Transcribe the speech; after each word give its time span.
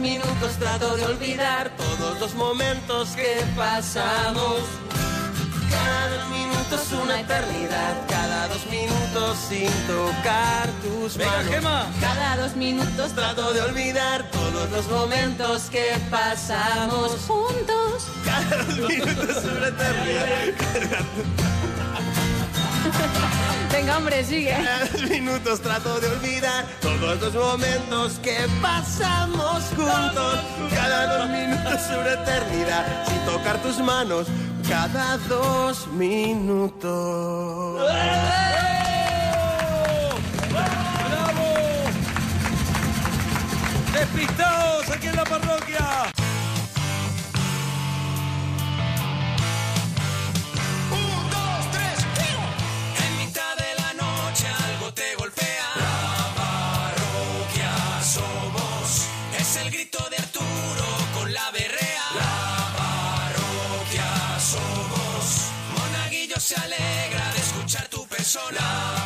minutos 0.00 0.52
trato 0.58 0.96
de 0.96 1.04
olvidar 1.04 1.70
todos 1.76 2.18
los 2.18 2.34
momentos 2.34 3.10
que 3.10 3.44
pasamos. 3.54 4.60
Cada 5.70 6.16
dos 6.16 6.28
minutos 6.30 6.92
una 7.02 7.20
eternidad, 7.20 7.94
cada 8.08 8.48
dos 8.48 8.66
minutos 8.66 9.38
sin 9.48 9.70
tocar 9.86 10.68
tus 10.82 11.16
Venga, 11.16 11.30
manos. 11.30 11.50
Gema. 11.52 11.86
Cada 12.00 12.36
dos 12.38 12.56
minutos 12.56 13.12
trato 13.12 13.52
de 13.52 13.60
olvidar 13.60 14.30
todos 14.30 14.70
los 14.70 14.88
momentos 14.88 15.68
que 15.70 15.96
pasamos 16.10 17.12
juntos. 17.26 18.06
Cada 18.24 18.64
dos 18.64 18.88
minutos 18.88 19.44
una 19.44 19.68
eternidad. 19.68 21.59
Venga, 23.80 23.96
hombre, 23.96 24.22
sigue. 24.22 24.50
Cada 24.50 24.84
dos 24.84 25.08
minutos 25.08 25.60
trato 25.62 25.98
de 26.00 26.08
olvidar 26.08 26.66
todos 26.82 27.18
los 27.18 27.34
momentos 27.34 28.18
que 28.22 28.36
pasamos 28.60 29.64
juntos. 29.74 30.38
Cada 30.74 31.16
dos 31.16 31.30
minutos 31.30 31.80
una 31.98 32.12
eternidad 32.12 33.06
sin 33.08 33.18
tocar 33.24 33.56
tus 33.62 33.78
manos. 33.78 34.26
Cada 34.68 35.16
dos 35.28 35.86
minutos. 35.94 36.90
¡Despistados 43.94 44.90
aquí 44.90 45.06
en 45.06 45.16
la 45.16 45.24
parroquia! 45.24 46.09
solar. 68.30 68.99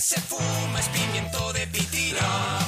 Se 0.00 0.18
fuma 0.20 0.80
es 0.80 0.88
pimiento 0.88 1.52
de 1.52 1.66
pitina. 1.66 2.59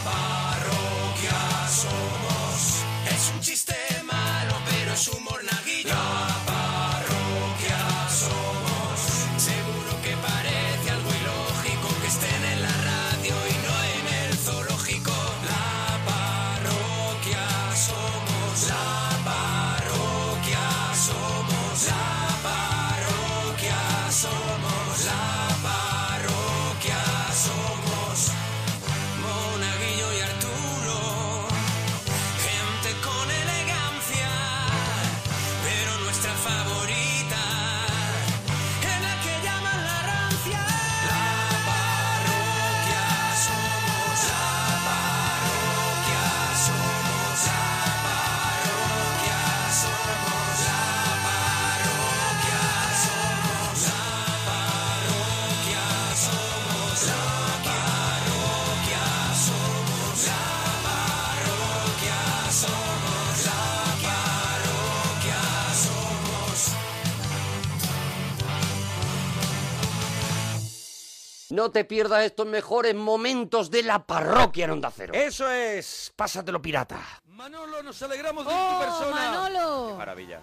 No 71.52 71.70
te 71.70 71.84
pierdas 71.84 72.24
estos 72.24 72.46
mejores 72.46 72.94
momentos 72.94 73.70
de 73.70 73.82
la 73.82 74.06
parroquia 74.06 74.64
en 74.64 74.70
Onda 74.70 74.90
Cero. 74.90 75.12
Eso 75.14 75.50
es, 75.50 76.10
pásatelo 76.16 76.62
pirata. 76.62 76.98
Manolo, 77.26 77.82
nos 77.82 78.02
alegramos 78.02 78.46
de 78.46 78.50
tu 78.50 78.58
¡Oh, 78.58 78.80
persona. 78.80 79.32
Manolo! 79.32 79.96
Maravilla. 79.98 80.40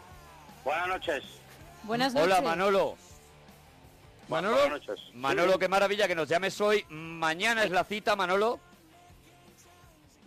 Buenas 0.64 0.88
noches. 0.88 1.24
Buenas 1.82 2.14
noches. 2.14 2.32
Hola, 2.32 2.42
Manolo. 2.42 2.96
Manolo, 4.28 4.58
Buenas 4.58 4.88
noches. 4.88 5.00
Manolo, 5.16 5.58
qué 5.58 5.68
maravilla 5.68 6.08
que 6.08 6.14
nos 6.14 6.30
llames 6.30 6.62
hoy. 6.62 6.86
Mañana 6.90 7.64
es 7.64 7.72
la 7.72 7.84
cita, 7.84 8.16
Manolo. 8.16 8.60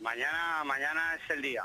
Mañana, 0.01 0.65
mañana 0.65 1.15
es 1.15 1.31
el 1.31 1.43
día. 1.43 1.63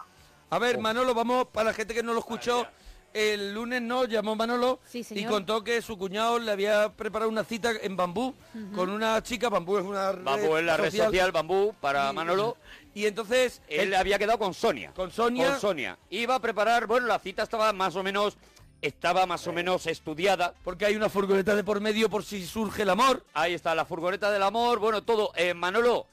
a 0.52 0.60
ver, 0.60 0.78
Manolo, 0.78 1.16
vamos, 1.16 1.48
para 1.48 1.70
la 1.70 1.74
gente 1.74 1.96
que 1.96 2.04
no 2.04 2.14
lo 2.14 2.20
escuchó, 2.20 2.68
el 3.14 3.54
lunes 3.54 3.82
no, 3.82 4.06
llamó 4.06 4.36
Manolo 4.36 4.80
Sí, 4.88 5.06
y 5.12 5.26
contó 5.26 5.64
que 5.64 5.82
su 5.82 5.98
cuñado 5.98 6.38
le 6.40 6.52
había 6.52 6.90
preparado 6.94 7.30
una 7.30 7.44
cita 7.44 7.72
en 7.82 7.96
Bambú 7.98 8.36
con 8.76 8.90
una 8.90 9.22
chica, 9.24 9.50
Bambú 9.50 9.78
es 9.78 9.86
una 9.86 10.12
red 10.12 10.24
Bambú 10.24 10.56
es 10.58 10.64
la 10.66 10.78
red 10.78 10.92
social 10.94 11.32
Bambú 11.32 11.74
para 11.82 12.12
Y- 12.12 12.16
Manolo. 12.16 12.58
Y 12.94 13.06
entonces, 13.06 13.62
Él 13.68 13.94
había 13.94 14.18
quedado 14.18 14.40
con 14.40 14.54
Sonia. 14.56 14.92
con 14.96 15.12
Sonia, 15.12 15.52
Con 15.52 15.60
Sonia. 15.60 15.98
Iba 16.10 16.36
a 16.36 16.40
preparar, 16.40 16.88
bueno, 16.88 17.06
la 17.06 17.20
cita 17.20 17.44
estaba 17.44 17.72
más 17.72 17.96
o 17.96 18.02
menos, 18.02 18.38
estaba 18.82 19.26
más 19.28 19.46
o 19.48 19.54
menos 19.54 19.86
estudiada. 19.86 20.54
porque 20.64 20.86
hay 20.86 20.96
una 20.96 21.08
furgoneta 21.10 21.56
de 21.56 21.64
por 21.64 21.80
medio 21.80 22.10
por 22.10 22.24
si 22.24 22.46
surge 22.46 22.82
el 22.84 22.90
amor. 22.90 23.24
Ahí 23.34 23.54
está, 23.54 23.76
la 23.76 23.86
furgoneta 23.86 24.32
del 24.32 24.42
amor, 24.42 24.80
bueno, 24.80 25.04
todo. 25.04 25.32
Eh, 25.36 25.54
Manolo, 25.54 26.08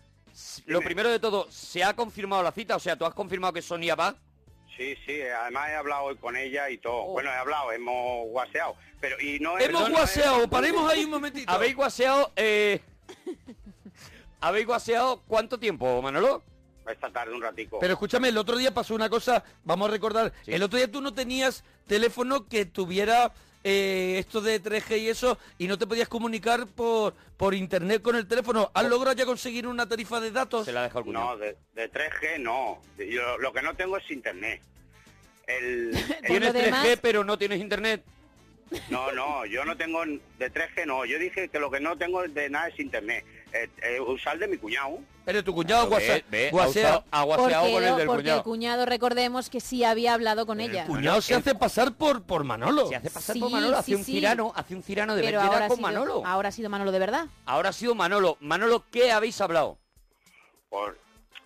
lo 0.66 0.81
primero 0.83 1.09
de 1.09 1.19
todo, 1.21 1.47
¿se 1.50 1.83
ha 1.83 1.94
confirmado 1.97 2.43
la 2.43 2.53
cita? 2.53 2.77
O 2.77 2.81
sea, 2.81 2.97
¿tú 2.97 3.06
has 3.06 3.15
confirmado 3.15 3.53
que 3.54 3.62
Sonia 3.62 3.94
va? 3.94 4.15
Sí, 4.77 4.97
sí, 5.07 5.21
además 5.23 5.69
he 5.71 5.75
hablado 5.77 6.05
hoy 6.05 6.17
con 6.17 6.37
ella 6.37 6.69
y 6.71 6.79
todo. 6.79 6.97
Oh. 7.05 7.12
Bueno, 7.12 7.31
he 7.31 7.35
hablado, 7.35 7.71
hemos 7.73 8.27
guaseado. 8.29 8.77
Pero, 9.01 9.21
y 9.21 9.39
no 9.39 9.59
Hemos 9.59 9.83
no 9.83 9.87
es- 9.89 9.93
guaseado, 9.93 10.49
paremos 10.49 10.91
ahí 10.91 11.05
un 11.05 11.11
momentito. 11.12 11.51
¿Habéis 11.53 11.77
guaseado, 11.77 12.33
eh... 12.37 12.81
¿Habéis 14.41 14.67
guaseado 14.67 15.23
cuánto 15.27 15.59
tiempo, 15.59 16.03
Manolo? 16.03 16.43
Esta 16.91 17.10
tarde 17.10 17.33
un 17.34 17.41
ratico. 17.41 17.78
Pero 17.78 17.95
escúchame, 17.95 18.28
el 18.28 18.37
otro 18.37 18.57
día 18.59 18.75
pasó 18.75 18.95
una 18.95 19.09
cosa, 19.09 19.43
vamos 19.65 19.89
a 19.89 19.93
recordar, 19.93 20.33
Sí. 20.45 20.53
el 20.53 20.63
otro 20.63 20.77
día 20.77 20.91
tú 20.91 21.01
no 21.01 21.15
tenías 21.15 21.65
teléfono 21.87 22.47
que 22.47 22.66
tuviera 22.66 23.33
eh, 23.66 24.16
esto 24.19 24.43
de 24.43 24.63
3G 24.63 24.98
y 25.01 25.09
eso, 25.09 25.39
y 25.57 25.66
no 25.66 25.78
te 25.78 25.87
podías 25.87 26.09
comunicar 26.10 26.66
por, 26.66 27.15
por 27.39 27.54
internet 27.54 28.03
con 28.03 28.16
el 28.16 28.28
teléfono. 28.28 28.71
¿Has 28.75 28.84
logrado 28.84 29.16
ya 29.16 29.25
conseguir 29.25 29.66
una 29.66 29.89
tarifa 29.89 30.21
de 30.21 30.31
datos? 30.31 30.66
Se 30.66 30.72
la 30.72 30.81
ha 30.81 30.83
dejado 30.83 30.98
el 31.01 31.04
cuñado. 31.07 31.25
No, 31.31 31.37
de, 31.39 31.57
de 31.72 31.91
3G 31.91 32.39
no. 32.41 32.83
Yo, 32.98 33.39
lo 33.39 33.51
que 33.54 33.63
no 33.63 33.75
tengo 33.75 33.97
es 33.97 34.10
internet. 34.10 34.60
El, 35.47 35.95
el- 36.23 36.23
Tienes 36.27 36.53
lo 36.55 36.61
demás- 36.61 36.87
3G, 36.87 36.99
pero 37.01 37.25
no 37.25 37.37
tienes 37.39 37.61
internet. 37.61 38.03
no, 38.89 39.13
no, 39.13 39.45
yo 39.47 39.65
no 39.65 39.77
tengo 39.77 40.05
de 40.05 40.51
3G 40.53 40.87
no. 40.87 41.05
Yo 41.05 41.19
dije 41.19 41.49
que 41.49 41.59
lo 41.59 41.71
que 41.71 41.81
no 41.81 41.97
tengo 41.97 42.23
de 42.27 42.49
nada 42.51 42.69
es 42.69 42.79
internet. 42.81 43.25
Eh, 43.53 43.69
eh, 43.83 44.01
usar 44.01 44.37
de 44.39 44.49
mi 44.49 44.57
cuñado. 44.57 44.99
Pero 45.25 45.45
tu 45.45 45.55
cuñado 45.55 45.89
guaseado 45.89 46.23
con 47.73 47.85
el 47.85 47.97
del 47.97 48.07
porque 48.07 48.23
cuñado. 48.23 48.39
el 48.39 48.43
cuñado, 48.45 48.85
recordemos 48.87 49.49
que 49.49 49.61
sí 49.61 49.85
había 49.85 50.13
hablado 50.15 50.45
con 50.45 50.61
ella. 50.61 50.83
El 50.83 50.89
cuñado 50.89 51.21
se 51.23 51.35
hace 51.35 51.55
pasar 51.55 51.93
por, 51.95 52.25
por 52.25 52.43
Manolo. 52.45 52.89
Se 52.89 52.97
hace 52.97 53.11
pasar 53.11 53.35
Sí, 53.35 53.41
por 53.41 53.51
Manolo, 53.51 53.77
hace 53.77 53.87
sí, 53.93 53.95
un 53.95 54.05
sí. 54.05 54.13
cirano, 54.13 54.53
hace 54.57 54.75
un 54.75 54.83
cirano 54.83 55.15
de 55.15 55.23
Pero 55.23 55.39
ver 55.41 55.47
ahora 55.49 55.69
con 55.69 55.77
sido, 55.77 55.89
Manolo. 55.89 56.23
ahora 56.27 56.49
ha 56.49 56.53
sido 56.53 56.69
Manolo 56.69 56.91
de 56.91 56.99
verdad. 56.99 57.27
Ahora 57.47 57.69
ha 57.69 57.73
sido 57.73 57.95
Manolo. 57.95 58.37
Manolo, 58.41 58.85
¿qué 58.91 59.13
habéis 59.13 59.41
hablado? 59.41 59.79
Por, 60.69 60.99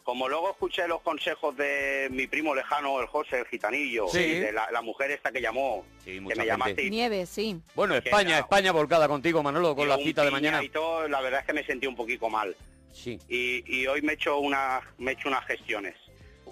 como 0.09 0.27
luego 0.27 0.49
escuché 0.53 0.89
los 0.89 1.03
consejos 1.03 1.55
de 1.59 2.09
mi 2.11 2.27
primo 2.27 2.55
lejano, 2.55 2.99
el 2.99 3.07
José, 3.09 3.41
el 3.41 3.45
gitanillo, 3.47 4.09
Sí. 4.09 4.21
y 4.21 4.39
de 4.41 4.53
la, 4.53 4.71
la 4.71 4.81
mujer 4.81 5.11
esta 5.11 5.31
que 5.31 5.43
llamó, 5.43 5.85
Sí, 6.03 6.13
que 6.15 6.21
me 6.23 6.29
gente. 6.31 6.47
llamaste 6.47 6.89
Nieves, 6.89 7.29
sí. 7.29 7.61
Bueno, 7.75 7.95
España, 7.95 8.31
era- 8.31 8.39
España 8.39 8.73
volcada 8.73 9.07
contigo, 9.07 9.43
Manolo, 9.43 9.77
con 9.77 9.87
la 9.87 9.99
cita 9.99 10.25
de 10.25 10.31
mañana. 10.31 10.65
y 10.65 10.71
todo, 10.71 11.07
la 11.09 11.21
verdad 11.21 11.41
es 11.41 11.47
que 11.47 11.53
me 11.53 11.63
sentí 11.63 11.87
un 11.87 11.95
poquito 11.95 12.31
mal. 12.31 12.57
Sí. 12.91 13.19
Y, 13.29 13.63
y 13.71 13.87
hoy 13.87 14.01
me 14.01 14.13
he 14.13 14.15
hecho 14.15 14.39
una, 14.39 14.81
me 14.97 15.11
he 15.11 15.15
hecho 15.15 15.29
unas 15.29 15.45
gestiones. 15.45 15.95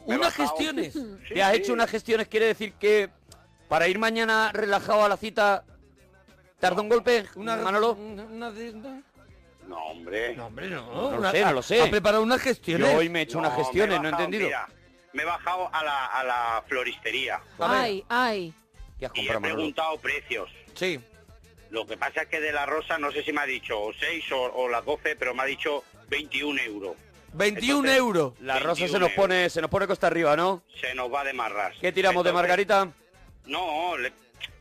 Unas 0.04 0.34
gestiones. 0.34 0.92
Sí, 1.26 1.32
¿Te 1.32 1.42
has 1.42 1.52
sí. 1.54 1.58
hecho 1.62 1.72
unas 1.72 1.90
gestiones? 1.90 2.28
¿Quiere 2.28 2.44
decir 2.48 2.74
que 2.74 3.08
para 3.70 3.88
ir 3.88 3.98
mañana 3.98 4.50
relajado 4.52 5.02
a 5.02 5.08
la 5.08 5.16
cita 5.16 5.64
tarda 6.60 6.82
un 6.82 6.90
golpe, 6.90 7.24
Una, 7.36 7.56
Manolo? 7.56 7.92
una- 7.92 8.24
una 8.24 8.50
de- 8.50 8.70
una- 8.72 9.02
No, 9.66 9.76
hombre. 9.86 10.34
No, 10.36 10.46
hombre, 10.46 10.68
no. 10.68 10.86
No 10.86 11.10
lo 11.12 11.18
Una- 11.18 11.30
sé, 11.32 11.44
no 11.44 11.52
lo 11.52 11.62
sé. 11.62 11.82
Ha 11.82 11.90
preparado 11.90 12.22
unas 12.22 12.40
gestiones. 12.40 12.90
Yo 12.90 12.98
hoy 12.98 13.08
me 13.08 13.20
he 13.20 13.22
hecho 13.22 13.38
unas 13.38 13.52
me 13.54 13.60
he 13.60 13.64
gestiones, 13.64 14.00
no 14.00 14.08
he 14.08 14.10
entendido. 14.12 14.44
mira, 14.46 14.68
me 15.12 15.22
he 15.22 15.26
bajado 15.26 15.68
a 15.72 15.82
la, 15.84 16.06
a 16.06 16.24
la 16.24 16.64
floristería. 16.68 17.40
Ay, 17.58 18.04
ay. 18.08 18.54
¿Qué 18.98 19.06
has 19.06 19.12
y 19.14 19.20
he 19.26 19.32
Manolo? 19.32 19.54
preguntado 19.54 19.98
precios. 19.98 20.50
Sí. 20.74 21.00
Lo 21.70 21.86
que 21.86 21.96
pasa 21.96 22.22
es 22.22 22.28
que 22.28 22.40
de 22.40 22.52
la 22.52 22.64
rosa 22.64 22.96
no 22.98 23.10
sé 23.12 23.22
si 23.24 23.32
me 23.32 23.40
ha 23.40 23.46
dicho 23.46 23.76
6 23.98 24.32
o, 24.32 24.42
o 24.54 24.68
las 24.68 24.84
12, 24.84 25.16
pero 25.16 25.34
me 25.34 25.42
ha 25.42 25.46
dicho 25.46 25.82
21 26.08 26.60
euros. 26.62 26.96
21 27.32 27.78
Entonces- 27.80 27.96
euros. 27.98 28.32
La 28.40 28.54
rosa 28.60 28.80
21 28.80 28.88
se 28.92 28.98
nos 29.00 29.10
euros. 29.10 29.12
pone, 29.16 29.50
se 29.50 29.60
nos 29.60 29.70
pone 29.70 29.86
costa 29.86 30.06
arriba, 30.06 30.36
¿no? 30.36 30.62
Se 30.80 30.94
nos 30.94 31.12
va 31.12 31.24
de 31.24 31.32
marras. 31.32 31.74
¿Qué 31.80 31.92
tiramos 31.92 32.24
de 32.24 32.32
margarita? 32.32 32.88
No, 33.46 33.96
le- 33.98 34.12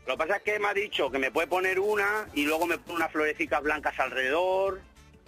lo 0.06 0.14
que 0.14 0.18
pasa 0.18 0.36
es 0.38 0.44
que 0.44 0.60
me 0.60 0.68
ha 0.68 0.74
dicho 0.74 1.10
que 1.10 1.18
me 1.20 1.32
puede 1.32 1.48
poner 1.48 1.80
una 1.80 2.28
y 2.34 2.44
luego 2.46 2.66
me 2.68 2.78
pone 2.78 2.98
unas 2.98 3.12
florecicas 3.12 3.62
blancas 3.64 3.98
alrededor. 4.00 4.82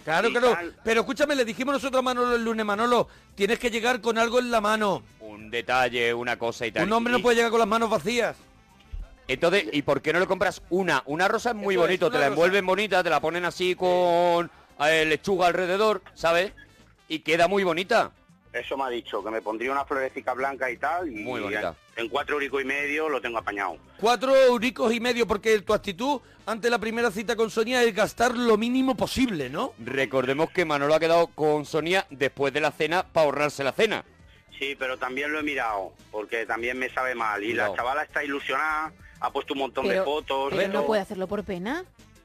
Claro, 0.08 0.30
claro. 0.30 0.50
tal. 0.54 0.74
Pero 0.82 1.00
escúchame, 1.02 1.34
le 1.34 1.44
dijimos 1.44 1.74
nosotros 1.74 1.98
a 1.98 2.02
Manolo 2.02 2.34
el 2.34 2.42
lunes, 2.44 2.64
Manolo, 2.64 3.08
tienes 3.34 3.58
que 3.58 3.70
llegar 3.70 4.00
con 4.00 4.16
algo 4.16 4.38
en 4.38 4.50
la 4.50 4.60
mano. 4.60 5.02
Un 5.20 5.50
detalle, 5.50 6.14
una 6.14 6.38
cosa 6.38 6.66
y 6.66 6.72
tal. 6.72 6.84
Un 6.84 6.92
hombre 6.94 7.12
no 7.12 7.20
puede 7.20 7.36
llegar 7.36 7.50
con 7.50 7.60
las 7.60 7.68
manos 7.68 7.90
vacías. 7.90 8.36
Entonces, 9.26 9.66
¿y 9.72 9.82
por 9.82 10.00
qué 10.00 10.12
no 10.14 10.20
le 10.20 10.26
compras 10.26 10.62
una? 10.70 11.02
Una 11.04 11.28
rosa 11.28 11.50
es 11.50 11.56
muy 11.56 11.74
Eso 11.74 11.82
es, 11.84 11.88
bonito, 11.88 12.06
te 12.10 12.14
la 12.14 12.20
rosa. 12.20 12.28
envuelven 12.28 12.64
bonita, 12.64 13.02
te 13.02 13.10
la 13.10 13.20
ponen 13.20 13.44
así 13.44 13.74
con 13.74 14.50
eh, 14.80 15.04
lechuga 15.04 15.48
alrededor, 15.48 16.00
¿sabes? 16.14 16.52
Y 17.08 17.18
queda 17.18 17.46
muy 17.46 17.62
bonita. 17.62 18.10
Eso 18.52 18.76
me 18.76 18.84
ha 18.84 18.88
dicho, 18.88 19.22
que 19.22 19.30
me 19.30 19.42
pondría 19.42 19.70
una 19.72 19.84
florecita 19.84 20.32
blanca 20.34 20.70
y 20.70 20.76
tal. 20.78 21.08
Y 21.12 21.16
Muy 21.22 21.40
bonita. 21.40 21.74
En 21.96 22.08
cuatro 22.08 22.34
euricos 22.36 22.62
y 22.62 22.64
medio 22.64 23.08
lo 23.08 23.20
tengo 23.20 23.38
apañado. 23.38 23.76
Cuatro 24.00 24.34
euricos 24.34 24.92
y 24.92 25.00
medio, 25.00 25.26
porque 25.26 25.60
tu 25.60 25.74
actitud 25.74 26.20
ante 26.46 26.70
la 26.70 26.78
primera 26.78 27.10
cita 27.10 27.36
con 27.36 27.50
Sonia 27.50 27.82
es 27.82 27.94
gastar 27.94 28.34
lo 28.36 28.56
mínimo 28.56 28.96
posible, 28.96 29.50
¿no? 29.50 29.74
Recordemos 29.78 30.50
que 30.50 30.64
Manolo 30.64 30.94
ha 30.94 31.00
quedado 31.00 31.26
con 31.28 31.66
Sonia 31.66 32.06
después 32.10 32.52
de 32.54 32.60
la 32.60 32.70
cena 32.70 33.02
para 33.04 33.26
ahorrarse 33.26 33.62
la 33.64 33.72
cena. 33.72 34.04
Sí, 34.58 34.74
pero 34.78 34.96
también 34.98 35.30
lo 35.32 35.40
he 35.40 35.42
mirado, 35.42 35.92
porque 36.10 36.46
también 36.46 36.78
me 36.78 36.88
sabe 36.90 37.14
mal. 37.14 37.44
Y 37.44 37.52
la 37.52 37.72
chavala 37.74 38.02
está 38.02 38.24
ilusionada, 38.24 38.92
ha 39.20 39.30
puesto 39.30 39.52
un 39.52 39.60
montón 39.60 39.84
de 39.86 39.90
Pero, 39.92 40.04
fotos. 40.04 40.52
pero 40.56 40.68
no 40.68 40.72
todo. 40.80 40.86
puede 40.86 41.02
hacerlo 41.02 41.26
por 41.28 41.44
pena. 41.44 41.84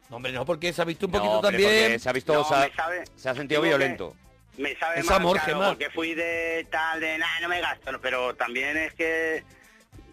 No, 0.09 0.15
hombre, 0.17 0.31
no, 0.31 0.45
porque 0.45 0.71
se 0.71 0.81
ha 0.81 0.85
visto 0.85 1.05
un 1.07 1.11
No, 1.11 1.17
poquito 1.17 1.35
hombre, 1.35 1.51
también. 1.51 1.83
porque 1.83 1.99
se 1.99 2.09
ha 2.09 2.13
visto, 2.13 2.33
No, 2.33 2.43
se, 2.43 2.55
ha, 2.55 2.59
me 2.67 2.73
sabe- 2.73 3.03
se 3.15 3.29
ha 3.29 3.35
sentido 3.35 3.61
Digo 3.61 3.73
que- 3.73 3.77
violento. 3.77 4.15
Me 4.57 4.75
sabe 4.77 4.99
Es 4.99 5.05
mal, 5.05 5.15
amor, 5.17 5.37
claro, 5.37 5.51
Gemma. 5.53 5.69
porque 5.69 5.89
fui 5.89 6.13
de 6.13 6.67
tal, 6.69 6.99
de 6.99 7.17
nada, 7.17 7.39
no 7.41 7.49
me 7.49 7.59
gasto. 7.61 7.91
no, 7.91 7.99
Pero 7.99 8.35
también 8.35 8.77
es 8.77 8.93
que 8.93 9.43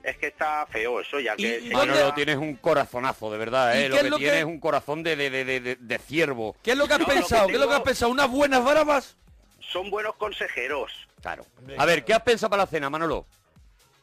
es 0.03 0.17
que 0.17 0.29
está 0.29 0.67
feo 0.67 0.99
eso, 1.01 1.21
ya 1.21 1.35
¿Y- 1.37 1.43
que... 1.43 1.59
y 1.59 1.69
se 1.69 1.75
Manolo, 1.75 2.15
tienes 2.15 2.37
un 2.39 2.55
corazonazo, 2.57 3.31
de 3.31 3.37
verdad, 3.37 3.75
¿Y 3.75 3.83
¿eh? 3.83 3.89
Lo 3.91 3.97
es 3.97 4.03
que 4.03 4.09
lo 4.11 4.17
que- 4.17 4.23
tienes 4.25 4.41
es 4.41 4.47
un 4.47 4.59
corazón 4.59 5.03
de, 5.03 5.15
de, 5.15 5.29
de, 5.31 5.77
de, 5.79 5.99
ciervo. 5.99 6.57
¿Qué 6.63 6.71
es 6.73 6.79
lo 6.79 6.87
que 6.89 6.95
has 6.95 7.01
No, 7.01 7.05
lo 7.07 7.13
que 7.13 7.19
pensado? 7.21 7.47
¿Qué 7.49 7.53
es 7.55 7.61
lo 7.61 7.69
que 7.69 7.75
has 7.75 7.83
pensado? 7.83 8.11
¿Unas 8.11 8.31
buenas 8.31 8.65
bravas? 8.65 9.17
Son 9.61 9.91
buenos 9.91 10.15
consejeros. 10.17 10.91
Claro. 11.21 11.45
A 11.77 11.85
ver, 11.85 12.03
¿qué 12.05 12.15
has 12.15 12.23
pensado 12.23 12.49
para 12.49 12.63
la 12.63 12.67
cena, 12.67 12.89
Manolo? 12.89 13.27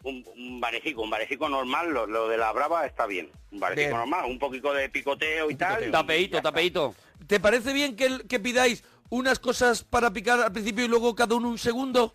Un, 0.03 0.23
un 0.35 0.61
barecico, 0.61 1.01
un 1.01 1.09
barecico 1.09 1.49
normal, 1.49 1.89
lo, 1.91 2.05
lo 2.05 2.29
de 2.29 2.37
la 2.37 2.51
brava 2.51 2.85
está 2.85 3.07
bien. 3.07 3.31
Un 3.51 3.59
barecico 3.59 3.87
Bien. 3.87 3.97
normal, 3.97 4.25
un 4.25 4.37
poquito 4.37 4.71
de 4.73 4.89
picoteo 4.89 5.49
y 5.49 5.55
tal. 5.55 5.81
y 5.81 5.85
ya 5.87 5.91
Tapeíto, 5.91 6.37
está. 6.37 6.49
tapeíto. 6.51 6.95
¿Te 7.25 7.39
parece 7.39 7.73
bien 7.73 7.95
que, 7.95 8.19
que 8.29 8.39
pidáis 8.39 8.83
unas 9.09 9.39
cosas 9.39 9.83
para 9.83 10.11
picar 10.11 10.39
al 10.41 10.51
principio 10.51 10.85
y 10.85 10.87
luego 10.87 11.15
cada 11.15 11.35
uno 11.35 11.49
un 11.49 11.57
segundo? 11.57 12.13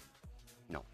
No. 0.69 0.85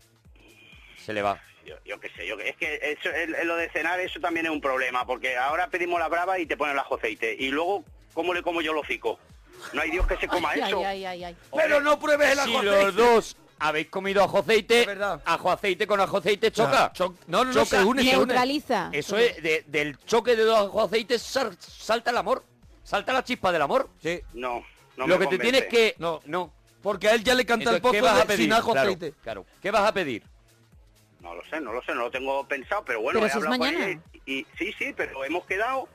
Se 1.04 1.12
le 1.12 1.22
va. 1.22 1.40
Yo, 1.64 1.74
yo 1.84 2.00
qué 2.00 2.08
sé, 2.10 2.26
yo, 2.26 2.38
es 2.38 2.56
que 2.56 2.76
eso, 2.82 3.10
el- 3.10 3.34
el- 3.34 3.46
lo 3.46 3.56
de 3.56 3.68
cenar 3.70 4.00
eso 4.00 4.18
también 4.20 4.46
es 4.46 4.52
un 4.52 4.60
problema, 4.60 5.04
porque 5.04 5.36
ahora 5.36 5.68
pedimos 5.68 6.00
la 6.00 6.08
brava 6.08 6.38
y 6.38 6.46
te 6.46 6.56
ponen 6.56 6.72
el 6.74 6.78
ajo 6.78 6.94
aceite. 6.96 7.36
Y 7.38 7.48
luego, 7.48 7.84
¿cómo 8.14 8.32
le 8.32 8.42
como 8.42 8.62
yo 8.62 8.72
lo 8.72 8.82
cico? 8.84 9.18
No 9.74 9.82
hay 9.82 9.90
Dios 9.90 10.06
que 10.06 10.16
se 10.16 10.28
coma 10.28 10.50
Ay, 10.52 10.60
eso. 10.62 10.78
ay, 10.86 11.04
ay, 11.04 11.24
ay. 11.24 11.36
Pero 11.54 11.80
no 11.80 11.98
pruebes 11.98 12.30
el 12.30 12.38
Si 12.38 12.54
ajo 12.54 12.62
los 12.62 12.74
aceite. 12.74 12.92
dos 13.02 13.36
habéis 13.58 13.88
comido 13.88 14.22
ajo 14.22 14.38
aceite, 14.38 14.86
ajo 15.24 15.50
aceite 15.50 15.86
con 15.86 16.00
ajo 16.00 16.18
aceite 16.18 16.50
choca. 16.52 16.92
Cho- 16.94 17.16
no, 17.26 17.44
no, 17.44 17.52
no, 17.52 17.52
Choca. 17.52 17.66
se 17.80 17.84
une, 17.84 18.02
se 18.02 18.16
une. 18.16 18.26
Neutraliza. 18.26 18.88
Eso 18.92 19.18
es, 19.18 19.42
de- 19.42 19.64
del 19.66 19.98
choque 20.06 20.36
de 20.36 20.44
dos 20.44 20.68
ajo 20.68 20.82
aceites 20.84 21.20
sal- 21.22 21.56
salta 21.60 22.12
el 22.12 22.16
amor. 22.18 22.44
Salta 22.84 23.12
la 23.12 23.24
chispa 23.24 23.50
del 23.52 23.60
amor. 23.62 23.90
Sí. 24.00 24.20
No, 24.32 24.64
no 24.98 25.06
Lo 25.06 25.18
que 25.18 25.26
te 25.28 25.38
tienes 25.38 25.64
que... 25.66 25.94
No. 25.98 26.20
no. 26.26 26.52
Porque 26.82 27.08
a 27.08 27.14
él 27.14 27.24
ya 27.24 27.34
le 27.34 27.44
canta 27.44 27.74
el 27.74 27.80
pozo 27.80 27.92
¿qué 27.92 28.00
vas 28.00 28.16
de 28.16 28.22
a 28.22 28.24
pedir? 28.26 28.44
sin 28.44 28.52
ajo 28.52 28.72
Claro, 28.72 28.90
aceite. 28.90 29.14
claro. 29.22 29.46
¿Qué 29.60 29.70
vas 29.70 29.82
a 29.88 29.92
pedir? 29.92 30.22
No 31.20 31.34
lo 31.34 31.44
sé, 31.46 31.60
no 31.60 31.72
lo 31.72 31.82
sé, 31.82 31.92
no 31.94 32.02
lo 32.02 32.10
tengo 32.10 32.46
pensado, 32.46 32.84
pero 32.84 33.00
bueno, 33.00 33.18
Pero 33.20 33.26
he 33.26 33.30
si 33.30 33.38
es 33.38 33.44
hablado 33.44 33.58
con 33.58 34.02
y, 34.26 34.32
y- 34.32 34.46
sí, 34.56 34.72
sí, 34.78 34.94
pero 34.96 35.24
hemos 35.24 35.44
quedado, 35.46 35.88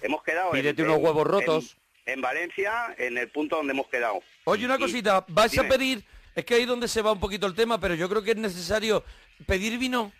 hemos 0.00 0.22
quedado. 0.22 0.52
Pídete 0.52 0.82
en- 0.82 0.88
unos 0.90 1.02
huevos 1.02 1.26
rotos. 1.26 1.76
En, 2.06 2.14
en 2.14 2.20
Valencia, 2.20 2.94
en 2.96 3.18
el 3.18 3.28
punto 3.28 3.56
donde 3.56 3.72
hemos 3.72 3.88
quedado. 3.88 4.20
Oye, 4.44 4.64
una 4.64 4.76
Y- 4.76 4.80
cosita, 4.80 5.24
vais 5.28 5.58
a 5.58 5.64
pedir, 5.68 6.04
es 6.34 6.44
que 6.44 6.54
ahí 6.54 6.62
es 6.62 6.68
donde 6.68 6.86
se 6.88 7.02
va 7.02 7.12
un 7.12 7.20
poquito 7.20 7.46
el 7.46 7.54
tema, 7.54 7.78
pero 7.80 7.94
yo 7.96 8.08
creo 8.08 8.22
que 8.22 8.30
es 8.30 8.36
necesario 8.36 9.04
pedir 9.46 9.76
vino. 9.78 10.12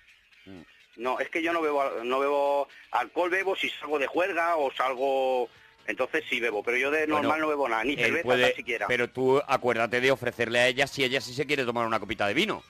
No, 0.96 1.20
es 1.20 1.28
que 1.30 1.40
yo 1.42 1.52
no 1.52 1.62
bebo, 1.62 1.84
no 2.02 2.18
bebo 2.18 2.68
alcohol, 2.90 3.30
bebo 3.30 3.54
si 3.54 3.70
salgo 3.70 4.00
de 4.00 4.08
juerga 4.08 4.56
o 4.56 4.72
salgo, 4.72 5.48
entonces 5.88 6.22
sí 6.30 6.38
bebo, 6.38 6.62
pero 6.62 6.76
yo 6.76 6.90
de 6.92 7.00
Bueno, 7.06 7.22
normal 7.22 7.40
no 7.40 7.48
bebo 7.48 7.68
nada, 7.68 7.82
ni 7.82 7.96
cerveza 7.96 8.22
puede- 8.22 8.54
siquiera. 8.54 8.86
Pero 8.86 9.08
tú 9.10 9.42
acuérdate 9.48 10.00
de 10.00 10.10
ofrecerle 10.12 10.60
a 10.60 10.66
ella 10.68 10.86
si 10.86 11.02
ella 11.02 11.20
sí 11.20 11.34
se 11.34 11.46
quiere 11.46 11.64
tomar 11.64 11.84
una 11.86 11.98
copita 11.98 12.26
de 12.28 12.34
vino. 12.34 12.62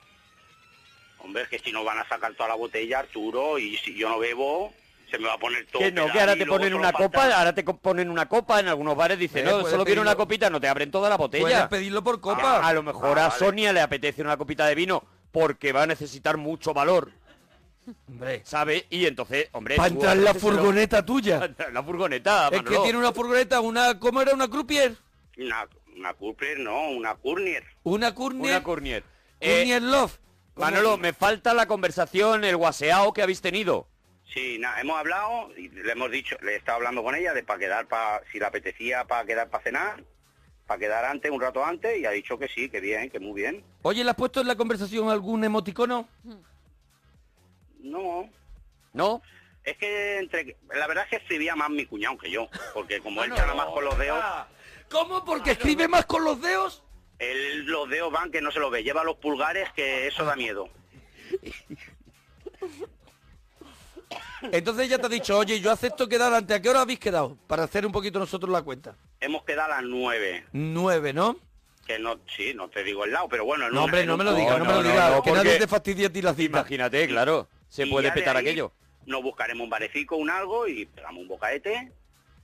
Hombre, 1.19 1.43
es 1.43 1.49
que 1.49 1.59
si 1.59 1.71
no 1.71 1.83
van 1.83 1.99
a 1.99 2.07
sacar 2.07 2.33
toda 2.33 2.49
la 2.49 2.55
botella, 2.55 2.99
Arturo, 2.99 3.59
y 3.59 3.77
si 3.77 3.93
yo 3.93 4.09
no 4.09 4.19
bebo, 4.19 4.73
se 5.11 5.17
me 5.19 5.27
va 5.27 5.33
a 5.33 5.37
poner 5.37 5.65
todo. 5.67 5.81
Que 5.81 5.91
no, 5.91 6.09
que 6.11 6.19
ahora 6.19 6.35
te 6.35 6.45
ponen 6.45 6.73
una 6.73 6.91
falta- 6.91 6.97
copa, 7.03 7.37
ahora 7.37 7.53
te 7.53 7.63
ponen 7.63 8.09
una 8.09 8.27
copa 8.27 8.59
en 8.59 8.67
algunos 8.69 8.95
bares, 8.95 9.19
dicen, 9.19 9.41
Eh, 9.41 9.43
no, 9.51 9.51
puedes 9.59 9.69
solo 9.71 9.85
quiero 9.85 10.01
una 10.01 10.15
copita, 10.15 10.49
no 10.49 10.61
te 10.61 10.67
abren 10.67 10.89
toda 10.91 11.09
la 11.09 11.17
Puedes 11.17 11.41
botella. 11.41 11.67
pedirlo 11.69 12.03
por 12.03 12.15
A, 12.15 12.19
copa. 12.21 12.65
a 12.67 12.73
lo 12.73 12.83
mejor 12.83 13.19
Ah, 13.19 13.25
a 13.25 13.27
vale. 13.29 13.39
Sonia 13.39 13.73
le 13.73 13.81
apetece 13.81 14.21
una 14.21 14.37
copita 14.37 14.65
de 14.65 14.75
vino 14.75 15.03
porque 15.31 15.73
va 15.73 15.83
a 15.83 15.87
necesitar 15.87 16.37
mucho 16.37 16.73
valor, 16.73 17.11
Hombre, 18.07 18.41
¿sabes? 18.45 18.85
Y 18.89 19.05
entonces, 19.05 19.49
hombre... 19.51 19.75
para 19.75 19.89
entrar 19.89 20.17
en 20.17 20.23
la 20.23 20.33
furgoneta 20.33 21.05
tuya. 21.05 21.53
la 21.73 21.83
furgoneta, 21.83 22.45
Es 22.47 22.51
que 22.51 22.63
Manolo. 22.63 22.83
tiene 22.83 22.99
una 22.99 23.11
furgoneta, 23.11 23.59
una, 23.61 23.99
¿cómo 23.99 24.21
era? 24.21 24.33
¿Una 24.33 24.47
croupier? 24.47 24.95
Una, 25.37 25.67
una 25.95 26.13
Cooper, 26.13 26.59
no, 26.59 26.89
una 26.89 27.15
Cournier. 27.15 27.63
Una 27.83 28.13
Cournier. 28.15 28.51
Una 28.51 28.63
Cournier. 28.63 29.03
Eh, 29.39 29.79
Love. 29.79 30.19
Manolo, 30.55 30.97
me 30.97 31.13
falta 31.13 31.53
la 31.53 31.67
conversación, 31.67 32.43
el 32.43 32.57
guaseao 32.57 33.13
que 33.13 33.21
habéis 33.21 33.41
tenido. 33.41 33.87
Sí, 34.33 34.57
nada, 34.59 34.79
hemos 34.81 34.97
hablado 34.97 35.49
y 35.57 35.69
le 35.69 35.91
hemos 35.91 36.11
dicho, 36.11 36.35
le 36.41 36.53
he 36.53 36.55
estado 36.57 36.77
hablando 36.77 37.03
con 37.03 37.15
ella 37.15 37.33
de 37.33 37.43
para 37.43 37.59
quedar, 37.59 37.87
para 37.87 38.21
si 38.31 38.39
le 38.39 38.45
apetecía 38.45 39.05
para 39.05 39.25
quedar 39.25 39.49
para 39.49 39.63
cenar, 39.63 40.03
para 40.67 40.79
quedar 40.79 41.05
antes, 41.05 41.31
un 41.31 41.41
rato 41.41 41.65
antes, 41.65 41.97
y 41.97 42.05
ha 42.05 42.11
dicho 42.11 42.37
que 42.37 42.47
sí, 42.47 42.69
que 42.69 42.79
bien, 42.79 43.09
que 43.09 43.19
muy 43.19 43.41
bien. 43.41 43.63
Oye, 43.81 44.03
¿le 44.03 44.09
has 44.09 44.15
puesto 44.15 44.41
en 44.41 44.47
la 44.47 44.55
conversación 44.55 45.09
algún 45.09 45.43
emoticono? 45.43 46.07
No, 47.79 48.29
¿No? 48.93 49.21
es 49.63 49.77
que 49.77 50.17
entre, 50.19 50.57
la 50.73 50.87
verdad 50.87 51.03
es 51.05 51.09
que 51.11 51.15
escribía 51.17 51.55
más 51.55 51.69
mi 51.69 51.85
cuñado 51.85 52.17
que 52.17 52.29
yo, 52.31 52.49
porque 52.73 52.99
como 53.01 53.23
él 53.23 53.29
nada 53.29 53.53
más 53.53 53.67
con 53.67 53.83
los 53.85 53.97
dedos, 53.97 54.23
¿Cómo? 54.89 55.23
¿Porque 55.23 55.51
escribe 55.51 55.87
más 55.87 56.05
con 56.05 56.23
los 56.23 56.41
dedos? 56.41 56.83
él 57.19 57.65
los 57.65 57.89
dedos 57.89 58.11
van 58.11 58.31
que 58.31 58.41
no 58.41 58.49
se 58.51 58.59
los 58.59 58.71
ve, 58.71 58.81
lleva 58.83 59.03
los 59.03 59.17
pulgares 59.17 59.71
que 59.73 60.07
eso 60.07 60.23
da 60.23 60.35
miedo. 60.35 60.69
Entonces 64.51 64.87
ya 64.89 64.97
te 64.97 65.05
ha 65.05 65.09
dicho, 65.09 65.37
oye, 65.37 65.59
yo 65.59 65.71
acepto 65.71 66.07
quedar 66.07 66.33
antes. 66.33 66.55
¿A 66.57 66.61
qué 66.61 66.69
hora 66.69 66.81
habéis 66.81 66.99
quedado? 66.99 67.37
Para 67.47 67.63
hacer 67.63 67.85
un 67.85 67.91
poquito 67.91 68.19
nosotros 68.19 68.49
la 68.51 68.61
cuenta. 68.61 68.95
Hemos 69.19 69.43
quedado 69.43 69.73
a 69.73 69.81
las 69.81 69.83
nueve, 69.83 70.45
Nueve, 70.53 71.13
¿no? 71.13 71.37
que 71.85 71.97
no, 71.97 72.19
sí, 72.37 72.53
no 72.53 72.69
te 72.69 72.83
digo 72.83 73.03
el 73.03 73.11
lado, 73.11 73.27
pero 73.29 73.45
bueno, 73.45 73.65
en 73.65 73.73
No, 73.73 73.85
hombre, 73.85 74.05
no 74.05 74.15
me 74.15 74.23
lo 74.23 74.35
digas, 74.35 74.59
no, 74.59 74.65
me 74.65 74.73
lo 74.73 74.83
digas. 74.83 75.21
que 75.23 75.31
nadie 75.31 75.57
te 75.57 75.67
fastidie 75.67 76.05
a 76.05 76.13
ti 76.13 76.21
la 76.21 76.35
cita. 76.35 76.59
Imagínate, 76.59 77.07
claro. 77.07 77.47
Se 77.69 77.85
Y 77.85 77.89
puede 77.89 78.11
petar 78.11 78.35
ahí 78.35 78.45
aquello. 78.47 78.73
Nos 79.05 79.23
buscaremos 79.23 79.63
un 79.63 79.69
barecico, 79.69 80.17
un 80.17 80.29
algo 80.29 80.67
y 80.67 80.85
pegamos 80.85 81.21
un 81.21 81.27
bocaete, 81.29 81.91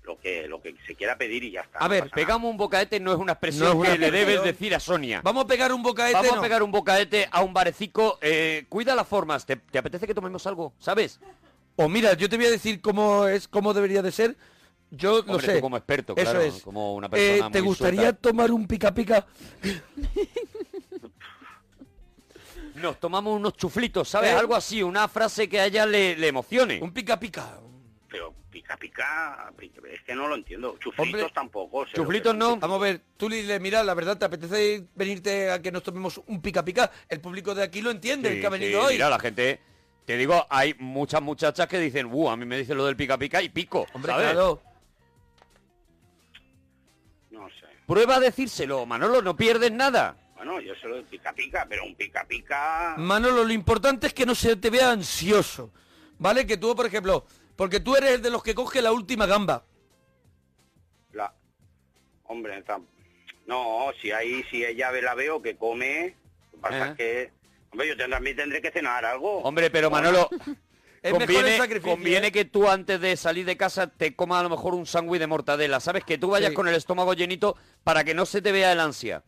lo 0.04 0.18
que 0.20 0.48
lo 0.48 0.62
que 0.62 0.76
se 0.88 0.96
quiera 0.96 1.18
pedir 1.18 1.44
y 1.44 1.52
ya 1.52 1.62
está. 1.62 1.80
A 1.80 1.84
no 1.84 1.90
ver, 1.90 2.04
nada. 2.06 2.16
Pegamos 2.16 2.50
un 2.50 2.58
bocaete 2.58 3.00
no 3.00 3.12
es 3.12 3.18
una 3.20 3.34
expresión 3.34 3.66
No 3.66 3.72
es 3.74 3.80
una 3.80 3.92
que 3.94 3.98
le 4.00 4.12
debes 4.12 4.44
decir 4.44 4.74
a 4.76 4.80
Sonia. 4.80 5.22
Vamos 5.24 5.44
a 5.44 5.48
pegar 5.48 5.74
un 5.74 5.84
bocaete, 5.84 6.14
Vamos 6.14 6.32
¿no? 6.34 6.40
a 6.40 6.42
pegar 6.42 6.64
un 6.64 6.72
bocaete 6.72 7.28
a 7.32 7.42
un 7.42 7.54
barecico. 7.54 8.18
eh, 8.22 8.66
cuida 8.70 8.96
las 8.96 9.08
formas. 9.08 9.46
¿Te, 9.46 9.56
te 9.58 9.78
apetece 9.78 10.08
que 10.08 10.14
tomemos 10.14 10.46
algo? 10.48 10.74
¿Sabes? 10.80 11.20
O 11.76 11.90
mira, 11.90 12.14
yo 12.14 12.30
te 12.30 12.38
voy 12.38 12.46
a 12.46 12.52
decir 12.52 12.80
cómo 12.82 13.28
es, 13.28 13.48
cómo 13.48 13.74
debería 13.74 14.02
de 14.02 14.12
ser. 14.12 14.36
Yo 14.92 15.24
lo 15.24 15.34
Hombre, 15.34 15.48
sé. 15.48 15.56
tú 15.56 15.62
como 15.62 15.76
experto, 15.78 16.14
Eso 16.16 16.24
claro, 16.32 16.42
es. 16.42 16.62
como 16.62 16.94
una 16.96 17.08
Eh, 17.08 17.10
persona 17.10 17.52
¿Te 17.52 17.60
muy 17.60 17.68
gustaría 17.68 18.02
suelta. 18.04 18.22
tomar 18.22 18.52
un 18.52 18.68
pica 18.68 18.94
pica? 18.94 19.26
nos 22.76 23.00
tomamos 23.00 23.36
unos 23.36 23.54
chuflitos, 23.58 24.10
¿sabes? 24.10 24.32
¿Eh? 24.32 24.36
Algo 24.36 24.56
así, 24.56 24.84
una 24.84 25.08
frase 25.08 25.50
que 25.50 25.60
a 25.60 25.66
ella 25.66 25.86
le, 25.86 26.16
le 26.16 26.28
emocione. 26.28 26.80
Un 26.82 26.94
pica 26.94 27.20
pica. 27.20 27.60
Pero 28.10 28.34
pica 28.50 28.78
pica, 28.78 29.52
es 29.92 30.02
que 30.04 30.16
no 30.16 30.28
lo 30.28 30.36
entiendo. 30.36 30.78
Chuflitos 30.80 31.00
Hombre, 31.00 31.32
tampoco. 31.34 31.86
chuflitos 31.86 32.36
no. 32.36 32.58
Vamos 32.58 32.80
a 32.80 32.84
ver, 32.84 33.02
tú 33.18 33.28
le 33.30 33.60
mira, 33.60 33.84
la 33.84 33.94
verdad, 33.94 34.18
¿te 34.18 34.26
apetece 34.26 34.88
venirte 34.96 35.52
a 35.52 35.62
que 35.62 35.72
nos 35.72 35.84
tomemos 35.84 36.22
un 36.28 36.42
pica 36.42 36.64
pica? 36.64 36.92
El 37.10 37.20
público 37.20 37.54
de 37.54 37.64
aquí 37.64 37.82
lo 37.82 37.92
entiende, 37.92 38.30
el 38.34 38.40
que 38.40 38.48
ha 38.48 38.52
sí, 38.52 38.60
venido 38.60 38.84
hoy. 38.84 38.94
Mira, 38.94 39.10
la 39.10 39.20
gente... 39.20 39.60
Te 40.06 40.18
digo, 40.18 40.46
hay 40.52 40.76
muchas 40.78 41.20
muchachas 41.20 41.68
que 41.68 41.80
dicen, 41.80 42.08
uh, 42.12 42.30
a 42.30 42.38
mí 42.38 42.46
me 42.46 42.60
dicen 42.60 42.78
lo 42.78 42.86
del 42.86 42.96
pica 42.96 43.18
pica 43.18 43.42
y 43.42 43.50
pico, 43.50 43.88
Hombre, 43.92 44.12
¿sabes? 44.12 44.34
claro. 44.34 44.62
No 47.32 47.50
sé. 47.50 47.66
Prueba 47.88 48.18
a 48.18 48.20
decírselo, 48.20 48.86
Manolo, 48.86 49.24
no 49.24 49.36
pierdes 49.36 49.72
nada. 49.72 50.16
Bueno, 50.46 50.62
yo 50.62 50.76
sé 50.76 50.88
lo 50.88 50.98
de 50.98 51.04
pica 51.04 51.34
pica, 51.34 51.66
pero 51.68 51.84
un 51.84 51.96
pica 51.96 52.24
pica... 52.28 52.94
Manolo, 52.98 53.44
lo 53.44 53.52
importante 53.52 54.06
es 54.08 54.14
que 54.14 54.28
no 54.28 54.36
se 54.36 54.56
te 54.56 54.70
vea 54.70 54.92
ansioso, 54.92 55.72
¿vale? 56.20 56.46
Que 56.46 56.56
tú, 56.58 56.76
por 56.76 56.86
ejemplo, 56.86 57.26
porque 57.56 57.80
tú 57.80 57.96
eres 57.96 58.22
de 58.22 58.30
los 58.30 58.44
que 58.44 58.54
coge 58.54 58.80
la 58.82 58.92
última 58.92 59.26
gamba. 59.26 59.66
La... 61.14 61.34
Hombre, 62.26 62.64
tam- 62.64 62.86
no, 63.48 63.88
si 64.00 64.12
ahí, 64.12 64.44
si 64.52 64.64
ella 64.64 64.92
ve- 64.92 65.02
la 65.02 65.16
veo 65.16 65.42
que 65.42 65.56
come, 65.58 66.16
lo 66.46 66.52
que 66.52 66.58
pasa 66.62 66.88
Eh. 66.88 66.90
es 66.92 66.96
que... 66.98 67.32
Hombre, 67.72 67.88
yo 67.98 68.10
también 68.10 68.36
tendré 68.38 68.62
que 68.62 68.70
cenar 68.72 69.04
algo. 69.04 69.40
Hombre, 69.40 69.72
pero 69.72 69.90
Manolo, 69.90 70.30
Es 71.02 71.12
mejor 71.12 71.22
el 71.22 71.28
conviene, 71.36 71.58
sacrificio, 71.58 71.92
conviene 71.96 72.28
¿eh? 72.28 72.32
que 72.32 72.46
tú 72.46 72.70
antes 72.70 73.00
de 73.02 73.18
salir 73.18 73.46
de 73.48 73.58
casa 73.58 73.88
te 73.88 74.16
comas 74.16 74.40
a 74.42 74.44
lo 74.44 74.50
mejor 74.52 74.76
un 74.76 74.86
sándwich 74.86 75.20
de 75.20 75.28
mortadela, 75.28 75.80
¿sabes? 75.80 76.04
Que 76.04 76.18
tú 76.20 76.30
vayas 76.30 76.50
Sí. 76.50 76.56
con 76.56 76.68
el 76.68 76.76
estómago 76.76 77.14
llenito 77.16 77.56
para 77.84 78.04
que 78.04 78.14
no 78.14 78.26
se 78.28 78.42
te 78.44 78.52
vea 78.52 78.72
el 78.72 78.80
ansia. 78.80 79.24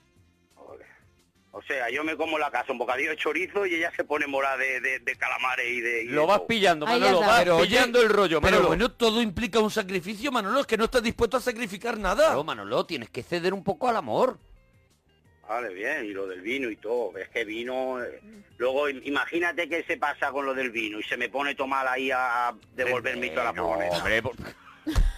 O 1.57 1.61
sea, 1.63 1.89
yo 1.89 2.03
me 2.03 2.15
como 2.15 2.37
la 2.37 2.51
casa 2.51 2.71
un 2.71 2.77
bocadillo 2.77 3.09
de 3.09 3.17
chorizo 3.17 3.65
y 3.65 3.73
ella 3.73 3.91
se 3.95 4.03
pone 4.03 4.27
morada 4.27 4.57
de, 4.57 4.79
de, 4.79 4.99
de 4.99 5.15
calamares 5.15 5.67
y 5.67 5.81
de... 5.81 6.03
y 6.03 6.07
Lo 6.09 6.21
de 6.21 6.27
vas 6.27 6.37
todo. 6.37 6.47
pillando, 6.47 6.85
Ahí 6.85 6.99
Manolo, 6.99 7.19
vas 7.21 7.47
oye, 7.49 7.67
pillando 7.67 7.99
el 8.03 8.09
rollo, 8.09 8.39
Pero 8.41 8.51
Manolo. 8.51 8.67
bueno, 8.67 8.91
todo 8.91 9.21
implica 9.23 9.59
un 9.59 9.71
sacrificio, 9.71 10.31
Manolo, 10.31 10.59
es 10.59 10.67
que 10.67 10.77
no 10.77 10.85
estás 10.85 11.01
dispuesto 11.01 11.37
a 11.37 11.41
sacrificar 11.41 11.97
nada. 11.97 12.25
Claro, 12.27 12.43
Manolo, 12.43 12.85
tienes 12.85 13.09
que 13.09 13.23
ceder 13.23 13.55
un 13.55 13.63
poco 13.63 13.89
al 13.89 13.95
amor. 13.95 14.37
Vale, 15.49 15.73
bien, 15.73 16.05
y 16.05 16.09
lo 16.09 16.27
del 16.27 16.41
vino 16.41 16.69
y 16.69 16.75
todo. 16.75 17.17
Es 17.17 17.29
que 17.29 17.43
vino... 17.43 18.03
eh, 18.03 18.21
Luego, 18.59 18.87
im- 18.89 19.01
imagínate 19.05 19.67
que 19.67 19.83
se 19.83 19.97
pasa 19.97 20.31
con 20.31 20.45
lo 20.45 20.53
del 20.53 20.69
vino 20.69 20.99
y 20.99 21.03
se 21.03 21.17
me 21.17 21.27
pone 21.29 21.55
tomar 21.55 21.87
ahí 21.87 22.11
a 22.11 22.53
devolverme 22.75 23.29
toda 23.29 23.45
la 23.45 23.51
no, 23.53 23.63
furgoneta. 23.63 23.97
hombre, 23.97 24.21
por- 24.21 24.35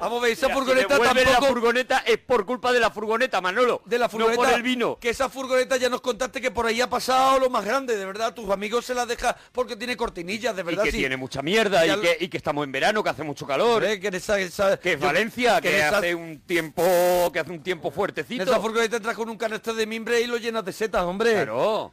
Vamos 0.00 0.18
a 0.18 0.22
ver, 0.22 0.32
esa 0.32 0.46
Mira, 0.46 0.56
furgoneta 0.58 0.88
tampoco... 0.98 1.14
la 1.30 1.42
furgoneta 1.48 1.98
es 2.06 2.18
por 2.18 2.46
culpa 2.46 2.72
de 2.72 2.80
la 2.80 2.90
furgoneta, 2.90 3.40
Manolo. 3.40 3.82
de 3.84 3.98
la 3.98 4.08
furgoneta, 4.08 4.42
No 4.42 4.48
por 4.48 4.56
el 4.56 4.62
vino. 4.62 4.98
que 4.98 5.10
esa 5.10 5.28
furgoneta 5.28 5.76
ya 5.76 5.88
nos 5.90 6.00
contaste 6.00 6.40
que 6.40 6.50
por 6.50 6.66
ahí 6.66 6.80
ha 6.80 6.88
pasado 6.88 7.38
lo 7.38 7.50
más 7.50 7.64
grande, 7.64 7.96
de 7.96 8.04
verdad, 8.06 8.32
tus 8.34 8.48
amigos 8.50 8.84
se 8.86 8.94
la 8.94 9.04
deja 9.06 9.36
porque 9.52 9.76
tiene 9.76 9.96
cortinillas, 9.96 10.56
de 10.56 10.62
Y 10.62 10.64
verdad, 10.64 10.84
que 10.84 10.92
sí. 10.92 10.98
tiene 10.98 11.16
mucha 11.16 11.42
mierda 11.42 11.86
y 11.86 12.00
que, 12.00 12.16
y 12.20 12.28
que 12.28 12.36
estamos 12.38 12.64
en 12.64 12.72
verano, 12.72 13.02
que 13.04 13.10
hace 13.10 13.22
mucho 13.22 13.46
calor. 13.46 13.82
Que 13.82 14.08
en 14.08 14.14
esa, 14.14 14.40
esa- 14.40 14.78
Que 14.78 14.94
es 14.94 15.00
yo- 15.00 15.06
Valencia, 15.06 15.60
que, 15.60 15.68
en 15.78 15.86
esa- 15.86 15.98
hace 15.98 16.14
un 16.14 16.40
tiempo 16.40 17.30
que 17.32 17.40
hace 17.40 17.50
un 17.50 17.62
tiempo 17.62 17.88
en 17.88 17.94
fuertecito. 17.94 18.42
esa 18.42 18.58
furgoneta 18.60 18.96
entras 18.96 19.14
con 19.16 19.28
un 19.28 19.36
canasto 19.36 19.74
de 19.74 19.86
mimbre 19.86 20.20
y 20.20 20.26
lo 20.26 20.38
llenas 20.38 20.64
de 20.64 20.72
setas, 20.72 21.02
hombre. 21.02 21.32
Claro. 21.32 21.92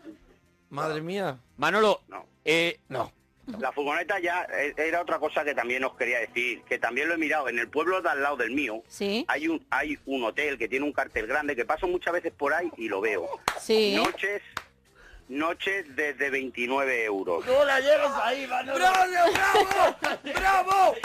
Madre 0.70 1.02
mía. 1.02 1.38
Manolo, 1.58 2.02
No. 2.08 2.26
eh, 2.46 2.80
No. 2.90 3.12
La 3.60 3.72
furgoneta 3.72 4.20
ya 4.20 4.46
eh, 4.54 4.74
era 4.78 5.02
otra 5.02 5.20
cosa 5.20 5.44
que 5.46 5.56
también 5.56 5.84
os 5.86 5.96
quería 5.96 6.20
decir, 6.20 6.62
que 6.64 6.78
también 6.80 7.08
lo 7.08 7.14
he 7.14 7.18
mirado. 7.18 7.48
En 7.48 7.58
el 7.60 7.70
pueblo 7.70 8.02
de 8.02 8.10
al 8.10 8.22
lado 8.22 8.36
del 8.38 8.52
mío 8.52 8.84
Sí. 8.88 9.24
hay 9.28 9.48
un 9.48 9.66
hay 9.70 9.98
un 10.06 10.24
hotel 10.26 10.58
que 10.58 10.68
tiene 10.68 10.86
un 10.86 10.92
cartel 10.94 11.28
grande 11.28 11.56
que 11.56 11.64
paso 11.66 11.88
muchas 11.88 12.14
veces 12.14 12.34
por 12.34 12.54
ahí 12.54 12.70
y 12.78 12.90
lo 12.90 13.00
veo. 13.02 13.28
Sí. 13.60 13.96
Noches 13.96 14.42
noches 15.30 15.86
desde 15.96 16.30
29 16.30 17.04
euros. 17.06 17.46
¡Bravo, 17.46 17.66
bravo! 18.74 19.96
¡Bravo! 20.24 20.96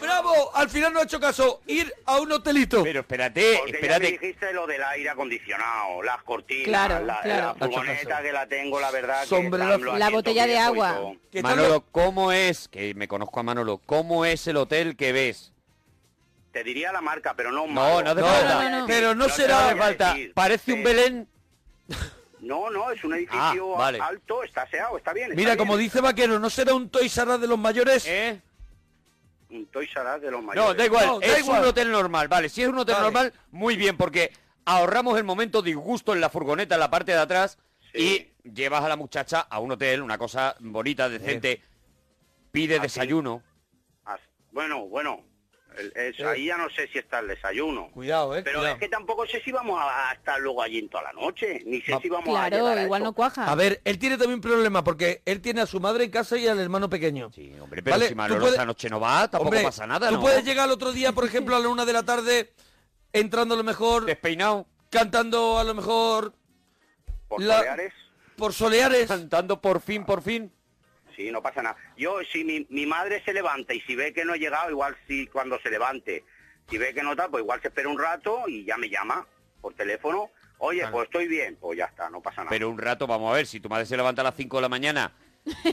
¡Bravo! 0.00 0.50
Al 0.56 0.68
final 0.70 0.92
no 0.92 1.00
ha 1.00 1.02
hecho 1.04 1.18
caso. 1.20 1.60
Ir 1.66 1.92
a 2.06 2.20
un 2.20 2.30
hotelito. 2.32 2.82
pero 2.82 3.00
espérate, 3.00 3.56
Porque 3.58 3.72
ya 3.72 3.78
me 3.78 3.78
espérate. 3.86 4.12
dijiste 4.12 4.52
lo 4.52 4.66
del 4.66 4.82
aire 4.82 5.10
acondicionado, 5.10 6.02
las 6.02 6.22
cortinas, 6.22 6.64
Claro, 6.66 7.04
la, 7.04 7.20
claro. 7.20 7.56
la 7.58 7.66
furgoneta 7.66 8.22
que 8.22 8.32
la 8.32 8.46
tengo, 8.46 8.80
la 8.80 8.90
verdad. 8.90 9.24
Sombrero 9.26 9.78
que 9.78 9.98
La 9.98 10.10
botella 10.10 10.46
de 10.46 10.58
agua. 10.58 11.12
Manolo, 11.42 11.84
¿cómo 11.92 12.32
es? 12.32 12.68
Que 12.68 12.94
me 12.94 13.08
conozco 13.08 13.40
a 13.40 13.42
Manolo. 13.42 13.78
¿Cómo 13.86 14.24
es 14.24 14.46
el 14.46 14.56
hotel 14.56 14.96
que 14.96 15.12
ves? 15.12 15.52
Te 16.52 16.62
diría 16.62 16.92
la 16.92 17.00
marca, 17.00 17.32
pero 17.34 17.50
no 17.50 17.66
No, 17.66 17.68
malo. 17.68 18.02
no 18.02 18.10
hace 18.10 18.20
No, 18.20 18.26
falta. 18.26 18.54
no, 18.64 18.70
no, 18.70 18.80
no. 18.80 18.86
Pero 18.86 19.14
no 19.14 19.28
será- 19.28 19.66
hace 19.68 19.76
falta. 19.76 20.16
Parece 20.34 20.72
un 20.74 20.82
Belén. 20.84 21.28
No, 22.42 22.68
no, 22.70 22.90
es 22.90 23.02
un 23.04 23.14
edificio 23.14 23.74
Ah, 23.76 23.78
vale. 23.78 24.00
alto, 24.00 24.42
está 24.42 24.62
aseado, 24.62 24.98
está 24.98 25.12
bien. 25.12 25.26
está 25.30 25.36
Mira, 25.36 25.50
bien. 25.52 25.58
como 25.58 25.76
dice 25.76 26.00
Vaquero, 26.00 26.38
¿no 26.38 26.50
será 26.50 26.74
un 26.74 26.90
Toys 26.90 27.16
R 27.16 27.30
Us 27.34 27.40
de 27.40 27.46
los 27.46 27.58
mayores? 27.58 28.04
¿Eh? 28.06 28.40
Un 29.50 29.68
Us 29.74 30.20
de 30.20 30.30
los 30.30 30.42
mayores. 30.42 30.68
No, 30.68 30.74
da 30.74 30.84
igual, 30.84 31.06
No, 31.06 31.20
da 31.20 31.26
es 31.26 31.38
igual. 31.40 31.62
un 31.62 31.68
hotel 31.68 31.90
normal, 31.92 32.28
vale. 32.28 32.48
Si 32.48 32.62
es 32.62 32.68
un 32.68 32.78
hotel 32.78 32.94
Vale. 32.96 33.04
normal, 33.04 33.32
muy 33.52 33.76
bien, 33.76 33.96
porque 33.96 34.32
ahorramos 34.64 35.16
el 35.18 35.24
momento 35.24 35.62
disgusto 35.62 36.12
en 36.14 36.20
la 36.20 36.30
furgoneta, 36.30 36.74
en 36.74 36.80
la 36.80 36.90
parte 36.90 37.12
de 37.12 37.18
atrás, 37.18 37.58
Sí. 37.94 38.32
y 38.44 38.48
llevas 38.50 38.82
a 38.82 38.88
la 38.88 38.96
muchacha 38.96 39.40
a 39.40 39.60
un 39.60 39.72
hotel, 39.72 40.02
una 40.02 40.18
cosa 40.18 40.56
bonita, 40.60 41.08
decente, 41.08 41.60
pide 42.50 42.74
Así. 42.76 42.82
desayuno. 42.82 43.42
Ah, 44.04 44.18
Bueno, 44.50 44.80
bueno, 44.86 45.20
el- 45.78 46.26
ahí 46.26 46.46
ya 46.46 46.56
no 46.56 46.68
sé 46.70 46.88
si 46.88 46.98
está 46.98 47.20
el 47.20 47.28
desayuno. 47.28 47.90
Cuidado, 47.92 48.36
eh. 48.36 48.42
Pero 48.42 48.58
cuidado. 48.60 48.74
es 48.76 48.80
que 48.80 48.88
tampoco 48.88 49.26
sé 49.26 49.40
si 49.42 49.52
vamos 49.52 49.80
a 49.80 50.10
a 50.10 50.12
estar 50.14 50.40
luego 50.40 50.62
allí 50.62 50.78
en 50.78 50.88
toda 50.88 51.04
la 51.04 51.12
noche, 51.12 51.62
ni 51.66 51.80
sé 51.82 51.96
si 52.02 52.08
vamos 52.08 52.28
a 52.28 52.48
Claro, 52.48 52.56
llegar 52.56 52.78
a 52.78 52.82
igual 52.84 53.02
eso. 53.02 53.10
no 53.10 53.14
cuaja. 53.14 53.50
A 53.50 53.54
ver, 53.54 53.80
él 53.84 53.98
tiene 53.98 54.16
también 54.16 54.34
un 54.36 54.40
problema 54.40 54.82
porque 54.84 55.22
él 55.24 55.40
tiene 55.40 55.60
a 55.60 55.66
su 55.66 55.80
madre 55.80 56.04
en 56.04 56.10
casa 56.10 56.36
y 56.36 56.46
al 56.48 56.58
hermano 56.60 56.88
pequeño. 56.90 57.30
Sí, 57.34 57.52
hombre, 57.60 57.82
pero 57.82 57.94
Vale, 57.94 58.06
si 58.06 58.12
tú 58.12 58.16
Manolo 58.16 58.40
puedes- 58.40 58.54
esta 58.54 58.66
noche 58.66 58.88
no 58.90 59.00
va, 59.00 59.22
tampoco 59.28 59.44
Hombre, 59.48 59.62
pasa 59.62 59.86
nada, 59.86 60.08
Tú 60.08 60.14
¿no? 60.14 60.20
puedes 60.20 60.44
llegar 60.44 60.64
al 60.64 60.70
otro 60.72 60.92
día, 60.92 61.12
por 61.12 61.24
ejemplo, 61.24 61.56
a 61.56 61.60
la 61.60 61.68
una 61.68 61.84
de 61.84 61.92
la 61.92 62.02
tarde, 62.02 62.52
entrando 63.12 63.54
a 63.54 63.58
lo 63.58 63.64
mejor, 63.64 64.04
Despeinado, 64.04 64.66
cantando 64.90 65.58
a 65.58 65.64
lo 65.64 65.74
mejor 65.74 66.32
Por 67.28 67.42
la- 67.42 67.56
Baleares, 67.58 67.92
por 68.36 68.52
Soleares. 68.52 69.06
cantando 69.08 69.60
por 69.60 69.80
fin, 69.80 70.04
por 70.04 70.22
fin. 70.22 70.52
Sí, 71.14 71.30
no 71.30 71.42
pasa 71.42 71.62
nada. 71.62 71.76
Yo, 71.96 72.18
si 72.30 72.44
mi, 72.44 72.66
mi 72.70 72.86
madre 72.86 73.22
se 73.24 73.32
levanta 73.32 73.74
y 73.74 73.80
si 73.82 73.94
ve 73.94 74.12
que 74.12 74.24
no 74.24 74.34
he 74.34 74.38
llegado, 74.38 74.70
igual 74.70 74.96
si 75.06 75.26
cuando 75.26 75.58
se 75.60 75.70
levante, 75.70 76.24
si 76.68 76.78
ve 76.78 76.94
que 76.94 77.02
no 77.02 77.12
está, 77.12 77.28
pues 77.28 77.42
igual 77.42 77.60
se 77.60 77.68
espera 77.68 77.88
un 77.88 77.98
rato 77.98 78.44
y 78.48 78.64
ya 78.64 78.76
me 78.76 78.88
llama 78.88 79.26
por 79.60 79.74
teléfono. 79.74 80.30
Oye, 80.58 80.86
pues 80.88 81.04
estoy 81.06 81.26
bien, 81.26 81.56
pues 81.60 81.76
ya 81.76 81.86
está, 81.86 82.08
no 82.08 82.20
pasa 82.20 82.42
nada. 82.42 82.50
Pero 82.50 82.70
un 82.70 82.78
rato, 82.78 83.06
vamos 83.06 83.32
a 83.32 83.36
ver, 83.36 83.46
si 83.46 83.58
tu 83.58 83.68
madre 83.68 83.84
se 83.84 83.96
levanta 83.96 84.22
a 84.22 84.24
las 84.24 84.36
5 84.36 84.56
de 84.58 84.62
la 84.62 84.68
mañana. 84.68 85.12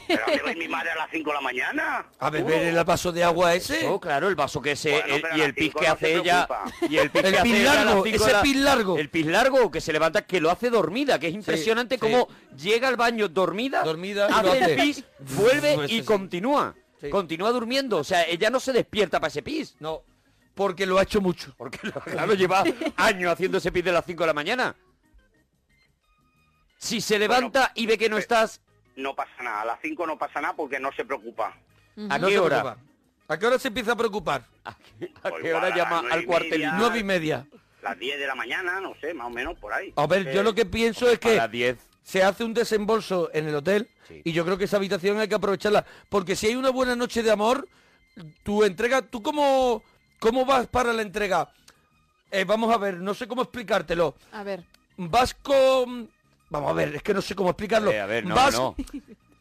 ¿Pero 0.08 0.22
va 0.46 0.54
mi 0.54 0.68
madre 0.68 0.92
a 0.92 0.96
las 0.96 1.12
5 1.12 1.30
de 1.30 1.34
la 1.36 1.42
mañana? 1.42 2.06
A 2.18 2.30
beber 2.32 2.64
el 2.76 2.84
vaso 2.84 3.12
de 3.12 3.24
agua 3.24 3.54
ese. 3.54 3.88
Oh, 3.88 4.00
claro, 4.00 4.28
el 4.28 4.36
vaso 4.36 4.62
que 4.62 4.76
se... 4.76 4.92
Bueno, 4.92 5.16
el- 5.16 5.22
pero 5.22 5.34
a 5.34 5.38
y 5.38 5.42
el 5.42 5.54
pis 5.54 5.74
que 5.76 5.86
no 5.88 5.94
hace 5.94 6.16
ella... 6.16 6.48
Y 6.90 6.98
el 6.98 7.12
pis 7.12 7.24
El 7.24 7.32
que 7.32 7.38
hace 7.40 7.50
pis 7.50 7.68
a 7.68 7.74
largo, 7.76 8.06
ese 8.06 8.32
la- 8.34 8.42
pis 8.42 8.56
largo. 8.56 8.98
El 8.98 9.10
pis 9.10 9.26
largo 9.28 9.72
que 9.72 9.82
se 9.82 9.94
levanta, 9.94 10.24
que 10.24 10.42
lo 10.42 10.50
hace 10.50 10.70
dormida, 10.72 11.20
que 11.20 11.28
es 11.28 11.34
impresionante 11.36 11.96
sí. 11.96 12.00
cómo 12.00 12.28
llega 12.58 12.88
al 12.88 12.96
baño 12.96 13.28
dormida, 13.28 13.84
Dormida 13.84 14.28
y 14.30 14.34
hace 14.34 14.44
lo 14.44 14.54
el 14.54 14.76
pis, 14.76 15.04
vuelve 15.20 15.76
Pues 15.76 15.92
y 15.92 16.00
sí. 16.00 16.04
continúa. 16.06 16.74
Sí. 17.00 17.10
Continúa 17.10 17.52
durmiendo. 17.52 17.98
O 17.98 18.04
sea, 18.04 18.24
ella 18.24 18.50
no 18.50 18.60
se 18.60 18.74
despierta 18.74 19.20
para 19.20 19.30
ese 19.30 19.44
pis. 19.44 19.76
No, 19.80 20.02
porque 20.56 20.86
lo 20.88 20.98
ha 20.98 21.04
hecho 21.04 21.22
mucho. 21.22 21.54
Porque 21.58 21.78
claro, 22.06 22.34
lleva 22.34 22.64
años 22.98 23.32
haciendo 23.32 23.60
ese 23.60 23.72
pis 23.72 23.84
de 23.86 23.92
las 23.92 24.04
5 24.06 24.24
de 24.24 24.28
la 24.28 24.34
mañana. 24.34 24.76
Si 26.78 27.02
se 27.02 27.20
levanta 27.20 27.72
y 27.76 27.86
ve 27.86 27.98
que 27.98 28.10
no 28.10 28.18
eh, 28.18 28.22
estás, 28.22 28.62
No 29.00 29.16
pasa 29.16 29.42
nada, 29.42 29.62
a 29.62 29.66
las 29.66 29.80
5 29.82 30.06
no 30.06 30.18
pasa 30.18 30.42
nada 30.42 30.56
porque 30.56 30.80
no 30.80 30.92
se 30.92 31.06
preocupa. 31.06 31.56
¿a 32.10 32.20
qué 32.20 32.38
hora? 32.38 32.62
preocupa. 32.62 32.78
¿A 33.30 33.38
qué 33.40 33.48
hora 33.48 33.60
se 33.60 33.68
empieza 33.70 33.94
a 33.94 33.96
preocupar? 33.96 34.44
¿A 34.66 34.76
qué, 34.76 35.12
a 35.24 35.30
Pues 35.30 35.44
qué 35.44 35.54
hora 35.54 35.68
a 35.68 35.76
llama 35.76 36.04
al 36.12 36.28
media. 36.28 36.74
Nueve 36.78 37.00
y 37.00 37.04
media. 37.04 37.48
Las 37.82 37.98
10 37.98 38.20
de 38.20 38.28
la 38.28 38.36
mañana, 38.36 38.82
no 38.82 38.94
sé, 39.00 39.14
más 39.14 39.28
o 39.28 39.30
menos 39.30 39.58
por 39.58 39.72
ahí. 39.72 39.94
A 39.96 40.06
ver, 40.06 40.26
yo 40.34 40.42
Eh, 40.42 40.44
lo 40.44 40.54
que 40.54 40.66
pienso 40.66 41.08
es 41.08 41.16
A 41.16 41.20
que 41.20 41.36
las 41.38 41.50
10. 41.50 41.78
se 42.04 42.24
hace 42.24 42.44
un 42.44 42.54
desembolso 42.54 43.30
en 43.34 43.48
el 43.48 43.56
hotel 43.56 43.88
Sí. 44.08 44.22
y 44.26 44.34
yo 44.34 44.44
creo 44.44 44.58
que 44.58 44.66
esa 44.66 44.78
habitación 44.78 45.18
hay 45.20 45.30
que 45.30 45.36
aprovecharla. 45.36 45.86
Porque 46.10 46.36
si 46.36 46.48
hay 46.48 46.56
una 46.56 46.72
buena 46.72 46.96
noche 46.96 47.24
de 47.24 47.32
amor, 47.32 47.70
tu 48.44 48.66
entrega, 48.66 49.02
¿tú 49.04 49.22
cómo, 49.22 49.82
cómo 50.20 50.44
vas 50.46 50.68
para 50.68 50.92
la 50.92 51.04
entrega? 51.04 51.50
Eh, 52.32 52.44
vamos 52.44 52.74
a 52.74 52.78
ver, 52.78 52.98
no 52.98 53.14
sé 53.14 53.28
cómo 53.28 53.44
explicártelo. 53.44 54.16
A 54.34 54.44
ver. 54.44 54.66
Vas 54.98 55.34
con... 55.36 56.10
Vamos 56.50 56.70
a 56.72 56.74
ver, 56.74 56.96
es 56.96 57.04
que 57.04 57.14
no 57.14 57.22
sé 57.22 57.36
cómo 57.36 57.50
explicarlo. 57.52 57.92
Eh, 57.92 58.00
a 58.00 58.06
ver, 58.06 58.26
no, 58.26 58.36
Vas- 58.36 58.54
no. 58.56 58.76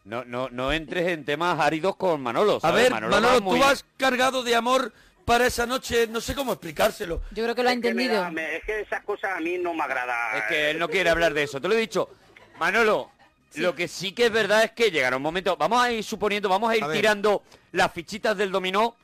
No, 0.05 0.23
no, 0.25 0.49
no 0.49 0.71
entres 0.71 1.07
en 1.07 1.23
temas 1.25 1.59
áridos 1.59 1.95
con 1.95 2.21
Manolo. 2.21 2.59
A 2.63 2.71
ver, 2.71 2.91
Manolo, 2.91 3.15
Manolo, 3.15 3.45
va 3.45 3.51
tú 3.53 3.59
vas 3.59 3.85
cargado 3.97 4.41
de 4.43 4.55
amor 4.55 4.91
para 5.25 5.45
esa 5.45 5.65
noche, 5.67 6.07
no 6.07 6.19
sé 6.21 6.33
cómo 6.33 6.53
explicárselo. 6.53 7.21
Yo 7.31 7.43
creo 7.43 7.53
que 7.53 7.61
lo 7.61 7.69
ha 7.69 7.73
es 7.73 7.79
que 7.81 7.93
me 7.93 8.03
entendido. 8.03 8.21
da- 8.23 8.31
me- 8.31 8.55
es 8.57 8.63
que 8.63 8.81
esas 8.81 9.03
cosas 9.03 9.31
a 9.37 9.39
mí 9.39 9.57
no 9.59 9.73
me 9.75 9.83
agradan. 9.83 10.37
Es 10.37 10.43
que 10.45 10.71
él 10.71 10.79
no 10.79 10.87
quiere 10.89 11.09
hablar 11.11 11.33
de 11.33 11.43
eso. 11.43 11.61
Te 11.61 11.67
lo 11.67 11.75
he 11.75 11.79
dicho. 11.79 12.09
Manolo, 12.57 13.11
lo 13.55 13.75
que 13.75 13.87
sí 13.87 14.11
que 14.13 14.25
es 14.27 14.31
verdad 14.31 14.63
es 14.63 14.71
que 14.71 14.89
llegará 14.89 15.17
un 15.17 15.21
momento. 15.23 15.55
Vamos 15.57 15.79
a 15.81 15.91
ir 15.91 16.03
suponiendo, 16.03 16.49
vamos 16.49 16.71
a 16.71 16.77
ir 16.77 16.83
A 16.83 16.87
ver. 16.87 16.97
tirando 16.97 17.43
las 17.73 17.91
fichitas 17.91 18.35
del 18.35 18.51
dominó. 18.51 18.95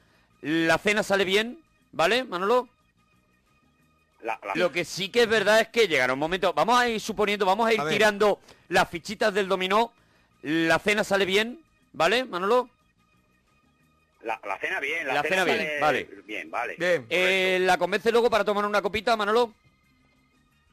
La 0.42 0.78
cena 0.80 1.04
sale 1.04 1.24
bien, 1.26 1.60
¿vale, 1.92 2.24
Manolo? 2.24 2.68
La- 4.26 4.40
la- 4.44 4.56
Lo 4.56 4.72
que 4.72 4.84
sí 4.86 5.10
que 5.10 5.22
es 5.22 5.28
verdad 5.30 5.60
es 5.62 5.68
que 5.68 5.88
llegará 5.88 6.14
un 6.14 6.20
momento, 6.20 6.52
vamos 6.52 6.80
a 6.80 6.90
ir 6.90 7.00
suponiendo, 7.00 7.46
vamos 7.46 7.68
a 7.68 7.74
ir 7.74 7.80
A 7.80 7.88
tirando 7.88 8.40
las 8.70 8.90
fichitas 8.90 9.32
del 9.32 9.48
dominó, 9.48 9.94
la 10.42 10.80
cena 10.80 11.04
sale 11.04 11.26
bien, 11.26 11.60
¿vale, 11.94 12.26
Manolo? 12.26 12.68
La, 14.24 14.42
la 14.44 14.58
cena 14.58 14.80
bien, 14.80 15.06
la, 15.06 15.14
La 15.14 15.22
cena 15.22 15.44
bien, 15.44 15.58
sale 15.58 15.80
vale. 15.80 16.10
Bien, 16.26 16.50
vale. 16.50 16.76
Bien. 16.80 17.06
Eh, 17.12 17.60
¿La 17.62 17.78
convence 17.78 18.12
luego 18.12 18.28
para 18.32 18.44
tomar 18.44 18.66
una 18.66 18.82
copita, 18.82 19.16
Manolo? 19.16 19.54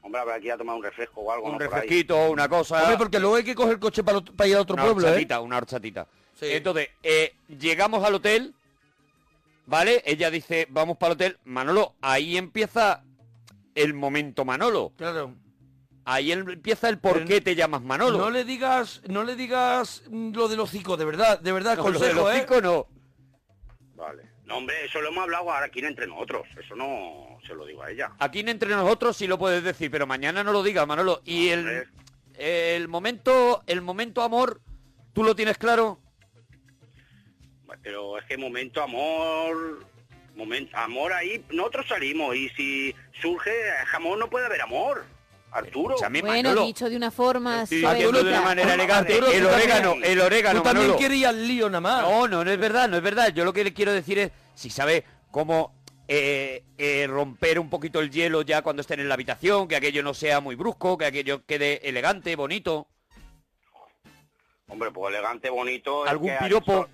Hombre, 0.01 0.19
habrá 0.21 0.39
que 0.39 0.47
ir 0.47 0.51
a 0.53 0.57
tomar 0.57 0.75
un 0.75 0.83
refresco 0.83 1.21
o 1.21 1.31
algo, 1.31 1.45
Un 1.45 1.53
¿no? 1.53 1.59
Refresquito, 1.59 2.31
una 2.31 2.49
cosa... 2.49 2.81
Hombre, 2.81 2.97
porque 2.97 3.19
luego 3.19 3.35
hay 3.35 3.43
que 3.43 3.53
coger 3.53 3.73
el 3.73 3.79
coche 3.79 4.03
para, 4.03 4.19
para 4.21 4.47
ir 4.49 4.55
a 4.55 4.61
otro 4.61 4.73
una 4.73 4.83
pueblo, 4.83 5.05
¿eh? 5.07 5.11
horchatita, 5.11 5.39
una 5.41 5.57
horchatita. 5.57 6.07
Sí. 6.39 6.47
Entonces, 6.49 6.89
eh, 7.03 7.35
llegamos 7.59 8.03
al 8.03 8.15
hotel, 8.15 8.55
¿vale? 9.67 10.01
Ella 10.07 10.31
dice, 10.31 10.65
vamos 10.71 10.97
para 10.97 11.11
el 11.11 11.13
hotel. 11.17 11.37
Manolo, 11.45 11.93
ahí 12.01 12.35
empieza 12.35 13.03
el 13.75 13.93
momento 13.93 14.45
Manolo. 14.45 14.93
Claro. 14.97 15.35
Ahí 16.05 16.31
empieza 16.31 16.89
el 16.89 16.97
por 16.97 17.13
Pero 17.13 17.25
qué 17.27 17.41
te 17.41 17.55
llamas 17.55 17.81
Manolo. 17.81 18.17
No 18.17 18.29
le 18.29 18.43
digas, 18.43 19.01
no 19.07 19.23
le 19.23 19.35
digas 19.35 20.03
lo 20.09 20.47
del 20.47 20.59
hocico, 20.59 20.97
de 20.97 21.05
verdad, 21.05 21.39
de 21.39 21.51
verdad, 21.51 21.77
No, 21.77 21.83
lo 21.83 21.91
del 21.91 21.99
consejo, 21.99 22.29
¿eh? 22.31 22.37
hocico 22.37 22.61
no. 22.61 22.87
Vale. 23.95 24.23
No, 24.45 24.57
hombre, 24.57 24.75
eso 24.85 24.99
lo 24.99 25.07
hemos 25.09 25.23
hablado 25.23 25.49
ahora 25.49 25.67
aquí 25.67 25.79
entre 25.79 26.05
nosotros. 26.05 26.45
Eso 26.61 26.75
no 26.75 27.39
se 27.47 27.55
lo 27.55 27.65
digo 27.65 27.83
a 27.83 27.91
ella. 27.91 28.11
Aquí 28.19 28.41
entre 28.41 28.69
nosotros 28.69 29.15
sí 29.15 29.27
lo 29.27 29.39
puedes 29.39 29.63
decir, 29.63 29.89
pero 29.89 30.05
mañana 30.05 30.43
no 30.43 30.51
lo 30.51 30.61
digas, 30.61 30.85
Manolo. 30.85 31.21
Y 31.23 31.49
el, 31.49 31.87
el 32.37 32.87
momento, 32.89 33.63
el 33.67 33.81
momento 33.81 34.21
amor, 34.21 34.61
¿tú 35.13 35.23
lo 35.23 35.35
tienes 35.35 35.57
claro? 35.57 35.99
Pero 37.81 38.17
es 38.17 38.25
que 38.25 38.37
momento 38.37 38.81
amor... 38.81 39.85
Momento, 40.35 40.75
amor 40.77 41.13
ahí, 41.13 41.43
nosotros 41.51 41.85
salimos 41.87 42.35
y 42.35 42.49
si 42.49 42.95
surge 43.21 43.51
amor 43.93 44.17
no 44.17 44.29
puede 44.29 44.45
haber 44.47 44.61
amor. 44.61 45.05
Arturo. 45.51 45.93
Escúchame, 45.93 46.21
Bueno, 46.21 46.49
Manolo. 46.49 46.65
dicho 46.65 46.89
de 46.89 46.95
una 46.97 47.11
forma 47.11 47.61
diciendo 47.65 48.11
de 48.11 48.21
una 48.29 48.41
manera 48.41 48.73
elegante. 48.73 49.13
Arturo, 49.13 49.31
el 49.31 49.45
orégano, 49.45 49.89
también- 49.91 50.11
el 50.11 50.19
orégano, 50.21 50.59
Tú 50.59 50.63
también 50.63 50.87
Manolo. 50.91 51.27
al 51.29 51.47
lío 51.47 51.69
nada 51.69 51.81
más. 51.81 52.01
No, 52.01 52.27
no, 52.27 52.43
no 52.43 52.49
es 52.49 52.57
verdad, 52.57 52.89
no 52.89 52.97
es 52.97 53.03
verdad. 53.03 53.31
Yo 53.35 53.45
lo 53.45 53.53
que 53.53 53.63
le 53.63 53.71
quiero 53.71 53.91
decir 53.93 54.17
es, 54.17 54.31
si 54.55 54.71
sabe 54.71 55.05
cómo 55.29 55.75
eh, 56.07 56.63
eh, 56.79 57.05
romper 57.07 57.59
un 57.59 57.69
poquito 57.69 57.99
el 57.99 58.09
hielo 58.09 58.41
ya 58.41 58.61
cuando 58.63 58.81
estén 58.81 58.99
en 58.99 59.07
la 59.07 59.13
habitación, 59.13 59.67
que 59.67 59.75
aquello 59.75 60.01
no 60.03 60.13
sea 60.15 60.39
muy 60.41 60.55
brusco, 60.55 60.97
que 60.97 61.05
aquello 61.05 61.45
quede 61.45 61.87
elegante, 61.87 62.35
bonito. 62.35 62.87
Hombre, 64.67 64.91
pues 64.91 65.13
elegante, 65.13 65.49
bonito. 65.51 66.03
es 66.05 66.11
¿Algún 66.11 66.31
hay- 66.31 66.37
piropo? 66.39 66.87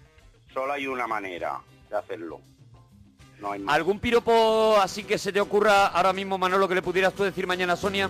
so- 0.49 0.53
solo 0.53 0.73
hay 0.73 0.85
una 0.85 1.07
manera 1.07 1.59
de 1.89 1.95
hacerlo. 1.97 2.41
No 3.39 3.51
hay 3.51 3.59
más. 3.59 3.75
¿Algún 3.75 3.99
piropo 3.99 4.77
así 4.81 5.03
que 5.03 5.17
se 5.17 5.31
te 5.31 5.39
ocurra 5.39 5.87
ahora 5.87 6.13
mismo, 6.13 6.37
Manolo, 6.37 6.67
que 6.67 6.75
le 6.75 6.81
pudieras 6.81 7.13
tú 7.13 7.23
decir 7.23 7.47
mañana 7.47 7.73
a 7.73 7.77
Sonia? 7.77 8.09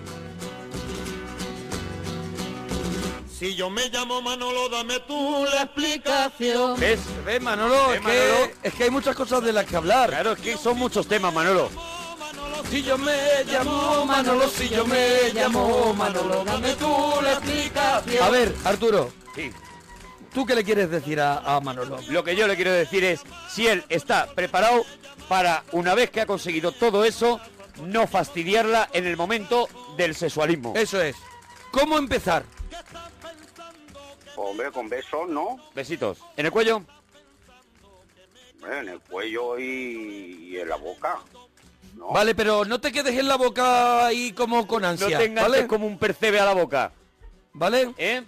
Si 3.38 3.55
yo 3.55 3.69
me 3.69 3.88
llamo 3.89 4.21
Manolo, 4.21 4.67
dame 4.67 5.00
tú 5.07 5.45
la 5.53 5.63
Explicación. 5.63 6.77
¿Ves? 6.79 7.00
¿Ves, 7.25 7.41
Manolo? 7.41 7.89
¿Ves, 7.89 7.98
es, 7.98 8.03
Manolo? 8.03 8.48
Que, 8.62 8.67
es 8.67 8.74
que 8.74 8.83
hay 8.83 8.89
muchas 8.89 9.15
cosas 9.15 9.41
de 9.43 9.53
las 9.53 9.65
que 9.65 9.77
hablar. 9.77 10.09
Claro, 10.09 10.33
es 10.33 10.39
que 10.39 10.57
son 10.57 10.77
muchos 10.77 11.07
temas, 11.07 11.33
Manolo. 11.33 11.69
Si 12.69 12.83
yo 12.83 12.98
me 12.98 13.43
llamo 13.45 14.05
Manolo, 14.05 14.48
si 14.50 14.67
yo 14.67 14.86
me 14.86 15.31
llamo 15.33 15.93
Manolo, 15.93 16.43
dame 16.43 16.74
tú 16.75 16.88
la 17.24 17.33
explicación. 17.33 18.24
A 18.24 18.29
ver, 18.29 18.53
Arturo, 18.65 19.09
Sí. 19.33 19.51
¿tú 20.33 20.45
qué 20.45 20.53
le 20.55 20.63
quieres 20.65 20.91
decir 20.91 21.21
a, 21.21 21.38
a 21.38 21.62
Manolo? 21.62 21.98
Lo 22.09 22.24
que 22.25 22.36
yo 22.36 22.45
le 22.45 22.57
quiero 22.57 22.71
decir 22.74 23.05
es, 23.05 23.21
si 23.50 23.67
él 23.67 23.86
está 23.88 24.27
preparado 24.36 24.83
para, 25.29 25.63
una 25.71 25.95
vez 25.95 26.09
que 26.09 26.21
ha 26.21 26.25
conseguido 26.25 26.71
todo 26.74 27.05
eso, 27.05 27.39
no 27.83 28.07
fastidiarla 28.07 28.89
en 28.91 29.05
el 29.05 29.15
momento 29.15 29.69
del 29.95 30.15
sexualismo. 30.15 30.74
Eso 30.75 31.01
es. 31.01 31.15
¿Cómo 31.71 31.98
empezar? 31.98 32.43
Hombre, 34.36 34.72
con 34.72 34.89
besos, 34.89 35.29
¿no? 35.29 35.57
Besitos. 35.75 36.18
¿En 36.35 36.46
el 36.48 36.51
cuello? 36.51 36.81
Hombre, 38.61 38.79
en 38.79 38.89
el 38.89 39.00
cuello 39.01 39.59
y, 39.59 40.50
y 40.51 40.57
en 40.57 40.68
la 40.70 40.75
boca. 40.77 41.20
¿no? 41.96 42.07
Vale, 42.09 42.33
pero 42.33 42.65
no 42.65 42.79
te 42.81 42.92
quedes 42.92 43.18
en 43.18 43.27
la 43.27 43.35
boca 43.35 44.07
ahí 44.07 44.31
como 44.31 44.65
con 44.65 44.81
No 44.81 44.87
ansia, 44.89 45.18
te 45.18 45.25
enganches 45.25 45.51
¿vale? 45.51 45.68
como 45.68 45.85
un 45.85 45.98
percebe 46.00 46.39
a 46.39 46.46
la 46.46 46.53
boca. 46.53 46.92
¿Vale? 47.53 47.94
¿Eh? 47.98 48.24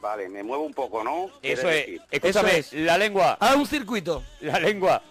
Vale, 0.00 0.28
me 0.28 0.42
muevo 0.44 0.62
un 0.64 0.74
poco, 0.74 1.02
¿no? 1.02 1.28
Eso 1.42 1.68
es. 1.68 1.86
decir. 1.86 2.02
Escúchame, 2.10 2.58
Eso 2.58 2.76
es. 2.76 2.82
la 2.84 2.96
lengua. 2.96 3.36
Haz 3.40 3.56
un 3.56 3.66
circuito. 3.66 4.22
La 4.40 4.60
lengua. 4.60 5.02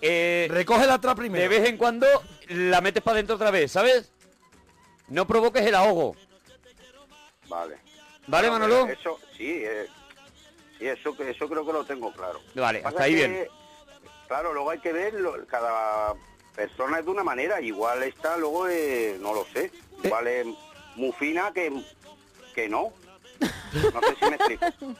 Eh, 0.00 0.46
Recógela 0.50 0.94
atrás 0.94 1.14
primero. 1.16 1.42
de 1.42 1.48
vez 1.48 1.68
en 1.68 1.76
cuando 1.76 2.06
la 2.48 2.80
metes 2.80 3.02
para 3.02 3.16
adentro 3.16 3.36
otra 3.36 3.50
vez, 3.50 3.72
¿sabes? 3.72 4.10
No 5.08 5.26
provoques 5.26 5.64
el 5.66 5.74
ahogo. 5.74 6.14
Vale. 7.48 7.78
¿Vale, 8.26 8.50
Bueno, 8.50 8.66
Manolo? 8.68 8.88
Eso, 8.92 9.18
sí, 9.36 9.62
eh, 9.64 9.86
sí, 10.78 10.86
eso, 10.86 11.16
eso 11.22 11.48
creo 11.48 11.64
que 11.66 11.72
lo 11.72 11.84
tengo 11.84 12.12
claro. 12.12 12.40
Vale, 12.54 12.82
hasta 12.84 13.02
ahí 13.04 13.14
que, 13.16 13.28
bien. 13.28 13.48
Claro, 14.26 14.52
luego 14.52 14.70
hay 14.70 14.78
que 14.80 14.92
ver, 14.92 15.14
lo- 15.14 15.46
cada 15.46 16.12
persona 16.54 16.98
es 16.98 17.06
de 17.06 17.10
una 17.10 17.24
manera, 17.24 17.60
igual 17.62 18.02
está, 18.02 18.36
luego, 18.36 18.68
eh, 18.68 19.16
no 19.20 19.32
lo 19.32 19.46
sé, 19.46 19.72
igual 20.04 20.26
es 20.26 20.46
muy 20.96 21.12
fina 21.12 21.50
que, 21.54 21.72
que 22.54 22.68
no. 22.68 22.92
No 23.40 24.00
sé 24.00 24.16
si 24.18 24.24
me 24.30 24.36
explico. 24.36 24.94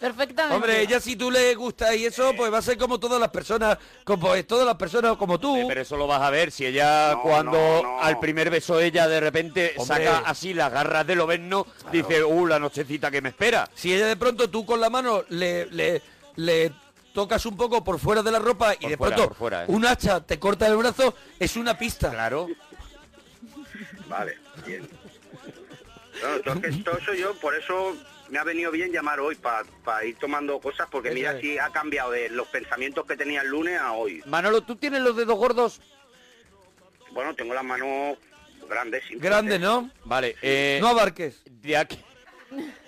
Perfectamente. 0.00 0.54
Hombre, 0.56 0.80
ella 0.82 0.98
si 1.00 1.14
tú 1.16 1.30
le 1.30 1.54
gusta 1.54 1.94
y 1.94 2.06
eso, 2.06 2.32
pues 2.36 2.52
va 2.52 2.58
a 2.58 2.62
ser 2.62 2.76
como 2.78 2.98
todas 2.98 3.20
las 3.20 3.30
personas, 3.30 3.78
como 4.04 4.34
es 4.34 4.46
todas 4.46 4.66
las 4.66 4.76
personas 4.76 5.16
como 5.16 5.38
tú. 5.38 5.56
Eh, 5.56 5.64
Pero 5.68 5.80
eso 5.82 5.96
lo 5.96 6.06
vas 6.06 6.22
a 6.22 6.30
ver 6.30 6.50
si 6.50 6.66
ella 6.66 7.12
No, 7.12 7.22
cuando 7.22 7.52
no, 7.52 7.82
no. 7.82 8.00
al 8.00 8.18
primer 8.18 8.50
beso 8.50 8.80
ella 8.80 9.06
de 9.06 9.20
repente 9.20 9.74
Hombre. 9.76 10.04
saca 10.06 10.18
así 10.28 10.54
las 10.54 10.72
garras 10.72 11.06
del 11.06 11.20
oberno, 11.20 11.66
dice, 11.92 12.24
uh, 12.24 12.46
la 12.46 12.58
nochecita 12.58 13.10
que 13.10 13.20
me 13.22 13.28
espera. 13.28 13.68
Si 13.74 13.92
ella 13.94 14.06
de 14.06 14.16
pronto 14.16 14.48
tú 14.50 14.64
con 14.66 14.80
la 14.80 14.90
mano 14.90 15.22
le, 15.28 15.66
le, 15.66 16.02
le 16.36 16.72
tocas 17.12 17.46
un 17.46 17.56
poco 17.56 17.84
por 17.84 17.98
fuera 18.00 18.22
de 18.22 18.32
la 18.32 18.38
ropa 18.40 18.74
y 18.74 18.78
Por 18.78 18.90
de 18.90 18.96
fuera, 18.96 19.16
pronto 19.16 19.34
fuera, 19.34 19.62
¿eh? 19.62 19.66
un 19.68 19.86
hacha 19.86 20.20
te 20.20 20.38
corta 20.40 20.66
el 20.66 20.76
brazo, 20.76 21.14
es 21.38 21.56
una 21.56 21.78
pista. 21.78 22.10
Claro. 22.10 22.48
Vale, 24.08 24.38
bien. 24.66 24.88
No, 26.22 26.40
todo, 26.84 27.14
yo, 27.14 27.34
por 27.36 27.54
eso 27.54 27.96
me 28.30 28.38
ha 28.38 28.44
venido 28.44 28.70
bien 28.70 28.90
llamar 28.92 29.20
hoy, 29.20 29.34
para 29.36 30.04
ir 30.04 30.16
tomando 30.16 30.58
cosas, 30.60 30.88
porque 30.90 31.08
Eso 31.08 31.14
mira 31.14 31.32
es. 31.34 31.40
si 31.40 31.58
ha 31.58 31.70
cambiado 31.70 32.10
de 32.10 32.28
los 32.30 32.48
pensamientos 32.48 33.04
que 33.06 33.16
tenía 33.16 33.42
el 33.42 33.48
lunes 33.48 33.78
a 33.80 33.92
hoy. 33.92 34.22
Manolo, 34.26 34.62
¿tú 34.62 34.76
tienes 34.76 35.00
los 35.02 35.16
dedos 35.16 35.36
gordos? 35.36 35.80
Bueno, 37.12 37.34
tengo 37.34 37.54
las 37.54 37.64
manos 37.64 38.16
grandes. 38.68 39.02
simples, 39.04 39.22
Grande. 39.22 39.58
¿no? 39.58 39.90
Vale, 40.04 40.36
eh, 40.42 40.78
No 40.80 40.88
abarques. 40.88 41.42
de 41.46 41.76
aquí... 41.76 41.98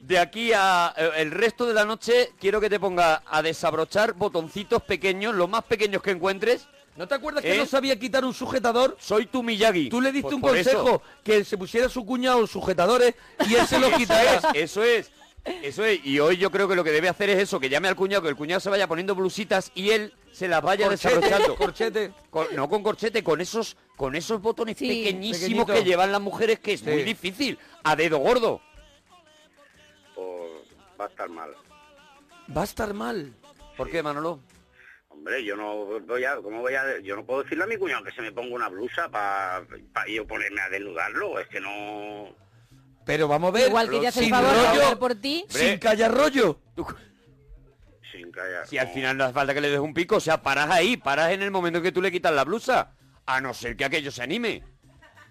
De 0.00 0.18
aquí 0.18 0.50
a 0.52 0.92
eh, 0.96 1.10
el 1.18 1.30
resto 1.30 1.64
de 1.64 1.74
la 1.74 1.84
noche 1.84 2.30
quiero 2.40 2.60
que 2.60 2.68
te 2.68 2.80
ponga 2.80 3.22
a 3.24 3.40
desabrochar 3.40 4.14
botoncitos 4.14 4.82
pequeños, 4.82 5.32
los 5.32 5.48
más 5.48 5.62
pequeños 5.62 6.02
que 6.02 6.10
encuentres. 6.10 6.66
¿No 6.96 7.08
te 7.08 7.14
acuerdas 7.14 7.42
que 7.42 7.54
¿Eh? 7.54 7.58
no 7.58 7.66
sabía 7.66 7.98
quitar 7.98 8.24
un 8.24 8.34
sujetador? 8.34 8.96
Soy 9.00 9.26
tu 9.26 9.42
Miyagi. 9.42 9.88
Tú 9.88 10.00
le 10.00 10.12
diste 10.12 10.24
Pues 10.24 10.34
un 10.34 10.40
por 10.42 10.56
eso. 10.56 10.70
consejo 10.84 11.02
que 11.24 11.44
se 11.44 11.56
pusiera 11.56 11.88
su 11.88 12.04
cuñado 12.04 12.46
sujetadores 12.46 13.14
y 13.48 13.54
él 13.54 13.66
se 13.66 13.78
los 13.78 13.90
quitara. 13.96 14.40
Eso 14.52 14.84
es, 14.84 15.10
eso 15.62 15.84
es. 15.86 16.04
Y 16.04 16.20
hoy 16.20 16.36
yo 16.36 16.50
creo 16.50 16.68
que 16.68 16.74
lo 16.74 16.84
que 16.84 16.90
debe 16.90 17.08
hacer 17.08 17.30
es 17.30 17.38
eso, 17.38 17.58
que 17.58 17.70
llame 17.70 17.88
al 17.88 17.96
cuñado, 17.96 18.22
que 18.22 18.28
el 18.28 18.36
cuñado 18.36 18.60
se 18.60 18.68
vaya 18.68 18.86
poniendo 18.86 19.14
blusitas 19.14 19.72
y 19.74 19.88
él 19.90 20.12
se 20.32 20.48
las 20.48 20.60
vaya 20.62 20.86
Corchete, 20.88 21.14
desabrochando. 21.14 21.56
corchete. 21.56 22.12
Con- 22.28 22.48
no 22.54 22.68
con 22.68 22.82
corchete, 22.82 23.24
con 23.24 23.40
esos, 23.40 23.76
con 23.96 24.14
esos 24.14 24.42
botones 24.42 24.76
Sí. 24.76 24.86
pequeñísimos 24.88 25.64
Pequeñito. 25.64 25.72
que 25.72 25.84
llevan 25.84 26.12
las 26.12 26.20
mujeres, 26.20 26.58
que 26.60 26.74
es 26.74 26.80
Sí. 26.80 26.90
muy 26.90 27.02
difícil. 27.04 27.58
A 27.84 27.96
dedo 27.96 28.18
gordo. 28.18 28.60
Pues 30.14 30.26
va 31.00 31.06
a 31.06 31.08
estar 31.08 31.28
mal. 31.30 31.50
Va 32.54 32.60
a 32.60 32.64
estar 32.64 32.92
mal. 32.92 33.32
¿Por 33.78 33.88
qué, 33.90 34.02
Manolo? 34.02 34.40
Hombre, 35.22 35.44
yo 35.44 35.54
no 35.54 36.00
voy 36.00 36.24
a, 36.24 36.34
¿cómo 36.42 36.62
voy 36.62 36.74
a, 36.74 36.98
yo 36.98 37.14
no 37.14 37.24
puedo 37.24 37.44
decirle 37.44 37.62
a 37.62 37.68
mi 37.68 37.76
cuñado 37.76 38.02
que 38.02 38.10
se 38.10 38.20
me 38.22 38.32
ponga 38.32 38.56
una 38.56 38.68
blusa 38.68 39.08
para 39.08 39.64
yo 40.08 40.26
ponerme 40.26 40.60
a 40.60 40.68
desnudarlo, 40.68 41.38
es 41.38 41.46
que 41.46 41.60
no, 41.60 42.34
Pero 43.06 43.28
vamos 43.28 43.50
a 43.50 43.52
ver. 43.52 43.68
Igual 43.68 43.88
que 43.88 43.98
ella 43.98 44.08
hace 44.08 44.24
el 44.24 44.30
favor 44.30 44.50
rollo, 44.52 44.98
por 44.98 45.14
ti. 45.14 45.44
sin 45.48 45.78
callar 45.78 46.12
rollo. 46.12 46.58
Sin 48.10 48.32
callar. 48.32 48.66
Si 48.66 48.78
al 48.78 48.88
no. 48.88 48.94
final 48.94 49.16
no 49.16 49.24
hace 49.24 49.32
falta 49.32 49.54
que 49.54 49.60
le 49.60 49.70
des 49.70 49.78
un 49.78 49.94
pico, 49.94 50.16
o 50.16 50.20
sea, 50.20 50.42
paras 50.42 50.68
ahí, 50.70 50.96
paras 50.96 51.30
en 51.30 51.42
el 51.42 51.52
momento 51.52 51.78
en 51.78 51.84
que 51.84 51.92
tú 51.92 52.02
le 52.02 52.10
quitas 52.10 52.32
la 52.32 52.42
blusa. 52.42 52.90
A 53.24 53.40
no 53.40 53.54
ser 53.54 53.76
que 53.76 53.84
aquello 53.84 54.10
se 54.10 54.24
anime. 54.24 54.64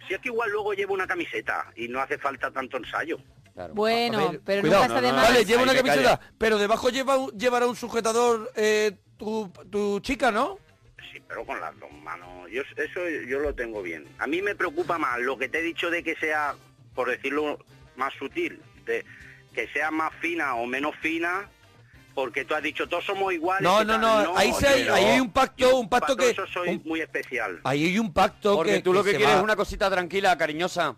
Si 0.07 0.13
es 0.13 0.21
que 0.21 0.29
igual 0.29 0.51
luego 0.51 0.73
llevo 0.73 0.93
una 0.93 1.05
camiseta 1.05 1.69
y 1.75 1.89
no 1.89 1.99
hace 1.99 2.17
falta 2.17 2.49
tanto 2.49 2.77
ensayo. 2.77 3.17
Claro. 3.53 3.73
Bueno, 3.73 4.29
ver, 4.31 4.41
pero 4.45 4.61
cuidado. 4.61 4.83
nunca 4.87 4.95
está 4.95 5.01
No, 5.01 5.07
de 5.07 5.13
más. 5.13 5.27
Vale, 5.29 5.43
lleva 5.45 5.63
una 5.63 5.75
camiseta, 5.75 6.17
calla. 6.17 6.31
pero 6.37 6.57
debajo 6.57 6.89
lleva 6.89 7.17
llevará 7.37 7.67
un 7.67 7.75
sujetador 7.75 8.49
eh, 8.55 8.97
tu, 9.21 9.51
tu 9.69 9.99
chica, 9.99 10.31
¿no? 10.31 10.57
Sí, 11.13 11.21
pero 11.27 11.45
con 11.45 11.59
las 11.61 11.77
dos 11.79 11.91
manos. 11.91 12.49
Yo, 12.49 12.63
eso 12.75 13.07
yo 13.27 13.39
lo 13.39 13.53
tengo 13.53 13.81
bien. 13.83 14.07
A 14.17 14.25
mí 14.25 14.41
me 14.41 14.55
preocupa 14.55 14.97
más 14.97 15.19
lo 15.19 15.37
que 15.37 15.47
te 15.47 15.59
he 15.59 15.61
dicho 15.61 15.89
de 15.91 16.03
que 16.03 16.15
sea, 16.15 16.55
por 16.95 17.09
decirlo 17.09 17.59
más 17.95 18.13
sutil, 18.15 18.59
de 18.85 19.05
que 19.53 19.67
sea 19.67 19.91
más 19.91 20.11
fina 20.21 20.55
o 20.55 20.65
menos 20.65 20.95
fina, 21.01 21.47
porque 22.15 22.45
tú 22.45 22.55
has 22.55 22.63
dicho 22.63 22.87
todos 22.89 23.05
somos 23.05 23.31
iguales. 23.33 23.61
No, 23.63 23.83
no, 23.83 23.97
no, 23.99 24.35
ahí, 24.35 24.51
se 24.53 24.67
hay, 24.67 24.87
ahí 24.87 25.05
hay 25.05 25.19
un 25.19 25.31
pacto, 25.31 25.77
un 25.77 25.87
pacto 25.89 26.15
que... 26.15 26.31
eso 26.31 26.47
soy 26.47 26.69
un- 26.69 26.81
muy 26.85 27.01
especial. 27.01 27.59
ahí 27.63 27.85
hay 27.85 27.99
un 27.99 28.11
pacto 28.11 28.55
Porque 28.55 28.73
que 28.75 28.81
tú 28.81 28.91
lo 28.93 29.03
que 29.03 29.11
quieres 29.11 29.27
va- 29.27 29.37
es 29.37 29.43
una 29.43 29.55
cosita 29.55 29.89
tranquila, 29.91 30.35
cariñosa. 30.37 30.95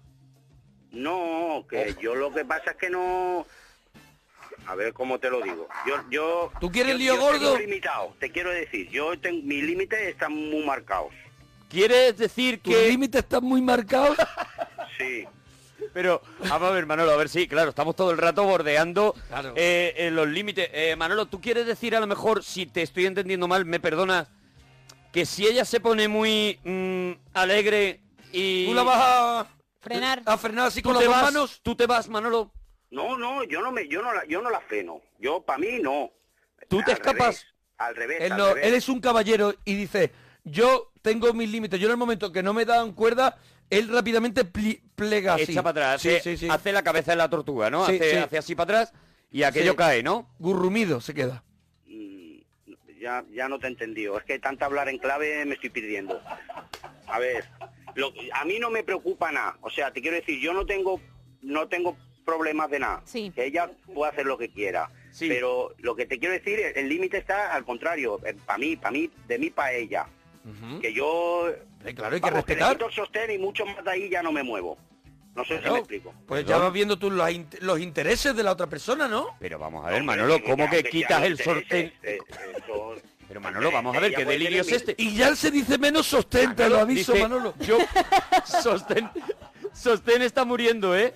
No, 0.91 1.65
que 1.69 1.95
yo 2.01 2.15
lo 2.15 2.31
que 2.33 2.45
pasa 2.45 2.71
es 2.71 2.77
que 2.77 2.89
no... 2.89 3.45
A 4.67 4.76
ver 4.76 4.93
cómo 4.93 5.19
te 5.19 5.30
lo 5.30 5.41
digo. 5.41 5.67
Yo, 5.88 5.95
yo. 6.10 6.52
¿Tú 6.60 6.71
quieres 6.71 6.93
yo- 6.93 6.97
lío 6.97 7.15
yo 7.15 7.21
gordo? 7.21 7.54
tengo 7.54 7.58
limitado, 7.58 8.15
te 8.19 8.32
quiero 8.32 8.49
decir. 8.52 8.89
Yo 8.89 9.19
tengo, 9.19 9.41
mis 9.43 9.63
límites 9.63 9.99
están 10.02 10.34
muy 10.34 10.63
marcados. 10.65 11.12
¿Quieres 11.69 12.17
decir 12.17 12.62
Tus 12.62 12.73
que...? 12.73 12.89
límites 12.89 13.23
están 13.23 13.43
muy 13.43 13.62
marcados. 13.62 14.17
Sí. 14.97 15.26
Pero, 15.91 16.21
vamos 16.47 16.69
a 16.69 16.71
ver, 16.71 16.86
Manolo, 16.86 17.12
a 17.12 17.15
ver, 17.17 17.28
sí, 17.28 17.47
claro, 17.47 17.69
estamos 17.71 17.95
todo 17.95 18.12
el 18.12 18.17
rato 18.19 18.43
bordeando 18.43 19.15
Claro. 19.28 19.54
eh, 19.56 19.93
eh, 19.97 20.12
los 20.12 20.28
límites. 20.28 20.69
Eh, 20.71 20.95
Manolo, 20.95 21.26
¿tú 21.26 21.41
quieres 21.41 21.65
decir 21.65 21.95
a 21.95 21.99
lo 21.99 22.06
mejor, 22.08 22.43
si 22.43 22.67
te 22.67 22.84
estoy 22.84 23.08
entendiendo 23.08 23.47
mal, 23.47 23.65
me 23.65 23.80
perdonas, 23.80 24.28
que 25.12 25.26
si 25.26 25.47
ella 25.47 25.65
se 25.65 25.80
pone 25.80 26.08
muy 26.08 26.60
mm, 26.63 27.12
alegre 27.34 28.02
y... 28.32 28.67
Tú 28.67 28.73
la 28.76 28.84
vas 28.84 28.97
a... 29.02 29.47
Frenar. 29.82 30.21
A 30.26 30.38
frenar 30.38 30.67
así 30.67 30.82
¿Tú 30.84 30.93
con 30.93 31.04
las 31.04 31.10
manos. 31.23 31.60
¿Tú 31.63 31.76
te 31.76 31.88
vas, 31.88 32.08
Manolo? 32.08 32.52
No, 32.93 33.17
no, 33.17 33.43
yo 33.43 33.60
no 33.62 33.71
me, 33.71 33.88
yo 33.88 34.01
no 34.03 34.13
la, 34.13 34.23
yo 34.25 34.41
no 34.41 34.49
la 34.51 34.62
freno. 34.62 35.01
Yo, 35.19 35.41
para 35.41 35.58
mí, 35.58 35.79
no. 35.82 36.12
¿Tú 36.67 36.77
te 36.84 36.91
Al 36.91 36.97
escapas? 36.97 37.17
revés, 37.17 37.47
al 37.77 37.95
revés, 37.95 38.17
Él, 38.21 38.32
al 38.34 38.38
no, 38.38 38.47
revés. 38.49 38.65
él 38.67 38.73
es 38.75 38.88
un 38.88 39.01
caballero 39.01 39.56
y 39.65 39.75
dice, 39.75 40.12
yo 40.43 40.91
tengo 41.01 41.34
mis 41.34 41.49
límites. 41.49 41.79
Yo 41.79 41.88
en 41.88 41.91
el 41.93 41.97
momento 41.97 42.32
que 42.32 42.43
no 42.43 42.53
me 42.53 42.65
dan 42.65 42.93
cuerda, 42.93 43.38
él 43.71 43.88
rápidamente 43.89 44.45
pli- 44.45 44.79
plega 44.95 45.34
así. 45.34 45.51
Echa 45.51 45.63
para 45.63 45.93
atrás, 45.93 46.01
Sí, 46.03 46.10
hace, 46.15 46.21
sí, 46.21 46.38
sí. 46.38 46.47
hace 46.51 46.71
la 46.71 46.84
cabeza 46.84 47.12
de 47.12 47.17
la 47.17 47.29
tortuga, 47.29 47.71
¿no? 47.71 47.86
Sí, 47.88 47.95
hace, 47.95 48.12
sí. 48.12 48.17
hace 48.17 48.38
así 48.38 48.56
para 48.56 48.82
atrás 48.82 48.93
y 49.32 49.41
aquello 49.41 49.71
Sí. 49.71 49.77
cae, 49.77 50.03
¿no? 50.03 50.29
Gurrumido 50.38 51.01
se 51.01 51.13
queda. 51.15 51.43
Mm, 51.88 52.41
Ya, 53.01 53.25
ya 53.32 53.49
no 53.49 53.58
te 53.60 53.65
he 53.65 53.69
entendido. 53.71 54.17
Es 54.19 54.23
que 54.23 54.38
tanto 54.39 54.63
hablar 54.65 54.88
en 54.88 54.99
clave 54.99 55.43
me 55.45 55.56
estoy 55.56 55.71
perdiendo. 55.71 56.21
A 57.08 57.17
ver, 57.19 57.43
lo- 57.95 58.13
a 58.34 58.45
mí 58.45 58.60
no 58.60 58.69
me 58.69 58.84
preocupa 58.84 59.32
nada. 59.32 59.58
O 59.62 59.69
sea, 59.71 59.91
te 59.91 59.99
quiero 60.01 60.15
decir, 60.15 60.39
yo 60.39 60.53
no 60.53 60.65
tengo, 60.65 61.01
no 61.41 61.67
tengo 61.67 61.97
problemas 62.25 62.69
de 62.69 62.79
nada. 62.79 63.01
Sí. 63.05 63.31
Que 63.33 63.45
ella 63.45 63.69
puede 63.93 64.12
hacer 64.12 64.25
lo 64.25 64.38
que 64.38 64.49
quiera. 64.49 64.89
Sí. 65.12 65.27
Pero 65.29 65.73
lo 65.79 65.95
que 65.95 66.05
te 66.05 66.17
quiero 66.19 66.33
decir, 66.33 66.59
es, 66.59 66.75
el 66.77 66.89
límite 66.89 67.17
está 67.17 67.53
al 67.53 67.63
contrario. 67.65 68.19
Para 68.45 68.57
mí, 68.57 68.75
para 68.75 68.91
mí, 68.91 69.09
de 69.27 69.38
mí 69.39 69.49
para 69.49 69.73
ella. 69.73 70.05
Que 70.81 70.91
yo... 70.93 71.47
Eh, 71.86 71.93
claro, 71.95 72.15
hay 72.15 72.21
que 72.21 72.29
vamos, 72.29 72.45
respetar. 72.45 72.77
el 72.81 72.91
sostén 72.91 73.31
y 73.31 73.38
mucho 73.38 73.65
más 73.65 73.83
de 73.83 73.91
ahí 73.91 74.09
ya 74.09 74.21
no 74.21 74.31
me 74.31 74.43
muevo. 74.43 74.77
No 75.36 75.43
sé 75.45 75.55
si 75.55 75.59
Claro. 75.62 75.73
me 75.75 75.79
explico. 75.79 76.13
Pues 76.27 76.45
ya 76.45 76.57
vas 76.57 76.71
viendo 76.73 76.97
tú 76.99 77.09
los, 77.09 77.31
in- 77.31 77.47
los 77.62 77.79
intereses 77.79 78.36
de 78.36 78.43
la 78.43 78.51
otra 78.51 78.67
persona, 78.67 79.07
¿no? 79.07 79.27
Pero 79.39 79.57
vamos 79.57 79.86
a 79.86 79.89
ver, 79.89 80.03
Manolo, 80.03 80.38
que- 80.38 80.43
¿cómo 80.43 80.69
que 80.69 80.83
que 80.83 80.89
quitas 80.89 81.23
el 81.23 81.38
sorteo? 81.39 81.89
eh, 82.03 82.19
eso- 82.57 82.95
Pero 83.27 83.39
Manolo, 83.41 83.71
vamos 83.71 83.95
a 83.95 83.99
ver, 84.01 84.13
¿qué 84.13 84.25
delirio 84.25 84.62
es 84.62 84.71
este? 84.71 84.93
Y 84.97 85.15
ya 85.15 85.36
se 85.36 85.49
dice 85.49 85.77
menos 85.77 86.05
sostén, 86.05 86.55
te 86.55 86.67
lo 86.69 86.77
aviso, 86.79 87.13
Dice, 87.13 87.23
Manolo. 87.23 87.53
Yo, 87.62 87.77
sostén, 88.45 89.09
sostén 89.73 90.21
está 90.21 90.45
muriendo, 90.45 90.95
¿eh? 90.95 91.13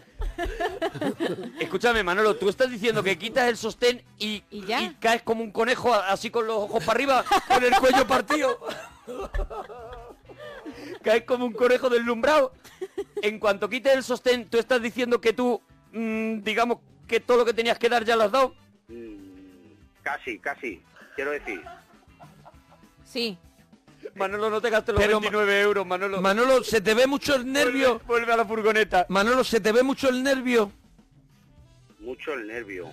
Escúchame, 1.59 2.03
Manolo, 2.03 2.35
tú 2.35 2.49
estás 2.49 2.69
diciendo 2.69 3.03
que 3.03 3.17
quitas 3.17 3.47
el 3.47 3.57
sostén 3.57 4.01
y, 4.17 4.43
¿Y 4.51 4.65
ya? 4.65 4.93
caes 4.99 5.21
como 5.23 5.43
un 5.43 5.51
conejo 5.51 5.93
así 5.93 6.29
con 6.29 6.47
los 6.47 6.57
ojos 6.57 6.83
para 6.83 6.97
arriba. 6.97 7.25
Con 7.47 7.63
el 7.63 7.73
cuello 7.75 8.07
partido. 8.07 8.59
caes 11.03 11.23
como 11.23 11.45
un 11.45 11.53
conejo 11.53 11.89
deslumbrado. 11.89 12.53
En 13.21 13.39
cuanto 13.39 13.69
quites 13.69 13.93
el 13.93 14.03
sostén, 14.03 14.49
tú 14.49 14.57
estás 14.57 14.81
diciendo 14.81 15.21
que 15.21 15.33
tú, 15.33 15.61
mm, 15.91 16.39
digamos, 16.43 16.79
que 17.07 17.19
todo 17.19 17.37
lo 17.37 17.45
que 17.45 17.53
tenías 17.53 17.79
que 17.79 17.89
dar 17.89 18.03
ya 18.03 18.15
lo 18.15 18.23
has 18.23 18.31
dado. 18.31 18.53
Mm, 18.87 19.17
Casi, 20.03 20.39
casi. 20.39 20.81
Quiero 21.15 21.31
decir. 21.31 21.61
Sí. 23.03 23.37
Manolo, 24.15 24.49
no 24.49 24.61
te 24.61 24.69
gastes 24.69 24.93
los 24.93 25.03
Pero, 25.03 25.19
29 25.19 25.61
euros, 25.61 25.85
Manolo. 25.85 26.21
Manolo, 26.21 26.63
¿se 26.63 26.81
te 26.81 26.93
ve 26.93 27.07
mucho 27.07 27.35
el 27.35 27.51
nervio? 27.51 27.99
Vuelve, 27.99 28.05
vuelve 28.05 28.33
a 28.33 28.37
la 28.37 28.45
furgoneta. 28.45 29.05
Manolo, 29.09 29.43
¿se 29.43 29.59
te 29.59 29.71
ve 29.71 29.83
mucho 29.83 30.09
el 30.09 30.23
nervio? 30.23 30.71
Mucho 31.99 32.33
el 32.33 32.47
nervio. 32.47 32.89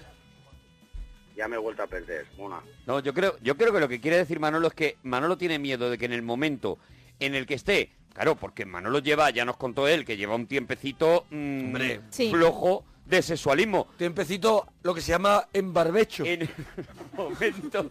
Ya 1.37 1.48
me 1.48 1.57
he 1.57 1.59
vuelto 1.59 1.83
a 1.83 1.87
perder, 1.87 2.27
Mona. 2.38 2.62
No, 2.87 3.00
yo 3.00 3.12
creo, 3.12 3.37
yo 3.42 3.57
creo 3.57 3.72
que 3.72 3.81
lo 3.81 3.88
que 3.88 4.00
quiere 4.00 4.18
decir 4.18 4.38
Manolo 4.38 4.68
es 4.68 4.74
que 4.74 4.98
Manolo 5.03 5.37
tiene 5.37 5.59
miedo 5.59 5.90
de 5.90 5.98
que 5.98 6.05
en 6.05 6.12
el 6.12 6.22
momento 6.22 6.79
en 7.18 7.35
el 7.35 7.46
que 7.46 7.55
esté, 7.55 7.90
claro, 8.12 8.37
porque 8.37 8.64
Manolo 8.64 9.00
lleva, 9.00 9.31
ya 9.31 9.44
nos 9.44 9.57
contó 9.57 9.88
él, 9.88 10.05
que 10.05 10.16
lleva 10.16 10.37
un 10.37 10.46
tiempecito 10.46 11.27
mm, 11.31 11.64
Hombre. 11.64 12.00
Sí. 12.11 12.31
flojo 12.31 12.85
de 13.07 13.23
sexualismo. 13.23 13.88
Tiempecito, 13.99 14.67
lo 14.83 14.95
que 14.95 15.01
se 15.01 15.12
llama 15.12 15.49
embarbecho. 15.53 16.25
En 16.25 16.43
el 16.43 16.49
momento, 17.17 17.90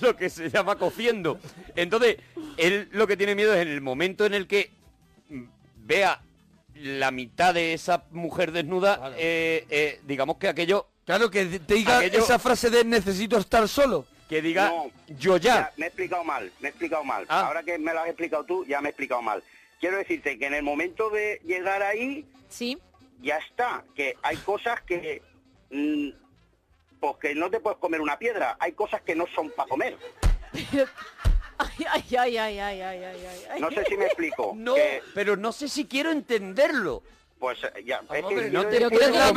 lo 0.00 0.16
que 0.16 0.30
se 0.30 0.48
llama 0.50 0.76
cociendo. 0.76 1.38
Entonces, 1.76 2.16
él 2.56 2.88
lo 2.92 3.06
que 3.06 3.16
tiene 3.16 3.34
miedo 3.34 3.54
es 3.54 3.62
en 3.62 3.68
el 3.68 3.80
momento 3.80 4.24
en 4.26 4.34
el 4.34 4.46
que 4.46 4.70
mm, 5.28 5.42
vea 5.84 6.20
la 6.74 7.10
mitad 7.10 7.54
de 7.54 7.72
esa 7.74 8.04
mujer 8.10 8.50
desnuda, 8.52 8.96
Claro. 8.96 9.14
eh, 9.18 9.64
eh, 9.70 10.00
digamos 10.06 10.36
que 10.38 10.48
aquello, 10.48 10.88
Claro, 11.04 11.30
que 11.30 11.44
te 11.60 11.74
diga 11.74 11.98
Aquello- 11.98 12.18
esa 12.20 12.38
frase 12.38 12.70
de 12.70 12.82
necesito 12.84 13.36
estar 13.38 13.68
solo. 13.68 14.06
que 14.28 14.40
diga 14.40 14.70
No, 14.70 14.90
yo 15.18 15.36
ya. 15.36 15.70
me 15.76 15.84
he 15.84 15.88
explicado 15.88 16.24
mal, 16.24 16.50
me 16.60 16.68
he 16.68 16.70
explicado 16.70 17.04
mal. 17.04 17.26
Ah. 17.28 17.46
Ahora 17.46 17.62
que 17.62 17.78
me 17.78 17.92
lo 17.92 18.00
has 18.00 18.06
explicado 18.08 18.42
tú, 18.44 18.64
ya 18.64 18.80
me 18.80 18.88
he 18.88 18.90
explicado 18.90 19.20
mal. 19.20 19.42
Quiero 19.78 19.98
decirte 19.98 20.38
que 20.38 20.46
en 20.46 20.54
el 20.54 20.62
momento 20.62 21.10
de 21.10 21.40
llegar 21.44 21.82
ahí, 21.82 22.24
Sí 22.48 22.78
ya 23.20 23.38
está, 23.38 23.84
que 23.94 24.16
hay 24.22 24.36
cosas 24.38 24.80
que... 24.82 25.22
Mmm, 25.70 26.10
pues 27.00 27.16
que 27.20 27.34
no 27.34 27.50
te 27.50 27.60
puedes 27.60 27.78
comer 27.78 28.00
una 28.00 28.18
piedra, 28.18 28.56
hay 28.58 28.72
cosas 28.72 29.02
que 29.02 29.14
no 29.14 29.26
son 29.34 29.50
para 29.50 29.68
comer. 29.68 29.98
Ay, 31.56 31.86
ay, 31.88 32.16
ay, 32.16 32.38
ay, 32.38 32.58
ay, 32.58 32.80
ay, 32.80 33.26
ay. 33.50 33.60
No 33.60 33.70
sé 33.70 33.84
si 33.84 33.96
me 33.96 34.06
explico. 34.06 34.52
No, 34.56 34.74
pero 35.14 35.36
no 35.36 35.52
sé 35.52 35.68
si 35.68 35.86
quiero 35.86 36.10
entenderlo. 36.10 37.02
Pues 37.38 37.58
eh, 37.62 37.84
ya, 37.84 38.02
es 38.12 38.24
que 38.24 38.50
no 38.50 38.66
te 38.66 38.76
creo 38.78 39.10
la, 39.10 39.32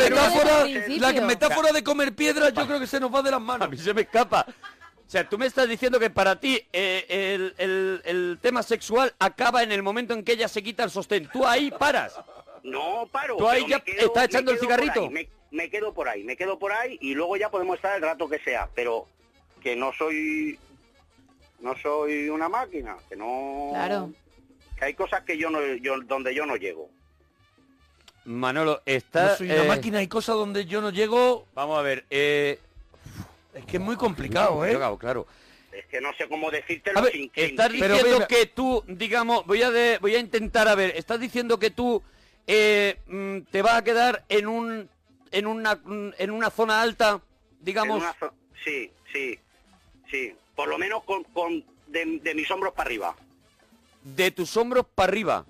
metáfora, 1.25 1.71
de 1.71 1.83
comer 1.83 2.15
piedras 2.15 2.53
yo 2.53 2.65
creo 2.65 2.79
que 2.79 2.87
se 2.87 2.99
nos 2.99 3.13
va 3.13 3.21
de 3.21 3.31
las 3.31 3.41
manos. 3.41 3.67
A 3.67 3.69
mí 3.69 3.77
se 3.77 3.93
me 3.93 4.01
escapa. 4.01 4.45
O 4.47 5.09
sea, 5.09 5.27
tú 5.29 5.37
me 5.37 5.45
estás 5.45 5.69
diciendo 5.69 5.99
que 5.99 6.09
para 6.09 6.39
ti 6.39 6.59
eh, 6.73 7.53
el 7.57 8.39
tema 8.41 8.63
sexual 8.63 9.13
acaba 9.19 9.61
en 9.61 9.71
el 9.71 9.83
momento 9.83 10.13
en 10.13 10.23
que 10.23 10.33
ella 10.33 10.47
se 10.47 10.63
quita 10.63 10.83
el 10.83 10.89
sostén. 10.89 11.29
Tú 11.29 11.45
ahí 11.45 11.69
paras. 11.69 12.19
No, 12.67 13.07
paro. 13.11 13.37
Tú 13.37 13.47
ahí 13.47 13.61
pero 13.63 13.69
ya 13.69 13.77
me 13.77 13.83
quedo- 13.83 14.05
estás 14.07 14.21
me 14.23 14.25
echando 14.25 14.51
el 14.51 14.59
cigarrito. 14.59 15.01
ahí, 15.03 15.09
Me, 15.09 15.29
me 15.51 15.69
quedo 15.69 15.93
por 15.93 16.09
ahí, 16.09 16.23
me 16.23 16.35
quedo 16.35 16.59
por 16.59 16.71
ahí 16.73 16.97
y 17.01 17.13
luego 17.13 17.37
ya 17.37 17.49
podemos 17.49 17.75
estar 17.77 17.95
el 17.95 18.01
rato 18.01 18.27
que 18.29 18.39
sea, 18.39 18.69
pero 18.75 19.07
que 19.61 19.75
no 19.75 19.93
soy 19.93 20.59
no 21.59 21.75
soy 21.77 22.29
una 22.29 22.49
máquina, 22.49 22.97
que 23.09 23.15
no 23.15 23.69
Claro. 23.71 24.11
que 24.77 24.85
hay 24.85 24.93
cosas 24.93 25.23
que 25.23 25.37
yo 25.37 25.49
no 25.49 25.61
yo 25.75 25.99
donde 26.01 26.35
yo 26.35 26.45
no 26.45 26.55
llego. 26.57 26.89
Manolo, 28.25 28.81
está... 28.85 29.37
soy 29.37 29.49
una 29.49 29.63
eh, 29.63 29.67
máquina 29.67 30.01
y 30.01 30.07
cosas 30.07 30.35
donde 30.35 30.65
yo 30.65 30.81
no 30.81 30.89
llego. 30.89 31.45
Vamos 31.53 31.79
a 31.79 31.81
ver. 31.81 32.05
Eh, 32.09 32.59
Es 33.53 33.65
que 33.65 33.77
es 33.77 33.81
muy 33.83 33.95
complicado, 33.95 34.63
¿eh? 34.65 34.75
Claro, 34.75 34.97
claro. 34.97 35.27
Es 35.71 35.85
que 35.85 36.01
no 36.01 36.13
sé 36.15 36.27
cómo 36.27 36.51
decírtelo 36.51 36.99
A 36.99 37.01
ver, 37.03 37.13
sin, 37.13 37.31
sin- 37.33 37.45
Estás 37.45 37.69
Pero 37.79 37.95
diciendo 37.95 38.27
que 38.27 38.45
tú, 38.47 38.83
digamos, 38.87 39.45
voy 39.45 39.61
a 39.63 39.71
de- 39.71 39.97
voy 39.99 40.15
a 40.15 40.19
intentar 40.19 40.67
a 40.67 40.75
ver. 40.75 40.91
Estás 40.97 41.19
diciendo 41.21 41.57
que 41.57 41.71
tú 41.71 42.03
eh, 42.47 42.99
mm, 43.07 43.39
te 43.51 43.61
vas 43.61 43.75
a 43.75 43.83
quedar 43.83 44.23
en 44.29 44.47
un 44.47 44.89
en 45.31 45.45
una 45.47 45.79
en 46.17 46.31
una 46.31 46.49
zona 46.49 46.81
alta, 46.81 47.11
en 47.11 47.21
digamos. 47.65 48.01
zo- 48.19 48.31
sí, 48.63 48.89
sí, 49.11 49.37
sí, 50.09 50.33
por 50.55 50.67
lo 50.69 50.77
menos 50.77 51.03
con, 51.03 51.23
con 51.25 51.63
de, 51.87 52.19
de 52.23 52.33
mis 52.35 52.49
hombros 52.49 52.73
para 52.73 52.87
arriba. 52.87 53.15
de 54.03 54.31
tus 54.31 54.55
hombros 54.57 54.85
para 54.95 55.09
arriba. 55.11 55.45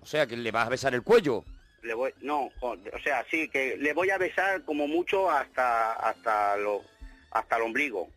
O 0.00 0.06
sea, 0.06 0.26
que 0.26 0.36
le 0.36 0.50
vas 0.52 0.66
a 0.66 0.70
besar 0.70 0.94
el 0.94 1.02
cuello. 1.02 1.44
Le 1.82 1.94
voy, 1.94 2.12
no, 2.20 2.50
o 2.60 2.76
sea, 3.02 3.26
sí, 3.30 3.48
que 3.48 3.76
le 3.76 3.92
voy 3.92 4.10
a 4.10 4.18
besar 4.18 4.62
como 4.64 4.86
mucho 4.86 5.30
hasta 5.30 5.92
hasta 5.94 6.56
lo 6.56 6.82
hasta 7.30 7.56
el 7.56 7.62
ombligo. 7.62 8.08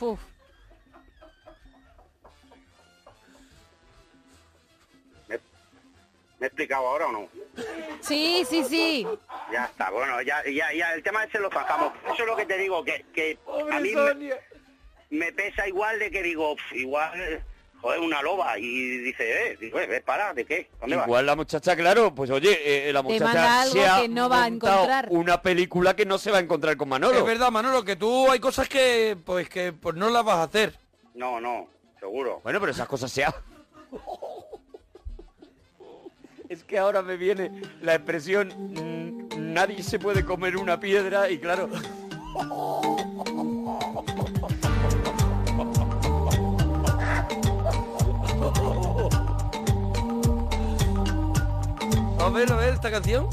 Uf. 0.00 0.20
Me 6.38 6.46
he 6.46 6.48
explicado 6.48 6.86
ahora 6.86 7.06
o 7.06 7.12
no? 7.12 7.28
Sí, 8.00 8.44
sí, 8.48 8.64
sí. 8.64 9.06
Ya 9.52 9.64
está, 9.64 9.90
bueno, 9.90 10.20
ya, 10.22 10.42
ya, 10.44 10.72
ya, 10.72 10.94
el 10.94 11.02
tema 11.02 11.24
ese 11.24 11.38
lo 11.38 11.50
sacamos. 11.50 11.92
Eso 12.04 12.22
es 12.22 12.26
lo 12.26 12.36
que 12.36 12.46
te 12.46 12.58
digo, 12.58 12.84
que, 12.84 13.04
que 13.14 13.38
a 13.72 13.80
mí 13.80 13.92
me, 13.94 14.30
me 15.10 15.32
pesa 15.32 15.66
igual 15.66 15.98
de 15.98 16.10
que 16.10 16.22
digo, 16.22 16.54
igual, 16.72 17.18
eh, 17.20 17.42
joder, 17.80 18.00
una 18.00 18.20
loba. 18.22 18.58
Y 18.58 18.98
dice, 18.98 19.52
eh, 19.52 19.56
digo, 19.58 19.80
eh, 19.80 20.02
para, 20.04 20.34
¿de 20.34 20.44
qué? 20.44 20.68
¿Dónde 20.80 20.96
vas? 20.96 21.06
Igual 21.06 21.26
la 21.26 21.36
muchacha, 21.36 21.74
claro, 21.74 22.14
pues 22.14 22.30
oye, 22.30 22.88
eh, 22.88 22.92
la 22.92 23.00
Te 23.00 23.08
muchacha 23.08 23.24
manda 23.24 23.62
algo 23.62 23.72
se 23.74 23.86
ha 23.86 24.00
que 24.02 24.08
no 24.08 24.28
va 24.28 24.44
a 24.44 24.46
encontrar. 24.48 25.06
una 25.10 25.40
película 25.40 25.96
que 25.96 26.04
no 26.04 26.18
se 26.18 26.30
va 26.30 26.38
a 26.38 26.42
encontrar 26.42 26.76
con 26.76 26.88
Manolo. 26.90 27.18
Es 27.18 27.24
verdad, 27.24 27.50
Manolo, 27.50 27.82
que 27.84 27.96
tú 27.96 28.30
hay 28.30 28.40
cosas 28.40 28.68
que 28.68 29.16
pues 29.24 29.48
que 29.48 29.72
pues 29.72 29.96
no 29.96 30.10
las 30.10 30.24
vas 30.24 30.36
a 30.36 30.42
hacer. 30.44 30.78
No, 31.14 31.40
no, 31.40 31.68
seguro. 31.98 32.40
Bueno, 32.44 32.60
pero 32.60 32.72
esas 32.72 32.86
cosas 32.88 33.10
se 33.10 33.24
ha... 33.24 33.34
Que 36.66 36.78
ahora 36.78 37.02
me 37.02 37.16
viene 37.16 37.50
la 37.80 37.94
expresión 37.94 38.48
mm, 38.48 39.52
nadie 39.54 39.82
se 39.82 39.98
puede 39.98 40.24
comer 40.24 40.56
una 40.56 40.78
piedra 40.78 41.30
y 41.30 41.38
claro, 41.38 41.68
A 52.18 52.28
ver, 52.28 52.52
a 52.52 52.56
ver, 52.56 52.74
esta 52.74 52.90
canción. 52.90 53.28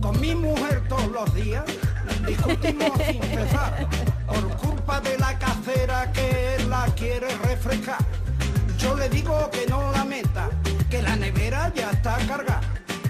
Con 0.00 0.20
mi 0.20 0.34
mujer 0.34 0.82
todos 0.88 1.08
los 1.08 1.34
días 1.34 1.64
discutimos 2.26 2.90
sin 3.06 3.22
cesar 3.22 3.86
por 4.26 4.56
culpa 4.56 5.00
de 5.00 5.18
la 5.18 5.38
casera 5.38 6.10
que 6.12 6.56
la 6.68 6.86
quiere 6.96 7.28
refrescar. 7.44 7.98
Yo 8.78 8.96
le 8.96 9.08
digo 9.08 9.48
que 9.52 9.66
no 9.68 9.92
la 9.92 10.04
meta, 10.04 10.48
que 10.90 11.02
la 11.02 11.16
nevera 11.16 11.72
ya 11.74 11.90
está 11.90 12.16
cargada. 12.26 12.60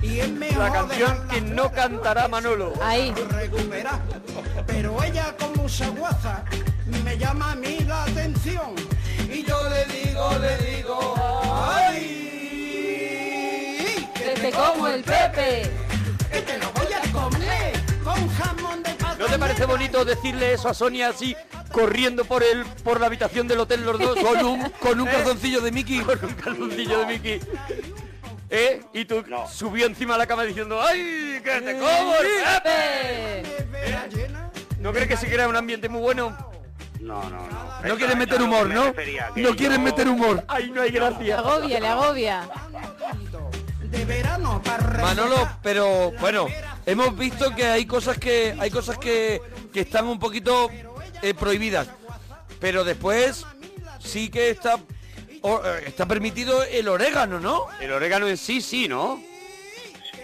Y 0.02 0.20
es 0.20 0.28
mejor 0.30 0.58
La 0.58 0.72
canción 0.72 1.28
que 1.28 1.40
no 1.40 1.70
cantará 1.72 2.28
Manolo. 2.28 2.72
Ahí. 2.82 3.12
recuperar. 3.30 4.00
Pero 4.66 5.02
ella 5.02 5.34
con 5.38 5.52
mucha 5.54 5.88
guaza 5.88 6.44
me 7.04 7.16
llama 7.18 7.52
a 7.52 7.54
mí 7.56 7.80
la 7.80 8.04
atención. 8.04 8.74
Y 9.32 9.42
yo 9.44 9.58
le 9.68 9.84
digo, 9.86 10.30
le 10.38 10.56
digo, 10.58 11.14
ay, 11.64 12.06
Que 14.14 14.30
te 14.40 14.50
como 14.52 14.86
el 14.88 15.02
Pepe. 15.02 15.70
que 16.30 16.40
te 16.42 16.58
lo 16.58 16.70
voy 16.72 16.86
a 16.92 17.00
comer 17.12 17.72
con 18.04 18.28
jamón 18.28 18.82
de 18.82 18.90
pato. 18.94 19.16
¿No 19.18 19.26
te 19.26 19.38
parece 19.38 19.64
bonito 19.64 20.04
decirle 20.04 20.52
eso 20.52 20.68
a 20.68 20.74
Sonia 20.74 21.08
así, 21.08 21.34
corriendo 21.80 22.24
por 22.24 22.42
el 22.42 22.64
por 22.82 23.00
la 23.00 23.06
habitación 23.06 23.46
del 23.46 23.60
hotel 23.60 23.84
los 23.84 23.98
dos? 23.98 24.18
Con 24.18 24.44
un, 24.44 24.70
con 24.80 25.00
un 25.00 25.08
¿Eh? 25.08 25.10
calzoncillo 25.12 25.60
de 25.60 25.70
Mickey. 25.72 26.00
Con 26.00 26.24
un 26.24 26.34
calzoncillo 26.34 27.00
de 27.00 27.06
Mickey. 27.06 27.40
¿Eh? 28.48 28.80
Y 28.94 29.04
tú 29.04 29.24
No. 29.28 29.46
subió 29.48 29.86
encima 29.86 30.14
de 30.14 30.18
la 30.20 30.26
cama 30.26 30.44
diciendo 30.44 30.80
¡Ay, 30.80 31.40
que 31.44 31.60
te 31.60 31.72
como 31.78 32.14
el 32.14 33.46
llena. 34.14 34.50
¿No 34.80 34.92
crees 34.92 35.08
que 35.08 35.16
se 35.16 35.26
crea 35.28 35.48
un 35.48 35.56
ambiente 35.56 35.88
muy 35.88 36.00
bueno? 36.00 36.36
No, 37.00 37.22
no, 37.24 37.46
no. 37.48 37.66
No 37.82 37.96
quieren 37.96 38.10
Eso- 38.10 38.16
meter 38.18 38.42
humor, 38.42 38.68
¿no? 38.68 38.86
No 38.86 39.54
quieren 39.56 39.78
yo- 39.78 39.82
meter 39.84 40.08
humor. 40.08 40.44
¡Ay, 40.48 40.70
no 40.70 40.80
hay 40.82 40.90
Le 40.90 40.98
gracia! 40.98 41.38
agobia, 41.38 41.80
le 41.80 41.88
agobia. 41.88 42.48
de 43.82 44.04
verano 44.04 44.60
para 44.64 45.00
Manolo, 45.02 45.48
pero 45.62 46.10
bueno, 46.20 46.46
hemos 46.86 47.16
visto 47.16 47.54
que 47.54 47.66
hay 47.66 47.86
cosas 47.86 48.18
que 48.18 48.54
hay 48.58 48.70
cosas 48.70 48.98
que, 48.98 49.40
que 49.72 49.80
están 49.80 50.06
un 50.08 50.18
poquito 50.18 50.68
eh, 51.22 51.34
prohibidas, 51.34 51.88
pero 52.60 52.84
después 52.84 53.44
sí 53.98 54.28
que 54.30 54.50
está 54.50 54.78
o- 55.42 55.62
eh, 55.64 55.84
está 55.86 56.06
permitido 56.06 56.62
el 56.64 56.88
orégano, 56.88 57.38
¿no? 57.40 57.66
El 57.80 57.92
orégano 57.92 58.26
en 58.28 58.36
sí, 58.36 58.60
sí, 58.60 58.88
¿no? 58.88 59.22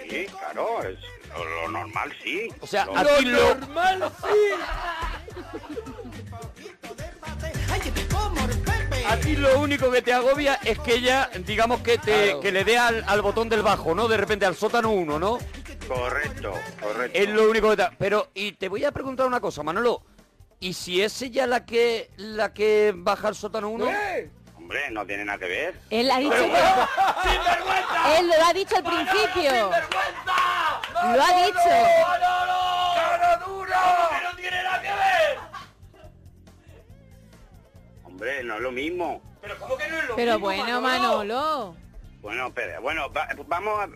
Sí, 0.09 0.27
claro, 0.27 0.83
es 0.83 0.99
lo, 1.37 1.45
lo 1.45 1.69
normal, 1.71 2.13
sí. 2.23 2.49
O 2.61 2.67
sea, 2.67 2.85
Lo- 2.87 2.97
a 2.99 3.05
ti 3.19 3.25
lo, 3.25 3.55
normal, 3.55 4.13
Pepe. 8.65 9.07
a 9.07 9.17
ti 9.19 9.37
lo 9.37 9.59
único 9.61 9.91
que 9.91 10.03
te 10.03 10.13
agobia 10.13 10.55
es 10.65 10.79
que 10.79 10.95
ella, 10.95 11.31
digamos 11.45 11.81
que 11.81 11.99
te 11.99 12.25
Claro. 12.25 12.41
que 12.41 12.53
le 12.53 12.65
dé 12.65 12.79
al, 12.79 13.05
al 13.07 13.23
botón 13.23 13.49
del 13.49 13.63
bajo, 13.63 13.95
¿no? 13.95 14.09
De 14.09 14.17
repente 14.17 14.47
al 14.47 14.57
sótano 14.57 14.91
uno, 14.91 15.19
¿no? 15.19 15.39
correcto, 15.89 16.53
correcto. 16.81 17.19
Es 17.19 17.29
lo 17.29 17.51
único 17.51 17.69
que 17.71 17.77
te... 17.77 17.89
Pero, 17.99 18.31
y 18.35 18.53
te 18.53 18.69
voy 18.69 18.85
a 18.85 18.93
preguntar 18.93 19.27
una 19.27 19.41
cosa, 19.41 19.63
Manolo. 19.63 20.03
¿Y 20.63 20.75
si 20.75 21.03
es 21.03 21.21
ella 21.23 21.49
la 21.49 21.67
que 21.67 22.09
la 22.17 22.55
que 22.55 22.93
baja 22.97 23.27
al 23.27 23.35
sótano 23.35 23.69
uno? 23.69 23.87
Hombre, 24.57 24.91
no 24.93 25.05
tiene 25.05 25.25
nada 25.25 25.37
que 25.39 25.47
ver. 25.49 25.81
Él 25.91 26.09
ha 26.09 26.19
dicho 26.19 26.35
Él 28.19 28.29
lo 28.29 28.47
ha 28.47 28.53
dicho 28.55 28.77
al 28.77 28.85
principio. 28.85 29.71
Lo 31.15 31.21
ha 31.23 31.47
dicho. 31.47 32.73
Hombre, 38.05 38.43
no 38.45 38.57
es 38.57 38.61
lo 38.61 38.73
mismo. 38.73 39.23
Pero 40.17 40.39
bueno, 40.39 40.81
Manolo. 40.81 41.77
Bueno, 42.21 42.47
espera, 42.49 42.79
bueno, 42.81 43.13
va- 43.13 43.29
vamos 43.49 43.81
a 43.81 43.87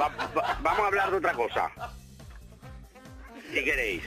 va- 0.00 0.08
va- 0.36 0.58
vamos 0.62 0.80
a 0.80 0.86
hablar 0.86 1.10
de 1.10 1.16
otra 1.16 1.32
cosa. 1.32 1.68
Si 3.52 3.64
queréis. 3.64 4.02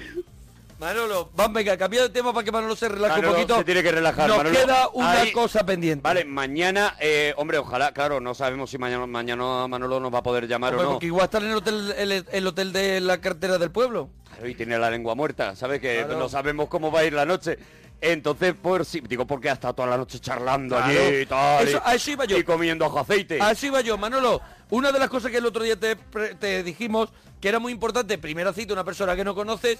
Manolo, 0.79 1.29
vamos, 1.35 1.53
venga, 1.55 1.75
cambia 1.77 2.03
de 2.03 2.09
tema 2.09 2.31
para 2.31 2.45
que 2.45 2.51
Manolo 2.53 2.73
se 2.73 2.87
relaje 2.87 3.15
Manolo 3.15 3.29
un 3.29 3.35
poquito. 3.35 3.57
se 3.57 3.63
tiene 3.65 3.83
que 3.83 3.91
relajar, 3.91 4.29
Nos 4.29 4.37
Manolo. 4.37 4.57
queda 4.57 4.87
una 4.93 5.11
Ahí- 5.21 5.31
cosa 5.33 5.65
pendiente. 5.65 6.01
Vale, 6.01 6.23
mañana, 6.23 6.95
eh, 7.01 7.33
hombre, 7.35 7.57
ojalá, 7.57 7.91
claro, 7.91 8.21
no 8.21 8.33
sabemos 8.33 8.69
si 8.69 8.77
mañana, 8.77 9.05
mañana 9.05 9.67
Manolo 9.67 9.99
nos 9.99 10.13
va 10.13 10.19
a 10.19 10.23
poder 10.23 10.47
llamar 10.47 10.71
Hombre, 10.73 10.85
o 10.85 10.87
no. 10.87 10.93
porque 10.95 11.07
igual 11.07 11.25
está 11.25 11.39
en 11.39 11.47
el 11.47 11.55
hotel, 11.55 11.93
el, 11.97 12.25
el 12.31 12.47
hotel 12.47 12.71
de 12.71 13.01
la 13.01 13.19
cartera 13.19 13.57
del 13.57 13.71
pueblo. 13.71 14.09
Claro, 14.29 14.47
y 14.47 14.55
tiene 14.55 14.79
la 14.79 14.89
lengua 14.89 15.15
muerta, 15.15 15.53
¿sabes? 15.57 15.81
Que 15.81 15.97
Claro. 16.05 16.17
no 16.17 16.29
sabemos 16.29 16.69
cómo 16.69 16.89
va 16.93 17.01
a 17.01 17.03
ir 17.03 17.11
la 17.13 17.25
noche. 17.25 17.59
Entonces, 17.99 18.53
por 18.53 18.85
si, 18.85 19.01
digo, 19.01 19.27
porque 19.27 19.49
ha 19.49 19.53
estado 19.53 19.73
toda 19.73 19.89
la 19.89 19.97
noche 19.97 20.19
charlando 20.21 20.77
Claro. 20.77 20.89
allí 20.91 21.17
y 21.17 21.25
tal. 21.25 21.67
Eso- 21.67 21.77
y- 21.85 21.89
a 21.89 21.93
eso 21.95 22.11
iba 22.11 22.23
yo. 22.23 22.37
Y 22.37 22.43
comiendo 22.45 22.85
ajo 22.85 22.99
aceite. 22.99 23.37
Así 23.41 23.67
va 23.69 23.81
yo, 23.81 23.97
Manolo. 23.97 24.39
Una 24.69 24.93
de 24.93 24.99
las 24.99 25.09
cosas 25.09 25.29
que 25.29 25.37
el 25.39 25.45
otro 25.45 25.61
día 25.61 25.77
te, 25.77 25.97
te 26.39 26.63
dijimos 26.63 27.09
que 27.41 27.49
era 27.49 27.59
muy 27.59 27.73
importante, 27.73 28.17
primera 28.17 28.53
cita, 28.53 28.71
una 28.71 28.85
persona 28.85 29.17
que 29.17 29.25
no 29.25 29.35
conoces, 29.35 29.79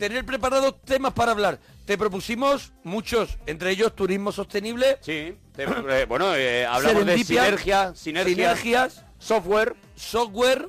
tener 0.00 0.24
preparados 0.24 0.82
temas 0.82 1.12
para 1.12 1.30
hablar. 1.32 1.58
Te 1.86 1.96
propusimos 1.96 2.72
muchos, 2.82 3.38
entre 3.46 3.70
ellos 3.70 3.94
turismo 3.94 4.32
sostenible, 4.32 4.98
Sí, 5.02 5.36
te- 5.54 5.64
eh, 5.64 6.06
bueno, 6.08 6.34
eh, 6.34 6.66
hablamos 6.66 7.04
de 7.06 7.12
serendipia, 7.12 7.44
sinergia, 7.44 7.94
sinergia, 7.94 8.34
sinergias, 8.56 9.04
software, 9.18 9.76
software 9.94 10.66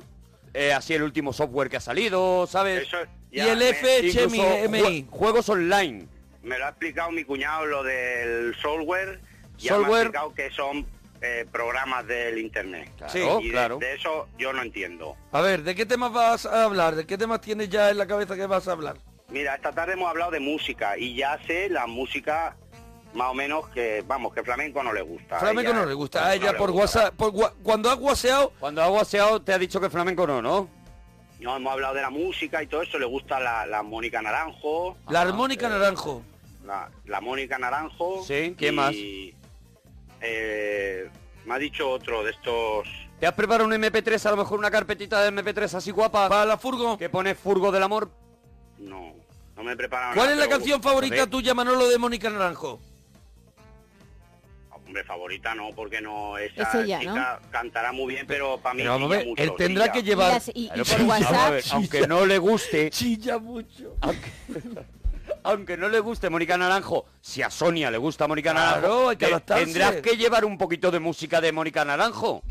eh, 0.54 0.72
así 0.74 0.92
el 0.94 1.02
último 1.02 1.32
software 1.32 1.70
que 1.70 1.78
ha 1.78 1.80
salido, 1.80 2.46
¿sabes? 2.46 2.82
Eso 2.86 2.98
y 3.30 3.38
ya 3.38 3.52
el 3.52 3.58
me- 3.60 3.72
FHMI. 3.72 4.38
Incluso 4.38 4.88
jue- 4.90 5.06
juegos 5.10 5.48
online. 5.48 6.06
Me 6.42 6.58
lo 6.58 6.66
ha 6.66 6.68
explicado 6.68 7.10
mi 7.10 7.24
cuñado 7.24 7.64
lo 7.64 7.82
del 7.82 8.54
software. 8.60 9.18
Ya 9.58 9.72
me 9.72 9.76
ha 9.76 9.80
Software. 9.80 10.02
explicado 10.08 10.34
que 10.34 10.50
son 10.50 10.86
eh, 11.22 11.46
programas 11.52 12.04
del 12.06 12.36
internet. 12.38 12.90
Claro, 12.98 13.12
Sí. 13.12 13.20
Y 13.20 13.46
de- 13.46 13.50
claro. 13.52 13.78
de, 13.78 13.94
eso 13.94 14.28
yo 14.36 14.52
no 14.52 14.60
entiendo. 14.60 15.16
A 15.30 15.40
ver, 15.40 15.62
¿de 15.62 15.74
qué 15.76 15.86
temas 15.86 16.12
vas 16.12 16.44
a 16.46 16.64
hablar? 16.64 16.96
¿De 16.96 17.06
qué 17.06 17.16
temas 17.16 17.40
tienes 17.40 17.70
ya 17.70 17.88
en 17.90 17.96
la 17.98 18.06
cabeza 18.08 18.34
que 18.36 18.44
vas 18.46 18.66
a 18.68 18.72
hablar? 18.72 18.96
Mira, 19.32 19.54
esta 19.54 19.72
tarde 19.72 19.94
hemos 19.94 20.08
hablado 20.10 20.30
de 20.30 20.40
música 20.40 20.96
y 20.98 21.14
ya 21.14 21.38
sé 21.46 21.68
la 21.68 21.86
música 21.86 22.56
más 23.14 23.30
o 23.30 23.34
menos 23.34 23.68
que, 23.70 24.02
vamos, 24.06 24.32
que 24.34 24.42
flamenco 24.42 24.82
no 24.82 24.92
le 24.92 25.02
gusta. 25.02 25.38
Flamenco 25.38 25.70
Ella- 25.70 25.80
no 25.80 25.86
le 25.86 25.94
gusta. 25.94 26.26
A 26.26 26.34
ella 26.34 26.52
no 26.52 26.58
por 26.58 26.70
gusta. 26.72 27.00
WhatsApp, 27.00 27.14
por 27.14 27.32
cuando 27.62 27.90
has 27.90 27.96
guaseado, 27.98 28.52
Cuando 28.60 28.82
ha 28.82 28.86
guaseado 28.88 29.40
te 29.42 29.52
ha 29.52 29.58
dicho 29.58 29.80
que 29.80 29.90
flamenco 29.90 30.26
no, 30.26 30.40
¿no? 30.42 30.68
No, 31.40 31.56
hemos 31.56 31.72
hablado 31.72 31.94
de 31.94 32.02
la 32.02 32.10
música 32.10 32.62
y 32.62 32.66
todo 32.68 32.82
eso, 32.82 32.98
le 32.98 33.06
gusta 33.06 33.40
la, 33.40 33.66
la 33.66 33.82
Mónica 33.82 34.22
Naranjo, 34.22 34.96
la 35.08 35.22
armónica 35.22 35.68
naranjo. 35.68 36.22
la, 36.64 36.88
la 37.06 37.20
Mónica 37.20 37.58
Naranjo. 37.58 38.22
Sí, 38.24 38.54
¿quién 38.56 38.74
y, 38.74 38.76
más? 38.76 38.94
eh, 40.20 41.10
me 41.44 41.54
ha 41.54 41.58
dicho 41.58 41.90
otro 41.90 42.22
de 42.22 42.30
estos... 42.30 42.86
¿Te 43.18 43.26
has 43.26 43.34
preparado 43.34 43.64
un 43.68 43.72
MP3, 43.72 44.24
a 44.26 44.30
lo 44.32 44.36
mejor 44.38 44.58
una 44.58 44.70
carpetita 44.70 45.20
de 45.22 45.32
MP3 45.32 45.74
así 45.74 45.90
guapa? 45.90 46.28
Para 46.28 46.44
la 46.44 46.56
furgo. 46.58 46.96
Que 46.98 47.08
pone 47.08 47.34
Furgo 47.34 47.70
del 47.72 47.82
Amor. 47.82 48.10
No, 48.78 49.12
no 49.56 49.62
me 49.62 49.72
he 49.72 49.76
preparado 49.76 50.14
¿Cuál 50.14 50.26
nada, 50.26 50.32
es 50.32 50.38
la 50.38 50.44
pero, 50.46 50.56
canción 50.58 50.82
favorita 50.82 51.14
joder. 51.16 51.30
tuya, 51.30 51.54
Manolo, 51.54 51.88
de 51.88 51.98
Mónica 51.98 52.30
Naranjo? 52.30 52.80
Hombre, 54.74 55.04
favorita 55.04 55.54
no, 55.54 55.70
porque 55.74 56.00
no, 56.00 56.36
esa 56.38 56.62
Es 56.64 56.74
ella, 56.74 56.98
chica 57.00 57.40
cantará 57.50 57.92
muy 57.92 58.14
bien, 58.14 58.26
pero 58.26 58.58
para 58.58 58.74
mí 58.74 58.82
Pero 58.82 58.92
vamos 58.92 59.10
a 59.12 59.14
chilla 59.14 59.18
ver, 59.18 59.26
mucho, 59.28 59.42
él 59.42 59.52
tendrá 59.56 59.84
chilla. 59.84 59.92
que 59.92 60.02
llevar... 60.02 60.42
y- 60.54 60.64
y 60.64 60.68
por 60.68 60.86
pero 60.86 61.04
WhatsApp. 61.04 61.50
ver, 61.52 61.64
aunque 61.72 62.06
no 62.06 62.26
le 62.26 62.38
guste, 62.38 62.90
Chilla 62.90 63.38
mucho. 63.38 63.96
aunque, 64.00 64.32
aunque 65.44 65.76
no 65.76 65.88
le 65.88 66.00
guste 66.00 66.28
Mónica 66.28 66.58
Naranjo, 66.58 67.06
si 67.22 67.42
a 67.42 67.48
Sonia 67.50 67.90
le 67.90 67.98
gusta 67.98 68.26
Mónica 68.28 68.52
Claro, 68.52 68.80
Naranjo, 68.82 69.08
hay 69.10 69.16
que 69.16 69.26
te- 69.26 69.32
adaptarse. 69.32 69.64
tendrás 69.64 69.96
que 70.02 70.16
llevar 70.16 70.44
un 70.44 70.58
poquito 70.58 70.90
de 70.90 71.00
música 71.00 71.40
de 71.40 71.52
Mónica 71.52 71.84
Naranjo. 71.84 72.42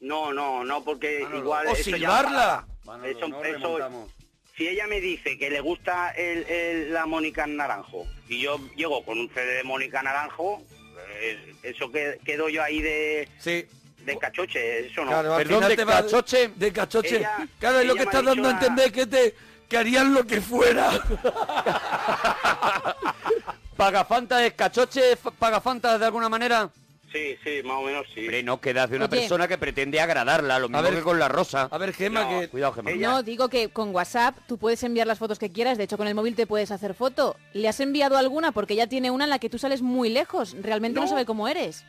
No, 0.00 0.32
no, 0.32 0.62
no, 0.62 0.84
porque 0.84 1.22
igual... 1.34 1.66
O 1.66 1.72
eso 1.72 1.90
ya- 1.90 1.96
silbarla. 1.96 2.66
Eso, 3.04 3.26
eso, 3.42 3.78
si 4.58 4.68
ella 4.68 4.86
me 4.88 5.00
dice 5.00 5.38
que 5.38 5.48
le 5.48 5.60
gusta 5.60 6.10
el, 6.10 6.44
el- 6.50 6.92
la 6.92 7.06
Mónica 7.06 7.46
Naranjo 7.46 8.04
y 8.28 8.40
yo 8.40 8.58
llego 8.76 9.02
con 9.04 9.18
un 9.18 9.30
CD 9.30 9.54
de 9.54 9.62
Mónica 9.64 10.02
Naranjo, 10.02 10.60
eh, 11.20 11.54
eso 11.62 11.90
que 11.90 12.18
quedo 12.24 12.48
yo 12.50 12.62
ahí 12.62 12.82
de, 12.82 13.28
Sí. 13.38 13.64
de 14.04 14.18
cachoche, 14.18 14.86
eso 14.88 15.04
no. 15.04 15.12
Claro, 15.12 15.36
Perdón, 15.36 15.68
¿de 15.68 15.76
te 15.76 15.84
va- 15.84 16.02
cachoche? 16.02 16.48
De 16.56 16.72
cachoche. 16.72 17.16
Ella- 17.18 17.48
claro, 17.60 17.78
es 17.80 17.86
lo 17.86 17.94
que 17.94 18.02
ha 18.02 18.22
dando 18.22 18.48
a 18.48 18.50
entender 18.50 18.92
que 18.92 19.06
te 19.06 19.34
que 19.68 19.76
harían 19.76 20.12
lo 20.14 20.26
que 20.26 20.40
fuera. 20.40 20.90
¿Pagafanta 23.76 24.44
es 24.44 24.54
cachoche? 24.54 25.12
f- 25.12 25.30
¿Pagafanta 25.38 25.98
de 25.98 26.06
alguna 26.06 26.28
manera? 26.28 26.68
Sí, 27.12 27.36
sí, 27.42 27.62
más 27.64 27.78
o 27.78 27.82
menos 27.82 28.06
sí. 28.14 28.20
Hombre, 28.20 28.42
no 28.42 28.60
quedas 28.60 28.90
de 28.90 28.96
una 28.96 29.06
Oye. 29.06 29.20
persona 29.20 29.48
que 29.48 29.56
pretende 29.56 29.98
agradarla, 30.00 30.58
lo 30.58 30.68
mismo 30.68 30.82
ver, 30.82 30.94
que 30.94 31.00
con 31.02 31.18
la 31.18 31.28
rosa. 31.28 31.68
A 31.70 31.78
ver, 31.78 31.92
Gema, 31.94 32.24
No, 32.24 32.40
que... 32.40 32.48
Cuidado, 32.48 32.72
Gemma. 32.74 32.90
ella- 32.90 33.08
No, 33.08 33.22
digo 33.22 33.48
que 33.48 33.70
con 33.70 33.94
WhatsApp 33.94 34.36
tú 34.46 34.58
puedes 34.58 34.82
enviar 34.82 35.06
las 35.06 35.18
fotos 35.18 35.38
que 35.38 35.50
quieras. 35.50 35.78
De 35.78 35.84
hecho, 35.84 35.96
con 35.96 36.06
el 36.06 36.14
móvil 36.14 36.34
te 36.34 36.46
puedes 36.46 36.70
hacer 36.70 36.92
foto. 36.94 37.36
¿Le 37.54 37.66
has 37.68 37.80
enviado 37.80 38.18
alguna? 38.18 38.52
Porque 38.52 38.74
ella 38.74 38.86
tiene 38.88 39.10
una 39.10 39.24
en 39.24 39.30
la 39.30 39.38
que 39.38 39.48
tú 39.48 39.58
sales 39.58 39.80
muy 39.80 40.10
lejos. 40.10 40.54
Realmente 40.60 40.96
no, 41.00 41.06
No. 41.06 41.08
sabe 41.10 41.24
cómo 41.24 41.48
eres. 41.48 41.84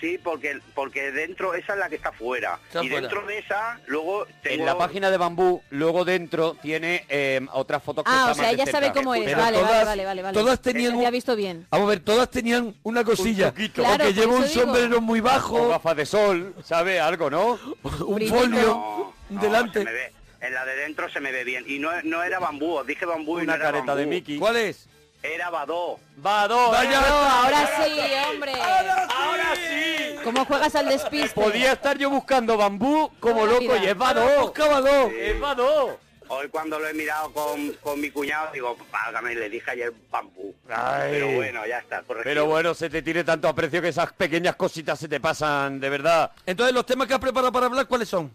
Sí, 0.00 0.18
porque 0.22 0.60
porque 0.74 1.10
dentro 1.10 1.54
esa 1.54 1.72
es 1.72 1.78
la 1.78 1.88
que 1.88 1.96
está 1.96 2.12
fuera. 2.12 2.58
Está 2.66 2.84
y 2.84 2.88
fuera. 2.88 3.00
dentro 3.08 3.26
de 3.26 3.38
esa, 3.38 3.80
luego 3.86 4.26
tengo... 4.42 4.60
En 4.60 4.66
la 4.66 4.76
página 4.76 5.10
de 5.10 5.16
Bambú, 5.16 5.62
luego 5.70 6.04
dentro 6.04 6.54
tiene 6.54 7.06
eh, 7.08 7.40
otras 7.52 7.82
fotos 7.82 8.04
que 8.04 8.10
Ah, 8.12 8.18
está 8.28 8.32
o 8.32 8.34
sea, 8.34 8.50
ella 8.50 8.66
sabe 8.66 8.92
cómo. 8.92 9.12
Pero 9.12 9.24
Vale, 9.24 9.56
vale, 9.56 9.58
todas- 9.58 9.84
vale, 9.86 10.04
vale, 10.04 10.22
vale. 10.22 10.34
todas 10.38 10.60
tenían 10.60 10.92
Ya 10.92 10.98
un- 10.98 11.06
ha 11.06 11.10
visto 11.10 11.34
bien. 11.34 11.66
Vamos 11.70 11.86
a 11.86 11.90
ver, 11.90 12.00
todas 12.00 12.30
tenían 12.30 12.74
una 12.82 13.04
cosilla. 13.04 13.52
truquito. 13.52 13.82
Claro, 13.82 14.04
o 14.04 14.08
que 14.08 14.12
por 14.14 14.22
lleva 14.22 14.34
un 14.36 14.46
digo. 14.46 14.60
sombrero 14.62 15.00
muy 15.00 15.20
O 15.20 15.22
bajo, 15.22 15.68
gafas 15.68 15.96
de 15.96 16.04
sol, 16.06 16.54
¿sabe? 16.62 17.00
Algo, 17.00 17.30
¿no? 17.30 17.58
un 17.82 18.26
folio 18.28 18.48
No, 18.66 19.14
no, 19.30 19.40
delante. 19.40 19.78
se 19.78 19.84
me 19.86 19.92
ve. 19.92 20.12
En 20.42 20.52
la 20.52 20.64
de 20.66 20.76
dentro 20.76 21.10
se 21.10 21.18
me 21.20 21.32
ve 21.32 21.42
bien. 21.44 21.64
Y 21.66 21.78
no, 21.78 21.90
no 22.04 22.22
era 22.22 22.38
bambú, 22.38 22.74
os 22.76 22.86
dije 22.86 23.06
bambú 23.06 23.38
y 23.40 23.44
Una 23.44 23.56
no 23.56 23.62
era 23.62 23.72
careta 23.72 23.94
de. 23.96 24.06
Mickey. 24.06 24.38
¿Cuál 24.38 24.56
es? 24.56 24.86
Era 25.34 25.50
badó. 25.50 25.98
Dos. 26.16 26.70
Vaya. 26.70 27.00
No, 27.00 27.16
ahora 27.16 27.84
sí, 27.84 28.00
hombre. 28.30 28.52
Ahora 28.52 29.54
sí. 29.56 30.16
¿Cómo 30.22 30.44
juegas 30.44 30.74
al 30.74 30.88
despiste? 30.88 31.34
Podía 31.34 31.72
estar 31.72 31.98
yo 31.98 32.10
buscando 32.10 32.56
bambú 32.56 33.10
como 33.20 33.46
loco 33.46 33.60
mira. 33.60 33.78
y 33.78 33.86
es 33.86 33.96
Badó. 33.96 34.42
Buscaba 34.42 34.80
dos. 34.80 35.12
Es 35.12 35.38
Badó. 35.40 35.98
Hoy 36.28 36.48
cuando 36.48 36.78
lo 36.80 36.88
he 36.88 36.94
mirado 36.94 37.32
con, 37.32 37.72
con 37.74 38.00
mi 38.00 38.10
cuñado, 38.10 38.50
digo, 38.52 38.76
válgame, 38.90 39.34
le 39.34 39.48
dije 39.48 39.70
ayer 39.70 39.92
bambú. 40.10 40.54
Ay. 40.68 41.12
Pero 41.12 41.30
bueno, 41.30 41.66
ya 41.66 41.78
está, 41.78 42.02
corregido. 42.02 42.24
Pero 42.24 42.46
bueno, 42.46 42.74
se 42.74 42.90
te 42.90 43.02
tiene 43.02 43.22
tanto 43.22 43.46
aprecio 43.46 43.80
que 43.80 43.88
esas 43.88 44.12
pequeñas 44.12 44.56
cositas 44.56 44.98
se 44.98 45.06
te 45.06 45.20
pasan, 45.20 45.78
de 45.78 45.88
verdad. 45.88 46.32
Entonces, 46.44 46.74
los 46.74 46.84
temas 46.84 47.06
que 47.06 47.14
has 47.14 47.20
preparado 47.20 47.52
para 47.52 47.66
hablar, 47.66 47.86
¿cuáles 47.86 48.08
son? 48.08 48.32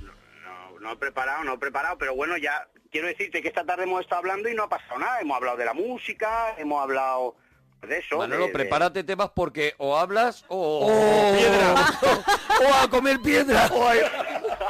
No, 0.00 0.78
no 0.80 0.92
he 0.92 0.96
preparado, 0.96 1.42
no 1.42 1.54
he 1.54 1.58
preparado, 1.58 1.98
pero 1.98 2.14
bueno, 2.14 2.36
ya 2.36 2.64
quiero 2.90 3.08
decirte 3.08 3.42
que 3.42 3.48
esta 3.48 3.64
tarde 3.64 3.84
hemos 3.84 4.00
estado 4.00 4.20
hablando 4.20 4.48
y 4.48 4.54
no 4.54 4.64
ha 4.64 4.68
pasado 4.68 4.98
nada. 4.98 5.20
Hemos 5.20 5.36
hablado 5.36 5.56
de 5.56 5.64
la 5.64 5.74
música, 5.74 6.54
hemos 6.58 6.82
hablado 6.82 7.36
de 7.82 7.98
eso. 7.98 8.18
Manolo, 8.18 8.42
de- 8.42 8.46
de- 8.48 8.52
prepárate 8.52 9.04
temas 9.04 9.30
porque 9.34 9.74
o 9.78 9.96
hablas 9.96 10.44
o, 10.48 10.86
Oh. 10.86 11.36
piedra. 11.36 11.74
o 12.70 12.84
a 12.84 12.88
comer 12.90 13.20
piedra. 13.20 13.66
o, 13.72 13.88
hay- 13.88 14.00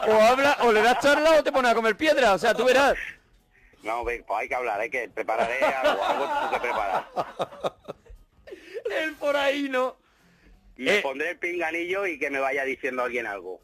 o 0.09 0.13
habla, 0.21 0.57
o 0.63 0.73
le 0.73 0.83
das 0.83 0.99
charla 1.01 1.39
o 1.39 1.43
te 1.43 1.53
pones 1.53 1.71
a 1.71 1.75
comer 1.75 1.97
piedra. 1.97 2.35
O 2.35 2.39
sea, 2.39 2.55
tú 2.55 2.65
verás. 2.65 2.95
No, 3.83 4.03
pues 4.03 4.23
hay 4.29 4.49
que 4.49 4.55
hablar, 4.55 4.81
hay 4.81 4.91
que 4.91 5.09
prepararé 5.09 5.63
algo, 5.65 6.03
algo 6.05 6.25
tú 6.25 6.55
que 6.55 6.61
preparar. 6.61 7.07
Él 9.03 9.15
por 9.15 9.37
ahí 9.37 9.69
no. 9.69 9.97
Me 10.77 10.99
Eh. 10.99 11.03
pondré 11.03 11.31
el 11.31 11.39
pinganillo 11.39 12.07
y 12.07 12.19
que 12.19 12.29
me 12.31 12.39
vaya 12.39 12.65
diciendo 12.65 13.03
alguien 13.03 13.27
algo. 13.27 13.61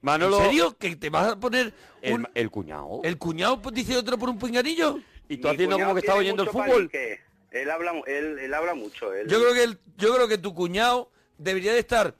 Manolo. 0.00 0.38
¿En 0.38 0.44
serio? 0.44 0.76
¿Que 0.78 0.96
te 0.96 1.10
vas 1.10 1.32
a 1.32 1.40
poner 1.40 1.72
El, 2.02 2.14
un- 2.14 2.28
el 2.34 2.50
cuñado. 2.50 3.00
el 3.02 3.18
cuñado 3.18 3.60
pues, 3.60 3.74
dice 3.74 3.96
otro 3.96 4.16
por 4.18 4.28
un 4.28 4.38
pinganillo? 4.38 4.98
y 5.28 5.36
tú 5.38 5.48
Mi 5.48 5.54
haciendo 5.54 5.76
cuñado 5.76 5.88
como 5.90 5.94
que 5.94 6.00
estás 6.00 6.14
tiene 6.14 6.20
oyendo 6.30 6.42
el 6.44 6.48
mucho 6.48 6.58
fútbol. 6.58 6.88
palique. 6.90 7.20
Él 7.50 7.70
habla, 7.70 7.92
mu- 7.94 8.04
él, 8.06 8.38
él 8.38 8.54
habla 8.54 8.74
mucho. 8.74 9.12
Él, 9.14 9.28
Yo 9.28 9.40
creo 9.40 9.54
que 9.54 9.62
el- 9.64 9.78
yo 9.96 10.14
creo 10.14 10.28
que 10.28 10.38
tu 10.38 10.54
cuñado 10.54 11.10
debería 11.38 11.72
de 11.72 11.80
estar 11.80 12.14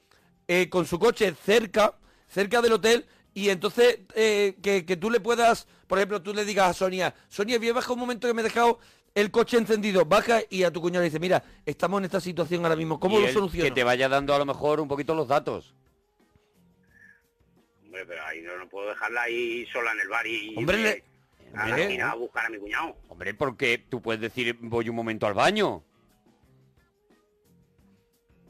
eh, 0.48 0.68
con 0.70 0.86
su 0.86 0.98
coche 0.98 1.34
cerca, 1.44 1.94
cerca 2.28 2.60
del 2.62 2.72
hotel, 2.72 3.06
y 3.34 3.50
entonces 3.50 4.00
eh, 4.14 4.56
que, 4.62 4.84
que 4.86 4.96
tú 4.96 5.10
le 5.10 5.20
puedas, 5.20 5.66
por 5.86 5.98
ejemplo, 5.98 6.22
tú 6.22 6.32
le 6.34 6.44
digas 6.44 6.70
a 6.70 6.72
Sonia, 6.74 7.14
Sonia, 7.28 7.58
bien 7.58 7.74
baja 7.74 7.92
un 7.92 7.98
momento 8.00 8.26
que 8.26 8.34
me 8.34 8.40
he 8.40 8.44
dejado 8.44 8.78
el 9.14 9.30
coche 9.30 9.58
encendido, 9.58 10.04
baja 10.06 10.40
y 10.50 10.62
a 10.64 10.70
tu 10.72 10.80
cuñado 10.80 11.02
le 11.02 11.10
dice, 11.10 11.20
mira, 11.20 11.42
estamos 11.66 11.98
en 11.98 12.06
esta 12.06 12.20
situación 12.20 12.62
ahora 12.64 12.76
mismo, 12.76 12.98
¿cómo 12.98 13.18
Y 13.18 13.22
lo 13.22 13.28
él 13.28 13.34
soluciono? 13.34 13.64
Que 13.64 13.70
te 13.70 13.84
vaya 13.84 14.08
dando 14.08 14.34
a 14.34 14.38
lo 14.38 14.46
mejor 14.46 14.80
un 14.80 14.88
poquito 14.88 15.14
los 15.14 15.28
datos. 15.28 15.74
Hombre, 17.88 18.04
pero 18.04 18.22
ahí 18.26 18.42
no, 18.42 18.54
no 18.58 18.68
puedo 18.68 18.90
dejarla 18.90 19.22
ahí 19.22 19.64
sola 19.72 19.92
en 19.92 20.00
el 20.00 20.08
bar 20.08 20.26
y... 20.26 20.54
Hombre, 20.58 20.78
y- 20.78 20.82
le- 20.82 21.04
a 21.54 21.56
la 21.56 21.64
hombre. 21.64 21.82
esquina 21.84 22.10
a 22.10 22.14
buscar 22.16 22.44
a 22.44 22.50
mi 22.50 22.58
cuñado. 22.58 22.94
Hombre, 23.08 23.32
porque 23.32 23.78
tú 23.88 24.02
puedes 24.02 24.20
decir 24.20 24.54
voy 24.60 24.90
un 24.90 24.96
momento 24.96 25.26
al 25.26 25.32
baño. 25.32 25.82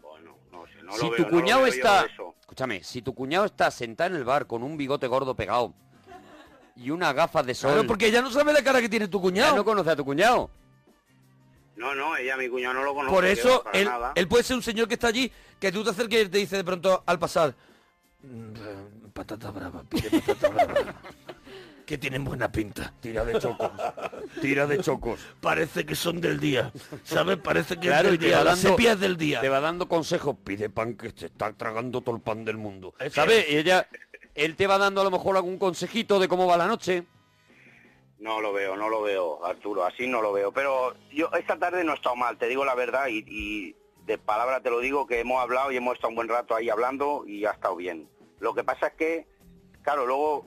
Bueno, 0.02 0.36
no 0.50 0.66
sé, 0.66 0.82
no 0.82 0.92
si 0.92 1.02
lo 1.04 1.10
tu 1.10 1.22
veo, 1.22 1.30
no 1.30 1.36
lo 1.36 1.40
cuñado 1.40 1.66
está, 1.66 2.06
escúchame, 2.40 2.82
si 2.82 3.00
tu 3.02 3.14
cuñado 3.14 3.44
está 3.46 3.70
sentado 3.70 4.10
en 4.10 4.16
el 4.16 4.24
bar 4.24 4.48
con 4.48 4.64
un 4.64 4.76
bigote 4.76 5.06
gordo 5.06 5.36
pegado 5.36 5.72
y 6.74 6.90
unas 6.90 7.14
gafas 7.14 7.46
de 7.46 7.54
sol, 7.54 7.72
Claro, 7.72 7.86
porque 7.86 8.10
ya 8.10 8.20
no 8.22 8.30
sabe 8.32 8.52
la 8.52 8.62
cara 8.64 8.80
que 8.80 8.88
tiene 8.88 9.06
tu 9.06 9.18
ya 9.18 9.22
cuñado. 9.22 9.56
no 9.56 9.64
conoce 9.64 9.90
a 9.90 9.96
tu 9.96 10.04
cuñado. 10.04 10.50
No, 11.76 11.94
no, 11.94 12.16
ella, 12.16 12.36
mi 12.36 12.48
cuñado, 12.48 12.74
no 12.74 12.82
lo 12.82 12.92
conozco. 12.94 13.14
Por 13.14 13.24
eso, 13.24 13.62
él, 13.72 13.88
él 14.16 14.26
puede 14.26 14.42
ser 14.42 14.56
un 14.56 14.62
señor 14.64 14.88
que 14.88 14.94
está 14.94 15.06
allí, 15.06 15.30
que 15.60 15.70
tú 15.70 15.84
te 15.84 15.90
acerques 15.90 16.26
y 16.26 16.28
te 16.28 16.38
dice 16.38 16.56
de 16.56 16.64
pronto 16.64 17.04
al 17.06 17.20
pasar, 17.20 17.54
"Mm, 18.22 18.52
patata 19.18 19.50
brava, 19.50 19.82
pide 19.90 20.10
patata 20.20 20.48
brava. 20.48 20.94
que 21.84 21.98
tienen 21.98 22.22
buena 22.22 22.52
pinta. 22.52 22.92
Tira 23.00 23.24
de 23.24 23.38
chocos. 23.40 23.70
Tira 24.40 24.66
de 24.66 24.78
chocos. 24.78 25.18
Parece 25.40 25.84
que 25.86 25.94
son 25.96 26.20
del 26.20 26.38
día, 26.38 26.70
¿sabes? 27.02 27.38
Parece 27.38 27.76
que 27.76 27.88
Claro, 27.88 28.08
es 28.08 28.14
y 28.14 28.18
del 28.18 28.20
te 28.20 28.26
día, 28.26 28.38
va 28.38 28.44
las 28.44 28.58
sepias 28.60 29.00
del 29.00 29.16
día. 29.16 29.40
Te 29.40 29.48
va 29.48 29.60
dando 29.60 29.88
consejos. 29.88 30.36
Pide 30.44 30.70
pan 30.70 30.94
que 30.96 31.10
te 31.12 31.26
está 31.26 31.52
tragando 31.54 32.00
todo 32.02 32.14
el 32.14 32.22
pan 32.22 32.44
del 32.44 32.58
mundo. 32.58 32.94
Es 33.00 33.14
¿Sabes? 33.14 33.50
Y 33.50 33.56
ella, 33.56 33.88
él 34.34 34.54
te 34.54 34.66
va 34.66 34.78
dando 34.78 35.00
a 35.00 35.04
lo 35.04 35.10
mejor 35.10 35.36
algún 35.36 35.58
consejito 35.58 36.20
de 36.20 36.28
cómo 36.28 36.46
va 36.46 36.56
la 36.56 36.66
noche. 36.66 37.04
No 38.18 38.40
lo 38.40 38.52
veo, 38.52 38.76
no 38.76 38.88
lo 38.88 39.02
veo, 39.02 39.44
Arturo, 39.44 39.84
así 39.84 40.06
no 40.06 40.20
lo 40.20 40.32
veo. 40.32 40.52
Pero 40.52 40.94
yo 41.10 41.30
esta 41.38 41.56
tarde 41.58 41.82
no 41.84 41.92
he 41.92 41.96
estado 41.96 42.16
mal, 42.16 42.36
te 42.36 42.48
digo 42.48 42.64
la 42.64 42.74
verdad, 42.74 43.06
y, 43.08 43.24
y 43.26 43.76
de 44.04 44.18
palabra 44.18 44.60
te 44.60 44.70
lo 44.70 44.80
digo, 44.80 45.06
que 45.06 45.20
hemos 45.20 45.40
hablado 45.40 45.72
y 45.72 45.76
hemos 45.76 45.94
estado 45.94 46.10
un 46.10 46.16
buen 46.16 46.28
rato 46.28 46.54
ahí 46.54 46.68
hablando 46.68 47.24
y 47.26 47.44
ha 47.46 47.52
estado 47.52 47.76
bien. 47.76 48.08
Lo 48.40 48.54
que 48.54 48.64
pasa 48.64 48.88
es 48.88 48.92
que, 48.94 49.26
claro, 49.82 50.06
luego 50.06 50.46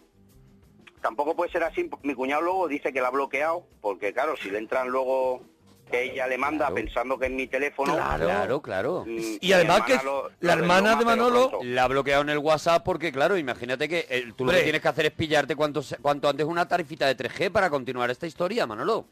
tampoco 1.01 1.35
puede 1.35 1.51
ser 1.51 1.63
así. 1.63 1.89
Mi 2.03 2.13
cuñado 2.13 2.41
luego 2.41 2.67
dice 2.67 2.93
que 2.93 3.01
la 3.01 3.07
ha 3.07 3.11
bloqueado, 3.11 3.65
porque 3.81 4.13
claro, 4.13 4.35
si 4.37 4.49
le 4.49 4.59
entran 4.59 4.89
luego 4.89 5.41
que 5.89 6.03
ella 6.03 6.25
le 6.25 6.37
manda 6.37 6.67
claro. 6.67 6.75
pensando 6.75 7.19
que 7.19 7.25
es 7.25 7.31
mi 7.33 7.47
teléfono. 7.47 7.93
Claro. 7.95 8.25
Claro, 8.25 8.61
claro. 8.61 9.03
mm, 9.05 9.37
Y 9.41 9.51
además 9.51 9.81
que 9.81 9.95
lo- 10.05 10.29
la 10.39 10.55
lo 10.55 10.61
hermana 10.61 10.95
de 10.95 11.03
Manolo-. 11.03 11.59
La 11.63 11.83
ha 11.83 11.87
bloqueado 11.89 12.21
en 12.21 12.29
el 12.29 12.37
WhatsApp 12.37 12.81
porque, 12.85 13.11
claro, 13.11 13.37
imagínate 13.37 13.89
que 13.89 14.05
eh, 14.09 14.31
tú 14.37 14.45
lo 14.45 14.51
que 14.51 14.61
tienes 14.63 14.81
que 14.81 14.87
hacer 14.87 15.07
es 15.07 15.11
pillarte 15.11 15.53
cuanto, 15.55 15.81
cuanto 16.01 16.29
antes 16.29 16.45
una 16.45 16.65
tarifita 16.65 17.07
de 17.07 17.17
3G 17.17 17.51
para 17.51 17.69
continuar 17.69 18.09
esta 18.09 18.25
historia, 18.25 18.65
Manolo. 18.65 19.05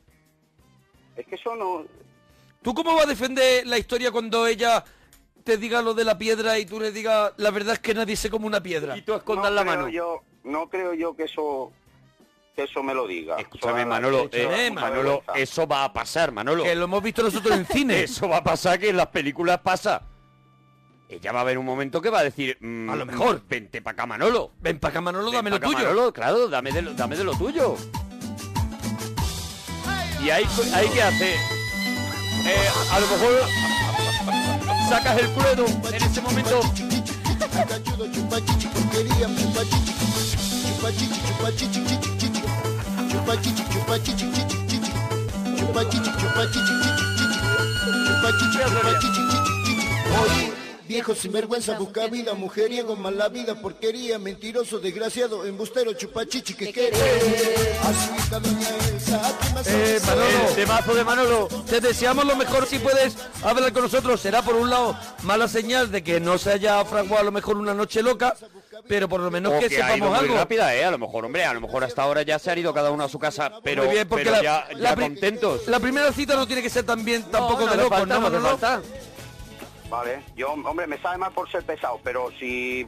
Es 1.17 1.25
que 1.27 1.35
eso 1.35 1.53
no... 1.55 1.83
¿Tú 2.61 2.73
cómo 2.73 2.93
vas 2.95 3.05
a 3.05 3.09
defender 3.09 3.67
la 3.67 3.77
historia 3.77 4.11
cuando 4.11 4.47
ella 4.47 4.81
te 5.43 5.57
diga 5.57 5.81
lo 5.81 5.93
de 5.93 6.03
la 6.03 6.17
piedra 6.17 6.59
y 6.59 6.65
tú 6.65 6.79
le 6.79 6.91
digas 6.91 7.33
la 7.37 7.51
verdad 7.51 7.73
es 7.73 7.79
que 7.79 7.93
nadie 7.93 8.15
se 8.15 8.29
come 8.29 8.45
una 8.45 8.61
piedra? 8.61 8.97
Y 8.97 9.01
tú 9.01 9.13
escondas 9.13 9.49
no 9.51 9.55
la 9.55 9.61
creo 9.61 9.75
mano. 9.75 9.89
Yo, 9.89 10.21
no 10.43 10.69
creo 10.69 10.93
yo 10.93 11.15
que 11.15 11.23
eso 11.23 11.71
que 12.55 12.63
eso 12.63 12.83
me 12.83 12.93
lo 12.93 13.07
diga. 13.07 13.37
Escúchame, 13.37 13.85
Manolo, 13.85 14.29
eh, 14.31 14.71
Manolo, 14.71 15.19
vergüenza. 15.19 15.33
eso 15.41 15.65
va 15.65 15.85
a 15.85 15.93
pasar, 15.93 16.31
Manolo. 16.31 16.63
Que 16.63 16.75
lo 16.75 16.85
hemos 16.85 17.01
visto 17.01 17.23
nosotros 17.23 17.57
en 17.57 17.65
cine. 17.65 18.03
Eso 18.03 18.27
va 18.27 18.37
a 18.37 18.43
pasar 18.43 18.77
que 18.77 18.89
en 18.89 18.97
las 18.97 19.07
películas 19.07 19.59
pasa. 19.59 20.03
Ella 21.07 21.31
va 21.31 21.39
a 21.39 21.41
haber 21.41 21.57
un 21.57 21.65
momento 21.65 22.01
que 22.01 22.09
va 22.09 22.19
a 22.19 22.23
decir, 22.23 22.57
mm, 22.59 22.89
A 22.89 22.95
lo 22.95 23.05
mejor. 23.05 23.41
vente 23.47 23.81
para 23.81 23.93
acá, 23.93 24.05
Manolo. 24.05 24.51
Ven 24.59 24.77
para 24.77 24.91
acá, 24.91 25.01
Manolo, 25.01 25.31
Ven 25.31 25.35
dame 25.35 25.49
lo 25.51 25.59
tuyo. 25.59 25.77
Manolo, 25.77 26.13
claro, 26.13 26.47
dame 26.49 26.71
de 26.71 26.81
lo, 26.81 26.93
dame 26.93 27.15
de 27.15 27.23
lo 27.23 27.33
tuyo. 27.33 27.75
Y 30.23 30.29
ahí, 30.29 30.43
ahí 30.73 30.89
qué 30.93 31.01
hace. 31.01 31.33
Eh, 31.33 32.69
a 32.91 32.99
lo 32.99 33.07
mejor 33.07 33.41
sacas 34.89 35.19
el 35.19 35.29
cluedo 35.29 35.65
en 35.93 36.03
ese 36.03 36.19
momento. 36.19 36.61
Oye, 50.21 50.58
viejo 50.89 51.13
sinvergüenza, 51.13 51.77
busca 51.77 52.07
vida, 52.07 52.33
mujeriego, 52.33 52.95
mala 52.95 53.29
vida, 53.29 53.53
porquería, 53.61 54.17
mentiroso, 54.17 54.79
desgraciado, 54.79 55.45
embustero, 55.45 55.93
chupachichi, 55.93 56.55
que 56.55 56.73
querés. 56.73 56.99
A 57.83 57.93
su 57.93 58.15
hija 58.15 58.39
doña 58.39 58.67
Elsa, 58.91 59.21
¿a 59.27 59.37
qué 59.39 59.53
más 59.53 59.67
Eh? 59.67 59.99
Manolo. 60.03 60.55
Temazo 60.55 60.93
de 60.95 61.03
Manolo. 61.03 61.47
Te 61.69 61.79
deseamos 61.79 62.25
lo 62.25 62.35
mejor 62.35 62.65
si 62.65 62.79
puedes 62.79 63.15
hablar 63.43 63.71
con 63.71 63.83
nosotros. 63.83 64.19
Será 64.19 64.41
por 64.41 64.55
un 64.55 64.71
lado 64.71 64.97
mala 65.21 65.47
señal 65.47 65.91
de 65.91 66.03
que 66.03 66.19
no 66.19 66.39
se 66.39 66.53
haya 66.53 66.83
fraguado 66.85 67.19
a 67.19 67.23
lo 67.23 67.31
mejor 67.31 67.57
una 67.57 67.75
noche 67.75 68.01
loca, 68.01 68.35
pero 68.87 69.07
por 69.07 69.19
lo 69.21 69.29
menos 69.29 69.53
O 69.53 69.59
que, 69.59 69.69
que 69.69 69.75
ha 69.83 69.95
ido 69.95 70.07
sepamos 70.07 70.09
muy 70.09 70.19
algo. 70.19 70.35
rápida, 70.37 70.73
¿eh? 70.75 70.85
A 70.85 70.89
lo 70.89 70.97
mejor, 70.97 71.23
hombre, 71.23 71.45
a 71.45 71.53
lo 71.53 71.61
mejor 71.61 71.83
hasta 71.83 72.01
ahora 72.01 72.23
ya 72.23 72.39
se 72.39 72.49
han 72.49 72.57
ido 72.57 72.73
cada 72.73 72.89
uno 72.89 73.03
a 73.03 73.09
su 73.09 73.19
casa, 73.19 73.51
pero, 73.63 73.83
Muy 73.83 73.93
bien, 73.93 74.07
porque 74.09 74.23
pero 74.25 74.37
la, 74.37 74.41
ya, 74.43 74.67
la 74.75 74.89
ya 74.89 74.95
pri- 74.95 75.03
contentos. 75.05 75.67
La 75.67 75.79
primera 75.79 76.11
cita 76.11 76.35
no 76.35 76.47
tiene 76.47 76.63
que 76.63 76.69
ser 76.71 76.83
también 76.83 77.21
tampoco 77.29 77.59
no, 77.61 77.65
no 77.67 77.71
de 77.73 77.77
locos, 77.77 77.97
falta, 77.99 78.13
¿no, 78.15 78.19
no 78.21 78.29
Manolo? 78.31 78.57
falta. 78.57 78.81
Vale, 79.89 80.23
yo, 80.35 80.51
hombre, 80.53 80.85
me 80.87 80.97
sabe 81.01 81.17
mal 81.17 81.31
por 81.31 81.49
ser 81.49 81.63
pesado, 81.65 81.99
pero 82.03 82.29
si 82.39 82.87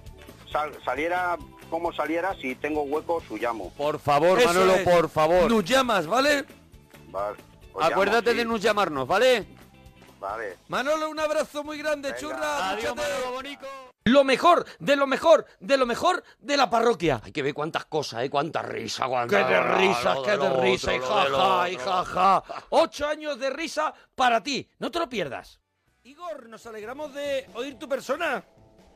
sal- 0.52 0.78
saliera 0.86 1.38
como 1.70 1.92
saliera, 1.94 2.36
si 2.36 2.56
tengo 2.56 2.84
hueco, 2.84 3.22
su 3.28 3.38
llamo. 3.38 3.72
Por 3.78 4.00
favor, 4.00 4.38
Eso 4.40 4.48
Manolo, 4.50 4.74
es. 4.76 4.84
por 4.84 5.10
favor. 5.10 5.50
Nos 5.50 5.64
llamas, 5.66 6.06
¿vale? 6.06 6.46
Vale, 7.08 7.38
os 7.74 7.84
Acuérdate 7.86 8.32
llamo, 8.32 8.38
de 8.40 8.46
nos 8.46 8.62
llamarnos, 8.62 9.08
¿vale? 9.08 9.48
Vale. 10.20 10.58
Manolo, 10.68 11.10
un 11.10 11.20
abrazo 11.20 11.64
muy 11.64 11.78
grande, 11.80 12.14
churra. 12.20 12.70
Adiós. 12.72 12.96
Manolo 12.96 13.32
Bonico. 13.32 13.66
Lo 14.04 14.24
mejor, 14.24 14.66
de 14.80 14.96
lo 14.96 15.08
mejor, 15.08 15.46
de 15.60 15.78
lo 15.78 15.86
mejor 15.86 16.24
de 16.40 16.58
la 16.58 16.70
parroquia. 16.70 17.22
Hay 17.24 17.32
que 17.32 17.42
ver 17.44 17.54
cuántas 17.54 17.86
cosas, 17.86 18.24
¿eh? 18.24 18.30
Cuánta 18.30 18.62
risa, 18.64 19.08
cuánta... 19.08 19.48
¡Qué 19.48 19.54
de 19.54 19.62
risas, 19.76 20.16
lo 20.16 20.24
qué 20.24 20.38
de 20.38 20.50
risa! 20.62 20.92
otro, 20.94 20.98
Y 20.98 21.32
jaja, 21.38 21.70
y 21.70 21.76
jaja. 21.78 22.44
Ocho 22.70 23.08
años 23.08 23.40
de 23.40 23.50
risa 23.52 23.94
para 24.16 24.42
ti. 24.44 24.68
No 24.80 24.90
te 24.92 25.00
lo 25.00 25.08
pierdas. 25.08 25.61
Igor, 26.04 26.50
nos 26.50 26.66
alegramos 26.66 27.14
de 27.14 27.48
oír 27.54 27.78
tu 27.78 27.88
persona. 27.88 28.44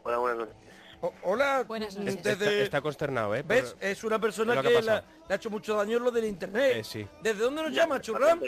Hola, 0.03 0.17
buenas 0.17 0.39
noches. 0.39 0.55
O- 1.01 1.13
hola. 1.23 1.63
Buenas 1.67 1.93
desde- 1.95 2.05
noches. 2.15 2.25
Está, 2.41 2.51
está 2.63 2.81
consternado, 2.81 3.35
¿eh? 3.35 3.43
¿Ves? 3.45 3.75
Es 3.79 4.03
una 4.03 4.17
persona 4.19 4.55
lo 4.55 4.63
que, 4.63 4.81
le 4.81 4.91
ha 4.91 5.03
hecho 5.35 5.49
mucho 5.51 5.75
daño 5.75 5.99
lo 5.99 6.09
del 6.09 6.25
internet. 6.25 6.77
Eh, 6.77 6.83
sí. 6.83 7.07
¿Desde 7.21 7.43
dónde 7.43 7.61
nos 7.61 7.71
llama, 7.71 8.01
Churram? 8.01 8.41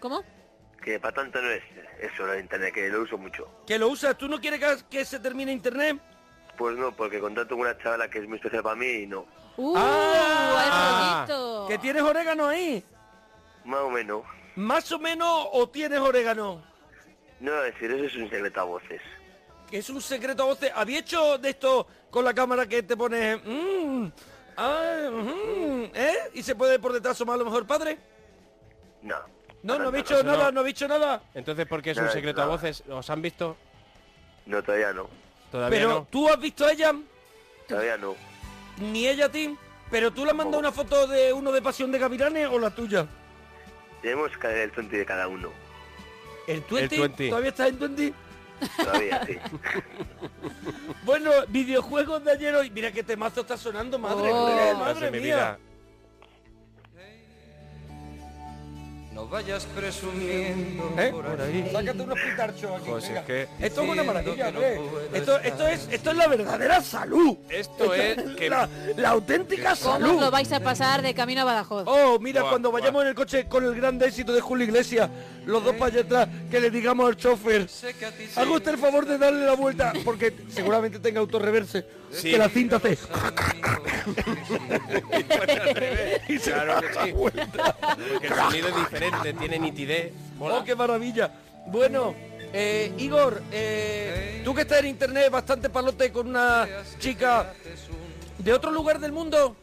¿Cómo? 0.00 0.22
Que 0.82 1.00
para 1.00 1.14
tanto 1.14 1.40
no 1.40 1.50
es 1.50 1.62
eso, 2.00 2.30
el 2.30 2.40
internet, 2.40 2.74
que 2.74 2.88
lo 2.90 3.02
uso 3.02 3.16
mucho. 3.16 3.48
Que 3.66 3.78
lo 3.78 3.88
usas. 3.88 4.18
¿Tú 4.18 4.28
no 4.28 4.38
quieres 4.38 4.60
que, 4.60 4.98
que 4.98 5.04
se 5.06 5.18
termine 5.18 5.50
internet? 5.50 5.98
Pues 6.58 6.76
no, 6.76 6.94
porque 6.94 7.20
contrato 7.20 7.50
con 7.50 7.60
una 7.60 7.78
chavala 7.78 8.08
que 8.10 8.18
es 8.18 8.28
muy 8.28 8.36
especial 8.36 8.62
para 8.62 8.76
mí 8.76 8.86
y 8.86 9.06
no. 9.06 9.26
¡Uh! 9.56 9.74
Ah. 9.78 11.24
¡El 11.26 11.32
rollito! 11.34 11.66
¿Que 11.68 11.78
tienes 11.78 12.02
orégano 12.02 12.46
ahí? 12.46 12.84
Más 13.64 13.80
o 13.80 13.90
menos. 13.90 14.22
¿Más 14.56 14.92
o 14.92 14.98
menos 14.98 15.48
o 15.52 15.68
tienes 15.70 15.98
orégano? 16.00 16.62
No 17.40 17.50
voy 17.52 17.60
a 17.60 17.64
decir, 17.64 17.90
eso 17.90 18.04
es 18.04 18.16
un 18.16 18.30
secreto 18.30 18.60
a 18.60 18.64
voces. 18.64 19.00
Es 19.70 19.90
un 19.90 20.00
secreto 20.00 20.42
a 20.44 20.46
voces. 20.46 20.72
¿Había 20.74 21.00
hecho 21.00 21.38
de 21.38 21.50
esto 21.50 21.86
con 22.10 22.24
la 22.24 22.32
cámara 22.32 22.66
que 22.66 22.82
te 22.82 22.96
pones... 22.96 23.38
mm, 23.44 24.06
ah, 24.56 25.10
mm, 25.12 25.82
¿Eh? 25.94 26.14
¿Y 26.34 26.42
se 26.42 26.54
puede 26.54 26.78
por 26.78 26.92
detrás 26.92 27.16
asomar 27.16 27.34
a 27.34 27.38
lo 27.38 27.44
mejor 27.44 27.66
padre? 27.66 27.98
No. 29.02 29.16
No, 29.62 29.78
no 29.78 29.88
he 29.90 29.96
dicho 29.96 30.22
nada, 30.22 30.52
no. 30.52 30.60
he 30.60 30.64
dicho 30.64 30.86
nada. 30.86 31.22
Entonces, 31.34 31.66
¿por 31.66 31.82
qué 31.82 31.90
es 31.90 31.98
un 31.98 32.08
secreto 32.10 32.42
a 32.42 32.46
voces? 32.46 32.84
¿Os 32.88 33.10
han 33.10 33.20
visto? 33.20 33.56
No, 34.46 34.62
todavía 34.62 34.92
no. 34.92 35.08
Todavía 35.50 35.78
Pero 35.78 35.88
no. 35.90 36.06
tú 36.10 36.28
has 36.28 36.38
visto 36.38 36.64
a 36.64 36.72
ella, 36.72 36.92
Todavía 37.66 37.96
no. 37.96 38.14
ni 38.78 39.06
ella 39.08 39.26
a 39.26 39.28
ti. 39.28 39.56
Pero 39.90 40.12
tú 40.12 40.24
le 40.24 40.30
has 40.30 40.36
mandado 40.36 40.58
una 40.60 40.72
foto 40.72 41.06
de 41.06 41.32
uno 41.32 41.52
de 41.52 41.62
Pasión 41.62 41.90
de 41.92 41.98
Gavilanes 41.98 42.48
o 42.48 42.58
la 42.58 42.70
tuya. 42.70 43.06
Tenemos 44.02 44.30
que 44.36 44.46
ver 44.46 44.58
el 44.58 44.70
20 44.70 44.96
de 44.96 45.06
cada 45.06 45.28
uno. 45.28 45.50
¿El 46.46 46.60
20? 46.70 46.98
20. 46.98 47.28
¿Todavía 47.28 47.50
estás 47.50 47.68
en 47.68 47.78
20? 47.78 48.12
Todavía, 48.76 49.26
sí. 49.26 49.38
Bueno, 51.04 51.30
videojuegos 51.48 52.24
de 52.24 52.32
ayer 52.32 52.54
hoy. 52.54 52.70
Mira 52.70 52.90
qué 52.90 53.02
temazo 53.02 53.42
está 53.42 53.56
sonando, 53.56 53.98
madre 53.98 54.30
Oh. 54.32 54.48
mía, 54.48 54.74
madre 54.74 55.10
mía. 55.10 55.58
No 59.16 59.26
vayas 59.26 59.64
presumiendo 59.74 60.92
¿Eh? 60.98 61.08
por 61.10 61.24
ahí. 61.40 61.66
Sácate 61.72 62.02
unos 62.02 62.18
pitarchos 62.20 62.70
aquí. 62.70 62.84
Pues 62.90 63.08
es 63.08 63.20
que- 63.24 63.48
Esto 63.60 63.82
es 63.82 63.88
una 63.88 64.02
maravilla, 64.04 64.50
¿eh? 64.50 64.52
no 64.52 64.60
esto, 65.16 65.38
esto, 65.40 65.66
es, 65.68 65.88
esto 65.90 66.10
es 66.10 66.16
la 66.18 66.26
verdadera 66.28 66.82
salud. 66.82 67.38
Esto 67.48 67.94
es 67.94 68.18
que... 68.36 68.50
la, 68.50 68.68
la 68.94 69.08
auténtica 69.08 69.74
¿Cómo 69.82 69.92
salud. 69.98 70.20
lo 70.20 70.30
vais 70.30 70.52
a 70.52 70.60
pasar 70.60 71.00
de 71.00 71.14
camino 71.14 71.40
a 71.40 71.44
Badajoz? 71.44 71.84
Oh, 71.86 72.18
mira, 72.20 72.42
Buah, 72.42 72.50
cuando 72.50 72.70
buah. 72.70 72.80
vayamos 72.80 73.02
en 73.04 73.08
el 73.08 73.14
coche 73.14 73.48
con 73.48 73.64
el 73.64 73.74
gran 73.74 74.00
éxito 74.02 74.34
de 74.34 74.42
Julio 74.42 74.66
Iglesias, 74.66 75.08
los 75.46 75.64
dos 75.64 75.74
para 75.76 75.92
allá 75.92 76.02
atrás, 76.02 76.28
que 76.50 76.60
le 76.60 76.70
digamos 76.70 77.08
al 77.08 77.16
chofer, 77.16 77.66
haga 78.36 78.50
usted 78.50 78.72
el 78.72 78.78
favor 78.78 79.06
de 79.06 79.16
darle 79.16 79.46
la 79.46 79.54
vuelta, 79.54 79.94
porque 80.04 80.34
seguramente 80.50 80.98
tenga 81.00 81.20
autorreverse, 81.20 81.86
Sí. 82.12 82.30
que 82.30 82.38
la 82.38 82.48
cinta 82.48 82.76
hace... 82.76 82.96
y 86.28 86.38
se 86.38 86.52
Claro 86.52 86.74
da 86.74 86.80
que 86.80 86.94
la 86.94 87.04
sí. 87.04 87.12
vuelta. 87.12 87.76
Porque 88.12 88.26
el 88.28 88.34
sonido 88.34 88.68
es 88.68 88.76
diferente, 88.76 89.05
tiene 89.38 89.58
nitidez. 89.58 90.12
mola. 90.38 90.58
Oh, 90.58 90.64
qué 90.64 90.74
maravilla. 90.74 91.30
Bueno, 91.66 92.14
eh, 92.52 92.92
Igor, 92.98 93.42
eh, 93.52 94.42
tú 94.44 94.54
que 94.54 94.62
estás 94.62 94.78
en 94.80 94.86
internet 94.86 95.30
bastante 95.30 95.68
palote 95.70 96.12
con 96.12 96.28
una 96.28 96.66
chica 96.98 97.52
de 98.38 98.52
otro 98.52 98.70
lugar 98.70 98.98
del 99.00 99.12
mundo, 99.12 99.56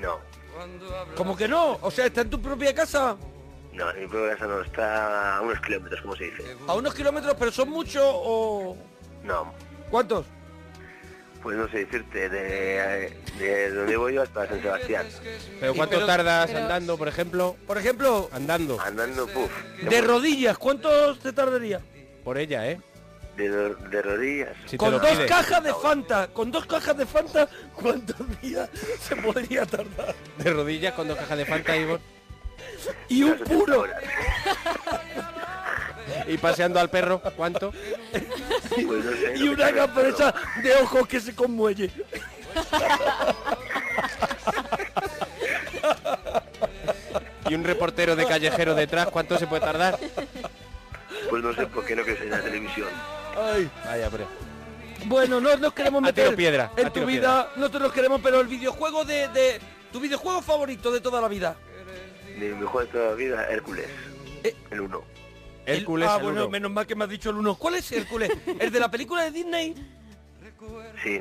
No. 0.00 0.18
como 1.16 1.36
que 1.36 1.46
no, 1.48 1.78
o 1.82 1.90
sea, 1.90 2.06
está 2.06 2.22
en 2.22 2.30
tu 2.30 2.40
propia 2.40 2.74
casa, 2.74 3.16
No, 3.72 3.90
en 3.90 4.00
mi 4.00 4.06
propia 4.08 4.32
casa 4.32 4.46
no. 4.46 4.60
Está 4.62 5.36
a 5.36 5.40
unos 5.42 5.60
kilómetros, 5.60 6.00
como 6.00 6.16
se 6.16 6.24
dice. 6.24 6.42
a 6.66 6.74
unos 6.74 6.94
kilómetros, 6.94 7.34
pero 7.38 7.52
son 7.52 7.68
muchos 7.70 8.02
o... 8.04 8.76
No. 9.22 9.52
¿Cuántos? 9.90 10.24
Pues 11.46 11.56
no 11.56 11.68
sé 11.68 11.84
decirte, 11.84 12.28
de, 12.28 13.12
de 13.38 13.70
donde 13.70 13.96
voy 13.96 14.14
yo 14.14 14.22
hasta 14.22 14.48
San 14.48 14.60
Sebastián. 14.60 15.06
¿Pero 15.60 15.74
cuánto 15.76 15.94
pero- 15.94 16.06
tardas 16.06 16.46
pero- 16.48 16.58
andando, 16.58 16.98
por 16.98 17.06
ejemplo? 17.06 17.56
Por 17.68 17.78
ejemplo, 17.78 18.28
Andando. 18.32 18.80
Andando, 18.80 19.28
puf. 19.28 19.48
de 19.80 20.00
rodillas, 20.00 20.58
¿cuánto 20.58 21.16
te 21.18 21.32
tardaría? 21.32 21.80
Por 22.24 22.36
ella, 22.36 22.68
¿eh? 22.68 22.80
De, 23.36 23.48
ro- 23.48 23.76
de 23.76 24.02
rodillas. 24.02 24.56
Si 24.66 24.76
Con 24.76 24.90
dos 24.90 25.00
pide. 25.08 25.26
cajas 25.26 25.62
de 25.62 25.72
Fanta, 25.72 26.26
con 26.32 26.50
dos 26.50 26.66
cajas 26.66 26.96
de 26.96 27.06
Fanta, 27.06 27.48
¿cuántos 27.76 28.16
días 28.42 28.68
se 29.00 29.14
podría 29.14 29.64
tardar? 29.66 30.16
De 30.38 30.52
rodillas 30.52 30.94
con 30.94 31.06
dos 31.06 31.16
cajas 31.16 31.38
de 31.38 31.46
Fanta, 31.46 31.76
Igor. 31.76 32.00
Y 33.08 33.22
un 33.22 33.38
puro. 33.38 33.86
Y 36.26 36.36
paseando 36.38 36.78
al 36.80 36.90
perro, 36.90 37.20
¿cuánto? 37.36 37.72
Pues 38.70 39.04
no 39.04 39.12
sé, 39.12 39.32
Y 39.36 39.42
que 39.42 39.48
una 39.50 39.70
gampresa 39.70 40.34
de 40.62 40.74
ojos 40.76 41.06
que 41.08 41.20
se 41.20 41.34
conmuelle. 41.34 41.90
Y 47.48 47.54
un 47.54 47.64
reportero 47.64 48.16
de 48.16 48.26
callejero 48.26 48.74
detrás, 48.74 49.08
¿cuánto 49.08 49.38
se 49.38 49.46
puede 49.46 49.62
tardar? 49.62 49.98
Pues 51.30 51.42
no 51.42 51.54
sé 51.54 51.66
por 51.66 51.84
qué 51.84 51.94
no 51.94 52.04
ser 52.04 52.22
en 52.22 52.30
la 52.30 52.40
televisión. 52.40 52.88
Ay. 53.36 53.70
Vaya, 53.84 54.08
pero... 54.10 54.26
Bueno, 55.04 55.40
no 55.40 55.56
nos 55.56 55.72
queremos 55.72 56.02
meter 56.02 56.34
piedra, 56.34 56.72
en 56.76 56.92
tu 56.92 57.06
vida, 57.06 57.50
no 57.56 57.70
te 57.70 57.78
los 57.78 57.92
queremos, 57.92 58.20
pero 58.22 58.40
el 58.40 58.48
videojuego 58.48 59.04
de, 59.04 59.28
de- 59.28 59.60
tu 59.92 60.00
videojuego 60.00 60.42
favorito 60.42 60.90
de 60.90 61.00
toda 61.00 61.20
la 61.20 61.28
vida. 61.28 61.54
Mi 62.36 62.48
mejor 62.48 62.86
de 62.86 62.92
toda 62.92 63.10
la 63.10 63.14
vida, 63.14 63.46
Hércules. 63.48 63.86
Eh. 64.42 64.54
El 64.70 64.80
1. 64.80 65.04
Hércules 65.66 66.08
ah, 66.10 66.16
el 66.18 66.22
bueno, 66.22 66.40
uno. 66.42 66.50
menos 66.50 66.70
mal 66.70 66.86
que 66.86 66.94
me 66.94 67.04
has 67.04 67.10
dicho 67.10 67.30
el 67.30 67.36
uno. 67.36 67.56
¿Cuál 67.56 67.74
es 67.76 67.90
Hércules? 67.92 68.30
¿El 68.58 68.70
de 68.70 68.80
la 68.80 68.90
película 68.90 69.22
de 69.24 69.30
Disney? 69.30 69.74
Sí. 71.02 71.20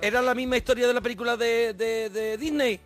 ¿Era 0.00 0.20
la 0.22 0.34
misma 0.34 0.56
historia 0.56 0.86
de 0.86 0.94
la 0.94 1.00
película 1.00 1.36
de, 1.36 1.72
de- 1.74 2.10
de 2.10 2.36
Disney? 2.36 2.78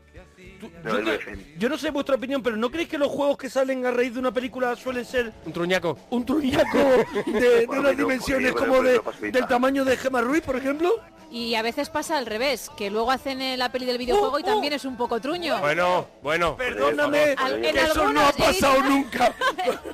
Tú- 0.61 0.71
No, 0.85 0.99
yo, 1.01 1.19
que- 1.19 1.69
no 1.69 1.79
sé 1.79 1.91
vuestra 1.91 2.17
opinión, 2.17 2.43
pero 2.43 2.57
¿no 2.57 2.71
creéis 2.71 2.89
que 2.89 2.99
los 2.99 3.09
juegos 3.09 3.37
que 3.39 3.49
salen 3.51 3.85
a 3.87 3.91
raíz 3.91 4.15
de 4.15 4.21
una 4.21 4.33
película 4.33 4.75
suelen 4.77 5.05
ser 5.05 5.33
Un 5.45 5.53
truñaco. 5.53 5.99
un 6.11 6.25
truñaco 6.25 6.79
de, 7.27 7.41
de 7.41 7.67
Bueno, 7.67 7.83
unas 7.83 7.93
no, 7.97 7.99
dimensiones 7.99 8.53
como 8.53 8.83
de, 8.83 9.01
del 9.33 9.47
tamaño 9.47 9.85
de 9.85 9.97
Gemma 9.97 10.21
Ruiz, 10.21 10.43
por 10.43 10.57
ejemplo? 10.57 10.91
Y 11.31 11.55
a 11.57 11.63
veces 11.63 11.91
pasa 11.91 12.17
al 12.17 12.25
revés, 12.25 12.71
que 12.77 12.89
luego 12.91 13.11
hacen 13.11 13.43
eh, 13.43 13.57
la 13.59 13.71
peli 13.71 13.85
del 13.85 13.99
videojuego 13.99 14.37
Oh, 14.37 14.39
y 14.39 14.43
también 14.43 14.73
es 14.73 14.85
un 14.87 14.97
poco 14.97 15.21
truño. 15.21 15.59
Bueno, 15.61 16.07
bueno. 16.23 16.57
Perdóname, 16.57 17.35
Al- 17.37 17.63
en 17.65 17.75
que 17.75 17.81
eso 17.81 18.11
no 18.13 18.21
ha 18.21 18.31
¿eh? 18.31 18.35
pasado 18.39 18.83
nunca. 18.83 19.35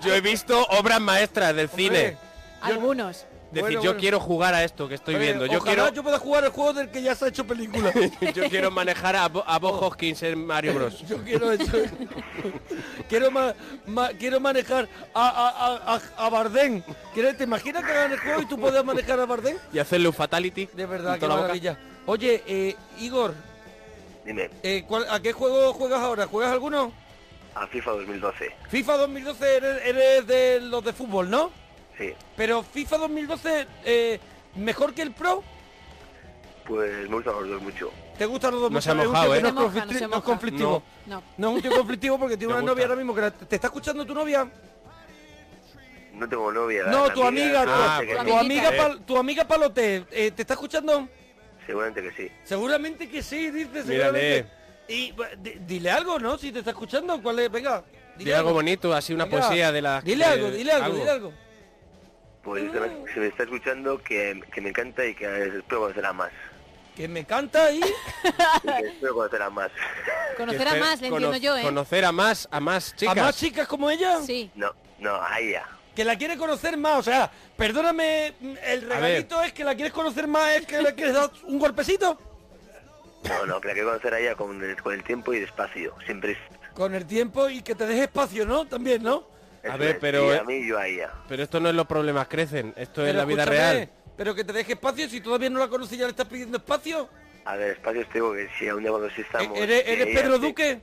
Yo 0.01 0.15
he 0.15 0.21
visto 0.21 0.65
obras 0.71 1.01
maestras 1.01 1.55
del 1.57 1.69
cine. 1.69 2.17
Algunos. 2.61 3.27
Decir, 3.55 3.63
Bueno, 3.63 3.81
yo 3.83 3.91
bueno. 3.91 4.01
quiero 4.01 4.21
jugar 4.21 4.55
a 4.55 4.65
esto 4.65 4.89
que 4.89 4.97
estoy 4.97 5.15
viendo. 5.17 5.47
Yo 5.47 5.59
ojalá 5.59 5.75
quiero, 5.75 5.95
yo 5.95 6.03
pueda 6.03 6.19
jugar 6.19 6.45
el 6.45 6.51
juego 6.51 6.73
del 6.75 6.91
que 6.91 7.01
ya 7.03 7.15
se 7.15 7.25
ha 7.25 7.29
hecho 7.29 7.47
película. 7.47 7.93
yo 8.35 8.49
quiero 8.51 8.71
manejar 8.71 9.17
a, 9.17 9.29
Bo- 9.29 9.45
a 9.47 9.59
Bob 9.59 9.83
Hoskins 9.83 10.23
en 10.25 10.45
Mario 10.47 10.75
Bros. 10.75 11.01
Yo 11.09 11.19
quiero 11.25 11.51
eso. 11.53 11.73
quiero 13.09 13.31
ma- 13.31 13.55
ma- 13.87 14.11
quiero 14.19 14.41
manejar 14.41 14.89
a, 15.15 15.95
a, 16.17 16.27
a, 16.27 16.31
Bardem. 16.31 16.83
¿Quieres- 17.15 17.37
¿Te 17.37 17.45
imaginas 17.45 17.85
que 17.85 17.93
hagan 17.93 18.13
el 18.13 18.19
juego 18.19 18.43
y 18.43 18.47
tú 18.47 18.59
puedas 18.59 18.85
manejar 18.85 19.19
a 19.21 19.27
Bardem? 19.27 19.57
Y 19.73 19.79
hacerle 19.79 20.09
un 20.09 20.15
fatality. 20.15 20.69
De 20.73 20.87
verdad, 20.87 21.19
qué 21.19 21.27
maravilla. 21.27 21.79
Oye, 22.07 22.43
eh, 22.47 22.77
Igor, 23.01 23.35
Dime, 24.25 24.51
eh, 24.63 24.85
¿cuál- 24.87 25.07
¿a 25.11 25.21
qué 25.21 25.33
juego 25.33 25.73
juegas 25.75 26.01
ahora? 26.01 26.27
¿Juegas 26.27 26.53
alguno? 26.53 26.93
a 27.57 27.69
FIFA 27.69 27.93
2012. 27.93 28.51
FIFA 28.69 28.97
2012 28.97 29.57
eres, 29.57 29.81
eres 29.87 30.27
de 30.27 30.61
los 30.61 30.85
de 30.85 30.93
fútbol, 30.93 31.31
¿no? 31.31 31.53
Sí. 31.99 32.13
Pero 32.37 32.63
FIFA 32.63 32.99
2012, 32.99 33.67
eh, 33.85 34.21
¿mejor 34.57 34.95
que 34.95 35.03
el 35.03 35.13
Pro? 35.13 35.43
Pues 36.67 37.09
me 37.09 37.15
gustan 37.17 37.35
los 37.35 37.49
dos 37.49 37.63
mucho. 37.63 37.91
¿Te 38.19 38.27
gustan 38.27 38.53
los 38.53 38.61
dos? 38.63 38.71
No 38.71 38.81
se 38.81 38.91
ha 38.91 38.95
mojado, 38.95 39.33
que 39.33 39.39
¿eh? 39.39 39.43
No, 39.43 39.53
No 39.53 39.61
es 39.67 39.73
moja, 39.75 39.85
no 39.87 39.93
conflicti- 39.93 39.95
se 39.95 40.01
no 40.01 40.07
es 40.07 40.11
moja. 40.11 40.23
conflictivo. 40.23 40.83
No. 41.07 41.23
No 41.37 41.49
es 41.51 41.55
un 41.57 41.63
tío 41.63 41.73
conflictivo 41.77 42.19
porque 42.19 42.37
tiene 42.37 42.53
una 42.53 42.61
gusta. 42.63 42.73
novia 42.73 42.85
ahora 42.87 42.97
mismo 42.97 43.15
que 43.15 43.21
la- 43.21 43.31
te 43.31 43.55
está 43.57 43.67
escuchando 43.69 44.07
tu 44.07 44.15
novia. 44.15 44.49
No 46.15 46.29
tengo 46.29 46.53
novia. 46.53 46.85
No, 46.85 47.09
la 47.09 47.13
tu 47.15 47.25
amiga, 47.25 47.65
tu, 47.65 47.71
Ah, 47.73 48.01
pues 48.05 48.25
tu 48.27 48.37
amiga, 48.39 48.69
Eh. 48.75 48.79
pal- 48.79 49.01
tu 49.05 49.17
amiga 49.19 49.45
Palote, 49.45 50.05
eh, 50.11 50.31
¿te 50.31 50.43
está 50.43 50.55
escuchando? 50.55 51.09
Seguramente 51.67 52.03
que 52.03 52.13
sí. 52.13 52.33
Seguramente 52.45 53.09
que 53.09 53.23
sí, 53.23 53.51
dice, 53.51 53.83
seguramente. 53.83 54.47
Y 54.89 55.13
dile 55.67 55.91
algo, 55.91 56.19
¿no? 56.19 56.39
Si 56.39 56.53
te 56.53 56.61
está 56.61 56.71
escuchando, 56.71 57.21
¿cuál 57.23 57.39
es? 57.41 57.51
Venga, 57.51 57.83
Dile 58.17 58.37
algo 58.37 58.53
bonito, 58.53 58.95
así 58.95 59.13
una 59.13 59.25
Venga, 59.25 59.41
poesía 59.49 59.73
de 59.73 59.83
la. 59.83 60.01
Dile 60.01 60.25
de- 60.25 60.31
algo, 60.31 60.51
dile 60.53 60.71
algo, 60.73 60.97
dile 60.97 61.11
algo. 61.11 61.33
Pues 62.45 62.71
se 62.71 62.79
me, 62.81 63.13
se 63.13 63.21
me 63.21 63.27
está 63.29 63.43
escuchando 63.45 63.99
que, 64.03 64.43
que 64.53 64.61
me 64.61 64.69
encanta 64.69 65.05
y 65.05 65.15
que 65.15 65.25
espero 65.47 65.81
conocerla 65.81 66.13
más. 66.13 66.31
Que 66.95 67.09
me 67.09 67.25
canta 67.25 67.65
ahí. 67.65 67.81
Y 67.83 68.67
que 68.81 68.87
espero 68.89 69.15
conocerla 69.15 69.51
más. 69.51 69.71
Conocer 70.37 70.69
a 70.69 70.75
más, 70.77 71.01
le 71.01 71.09
cono- 71.09 71.27
entiendo 71.27 71.39
yo, 71.39 71.57
¿eh? 71.57 71.63
Conocer 71.63 72.05
a 72.05 72.13
más, 72.13 72.49
a 72.51 72.61
más 72.61 72.95
chicas. 72.95 73.17
A 73.17 73.21
más 73.23 73.37
chicas 73.37 73.67
como 73.67 73.91
ella. 73.91 74.21
Sí. 74.23 74.51
No, 74.55 74.73
no, 74.99 75.15
a 75.21 75.41
ella. 75.41 75.67
Que 75.97 76.05
la 76.05 76.17
quiere 76.19 76.37
conocer 76.37 76.77
más. 76.77 76.99
O 76.99 77.03
sea, 77.03 77.31
perdóname, 77.57 78.35
el 78.67 78.83
regalito 78.83 79.41
es 79.43 79.53
que 79.53 79.65
la 79.65 79.75
quieres 79.75 79.93
conocer 79.93 80.27
más, 80.27 80.57
es 80.57 80.67
que 80.67 80.83
le 80.83 80.95
quieres 80.95 81.15
dar 81.15 81.31
un 81.45 81.59
golpecito. 81.59 82.21
No, 83.29 83.47
no, 83.47 83.61
que 83.61 83.69
la 83.69 83.75
quiero 83.75 83.89
conocer 83.89 84.13
a 84.15 84.19
ella 84.21 84.35
con 84.35 84.63
el, 84.63 84.81
con 84.83 84.93
el 84.93 85.03
tiempo 85.03 85.33
y 85.33 85.41
despacio. 85.41 85.95
Siempre 86.05 86.33
es... 86.33 86.39
Con 86.75 86.95
el 86.95 87.07
tiempo 87.07 87.49
y 87.49 87.63
que 87.63 87.75
te 87.75 87.87
deje 87.87 88.03
espacio, 88.03 88.45
¿no? 88.45 88.67
También, 88.67 89.03
¿no? 89.03 89.25
A 89.69 89.77
ver, 89.79 89.99
pero, 89.99 90.27
y 90.27 90.35
eh, 90.35 90.39
a 90.39 90.45
mí 90.45 90.55
y 90.55 90.69
yo 90.69 90.79
a 90.79 90.87
ella. 90.87 91.11
Pero 91.29 91.43
esto 91.43 91.61
no 91.61 91.69
es 91.69 91.75
los 91.75 91.87
problemas 91.87 92.29
crecen, 92.29 92.75
esto 92.77 93.07
es 93.07 93.15
la 93.15 93.25
vida 93.25 93.45
real. 93.45 93.89
Pero 94.17 94.35
que 94.35 94.45
te 94.45 94.53
deje 94.53 94.73
espacio, 94.73 95.09
si 95.09 95.21
todavía 95.21 95.51
no 95.51 95.59
la 95.59 95.69
conoces 95.69 95.99
ya 95.99 96.05
le 96.05 96.11
estás 96.11 96.27
pidiendo 96.27 96.59
espacio. 96.59 97.09
A 97.45 97.57
ver, 97.57 97.73
espacios 97.73 98.09
tengo 98.13 98.33
que 98.33 98.49
si 98.59 98.69
a 98.69 98.75
un 98.75 98.83
día 98.83 98.91
cuando 98.91 99.11
sí 99.11 99.21
estamos... 99.21 99.59
¿Eres, 99.59 99.83
que 99.83 99.93
eres 99.93 100.07
ella 100.07 100.21
Pedro 100.21 100.39
Duque? 100.39 100.81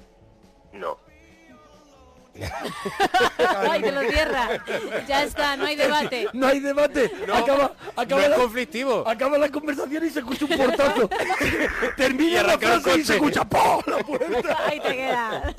No. 0.73 0.97
Ay, 3.69 3.81
que 3.81 3.91
lo 3.91 4.01
cierra. 4.01 4.63
Ya 5.07 5.23
está, 5.23 5.57
no 5.57 5.65
hay 5.65 5.75
debate. 5.75 6.27
No 6.33 6.47
hay 6.47 6.59
debate. 6.59 7.11
acaba, 7.33 7.73
acaba 7.95 8.07
no 8.07 8.19
es 8.19 8.29
la, 8.29 8.35
conflictivo. 8.37 9.07
acaba 9.07 9.37
la 9.37 9.49
conversación 9.49 10.05
y 10.05 10.09
se 10.09 10.19
escucha 10.19 10.45
un 10.45 10.57
portazo. 10.57 11.09
Termina 11.97 12.43
la 12.43 12.57
frase 12.57 12.99
y 12.99 13.03
se 13.03 13.15
escucha 13.15 13.43
¡pum! 13.43 13.81
la 13.87 13.97
puerta. 13.97 14.57
Ahí 14.65 14.79
te 14.79 14.95
queda. 14.95 15.55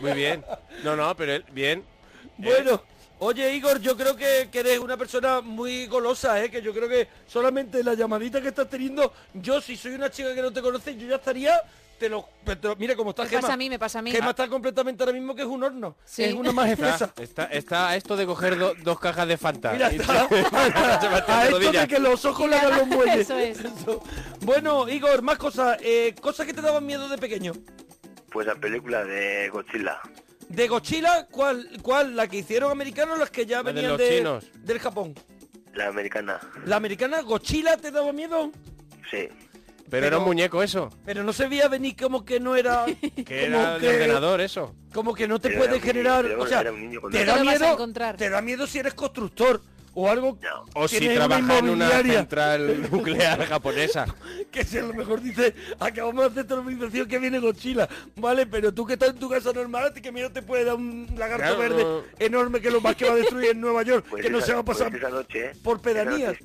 Muy 0.00 0.12
bien. 0.12 0.44
No, 0.84 0.96
no, 0.96 1.14
pero 1.16 1.32
él, 1.32 1.44
bien. 1.52 1.84
Bueno, 2.42 2.82
oye 3.20 3.54
Igor, 3.54 3.80
yo 3.80 3.96
creo 3.96 4.16
que, 4.16 4.48
que 4.50 4.60
eres 4.60 4.78
una 4.78 4.96
persona 4.96 5.40
muy 5.40 5.86
golosa, 5.86 6.42
¿eh? 6.42 6.50
que 6.50 6.60
yo 6.62 6.72
creo 6.72 6.88
que 6.88 7.08
solamente 7.26 7.82
la 7.84 7.94
llamadita 7.94 8.40
que 8.40 8.48
estás 8.48 8.68
teniendo, 8.68 9.12
yo 9.34 9.60
si 9.60 9.76
soy 9.76 9.92
una 9.94 10.10
chica 10.10 10.34
que 10.34 10.42
no 10.42 10.52
te 10.52 10.60
conoce, 10.62 10.96
yo 10.96 11.06
ya 11.06 11.16
estaría, 11.16 11.60
te 11.98 12.08
lo, 12.08 12.28
te 12.44 12.56
lo- 12.66 12.74
mira 12.74 12.96
cómo 12.96 13.10
está 13.10 13.22
Me 13.22 13.28
Gema. 13.28 13.40
pasa 13.42 13.52
a 13.52 13.56
mí, 13.56 13.70
me 13.70 13.78
pasa 13.78 13.98
a 14.00 14.02
mí. 14.02 14.10
Gema 14.10 14.30
está 14.30 14.48
completamente 14.48 15.04
ahora 15.04 15.12
mismo 15.12 15.36
que 15.36 15.42
es 15.42 15.46
un 15.48 15.62
horno, 15.62 15.94
Sí. 16.04 16.24
es 16.24 16.34
una 16.34 16.50
más 16.50 16.68
Está, 16.70 17.12
está, 17.22 17.44
está 17.44 17.88
a 17.90 17.96
esto 17.96 18.16
de 18.16 18.26
coger 18.26 18.58
do- 18.58 18.74
dos 18.82 18.98
cajas 18.98 19.28
de 19.28 19.36
Fanta. 19.36 19.72
Mira, 19.72 19.88
está, 19.88 20.26
a 21.28 21.44
esto 21.46 21.58
de 21.60 21.86
que 21.86 21.98
los 22.00 22.24
ojos 22.24 22.50
le 22.50 22.56
hagan 22.56 22.78
los 22.78 22.86
muelles. 22.88 23.18
Eso 23.20 23.38
es. 23.38 23.60
Eso. 23.60 24.02
Bueno, 24.40 24.88
Igor, 24.88 25.22
más 25.22 25.38
cosas, 25.38 25.78
eh, 25.80 26.12
cosas 26.20 26.44
que 26.46 26.52
te 26.52 26.60
daban 26.60 26.84
miedo 26.84 27.08
de 27.08 27.18
pequeño. 27.18 27.52
Pues 28.32 28.46
la 28.48 28.56
película 28.56 29.04
de 29.04 29.48
Godzilla. 29.50 30.00
De 30.52 30.68
Godzilla, 30.68 31.26
¿cuál, 31.30 31.68
cuál? 31.82 32.14
¿La 32.14 32.26
que 32.28 32.38
hicieron 32.38 32.70
americanos 32.70 33.16
o 33.16 33.18
las 33.20 33.30
que 33.30 33.46
ya 33.46 33.58
La 33.58 33.62
de 33.64 33.72
venían 33.72 33.90
los 33.92 33.98
de- 33.98 34.16
chinos. 34.18 34.44
del 34.58 34.78
Japón? 34.78 35.14
La 35.74 35.88
americana. 35.88 36.38
¿La 36.66 36.76
americana 36.76 37.22
Godzilla 37.22 37.76
te 37.78 37.90
daba 37.90 38.12
miedo? 38.12 38.52
Sí. 39.10 39.28
Pero 39.88 40.06
era 40.06 40.18
un 40.18 40.24
muñeco 40.24 40.62
eso. 40.62 40.90
Pero 41.04 41.22
no 41.22 41.32
se 41.32 41.48
veía 41.48 41.68
venir 41.68 41.96
como 41.96 42.24
que 42.24 42.40
no 42.40 42.56
era... 42.56 42.86
Que 43.26 43.46
el 43.46 43.54
ordenador 43.54 44.40
eso. 44.40 44.74
Como 44.92 45.14
que 45.14 45.26
no 45.28 45.38
te 45.38 45.50
puede 45.50 45.72
niño, 45.72 45.82
generar... 45.82 46.24
era 46.26 46.38
O 46.38 46.46
sea, 46.46 46.62
te 46.62 47.24
da 47.24 47.36
miedo... 47.42 47.92
Te 48.16 48.30
da 48.30 48.40
miedo 48.42 48.66
si 48.66 48.78
eres 48.78 48.94
constructor 48.94 49.62
o 49.94 50.08
algo... 50.08 50.38
No. 50.42 50.64
O 50.74 50.88
si 50.88 51.08
trabaja 51.08 51.58
en 51.58 51.70
una 51.70 51.88
central 52.02 52.90
nuclear 52.90 53.44
japonesa. 53.46 54.06
que 54.50 54.64
si 54.64 54.78
a 54.78 54.82
lo 54.82 54.94
mejor 54.94 55.20
dice, 55.20 55.54
acabamos 55.78 56.22
de 56.24 56.40
hacer 56.40 56.46
televisación 56.46 57.08
que 57.08 57.18
viene 57.18 57.38
Godzilla, 57.38 57.88
¿vale? 58.16 58.46
Pero 58.46 58.72
tú 58.72 58.86
que 58.86 58.94
estás 58.94 59.10
en 59.10 59.18
tu 59.18 59.28
casa 59.28 59.52
normal, 59.52 59.92
que 59.92 60.12
miedo 60.12 60.30
te 60.30 60.42
puede 60.42 60.64
dar 60.64 60.76
un 60.76 61.06
lagarto 61.16 61.42
Claro, 61.42 61.58
verde 61.58 61.84
no. 61.84 62.02
enorme 62.18 62.60
que 62.60 62.70
lo 62.70 62.80
más 62.80 62.96
que 62.96 63.04
va 63.04 63.12
a 63.12 63.16
destruir 63.16 63.50
en 63.50 63.60
Nueva 63.60 63.82
York, 63.82 64.06
Pues 64.10 64.22
que 64.22 64.30
no 64.30 64.40
se 64.40 64.52
va 64.52 64.60
a 64.60 64.64
pasar 64.64 64.90
pues 64.90 65.02
esa 65.02 65.10
noche, 65.10 65.52
por 65.62 65.76
esa 65.76 65.82
pedanías. 65.82 66.36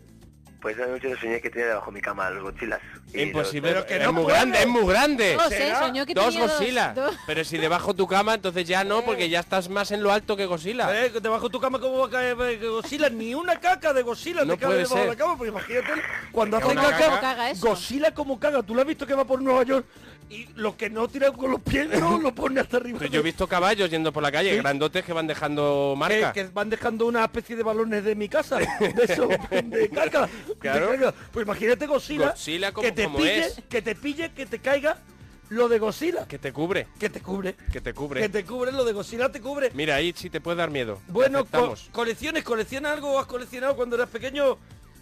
Pues 0.62 0.76
esa 0.76 0.88
noche 0.88 1.16
soñé 1.22 1.40
que 1.40 1.52
tenía 1.52 1.68
debajo 1.68 1.92
de 1.92 1.96
mi 1.96 2.02
cama 2.02 2.30
los 2.32 2.42
Godzillas. 2.42 2.80
Imposible. 3.14 3.70
Pero 3.70 3.86
que 3.86 3.98
es 3.98 4.04
no 4.04 4.12
muy 4.14 4.24
puedo. 4.24 4.36
grande, 4.36 4.60
es 4.60 4.68
muy 4.68 4.86
grande. 4.88 5.36
Dos. 5.36 5.50
¿Será? 5.50 5.80
Soñó 5.80 6.06
que 6.06 6.14
Dos 6.16 6.34
tenía 6.34 6.48
Godzilla. 6.48 6.94
dos. 6.96 7.16
Pero 7.28 7.44
si 7.46 7.58
debajo 7.60 7.94
tu 7.94 8.08
cama, 8.08 8.34
entonces 8.34 8.68
ya 8.68 8.84
no, 8.84 9.04
porque 9.04 9.30
ya 9.30 9.40
estás 9.42 9.70
más 9.70 9.92
en 9.92 10.02
lo 10.02 10.12
alto 10.12 10.36
que 10.36 10.48
Godzilla. 10.48 11.06
Eh, 11.06 11.12
debajo 11.22 11.48
de 11.48 11.52
tu 11.52 11.60
cama 11.60 11.80
cómo 11.80 12.00
va 12.00 12.08
a 12.08 12.10
caer 12.10 12.36
eh, 12.42 12.68
Godzilla, 12.68 13.08
ni 13.10 13.36
una 13.36 13.60
caca 13.60 13.94
de 13.94 14.02
Godzilla 14.02 14.44
No 14.46 14.58
te 14.58 14.66
puede 14.66 14.80
debajo 14.80 14.96
de 14.96 15.02
ser. 15.02 15.10
la 15.10 15.16
cama, 15.16 15.38
pues 15.38 15.52
imagínate 15.52 15.92
cuando 16.32 16.58
hace 16.58 16.68
Una 16.68 16.82
caca, 16.82 17.20
caca. 17.22 17.54
Godzilla 17.60 18.14
como 18.14 18.40
caga, 18.40 18.64
tú 18.64 18.74
lo 18.74 18.82
has 18.82 18.88
visto 18.88 19.06
que 19.06 19.14
va 19.14 19.26
por 19.26 19.40
Nueva 19.42 19.62
York 19.64 19.86
y 20.30 20.48
los 20.56 20.76
que 20.76 20.90
no 20.90 21.08
tiran 21.08 21.34
con 21.34 21.52
los 21.52 21.62
pies 21.62 21.88
no 22.00 22.20
lo 22.20 22.34
pone 22.36 22.60
hasta 22.60 22.78
arriba. 22.78 23.00
Pero 23.00 23.12
yo 23.12 23.20
he 23.22 23.24
visto 23.24 23.48
caballos 23.48 23.90
yendo 23.90 24.12
por 24.12 24.22
la 24.24 24.32
calle, 24.32 24.52
Sí. 24.52 24.58
grandotes 24.58 25.06
que 25.06 25.14
van 25.14 25.26
dejando 25.28 25.92
que, 25.96 26.00
marcas. 26.00 26.34
que 26.34 26.44
van 26.48 26.70
dejando 26.70 27.06
una 27.06 27.24
especie 27.26 27.56
de 27.56 27.64
balones 27.64 28.04
de 28.04 28.16
mi 28.16 28.28
casa, 28.28 28.58
de 28.58 28.68
eso, 29.04 29.28
de 29.64 29.90
caca. 29.90 30.28
Claro. 30.60 30.92
de. 30.98 31.14
Pues 31.32 31.46
imagínate 31.46 31.88
Godzilla, 31.88 32.30
Godzilla 32.32 32.72
como- 32.74 32.86
que 32.86 32.92
te 32.92 33.04
como 33.06 33.18
pille, 33.20 33.40
es. 33.40 33.62
que 33.70 33.82
te 33.82 33.96
pille, 33.96 34.32
que 34.34 34.46
te 34.46 34.60
caiga 34.60 34.98
lo 35.50 35.70
de 35.70 35.80
Godzilla, 35.80 36.28
Que 36.28 36.38
te 36.40 36.52
cubre, 36.52 36.88
que 37.00 37.10
te 37.10 37.22
cubre, 37.22 37.56
que 37.72 37.80
te 37.80 37.94
cubre. 37.94 38.20
que 38.22 38.28
te 38.28 38.44
cubre 38.44 38.74
lo 38.74 38.84
de 38.84 38.92
Godzilla 38.92 39.32
te 39.32 39.40
cubre. 39.40 39.72
Mira, 39.74 39.96
ahí 39.96 40.14
sí 40.14 40.30
te 40.30 40.42
puede 40.42 40.58
dar 40.58 40.70
miedo. 40.70 41.00
Bueno, 41.08 41.46
co- 41.46 41.74
colecciones, 41.94 42.44
¿colecciona 42.44 42.92
algo 42.92 43.14
o 43.14 43.20
has 43.20 43.28
coleccionado 43.28 43.78
cuando 43.78 43.96
eras 43.96 44.10
pequeño? 44.10 44.58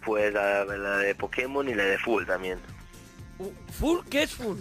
Pues 0.06 0.32
la, 0.32 0.64
la 0.66 0.98
de 1.00 1.16
Pokémon 1.16 1.68
y 1.68 1.74
la 1.74 1.84
de 1.86 1.98
fútbol 1.98 2.28
también. 2.28 2.60
Uh, 3.40 3.50
¿Full? 3.80 4.02
¿Qué 4.08 4.22
es 4.22 4.32
full? 4.36 4.58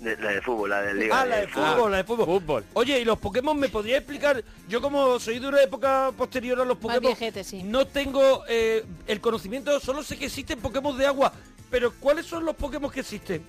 De- 0.00 0.16
la 0.16 0.30
de 0.30 0.40
fútbol, 0.40 0.70
la 0.70 0.80
de 0.82 0.94
Liga. 0.94 1.20
Ah, 1.20 1.26
la 1.26 1.36
de 1.40 1.48
fútbol, 1.48 1.90
la 1.90 1.96
de 1.98 2.04
fútbol. 2.04 2.26
Fútbol. 2.26 2.64
Oye, 2.72 2.98
¿y 3.00 3.04
los 3.04 3.18
Pokémon 3.18 3.58
me 3.58 3.68
podría 3.68 3.98
explicar? 3.98 4.42
Yo 4.68 4.80
como 4.80 5.20
soy 5.20 5.38
de 5.38 5.46
una 5.48 5.62
época 5.62 6.10
posterior 6.16 6.58
a 6.60 6.64
los 6.64 6.78
Pokémon, 6.78 7.02
viejete, 7.02 7.44
sí. 7.44 7.62
no 7.62 7.86
tengo 7.86 8.44
eh, 8.48 8.84
el 9.06 9.20
conocimiento, 9.20 9.78
solo 9.78 10.02
sé 10.02 10.16
que 10.16 10.26
existen 10.26 10.58
Pokémon 10.58 10.96
de 10.96 11.06
agua, 11.06 11.32
pero 11.70 11.92
¿cuáles 12.00 12.24
son 12.26 12.44
los 12.44 12.56
Pokémon 12.56 12.90
que 12.90 13.00
existen? 13.00 13.44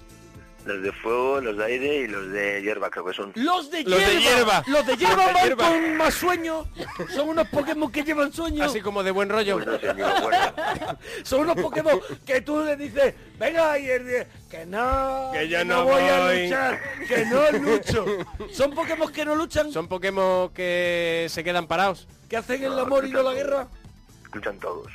Los 0.66 0.82
de 0.84 0.91
fuego, 0.91 1.41
los 1.41 1.57
de 1.57 1.66
aire 1.66 1.95
y 2.01 2.07
los 2.07 2.30
de 2.32 2.62
hierba 2.62 2.89
creo 2.91 3.03
que 3.05 3.14
son. 3.14 3.32
Los 3.36 3.72
de 3.72 3.84
Los 3.84 3.97
hierba. 3.99 4.14
de 4.14 4.20
hierba. 4.22 4.64
Los 4.68 4.86
de 4.86 4.95
hierba 4.97 5.28
de 5.28 5.34
van 5.34 5.43
hierba. 5.43 5.68
con 5.70 5.97
más 5.97 6.14
sueño. 6.14 6.66
Son 7.16 7.30
unos 7.30 7.47
Pokémon 7.47 7.91
que 7.91 8.03
llevan 8.03 8.32
sueño. 8.32 8.64
Así 8.64 8.80
como 8.80 9.01
de 9.01 9.09
buen 9.09 9.28
rollo. 9.30 9.55
Pues 9.55 9.66
no 9.66 9.80
sé. 9.80 11.24
Son 11.24 11.41
unos 11.41 11.55
Pokémon 11.55 11.99
que 12.26 12.41
tú 12.41 12.64
le 12.64 12.76
dices, 12.76 13.16
venga, 13.39 13.78
y 13.80 13.89
él 13.89 14.05
dice, 14.05 14.28
que 14.51 14.66
no, 14.68 15.32
Que 15.34 15.47
yo 15.47 15.66
no 15.66 15.84
voy 15.86 16.03
a 16.03 16.26
voy". 16.26 16.43
luchar, 16.43 16.80
que 17.07 17.26
no 17.26 17.51
lucho. 17.59 18.05
Son 18.53 18.72
Pokémon 18.72 19.12
que 19.12 19.26
no 19.26 19.36
luchan, 19.36 19.72
Son 19.72 19.88
Pokémon 19.88 20.49
que 20.53 21.26
se 21.30 21.43
quedan 21.43 21.66
parados. 21.68 22.07
que 22.30 22.38
hacen 22.38 22.64
el 22.64 22.78
amor 22.78 23.05
y 23.05 23.12
no 23.12 23.24
la 23.24 23.34
guerra. 23.34 23.68
Escuchan 24.26 24.59
todos. 24.59 24.88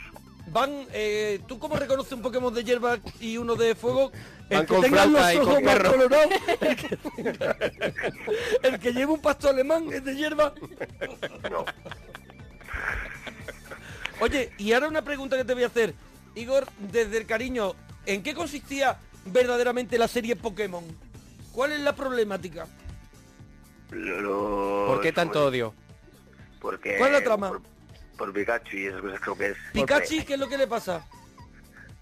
Van, 0.49 0.71
eh, 0.93 1.41
¿tú 1.49 1.59
cómo 1.59 1.75
reconoces 1.77 2.13
un 2.13 2.23
Pokémon 2.23 2.55
de 2.55 2.63
hierba 2.63 2.99
y 3.21 3.37
uno 3.37 3.57
de 3.57 3.75
fuego? 3.75 4.13
El 4.49 4.65
que 4.67 4.81
tenga 4.81 5.07
los 5.07 5.35
ojos 5.37 5.63
más 5.63 5.79
colorados, 5.81 6.29
el 6.61 6.77
que, 6.77 6.99
el 8.63 8.79
que 8.79 8.93
lleva 8.93 9.13
un 9.13 9.21
pasto 9.21 9.49
alemán 9.49 9.93
es 9.93 10.05
de 10.05 10.15
hierba. 10.17 10.55
No. 11.51 11.65
Oye, 14.21 14.53
y 14.59 14.73
ahora 14.73 14.89
una 14.89 15.03
pregunta 15.03 15.37
que 15.37 15.45
te 15.45 15.55
voy 15.55 15.65
a 15.65 15.67
hacer. 15.67 15.95
Igor, 16.35 16.67
desde 16.79 17.19
el 17.19 17.27
cariño, 17.27 17.75
¿en 18.07 18.23
qué 18.23 18.35
consistía 18.35 18.99
verdaderamente 19.27 19.99
la 19.99 20.07
serie 20.09 20.37
Pokémon? 20.37 20.85
¿Cuál 21.53 21.73
es 21.73 21.81
la 21.81 21.95
problemática? 21.95 22.67
Lo- 23.91 24.85
¿Por 24.89 25.01
qué 25.01 25.13
tanto 25.13 25.45
odio? 25.47 25.75
Porque, 26.61 26.97
¿Cuál 26.99 27.15
es 27.15 27.19
la 27.21 27.25
trama? 27.25 27.49
Por, 27.49 27.63
por 28.17 28.33
Pikachu 28.33 28.77
y 28.77 28.87
esas 28.87 29.01
cosas 29.01 29.21
creo 29.21 29.37
que 29.39 29.47
es. 29.49 29.57
Pikachu, 29.73 30.25
¿qué 30.27 30.35
es 30.35 30.39
lo 30.41 30.49
que 30.49 30.59
le 30.59 30.67
pasa? 30.67 31.05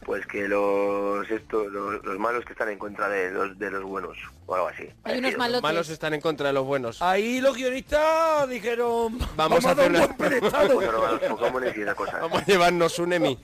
Pues 0.05 0.27
que 0.27 0.47
los 0.49 1.29
esto, 1.31 1.69
los, 1.69 2.05
los 2.05 2.19
malos 2.19 2.45
que 2.45 2.53
están 2.53 2.69
en 2.69 2.79
contra 2.79 3.09
de 3.09 3.31
los 3.31 3.59
de 3.59 3.71
los 3.71 3.83
buenos 3.85 4.17
o 4.47 4.55
algo 4.55 4.69
así. 4.69 4.89
Hay 5.05 5.19
unos 5.19 5.37
malotes. 5.39 5.63
Malos 5.63 5.89
están 5.89 6.13
en 6.15 6.21
contra 6.21 6.49
de 6.49 6.53
los 6.53 6.65
buenos. 6.65 7.01
Ahí 7.01 7.41
los 7.41 7.57
guionistas 7.57 8.49
dijeron, 8.49 9.19
vamos, 9.37 9.65
a 9.65 9.71
a 9.71 9.73
hacer 9.73 9.91
una- 9.91 10.09
cosas. 11.97 12.21
Vamos 12.21 12.43
a 12.43 12.47
llevarnos 12.47 12.99
un 12.99 13.13
Emi. 13.15 13.39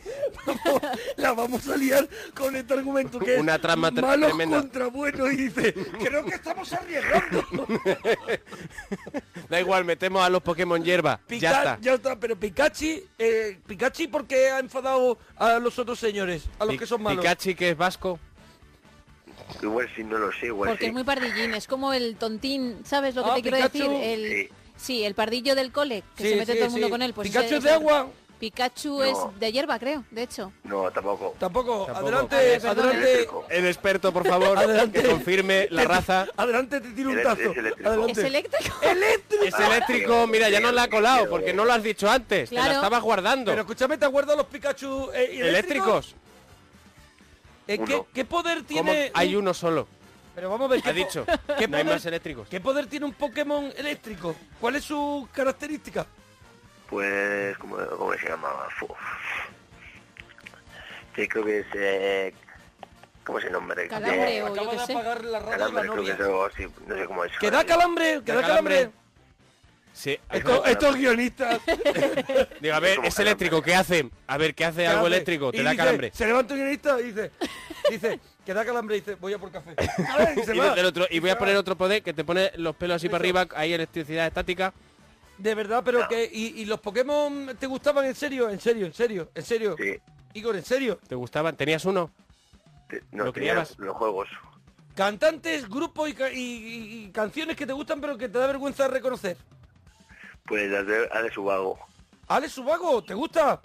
la 1.17 1.33
vamos 1.33 1.67
a 1.69 1.77
liar 1.77 2.07
con 2.35 2.55
este 2.57 2.75
argumento 2.75 3.19
que 3.19 3.35
es 3.37 3.41
Una 3.41 3.59
trama 3.59 3.91
tre- 3.91 4.03
malos 4.03 4.29
tremenda. 4.29 4.59
contra 4.61 4.87
buenos 4.89 5.33
y 5.33 5.37
dice, 5.37 5.73
creo 5.99 6.25
que 6.25 6.35
estamos 6.35 6.71
arriesgando. 6.73 7.45
Da 9.49 9.61
igual, 9.61 9.85
metemos 9.85 10.23
a 10.23 10.29
los 10.31 10.43
Pokémon 10.43 10.83
hierba. 10.85 11.19
Pica- 11.27 11.41
ya 11.41 11.51
está. 11.59 11.79
ya 11.81 11.95
está, 11.95 12.17
pero 12.21 12.37
Pikachu, 12.39 13.01
eh, 13.19 13.59
Pikachu 13.67 14.09
¿por 14.11 14.27
qué 14.27 14.51
ha 14.51 14.59
enfadado 14.61 15.19
a 15.37 15.59
los 15.59 15.79
otros 15.79 15.99
señores? 15.99 16.45
A 16.59 16.65
los 16.65 16.77
que 16.77 16.87
son 16.87 17.03
malos. 17.03 17.23
Pikachu, 17.25 17.55
que 17.57 17.71
es 17.71 17.77
vasco. 17.77 18.19
Igual 19.63 19.89
si 19.97 20.05
no 20.05 20.17
lo 20.19 20.31
sé, 20.33 20.47
igual 20.47 20.71
Porque 20.71 20.85
sí. 20.85 20.89
es 20.89 20.93
muy 20.93 21.05
pardillín, 21.05 21.55
es 21.55 21.67
como 21.67 21.93
el 21.93 22.17
tontín, 22.17 22.79
¿sabes 22.85 23.15
lo 23.15 23.25
que 23.25 23.31
Ah, 23.31 23.35
te 23.35 23.43
quiero 23.43 23.57
Pikachu. 23.57 23.79
decir? 23.79 23.93
El, 24.03 24.31
Sí. 24.31 24.49
sí. 24.77 25.05
el 25.05 25.15
pardillo 25.15 25.55
del 25.55 25.73
cole, 25.73 26.03
que 26.17 26.23
Sí, 26.23 26.29
se 26.31 26.37
mete 26.37 26.53
sí, 26.53 26.59
todo 26.59 26.67
el 26.67 26.71
mundo 26.73 26.87
sí. 26.87 26.91
con 26.91 27.03
él. 27.03 27.13
Pues 27.15 27.29
¿Pikachu 27.29 27.47
ese- 27.47 27.57
es 27.57 27.65
de 27.65 27.71
agua? 27.71 28.09
Pikachu 28.39 28.99
No. 29.01 29.05
es 29.05 29.41
de 29.41 29.53
hierba, 29.53 29.79
creo, 29.79 30.03
de 30.11 30.23
hecho. 30.23 30.51
No, 30.65 30.91
tampoco. 30.93 31.35
Tampoco. 31.39 31.85
Tampoco. 31.87 32.07
Adelante, 32.07 32.37
perdón. 32.37 32.71
adelante. 32.79 33.03
Eléctrico. 33.11 33.47
El 33.51 33.67
experto, 33.67 34.13
por 34.15 34.27
favor, 34.27 34.57
Adelante. 34.57 35.03
que 35.03 35.09
confirme 35.11 35.69
la 35.71 35.85
raza. 35.85 36.27
Adelante, 36.39 36.81
te 36.81 36.91
tiro 36.93 37.11
un 37.11 37.19
Es- 37.19 37.25
tazo. 37.25 37.43
es 37.51 37.57
eléctrico. 37.59 37.89
Adelante. 37.91 38.13
¿Es 38.13 38.19
eléctrico? 38.27 38.77
Eléctrico. 38.83 39.45
Es 39.45 39.55
eléctrico, 39.59 40.27
mira, 40.27 40.49
ya 40.49 40.61
nos 40.61 40.73
la 40.73 40.85
ha 40.85 40.89
colado, 40.89 41.29
porque 41.29 41.53
no 41.53 41.65
lo 41.67 41.73
has 41.75 41.83
dicho 41.83 42.09
antes. 42.09 42.49
Te 42.49 42.55
la 42.55 42.63
Claro. 42.63 42.77
estabas 42.77 43.03
guardando. 43.03 43.51
Pero 43.51 43.61
escúchame, 43.63 43.99
¿te 43.99 44.07
acuerdas 44.07 44.37
los 44.37 44.47
Pikachu 44.47 45.11
eh, 45.13 45.25
eléctricos? 45.41 45.49
¿Eléctricos? 45.49 46.15
Eh, 47.67 47.79
¿qué, 47.87 47.95
Uno. 47.95 48.07
qué 48.13 48.25
poder 48.25 48.59
¿Cómo? 48.59 48.69
tiene? 48.69 49.11
Hay 49.15 49.35
un- 49.37 49.43
uno 49.43 49.55
solo. 49.55 49.87
Pero 50.35 50.51
vamos 50.51 50.69
a 50.71 50.73
ver. 50.73 50.83
¿qué 50.83 50.91
Ha 50.91 50.93
dicho. 50.93 51.25
¿qué 51.59 51.69
No 51.69 51.77
hay 51.77 51.83
poder- 51.85 51.87
más 51.97 52.07
eléctricos. 52.07 52.49
¿Qué 52.49 52.61
poder 52.61 52.87
tiene 52.87 53.07
un 53.07 53.13
Pokémon 53.13 53.73
eléctrico? 53.77 54.35
¿Cuál 54.61 54.77
es 54.77 54.85
su 54.85 55.29
característica? 55.33 56.07
Pues, 56.89 57.57
¿cómo, 57.59 57.77
cómo 57.97 58.13
se 58.15 58.29
llamaba? 58.29 58.69
Sí, 61.17 61.29
creo 61.29 61.45
que 61.45 61.59
es... 61.61 61.67
Eh, 61.75 62.35
¿Cómo 63.25 63.39
es 63.39 63.45
el 63.45 63.53
nombre? 63.53 63.87
Calambre 63.89 64.37
Eh, 64.39 64.43
o 64.43 64.47
yo 64.47 64.53
Acaba 64.55 64.71
qué 64.73 64.77
de 64.79 64.87
sé. 64.87 64.93
apagar 64.93 65.25
la 65.25 65.39
radio 65.39 65.51
la 65.51 65.57
Calambre, 65.59 65.83
creo 65.83 65.95
que 65.95 66.01
novia. 66.01 66.15
es 66.15 66.21
algo 66.21 66.45
así. 66.47 66.67
No 66.87 66.95
sé 66.97 67.05
cómo 67.07 67.25
es. 67.25 67.39
¿Que 67.39 67.51
da 67.51 67.65
calambre? 67.65 68.23
¿Que 68.25 68.33
da 68.33 68.41
Da 68.41 68.47
calambre. 68.49 68.91
Sí. 70.01 70.19
Estos, 70.33 70.67
estos 70.67 70.97
guionistas. 70.97 71.61
Digo, 72.61 72.75
a 72.75 72.81
ver, 72.81 73.01
es 73.05 73.19
eléctrico, 73.19 73.61
¿qué 73.61 73.75
hace? 73.75 74.09
A 74.27 74.39
ver, 74.39 74.55
¿qué 74.55 74.65
hace 74.65 74.81
¿qué 74.83 74.87
algo 74.87 75.01
hace? 75.01 75.09
eléctrico? 75.09 75.49
Y 75.53 75.59
Te 75.59 75.63
da 75.63 75.71
dice- 75.73 75.77
calambre. 75.83 76.11
Se 76.15 76.27
levanta 76.27 76.55
un 76.55 76.61
guionista 76.61 76.99
y 77.01 77.05
dice, 77.05 77.31
dice, 77.91 78.21
que 78.47 78.55
da 78.55 78.65
calambre 78.65 78.97
y 78.97 79.01
dice, 79.01 79.17
voy 79.17 79.35
a 79.35 79.39
por 79.39 79.51
café. 79.53 79.75
Y 80.37 80.41
se 80.45 80.55
Y, 80.57 80.59
va. 80.59 80.69
desde 80.69 80.81
el 80.81 80.87
otro- 80.87 81.07
y 81.11 81.19
voy 81.19 81.29
a 81.29 81.37
poner 81.39 81.55
otro 81.57 81.77
poder 81.77 82.03
que 82.03 82.15
te 82.15 82.25
pone 82.25 82.51
los 82.57 82.75
pelos 82.77 82.97
así 82.97 83.11
para 83.11 83.21
arriba, 83.21 83.47
hay 83.55 83.75
electricidad 83.75 84.27
estática. 84.27 84.73
De 85.37 85.55
verdad, 85.55 85.83
pero 85.85 86.09
que. 86.09 86.31
Y, 86.33 86.63
y 86.63 86.65
los 86.65 86.81
Pokémon 86.81 87.55
te 87.59 87.67
gustaban 87.67 88.07
en 88.07 88.15
serio? 88.15 88.49
En 88.49 88.59
serio, 88.59 88.87
en 88.87 88.95
serio, 88.95 89.31
en 89.35 89.43
serio. 89.43 89.77
Sí. 89.79 89.99
Igor, 90.33 90.57
en 90.57 90.65
serio. 90.65 90.99
¿Te 91.09 91.15
gustaban? 91.15 91.57
¿Tenías 91.57 91.85
uno? 91.85 92.11
Te- 92.89 93.03
No, 93.13 93.25
¿Lo 93.27 93.33
tenía 93.35 93.51
criabas? 93.53 93.79
los 93.79 93.95
juegos. 93.97 94.29
Cantantes, 94.95 95.69
grupos 95.69 96.09
y, 96.09 96.15
ca- 96.15 96.31
y- 96.33 96.37
y- 96.39 97.05
y 97.05 97.11
canciones 97.11 97.57
que 97.57 97.67
te 97.67 97.73
gustan 97.75 98.01
pero 98.01 98.17
que 98.17 98.29
te 98.31 98.39
da 98.39 98.47
vergüenza 98.47 98.89
reconocer. 98.89 99.37
Pues 100.47 100.71
las 100.71 100.87
de 100.87 101.09
Alex 101.13 101.37
Ubago. 101.39 101.79
Alex 102.29 102.53
Subago, 102.53 103.03
¿te 103.05 103.15
gusta? 103.15 103.61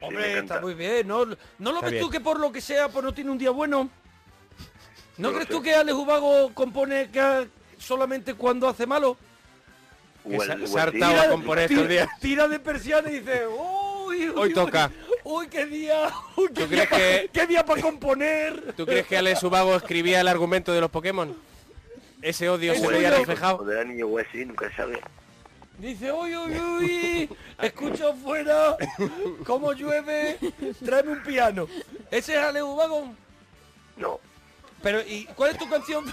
me 0.00 0.06
Hombre, 0.06 0.32
encanta. 0.32 0.54
está 0.54 0.60
muy 0.64 0.74
bien. 0.74 1.06
¿No, 1.08 1.24
¿no 1.24 1.36
lo 1.58 1.70
Está 1.76 1.80
ves 1.86 1.90
bien. 1.92 2.04
tú 2.04 2.10
que 2.10 2.20
por 2.20 2.38
lo 2.38 2.52
que 2.52 2.60
sea 2.60 2.88
pues 2.88 3.04
no 3.04 3.12
tiene 3.12 3.30
un 3.30 3.38
día 3.38 3.50
bueno? 3.50 3.88
¿No 5.16 5.32
crees 5.32 5.48
tú 5.48 5.60
que 5.60 5.74
Alex 5.74 5.96
Ubago 5.96 6.52
compone 6.54 7.10
que 7.10 7.48
solamente 7.78 8.34
cuando 8.34 8.68
hace 8.68 8.86
malo? 8.86 9.16
Que 10.28 10.38
se- 10.38 10.46
se 10.46 10.52
ha 10.52 10.54
el 10.54 10.88
hartado 10.88 11.12
Tigre. 11.12 11.26
a 11.26 11.30
componer 11.30 11.72
estos 11.72 11.88
días. 11.88 12.08
Tira 12.20 12.46
de 12.48 12.58
persiana 12.60 13.10
y 13.10 13.18
dice, 13.20 13.46
uy, 13.48 14.28
uy, 14.28 14.32
Hoy 14.36 14.52
toca. 14.52 14.90
Uy, 15.24 15.48
qué 15.48 15.66
día. 15.66 16.08
Uy, 16.36 16.48
qué 16.54 16.62
¿Tú 16.62 16.68
crees 16.68 16.88
día, 16.90 16.98
que- 16.98 17.30
qué 17.32 17.46
día 17.46 17.64
para 17.64 17.80
componer? 17.82 18.74
¿Tú 18.76 18.86
crees 18.86 19.06
que 19.06 19.16
Alex 19.16 19.42
Ubago 19.42 19.74
escribía 19.74 20.20
el 20.20 20.28
argumento 20.28 20.72
de 20.72 20.80
los 20.80 20.90
Pokémon? 20.90 21.36
Ese 22.22 22.48
odio 22.48 22.74
se 22.74 22.86
veía 22.86 23.10
reflejado. 23.10 23.64
niño 23.84 24.06
o 24.06 24.18
así, 24.18 24.44
nunca 24.44 24.70
sabe. 24.76 25.00
Dice, 25.78 26.12
uy, 26.12 26.34
uy, 26.36 26.58
uy, 26.58 27.30
escucho 27.62 28.08
afuera 28.08 28.76
cómo 29.46 29.72
llueve, 29.72 30.36
tráeme 30.84 31.12
un 31.12 31.22
piano. 31.22 31.68
¿Ese 32.10 32.32
es 32.34 32.38
Alex 32.38 32.64
Ubago? 32.64 33.12
No. 33.96 34.18
Pero, 34.82 35.00
¿y 35.02 35.24
cuál 35.36 35.52
es 35.52 35.58
tu 35.58 35.68
canción? 35.68 36.04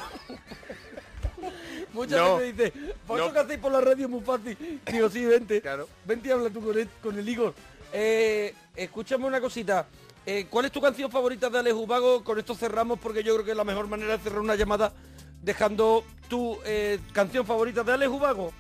Mucha 1.94 2.18
No. 2.18 2.40
gente 2.40 2.64
dice, 2.72 2.74
por 3.08 3.18
No. 3.18 3.26
eso 3.26 3.34
que 3.34 3.40
hacéis 3.40 3.60
por 3.60 3.72
la 3.72 3.82
radio 3.82 4.06
es 4.06 4.12
muy 4.12 4.22
fácil. 4.22 4.82
Digo, 4.92 5.10
sí, 5.10 5.26
vente. 5.26 5.64
Vente 6.06 6.28
y 6.28 6.32
habla 6.32 6.50
tú 6.50 6.62
con 6.62 6.78
el, 6.78 6.88
con 7.02 7.18
el 7.18 7.28
Igor. 7.28 7.54
Eh, 7.92 8.54
escúchame 8.76 9.26
una 9.26 9.42
cosita. 9.42 9.88
Eh, 10.28 10.48
¿Cuál 10.50 10.66
es 10.66 10.72
tu 10.72 10.82
canción 10.82 11.10
favorita 11.12 11.50
de 11.50 11.60
Alex 11.60 11.76
Ubago? 11.76 12.24
Con 12.24 12.38
esto 12.38 12.54
cerramos 12.56 13.00
porque 13.00 13.24
yo 13.24 13.34
creo 13.34 13.46
que 13.46 13.52
es 13.52 13.58
la 13.58 13.64
mejor 13.64 13.88
manera 13.88 14.18
de 14.18 14.24
cerrar 14.24 14.40
una 14.42 14.56
llamada 14.56 14.92
dejando 15.42 16.04
tu 16.28 16.58
eh, 16.66 17.00
canción 17.14 17.46
favorita 17.46 17.84
de 17.84 17.94
Alex 17.94 18.12
Ubago. 18.12 18.52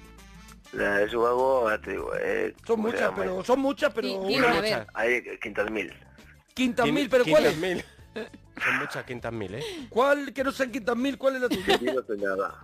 La 0.71 0.97
de 0.97 1.11
ahora 1.13 1.79
te 1.79 1.91
digo, 1.91 2.11
eh, 2.19 2.53
Son 2.65 2.75
¿cómo 2.77 2.89
se 2.89 2.95
muchas, 2.95 3.11
pero 3.15 3.43
son 3.43 3.59
muchas, 3.59 3.93
pero 3.93 4.13
una. 4.19 4.87
Hay 4.93 5.23
quintas 5.41 5.69
mil. 5.71 5.93
Quintas 6.53 6.85
Quin- 6.85 6.91
mil, 6.93 7.09
pero 7.09 7.23
¿cuál 7.25 7.45
es? 7.45 7.57
mil. 7.57 7.83
Son 8.63 8.77
muchas 8.79 9.03
quintas 9.05 9.31
mil, 9.33 9.55
¿eh? 9.55 9.63
¿Cuál 9.89 10.33
que 10.33 10.43
no 10.43 10.51
sean 10.51 10.71
quintas 10.71 10.95
mil? 10.95 11.17
¿Cuál 11.17 11.35
es 11.35 11.41
la 11.43 11.49
tuya? 11.49 11.79
Yo 11.81 11.93
no 11.93 12.01
sé 12.01 12.17
nada. 12.17 12.55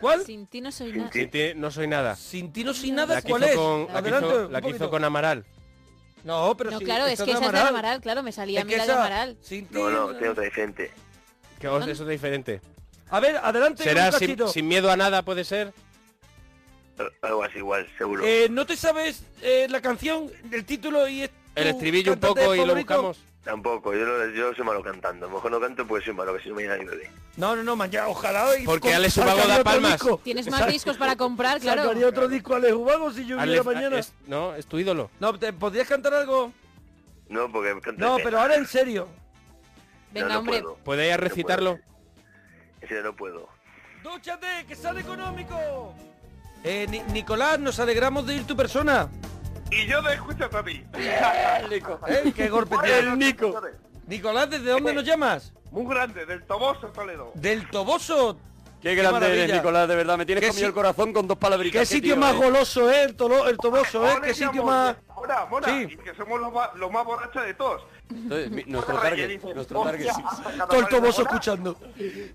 ¿Cuál? 0.00 0.24
Sin 0.24 0.46
ti 0.46 0.60
no 0.60 0.70
soy 0.72 0.92
nada. 0.92 1.10
Sin 1.12 1.30
ti 1.30 1.52
no 1.54 1.70
soy 1.70 1.86
nada. 1.86 2.16
Sin 2.16 2.52
ti 2.52 2.64
no 2.64 2.74
sin 2.74 2.94
nada, 2.94 3.22
¿cuál 3.22 3.42
es? 3.44 3.54
con, 3.56 3.80
la 3.82 3.86
que 3.92 3.98
Adelante, 3.98 4.26
hizo, 4.28 4.48
la 4.50 4.60
que 4.60 4.68
hizo 4.70 4.90
con 4.90 5.04
Amaral. 5.04 5.44
No, 6.24 6.56
pero 6.56 6.70
No, 6.72 6.78
sí, 6.78 6.84
claro, 6.84 7.06
es 7.06 7.20
que 7.22 7.30
esa 7.30 7.34
es 7.34 7.40
de 7.40 7.46
Amaral. 7.46 7.68
Amaral, 7.68 8.00
claro, 8.00 8.22
me 8.22 8.32
salía 8.32 8.60
a 8.60 8.62
Es 8.62 8.66
mí 8.66 8.74
la 8.76 8.86
de 8.86 8.92
Amaral. 8.92 9.36
sin 9.42 9.66
ti 9.66 9.74
No, 9.74 9.90
no, 9.90 10.08
tiene 10.12 10.28
otra 10.28 10.44
diferente. 10.44 10.90
Que 11.60 11.68
os- 11.68 11.86
eso 11.86 12.02
es 12.04 12.08
diferente. 12.08 12.60
A 13.10 13.20
ver, 13.20 13.36
adelante 13.36 13.82
¿Será 13.84 14.06
un 14.08 14.12
sin, 14.14 14.48
sin 14.48 14.68
miedo 14.68 14.90
a 14.90 14.96
nada, 14.96 15.22
puede 15.22 15.44
ser? 15.44 15.72
Algo 17.22 17.42
así 17.42 17.58
igual, 17.58 17.88
seguro. 17.98 18.24
Eh, 18.24 18.48
¿No 18.50 18.66
te 18.66 18.76
sabes 18.76 19.24
eh, 19.42 19.66
la 19.68 19.80
canción, 19.80 20.30
el 20.52 20.64
título 20.64 21.08
y 21.08 21.22
es 21.22 21.30
El 21.56 21.68
estribillo 21.68 22.12
un 22.12 22.20
poco 22.20 22.54
y 22.54 22.64
lo 22.64 22.74
buscamos. 22.74 23.18
Tampoco, 23.42 23.92
yo, 23.92 24.06
no- 24.06 24.26
yo 24.30 24.54
soy 24.54 24.64
malo 24.64 24.82
cantando. 24.82 25.26
A 25.26 25.28
lo 25.28 25.34
mejor 25.34 25.50
no 25.50 25.60
canto 25.60 25.86
porque 25.86 26.04
soy 26.06 26.14
malo, 26.14 26.34
que 26.34 26.42
si 26.42 26.48
no 26.48 26.54
ni 26.56 26.62
bebé. 26.64 27.10
No, 27.36 27.54
no, 27.54 27.62
no, 27.62 27.76
mañana, 27.76 28.08
ojalá. 28.08 28.56
y 28.58 28.64
Porque 28.64 28.88
con- 28.88 28.94
Alex 28.96 29.16
Ubago 29.18 29.46
da 29.46 29.62
palmas. 29.62 29.92
disco. 29.92 30.18
Tienes 30.24 30.48
más 30.50 30.66
discos 30.66 30.96
para 30.96 31.14
comprar, 31.16 31.60
claro. 31.60 31.82
Sacaría 31.82 32.08
otro 32.08 32.26
disco 32.28 32.54
Alex 32.54 32.72
Ubago 32.72 33.12
si 33.12 33.26
yo 33.26 33.38
Alex- 33.38 33.64
mañana. 33.66 33.98
es- 33.98 34.14
no, 34.26 34.54
es 34.54 34.64
tu 34.66 34.78
ídolo. 34.78 35.10
No, 35.20 35.38
¿te 35.38 35.52
podrías 35.52 35.86
cantar 35.88 36.14
algo? 36.14 36.52
No, 37.28 37.50
porque 37.52 37.74
No, 37.98 38.16
de 38.16 38.24
pero 38.24 38.40
ahora 38.40 38.54
en 38.56 38.66
serio. 38.66 39.08
Venga, 40.12 40.28
no, 40.28 40.34
no 40.34 40.40
hombre. 40.40 40.62
¿Puede 40.84 41.06
ella 41.06 41.16
No 41.16 41.24
recitarlo? 41.24 41.70
puedo. 41.72 41.84
En 42.80 42.88
serio, 42.88 43.02
no 43.04 43.16
puedo. 43.16 43.48
¡Dúchate, 44.02 44.46
que 44.66 44.74
sale 44.76 45.00
económico! 45.00 45.94
Eh, 46.64 46.86
Ni- 46.88 47.02
Nicolás, 47.12 47.58
nos 47.60 47.78
alegramos 47.78 48.26
de 48.26 48.36
ir 48.36 48.46
tu 48.46 48.56
persona. 48.56 49.08
Y 49.70 49.86
yo 49.86 50.02
te 50.02 50.14
escucho 50.14 50.44
a 50.44 50.64
ti. 50.64 50.82
¿Eh? 50.94 52.32
¡Qué 52.34 52.48
golpe 52.48 52.76
tiene 52.82 52.98
el 53.00 53.18
Nico! 53.18 53.60
Nicolás, 54.06 54.50
¿desde 54.50 54.70
dónde 54.70 54.92
nos 54.92 55.04
llamas? 55.04 55.52
Muy 55.70 55.86
grande, 55.92 56.24
del 56.26 56.42
Toboso 56.44 56.88
Toledo. 56.88 57.32
Del 57.34 57.68
Toboso. 57.68 58.38
Qué 58.80 58.94
grande 58.94 59.12
maravilla. 59.20 59.44
eres, 59.44 59.56
Nicolás, 59.56 59.88
de 59.88 59.96
verdad. 59.96 60.18
Me 60.18 60.26
tienes 60.26 60.44
comido 60.44 60.58
si- 60.58 60.64
el 60.66 60.74
corazón 60.74 61.12
con 61.14 61.26
dos 61.26 61.38
palabritas. 61.38 61.80
¿Qué 61.80 61.86
sitio 61.86 62.14
tío, 62.14 62.20
más 62.20 62.34
eh. 62.34 62.36
goloso, 62.38 62.90
eh? 62.90 63.04
El, 63.04 63.16
tolo- 63.16 63.48
el 63.48 63.56
Toboso, 63.56 64.06
¿eh? 64.06 64.16
¿Qué 64.22 64.34
sitio 64.34 64.62
más...? 64.62 64.96
Mora, 65.16 65.46
Mora, 65.46 65.68
Sí. 65.68 65.86
y 65.90 65.96
que 65.96 66.14
somos 66.14 66.38
los 66.38 66.52
más, 66.52 66.68
los 66.74 66.90
más 66.90 67.04
borrachos 67.04 67.44
de 67.44 67.54
todos. 67.54 67.82
Entonces, 68.10 68.50
mi- 68.50 68.64
nuestro 68.66 68.98
target, 68.98 69.40
nuestro 69.54 69.82
target. 69.82 70.08
Todo 70.68 70.80
el 70.80 70.88
Toboso 70.88 71.22
escuchando. 71.22 71.76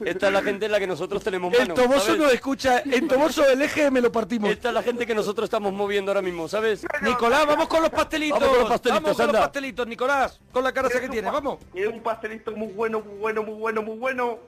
Esta 0.03 0.27
es 0.27 0.33
la 0.33 0.41
gente 0.41 0.65
en 0.65 0.71
la 0.71 0.79
que 0.79 0.87
nosotros 0.87 1.23
tenemos 1.23 1.53
El 1.53 1.59
mano, 1.59 1.73
Toboso 1.75 1.99
¿sabes? 2.07 2.19
nos 2.21 2.33
escucha. 2.33 2.81
En 2.85 3.07
Toboso 3.07 3.47
el 3.47 3.61
eje 3.61 3.91
me 3.91 4.01
lo 4.01 4.11
partimos. 4.11 4.49
Esta 4.49 4.69
es 4.69 4.73
la 4.73 4.83
gente 4.83 5.05
que 5.05 5.13
nosotros 5.15 5.45
estamos 5.45 5.71
moviendo 5.71 6.11
ahora 6.11 6.21
mismo, 6.21 6.47
¿sabes? 6.47 6.85
Nicolás, 7.01 7.45
vamos 7.45 7.67
con 7.67 7.81
los 7.81 7.91
pastelitos. 7.91 8.39
Vamos 8.39 8.53
con 8.55 8.59
los 8.61 8.69
pastelitos, 8.69 9.03
Vamos 9.03 9.17
con 9.17 9.25
los 9.27 9.35
anda. 9.35 9.45
pastelitos, 9.45 9.87
Nicolás. 9.87 10.39
Con 10.51 10.63
la 10.63 10.71
cara 10.73 10.89
que 10.89 11.07
tiene, 11.07 11.29
vamos. 11.29 11.59
Es 11.73 11.87
un 11.87 12.01
pastelito 12.01 12.51
muy 12.51 12.73
bueno, 12.73 13.01
muy 13.01 13.17
bueno, 13.19 13.43
muy 13.43 13.55
bueno, 13.55 13.81
muy 13.83 13.97
bueno. 13.97 14.39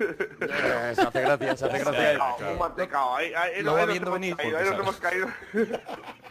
Eh, 0.00 0.92
Se 0.94 1.02
hace 1.02 1.20
gracia, 1.20 1.56
se 1.56 1.66
hace 1.66 1.78
gracia. 1.78 2.18
Muy 2.48 2.58
mantecado. 2.58 3.16
Ahí, 3.16 3.32
ahí, 3.34 3.62
Lo 3.62 3.76
ahí 3.76 3.86
viendo 3.86 4.08
hemos 4.08 4.20
venir. 4.20 4.36
caído, 4.36 4.58
ahí 4.58 4.64
nos 4.70 4.78
hemos 4.80 4.96
caído. 4.96 5.28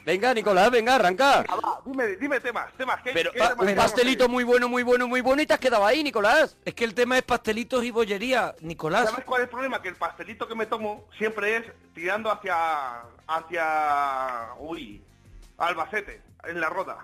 Venga, 0.06 0.34
Nicolás, 0.34 0.70
venga, 0.72 0.96
arranca. 0.96 1.46
Ah, 1.48 1.56
va, 1.56 1.80
dime, 1.86 2.08
dime 2.18 2.40
temas, 2.42 2.72
temas. 2.78 3.02
¿qué, 3.02 3.12
Pero 3.14 3.32
qué 3.32 3.40
pa- 3.40 3.50
temas 3.56 3.68
un 3.68 3.76
pastelito 3.76 4.28
muy 4.28 4.44
bueno, 4.44 4.68
muy 4.68 4.84
bueno, 4.84 5.08
muy 5.08 5.22
bueno 5.22 5.42
y 5.42 5.46
te 5.48 5.54
has 5.54 5.60
quedado 5.60 5.86
ahí, 5.86 6.04
Nicolás. 6.04 6.58
Es 6.66 6.74
que 6.74 6.84
el 6.84 6.94
tema 6.94 7.18
es 7.18 7.24
pastelitos 7.24 7.84
y 7.84 7.92
bollería, 7.92 8.54
Nicolás. 8.60 9.10
¿Sabes 9.10 9.26
cuál 9.26 9.42
es 9.42 9.46
el 9.46 9.50
problema? 9.52 9.82
Que 9.82 9.90
el 9.90 9.96
pastelito 9.96 10.48
que 10.48 10.56
me 10.56 10.66
tomo 10.66 11.06
siempre 11.18 11.58
es 11.58 11.66
tirando 11.94 12.30
hacia... 12.32 13.02
hacia... 13.28 14.50
uy, 14.60 15.02
Albacete, 15.58 16.22
en 16.44 16.60
la 16.60 16.68
roda. 16.70 16.98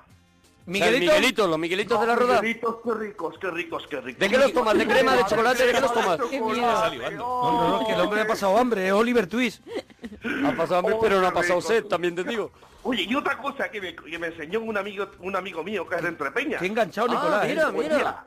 O 0.68 0.74
sea, 0.76 0.88
el 0.90 1.00
Miguelito, 1.00 1.48
los 1.48 1.58
Miguelitos 1.58 2.00
de 2.00 2.08
la 2.08 2.16
roda. 2.16 2.42
Miguelitos, 2.42 2.76
qué 2.84 2.94
ricos, 2.94 3.36
qué 3.40 3.50
ricos, 3.50 3.88
qué 3.90 4.02
ricos. 4.02 4.20
¿De 4.20 4.30
qué 4.30 4.38
los 4.38 4.54
tomas? 4.54 4.78
¿De 4.78 4.86
crema, 4.88 5.16
de 5.16 5.26
chocolate? 5.26 5.66
¿De 5.66 5.74
qué 5.74 5.82
los 5.82 5.94
tomas? 5.94 6.20
Qué 6.30 6.40
miedo. 6.40 7.12
No, 7.18 7.52
no, 7.52 7.80
no, 7.80 7.88
que 7.88 7.94
el 7.94 8.02
hombre 8.02 8.22
ha 8.22 8.28
pasado 8.28 8.58
hambre, 8.58 8.86
es 8.88 8.94
Oliver 8.94 9.26
Twist. 9.28 9.64
Ha 10.46 10.52
pasado 10.52 10.78
hambre, 10.80 10.96
pero 11.02 11.20
no 11.22 11.28
ha 11.28 11.34
pasado 11.34 11.60
sed, 11.62 11.86
también 11.86 12.14
te 12.16 12.24
digo. 12.24 12.52
Oye, 12.84 13.04
y 13.04 13.14
otra 13.16 13.38
cosa 13.38 13.70
que 13.70 13.82
me, 13.82 13.96
que 13.96 14.18
me 14.20 14.28
enseñó 14.28 14.62
un 14.62 14.78
amigo 14.78 15.08
un 15.20 15.36
amigo 15.36 15.64
mío 15.64 15.88
que 15.88 15.96
es 15.96 16.02
de 16.02 16.10
Entrepeña. 16.10 16.60
Qué 16.60 16.68
enganchado, 16.68 17.08
Ah, 17.10 17.14
Nicolás. 17.14 17.48
mira, 17.48 17.64
¿eh? 17.64 17.72
Pues 17.74 17.90
mira. 17.92 18.24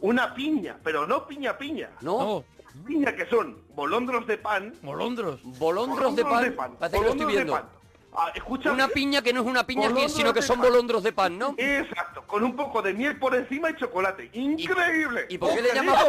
Una 0.00 0.34
piña, 0.34 0.76
pero 0.82 1.06
no 1.06 1.26
piña 1.26 1.56
piña. 1.58 1.90
No, 2.00 2.44
Piña 2.86 3.14
que 3.14 3.26
son 3.26 3.58
bolondros 3.74 4.26
de 4.26 4.38
pan. 4.38 4.72
Molondros. 4.82 5.40
bolondros 5.58 6.14
de 6.16 6.24
pan. 6.24 6.76
Parece 6.78 6.98
que 6.98 7.04
lo 7.04 7.10
estoy 7.10 7.26
bolondros 7.26 7.28
de 7.28 7.34
viendo. 7.34 7.52
pan. 7.52 7.68
Ah, 8.20 8.32
escucha, 8.34 8.72
Una 8.72 8.88
piña 8.88 9.22
que 9.22 9.32
no 9.32 9.42
es 9.42 9.46
una 9.46 9.64
piña, 9.64 9.94
que- 9.94 10.08
sino 10.08 10.34
que 10.34 10.42
son 10.42 10.58
pan. 10.58 10.68
bolondros 10.70 11.04
de 11.04 11.12
pan, 11.12 11.38
¿no? 11.38 11.54
Exacto, 11.56 12.24
con 12.26 12.42
un 12.42 12.56
poco 12.56 12.82
de 12.82 12.92
miel 12.92 13.16
por 13.16 13.32
encima 13.36 13.70
y 13.70 13.76
chocolate. 13.76 14.28
Increíble. 14.32 15.26
¿Y 15.28 15.38
por 15.38 15.54
qué 15.54 15.62
le 15.62 15.72
llamas 15.72 16.04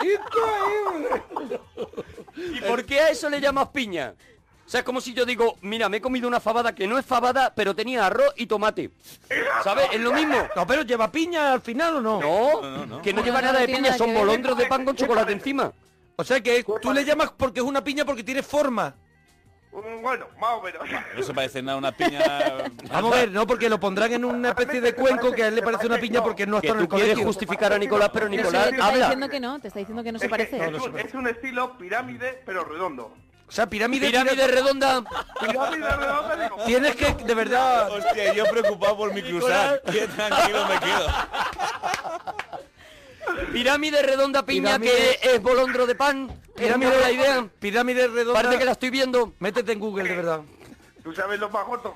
¡Increíble! 0.00 1.22
¿Y 2.36 2.60
por 2.60 2.84
qué 2.84 3.00
a 3.00 3.10
eso 3.10 3.28
le 3.28 3.40
llamas 3.40 3.68
piña? 3.68 4.14
O 4.64 4.70
sea, 4.70 4.80
es 4.80 4.84
como 4.84 5.00
si 5.00 5.14
yo 5.14 5.24
digo, 5.24 5.56
mira, 5.62 5.88
me 5.88 5.96
he 5.96 6.00
comido 6.00 6.28
una 6.28 6.40
fabada 6.40 6.74
que 6.74 6.86
no 6.86 6.98
es 6.98 7.06
fabada, 7.06 7.52
pero 7.54 7.74
tenía 7.74 8.06
arroz 8.06 8.32
y 8.36 8.46
tomate. 8.46 8.90
¿Sabes? 9.64 9.88
Es 9.92 10.00
lo 10.00 10.12
mismo. 10.12 10.36
No, 10.54 10.66
pero 10.66 10.82
lleva 10.82 11.10
piña 11.10 11.52
al 11.54 11.62
final 11.62 11.96
o 11.96 12.00
no. 12.02 12.20
No, 12.20 13.00
que 13.02 13.12
no 13.12 13.20
No, 13.20 13.24
lleva 13.24 13.40
no, 13.40 13.46
nada 13.46 13.54
no 13.54 13.58
de 13.60 13.66
piña, 13.66 13.80
nada 13.80 13.98
son 13.98 14.08
que 14.12 14.18
bolondros 14.18 14.58
de 14.58 14.66
pan 14.66 14.84
con 14.84 14.94
chocolate 14.94 15.32
encima. 15.32 15.72
O 16.16 16.22
sea 16.24 16.40
que 16.42 16.64
tú 16.82 16.92
le 16.92 17.04
llamas 17.04 17.32
porque 17.36 17.60
es 17.60 17.66
una 17.66 17.82
piña 17.82 18.04
porque 18.04 18.22
tiene 18.22 18.42
forma. 18.42 18.94
Mm, 19.72 20.02
Bueno, 20.02 20.26
más 20.40 20.50
o 20.54 20.62
menos. 20.62 20.82
No 21.16 21.22
se 21.22 21.34
parece 21.34 21.62
nada 21.62 21.74
a 21.74 21.78
una 21.78 21.92
piña. 21.92 22.20
Vamos 22.90 23.12
a 23.12 23.16
ver, 23.16 23.30
no, 23.30 23.46
porque 23.46 23.68
lo 23.68 23.78
pondrán 23.78 24.12
en 24.12 24.24
una 24.24 24.50
especie 24.50 24.80
de 24.80 24.94
cuenco 24.94 25.30
que 25.32 25.44
a 25.44 25.48
él 25.48 25.54
le 25.56 25.62
parece 25.62 25.86
una 25.86 25.98
piña 25.98 26.22
porque 26.22 26.46
no 26.46 26.56
estado 26.58 26.80
en 26.80 26.88
tú 26.88 26.94
el 26.96 27.00
quieres 27.00 27.14
colegio. 27.14 27.26
justificar 27.26 27.72
a 27.72 27.78
Nicolás, 27.78 28.10
pero 28.12 28.28
Nicolás 28.28 28.64
te 28.64 28.70
está 28.76 28.86
habla. 28.86 28.98
diciendo 29.04 29.28
que 29.28 29.40
no, 29.40 29.60
te 29.60 29.68
está 29.68 29.78
diciendo 29.80 30.02
que 30.02 30.12
no 30.12 30.18
se 30.18 30.28
parece. 30.28 30.56
es, 30.56 30.80
un, 30.82 30.98
es 30.98 31.14
un 31.14 31.26
estilo 31.28 31.76
pirámide, 31.78 32.42
pero 32.46 32.64
redondo. 32.64 33.14
O 33.46 33.50
sea, 33.50 33.66
pirámide, 33.66 34.08
Pirámide 34.08 34.46
redonda. 34.46 35.02
Pirámide 35.40 35.88
redonda, 35.88 36.36
digo, 36.36 36.56
Tienes 36.66 36.96
que, 36.96 37.14
de 37.24 37.34
verdad... 37.34 37.90
Hostia, 37.90 38.34
yo 38.34 38.44
preocupado 38.44 38.94
por 38.98 39.14
mi 39.14 39.22
cruzar. 39.22 39.80
Qué 39.90 40.06
tranquilo 40.06 40.66
me 40.66 40.78
quedo. 40.80 41.06
Pirámide 43.52 44.02
redonda 44.02 44.44
piña 44.44 44.78
Pirámide- 44.78 45.18
que 45.20 45.30
es 45.34 45.42
bolondro 45.42 45.86
de 45.86 45.94
pan. 45.94 46.30
Pirámide 46.56 47.00
la 47.00 47.10
idea. 47.12 47.48
Pirámide 47.60 48.08
redonda... 48.08 48.42
Parece 48.42 48.58
que 48.58 48.64
la 48.64 48.72
estoy 48.72 48.90
viendo. 48.90 49.32
Métete 49.38 49.72
en 49.72 49.78
Google, 49.80 50.08
de 50.08 50.16
verdad. 50.16 50.40
¿Tú 51.02 51.12
sabes 51.14 51.38
lo 51.40 51.48
más 51.50 51.66
gordo? 51.66 51.94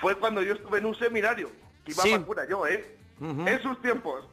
Fue 0.00 0.14
cuando 0.16 0.42
yo 0.42 0.54
estuve 0.54 0.78
en 0.78 0.86
un 0.86 0.94
seminario, 0.94 1.50
que 1.84 1.92
iba 1.92 2.02
Sí. 2.02 2.10
más 2.12 2.20
cura 2.20 2.46
yo, 2.48 2.66
¿eh? 2.66 2.96
En 3.20 3.62
sus 3.62 3.80
tiempos. 3.82 4.24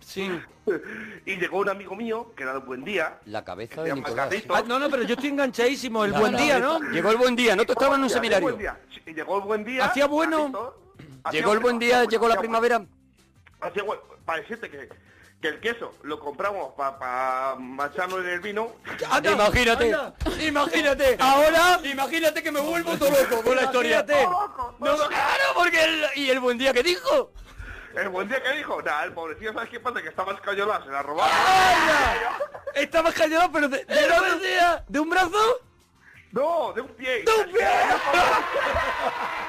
Sí. 0.00 0.30
y 1.26 1.36
llegó 1.36 1.58
un 1.58 1.68
amigo 1.68 1.96
mío, 1.96 2.32
que 2.36 2.42
era 2.44 2.52
de 2.52 2.58
Buen 2.60 2.84
Día, 2.84 3.18
La 3.24 3.44
cabeza 3.44 3.82
de 3.82 3.92
Nicolás. 3.94 4.32
Ah, 4.50 4.62
no, 4.66 4.78
no, 4.78 4.88
pero 4.90 5.02
yo 5.02 5.14
estoy 5.14 5.30
enganchadísimo. 5.30 6.04
El 6.04 6.12
La 6.12 6.20
buen 6.20 6.36
día, 6.36 6.60
cabeza. 6.60 6.78
¿no? 6.80 6.90
Llegó 6.92 7.10
el 7.10 7.16
buen 7.16 7.34
día, 7.34 7.56
¿no? 7.56 7.64
Tú 7.64 7.72
estabas 7.72 7.96
en 7.98 8.04
un 8.04 8.08
Llegó 8.08 8.14
el 8.18 8.22
seminario. 8.22 8.46
buen 8.48 8.58
día. 8.58 8.80
Sí, 8.94 9.12
Llegó 9.14 9.36
el 9.38 9.42
buen 9.44 9.64
día. 9.64 9.84
¿Hacía 9.86 10.06
bueno? 10.06 10.74
Llegó 11.32 11.52
el 11.54 11.58
buen 11.58 11.78
día, 11.80 12.04
llegó 12.04 12.28
la 12.28 12.34
bueno, 12.36 12.40
primavera. 12.40 12.86
Hacía 13.60 13.82
bueno. 13.82 14.02
Para 14.24 14.40
decirte 14.40 14.68
que, 14.70 14.88
que 15.40 15.48
el 15.48 15.60
queso 15.60 15.94
lo 16.02 16.18
compramos 16.18 16.74
para 16.74 17.54
macharlo 17.58 18.20
en 18.20 18.28
el 18.28 18.40
vino. 18.40 18.72
Anda, 19.10 19.32
Imagínate, 19.32 19.92
anda. 19.94 20.14
imagínate. 20.40 21.16
Ahora, 21.20 21.80
Imagínate 21.84 22.42
que 22.42 22.50
me 22.52 22.60
vuelvo 22.60 22.96
todo 22.96 23.10
loco 23.10 23.42
con 23.42 23.56
la 23.56 23.62
historia. 23.62 24.00
Imagínate. 24.00 24.26
No, 24.78 24.96
claro, 25.08 25.44
porque 25.54 25.82
el, 25.84 26.06
y 26.16 26.30
el 26.30 26.40
buen 26.40 26.58
día 26.58 26.72
que 26.72 26.82
dijo. 26.82 27.30
El 27.94 28.10
buen 28.10 28.28
día 28.28 28.42
que 28.42 28.52
dijo, 28.52 28.82
nada, 28.82 29.04
el 29.04 29.12
pobrecillo, 29.12 29.54
¿sabes 29.54 29.70
qué 29.70 29.80
pasa? 29.80 30.02
Que 30.02 30.08
estaba 30.08 30.32
escayolado, 30.34 30.84
se 30.84 30.90
la 30.90 31.02
robaron. 31.02 31.34
estabas 32.74 33.14
callado, 33.14 33.50
pero 33.50 33.68
de, 33.68 33.84
de, 33.86 34.18
buen 34.18 34.38
día. 34.42 34.84
¿de 34.86 35.00
un 35.00 35.08
brazo? 35.08 35.60
No, 36.32 36.72
de 36.74 36.82
un 36.82 36.88
pie. 36.88 37.22
¡De 37.24 37.32
un 37.32 37.52
pie! 37.52 37.66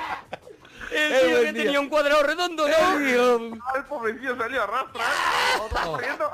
El 0.91 1.11
El 1.13 1.19
tío 1.21 1.29
buen 1.31 1.45
que 1.45 1.53
día. 1.53 1.63
tenía 1.63 1.79
un 1.79 1.89
cuadrado 1.89 2.23
redondo, 2.23 2.67
¿no? 2.67 2.73
Ah, 2.79 3.73
el 3.75 3.83
pobrecillo 3.85 4.37
salió 4.37 4.63
a 4.63 4.67
rastra. 4.67 5.03
corriendo. 5.85 6.31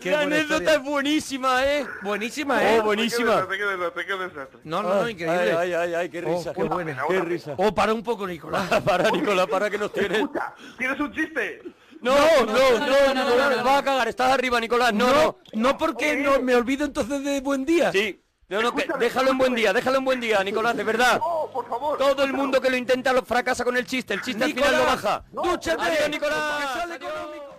Qué 0.00 0.10
La 0.12 0.20
anécdota 0.20 0.54
historia. 0.54 0.74
es 0.76 0.82
buenísima, 0.82 1.66
¿eh? 1.66 1.86
Buenísima, 2.02 2.62
¿eh? 2.64 2.78
Oh, 2.80 2.84
buenísima. 2.84 3.46
Qué 3.46 3.64
desastre, 3.66 4.06
qué 4.06 4.12
desastre. 4.16 4.60
No, 4.64 4.82
no, 4.82 4.94
no, 4.94 5.08
increíble. 5.08 5.38
Ay, 5.38 5.50
ay, 5.50 5.72
ay, 5.74 5.94
ay, 5.94 6.08
qué 6.08 6.24
Oh, 6.26 6.38
risa. 6.38 6.54
qué 6.54 6.62
buena. 6.64 7.02
Qué 7.06 7.20
risa. 7.20 7.54
Oh, 7.58 7.74
para 7.74 7.92
un 7.92 8.02
poco, 8.02 8.26
Nicolás. 8.26 8.66
Para, 8.82 9.10
Nicolás, 9.10 9.46
para 9.46 9.68
que 9.68 9.76
nos 9.76 9.92
tienes. 9.92 10.20
Escucha, 10.20 10.54
¿tienes 10.78 10.98
un 11.00 11.12
chiste? 11.12 11.62
No, 12.00 12.14
no, 12.46 12.78
no, 12.78 13.14
no, 13.14 13.50
nos 13.50 13.62
vas 13.62 13.78
a 13.80 13.84
cagar. 13.84 14.08
Estás 14.08 14.32
arriba, 14.32 14.58
Nicolás. 14.58 14.94
No, 14.94 15.12
no. 15.12 15.36
no 15.52 15.76
porque 15.76 16.16
no 16.16 16.40
me 16.40 16.54
olvido 16.54 16.86
entonces 16.86 17.22
de 17.22 17.42
buen 17.42 17.66
día. 17.66 17.92
Sí. 17.92 18.22
No, 18.50 18.60
no, 18.62 18.74
que- 18.74 18.86
déjalo 18.98 19.30
en 19.30 19.38
buen 19.38 19.54
día, 19.54 19.72
déjalo 19.72 19.98
en 19.98 20.04
buen 20.04 20.20
día, 20.20 20.42
Nicolás, 20.42 20.76
de 20.76 20.82
verdad. 20.82 21.20
No, 21.20 21.48
por 21.52 21.68
favor. 21.68 21.96
Todo 21.98 22.24
el 22.24 22.32
mundo 22.32 22.60
que 22.60 22.68
lo 22.68 22.76
intenta 22.76 23.12
lo 23.12 23.22
fracasa 23.22 23.64
con 23.64 23.76
el 23.76 23.86
chiste. 23.86 24.12
El 24.14 24.22
chiste 24.22 24.42
al 24.42 24.52
final 24.52 24.76
lo 24.76 24.84
baja. 24.86 25.22
dúchate. 25.30 25.80
Adiós, 25.80 26.08
Nicolás. 26.10 26.60
Que 26.60 26.80
sale 26.80 26.94
Adiós. 26.94 27.49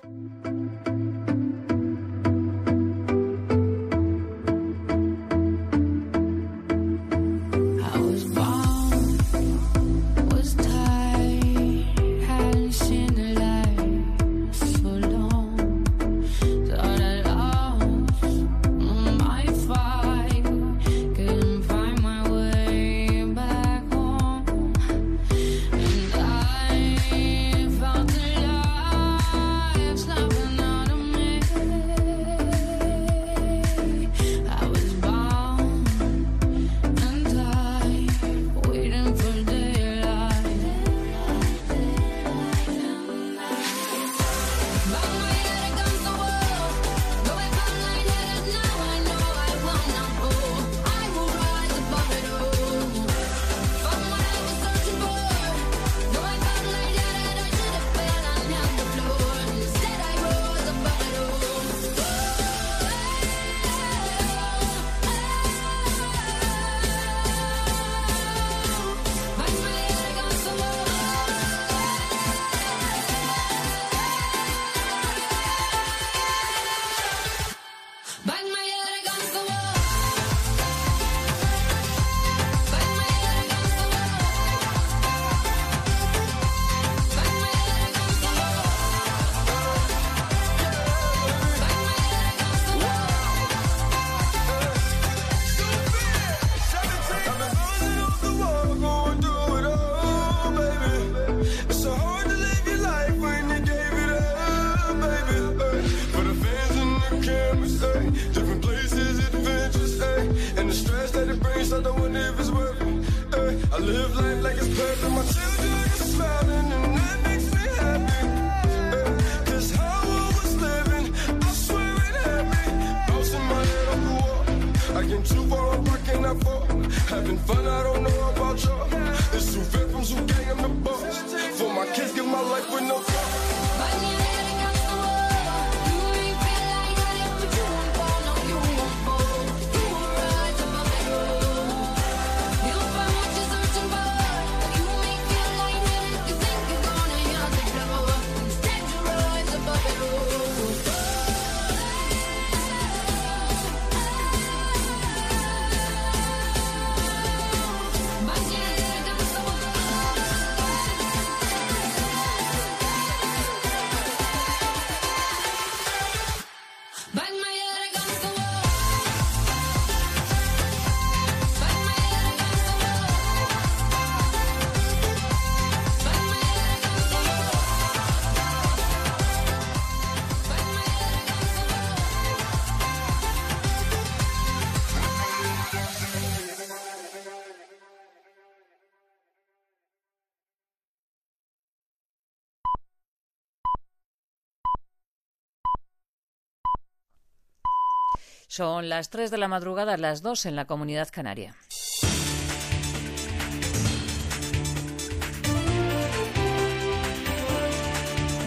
Son 198.52 198.90
las 198.90 199.10
3 199.10 199.32
de 199.32 199.38
la 199.38 199.48
madrugada, 199.48 199.96
las 199.96 200.22
2 200.22 200.48
en 200.48 200.58
la 200.58 200.66
comunidad 200.66 201.08
canaria. 201.10 201.56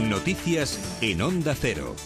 Noticias 0.03 0.99
en 1.01 1.23
Onda 1.23 1.55
Cero. 1.59 1.97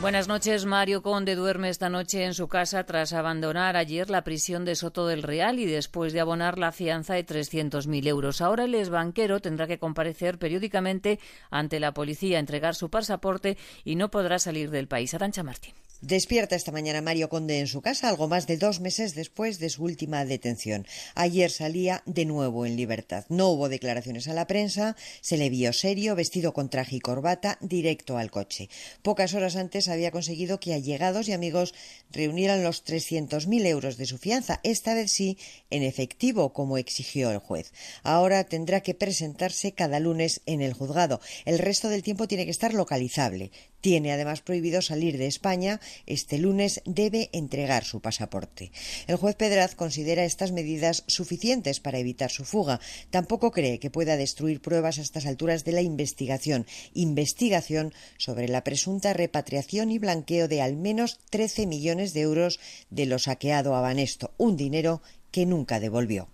Buenas 0.00 0.26
noches. 0.26 0.66
Mario 0.66 1.00
Conde 1.02 1.36
duerme 1.36 1.68
esta 1.68 1.90
noche 1.90 2.24
en 2.24 2.34
su 2.34 2.48
casa 2.48 2.82
tras 2.82 3.12
abandonar 3.12 3.76
ayer 3.76 4.10
la 4.10 4.24
prisión 4.24 4.64
de 4.64 4.74
Soto 4.74 5.06
del 5.06 5.22
Real 5.22 5.60
y 5.60 5.66
después 5.66 6.12
de 6.12 6.18
abonar 6.18 6.58
la 6.58 6.72
fianza 6.72 7.14
de 7.14 7.24
300.000 7.24 8.08
euros. 8.08 8.40
Ahora 8.40 8.64
el 8.64 8.74
exbanquero 8.74 9.38
tendrá 9.38 9.68
que 9.68 9.78
comparecer 9.78 10.40
periódicamente 10.40 11.20
ante 11.50 11.78
la 11.78 11.94
policía, 11.94 12.40
entregar 12.40 12.74
su 12.74 12.90
pasaporte 12.90 13.56
y 13.84 13.94
no 13.94 14.10
podrá 14.10 14.40
salir 14.40 14.72
del 14.72 14.88
país. 14.88 15.14
Arancha 15.14 15.44
Martín. 15.44 15.74
Despierta 16.02 16.56
esta 16.56 16.72
mañana 16.72 17.02
Mario 17.02 17.28
Conde 17.28 17.60
en 17.60 17.66
su 17.66 17.82
casa, 17.82 18.08
algo 18.08 18.26
más 18.26 18.46
de 18.46 18.56
dos 18.56 18.80
meses 18.80 19.14
después 19.14 19.58
de 19.58 19.68
su 19.68 19.84
última 19.84 20.24
detención. 20.24 20.86
Ayer 21.14 21.50
salía 21.50 22.02
de 22.06 22.24
nuevo 22.24 22.64
en 22.64 22.76
libertad. 22.76 23.26
No 23.28 23.50
hubo 23.50 23.68
declaraciones 23.68 24.26
a 24.26 24.32
la 24.32 24.46
prensa, 24.46 24.96
se 25.20 25.36
le 25.36 25.50
vio 25.50 25.74
serio, 25.74 26.14
vestido 26.14 26.54
con 26.54 26.70
traje 26.70 26.96
y 26.96 27.00
corbata, 27.00 27.58
directo 27.60 28.16
al 28.16 28.30
coche. 28.30 28.70
Pocas 29.02 29.34
horas 29.34 29.56
antes 29.56 29.88
había 29.88 30.10
conseguido 30.10 30.58
que 30.58 30.72
allegados 30.72 31.28
y 31.28 31.34
amigos 31.34 31.74
reunieran 32.10 32.64
los 32.64 32.82
300.000 32.82 33.66
euros 33.66 33.98
de 33.98 34.06
su 34.06 34.16
fianza, 34.16 34.60
esta 34.62 34.94
vez 34.94 35.12
sí 35.12 35.36
en 35.68 35.82
efectivo, 35.82 36.54
como 36.54 36.78
exigió 36.78 37.30
el 37.30 37.40
juez. 37.40 37.74
Ahora 38.02 38.44
tendrá 38.44 38.80
que 38.80 38.94
presentarse 38.94 39.72
cada 39.72 40.00
lunes 40.00 40.40
en 40.46 40.62
el 40.62 40.72
juzgado. 40.72 41.20
El 41.44 41.58
resto 41.58 41.90
del 41.90 42.02
tiempo 42.02 42.26
tiene 42.26 42.46
que 42.46 42.52
estar 42.52 42.72
localizable. 42.72 43.50
Tiene 43.80 44.12
además 44.12 44.42
prohibido 44.42 44.82
salir 44.82 45.16
de 45.18 45.26
España. 45.26 45.80
Este 46.06 46.38
lunes 46.38 46.82
debe 46.84 47.30
entregar 47.32 47.84
su 47.84 48.00
pasaporte. 48.00 48.72
El 49.06 49.16
juez 49.16 49.36
Pedraz 49.36 49.74
considera 49.74 50.24
estas 50.24 50.52
medidas 50.52 51.04
suficientes 51.06 51.80
para 51.80 51.98
evitar 51.98 52.30
su 52.30 52.44
fuga. 52.44 52.80
Tampoco 53.10 53.50
cree 53.50 53.78
que 53.78 53.90
pueda 53.90 54.16
destruir 54.16 54.60
pruebas 54.60 54.98
a 54.98 55.02
estas 55.02 55.26
alturas 55.26 55.64
de 55.64 55.72
la 55.72 55.82
investigación. 55.82 56.66
Investigación 56.94 57.94
sobre 58.18 58.48
la 58.48 58.64
presunta 58.64 59.12
repatriación 59.12 59.90
y 59.90 59.98
blanqueo 59.98 60.48
de 60.48 60.62
al 60.62 60.76
menos 60.76 61.18
13 61.30 61.66
millones 61.66 62.12
de 62.12 62.20
euros 62.20 62.60
de 62.90 63.06
lo 63.06 63.18
saqueado 63.18 63.74
a 63.74 63.80
Banesto, 63.80 64.32
un 64.36 64.56
dinero 64.56 65.02
que 65.30 65.46
nunca 65.46 65.80
devolvió. 65.80 66.28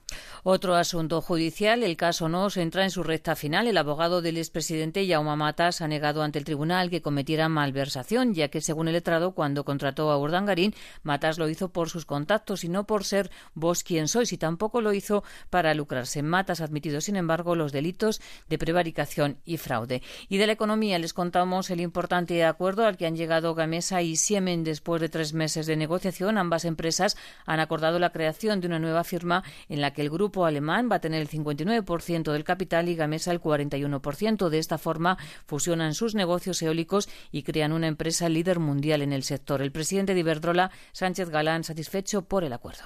Otro 0.48 0.76
asunto 0.76 1.20
judicial, 1.20 1.82
el 1.82 1.96
caso 1.96 2.28
Nos 2.28 2.56
entra 2.56 2.84
en 2.84 2.92
su 2.92 3.02
recta 3.02 3.34
final. 3.34 3.66
El 3.66 3.76
abogado 3.78 4.22
del 4.22 4.38
expresidente 4.38 5.04
Jaume 5.04 5.34
Matas 5.34 5.80
ha 5.80 5.88
negado 5.88 6.22
ante 6.22 6.38
el 6.38 6.44
tribunal 6.44 6.88
que 6.88 7.02
cometiera 7.02 7.48
malversación, 7.48 8.32
ya 8.32 8.46
que 8.46 8.60
según 8.60 8.86
el 8.86 8.94
letrado, 8.94 9.32
cuando 9.32 9.64
contrató 9.64 10.08
a 10.12 10.18
Urdangarín, 10.18 10.72
Matas 11.02 11.38
lo 11.38 11.48
hizo 11.48 11.70
por 11.70 11.90
sus 11.90 12.06
contactos 12.06 12.62
y 12.62 12.68
no 12.68 12.86
por 12.86 13.02
ser 13.02 13.28
vos 13.54 13.82
quien 13.82 14.06
sois, 14.06 14.32
y 14.32 14.38
tampoco 14.38 14.80
lo 14.80 14.92
hizo 14.92 15.24
para 15.50 15.74
lucrarse. 15.74 16.22
Matas 16.22 16.60
ha 16.60 16.64
admitido, 16.66 17.00
sin 17.00 17.16
embargo, 17.16 17.56
los 17.56 17.72
delitos 17.72 18.20
de 18.48 18.56
prevaricación 18.56 19.38
y 19.44 19.56
fraude. 19.56 20.00
Y 20.28 20.36
de 20.36 20.46
la 20.46 20.52
economía 20.52 21.00
les 21.00 21.12
contamos 21.12 21.70
el 21.70 21.80
importante 21.80 22.44
acuerdo 22.44 22.86
al 22.86 22.96
que 22.96 23.06
han 23.06 23.16
llegado 23.16 23.56
Gamesa 23.56 24.00
y 24.02 24.14
Siemen 24.14 24.62
después 24.62 25.00
de 25.00 25.08
tres 25.08 25.32
meses 25.32 25.66
de 25.66 25.74
negociación. 25.74 26.38
Ambas 26.38 26.64
empresas 26.64 27.16
han 27.46 27.58
acordado 27.58 27.98
la 27.98 28.10
creación 28.10 28.60
de 28.60 28.68
una 28.68 28.78
nueva 28.78 29.02
firma 29.02 29.42
en 29.68 29.80
la 29.80 29.92
que 29.92 29.95
el 30.02 30.10
grupo 30.10 30.44
alemán 30.44 30.88
va 30.90 30.96
a 30.96 31.00
tener 31.00 31.20
el 31.20 31.28
59% 31.28 32.32
del 32.32 32.44
capital 32.44 32.88
y 32.88 32.96
Gamesa 32.96 33.32
el 33.32 33.40
41%. 33.40 34.48
De 34.48 34.58
esta 34.58 34.78
forma, 34.78 35.18
fusionan 35.46 35.94
sus 35.94 36.14
negocios 36.14 36.62
eólicos 36.62 37.08
y 37.32 37.42
crean 37.42 37.72
una 37.72 37.88
empresa 37.88 38.28
líder 38.28 38.58
mundial 38.58 39.02
en 39.02 39.12
el 39.12 39.22
sector. 39.22 39.62
El 39.62 39.72
presidente 39.72 40.14
de 40.14 40.20
Iberdrola, 40.20 40.70
Sánchez 40.92 41.30
Galán, 41.30 41.64
satisfecho 41.64 42.22
por 42.22 42.44
el 42.44 42.52
acuerdo. 42.52 42.84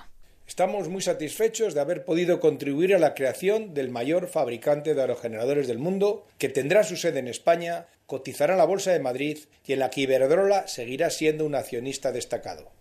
Estamos 0.50 0.88
muy 0.88 1.00
satisfechos 1.00 1.74
de 1.74 1.80
haber 1.80 2.04
podido 2.04 2.40
contribuir 2.40 2.92
a 2.92 2.98
la 2.98 3.14
creación 3.14 3.72
del 3.72 3.88
mayor 3.88 4.26
fabricante 4.26 4.94
de 4.96 5.00
aerogeneradores 5.00 5.68
del 5.68 5.78
mundo, 5.78 6.26
que 6.38 6.48
tendrá 6.48 6.82
su 6.82 6.96
sede 6.96 7.20
en 7.20 7.28
España, 7.28 7.86
cotizará 8.06 8.54
en 8.54 8.58
la 8.58 8.64
Bolsa 8.64 8.90
de 8.90 8.98
Madrid 8.98 9.38
y 9.64 9.74
en 9.74 9.78
la 9.78 9.90
que 9.90 10.00
Iberdrola 10.00 10.66
seguirá 10.66 11.10
siendo 11.10 11.46
un 11.46 11.54
accionista 11.54 12.10
destacado. 12.10 12.72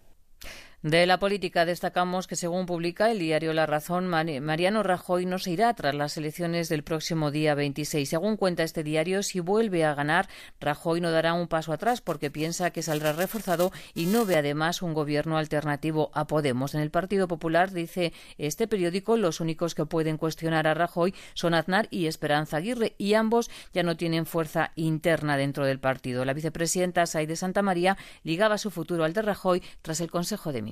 De 0.82 1.06
la 1.06 1.20
política 1.20 1.66
destacamos 1.66 2.26
que, 2.26 2.38
según 2.38 2.66
publica 2.66 3.12
el 3.12 3.20
diario 3.20 3.52
La 3.52 3.66
Razón, 3.66 4.08
Mariano 4.08 4.82
Rajoy 4.82 5.26
no 5.26 5.38
se 5.38 5.52
irá 5.52 5.74
tras 5.74 5.94
las 5.94 6.16
elecciones 6.16 6.70
del 6.70 6.84
próximo 6.84 7.32
día 7.32 7.54
26. 7.54 8.08
Según 8.08 8.38
cuenta 8.38 8.64
este 8.64 8.82
diario, 8.82 9.22
si 9.22 9.42
vuelve 9.42 9.84
a 9.84 9.94
ganar, 9.94 10.30
Rajoy 10.62 11.02
no 11.02 11.12
dará 11.12 11.34
un 11.34 11.50
paso 11.50 11.74
atrás 11.74 12.00
porque 12.00 12.32
piensa 12.32 12.72
que 12.72 12.82
saldrá 12.82 13.12
reforzado 13.12 13.74
y 13.94 14.06
no 14.06 14.24
ve 14.24 14.38
además 14.38 14.82
un 14.82 14.94
gobierno 14.94 15.38
alternativo 15.38 16.12
a 16.14 16.28
Podemos. 16.28 16.74
En 16.76 16.80
el 16.80 16.92
Partido 16.92 17.28
Popular, 17.28 17.72
dice 17.72 18.14
este 18.38 18.66
periódico, 18.66 19.18
los 19.18 19.42
únicos 19.42 19.76
que 19.76 19.86
pueden 19.86 20.16
cuestionar 20.16 20.66
a 20.66 20.76
Rajoy 20.76 21.14
son 21.34 21.56
Aznar 21.56 21.90
y 21.92 22.06
Esperanza 22.06 22.56
Aguirre 22.56 22.96
y 22.98 23.16
ambos 23.16 23.52
ya 23.74 23.84
no 23.84 23.98
tienen 23.98 24.26
fuerza 24.26 24.72
interna 24.78 25.36
dentro 25.36 25.66
del 25.66 25.82
partido. 25.82 26.24
La 26.24 26.34
vicepresidenta 26.34 27.06
Saide 27.06 27.36
Santa 27.36 27.62
María 27.62 27.98
ligaba 28.24 28.58
su 28.58 28.72
futuro 28.72 29.04
al 29.04 29.12
de 29.12 29.24
Rajoy 29.24 29.62
tras 29.82 30.00
el 30.00 30.10
Consejo 30.10 30.54
de 30.54 30.69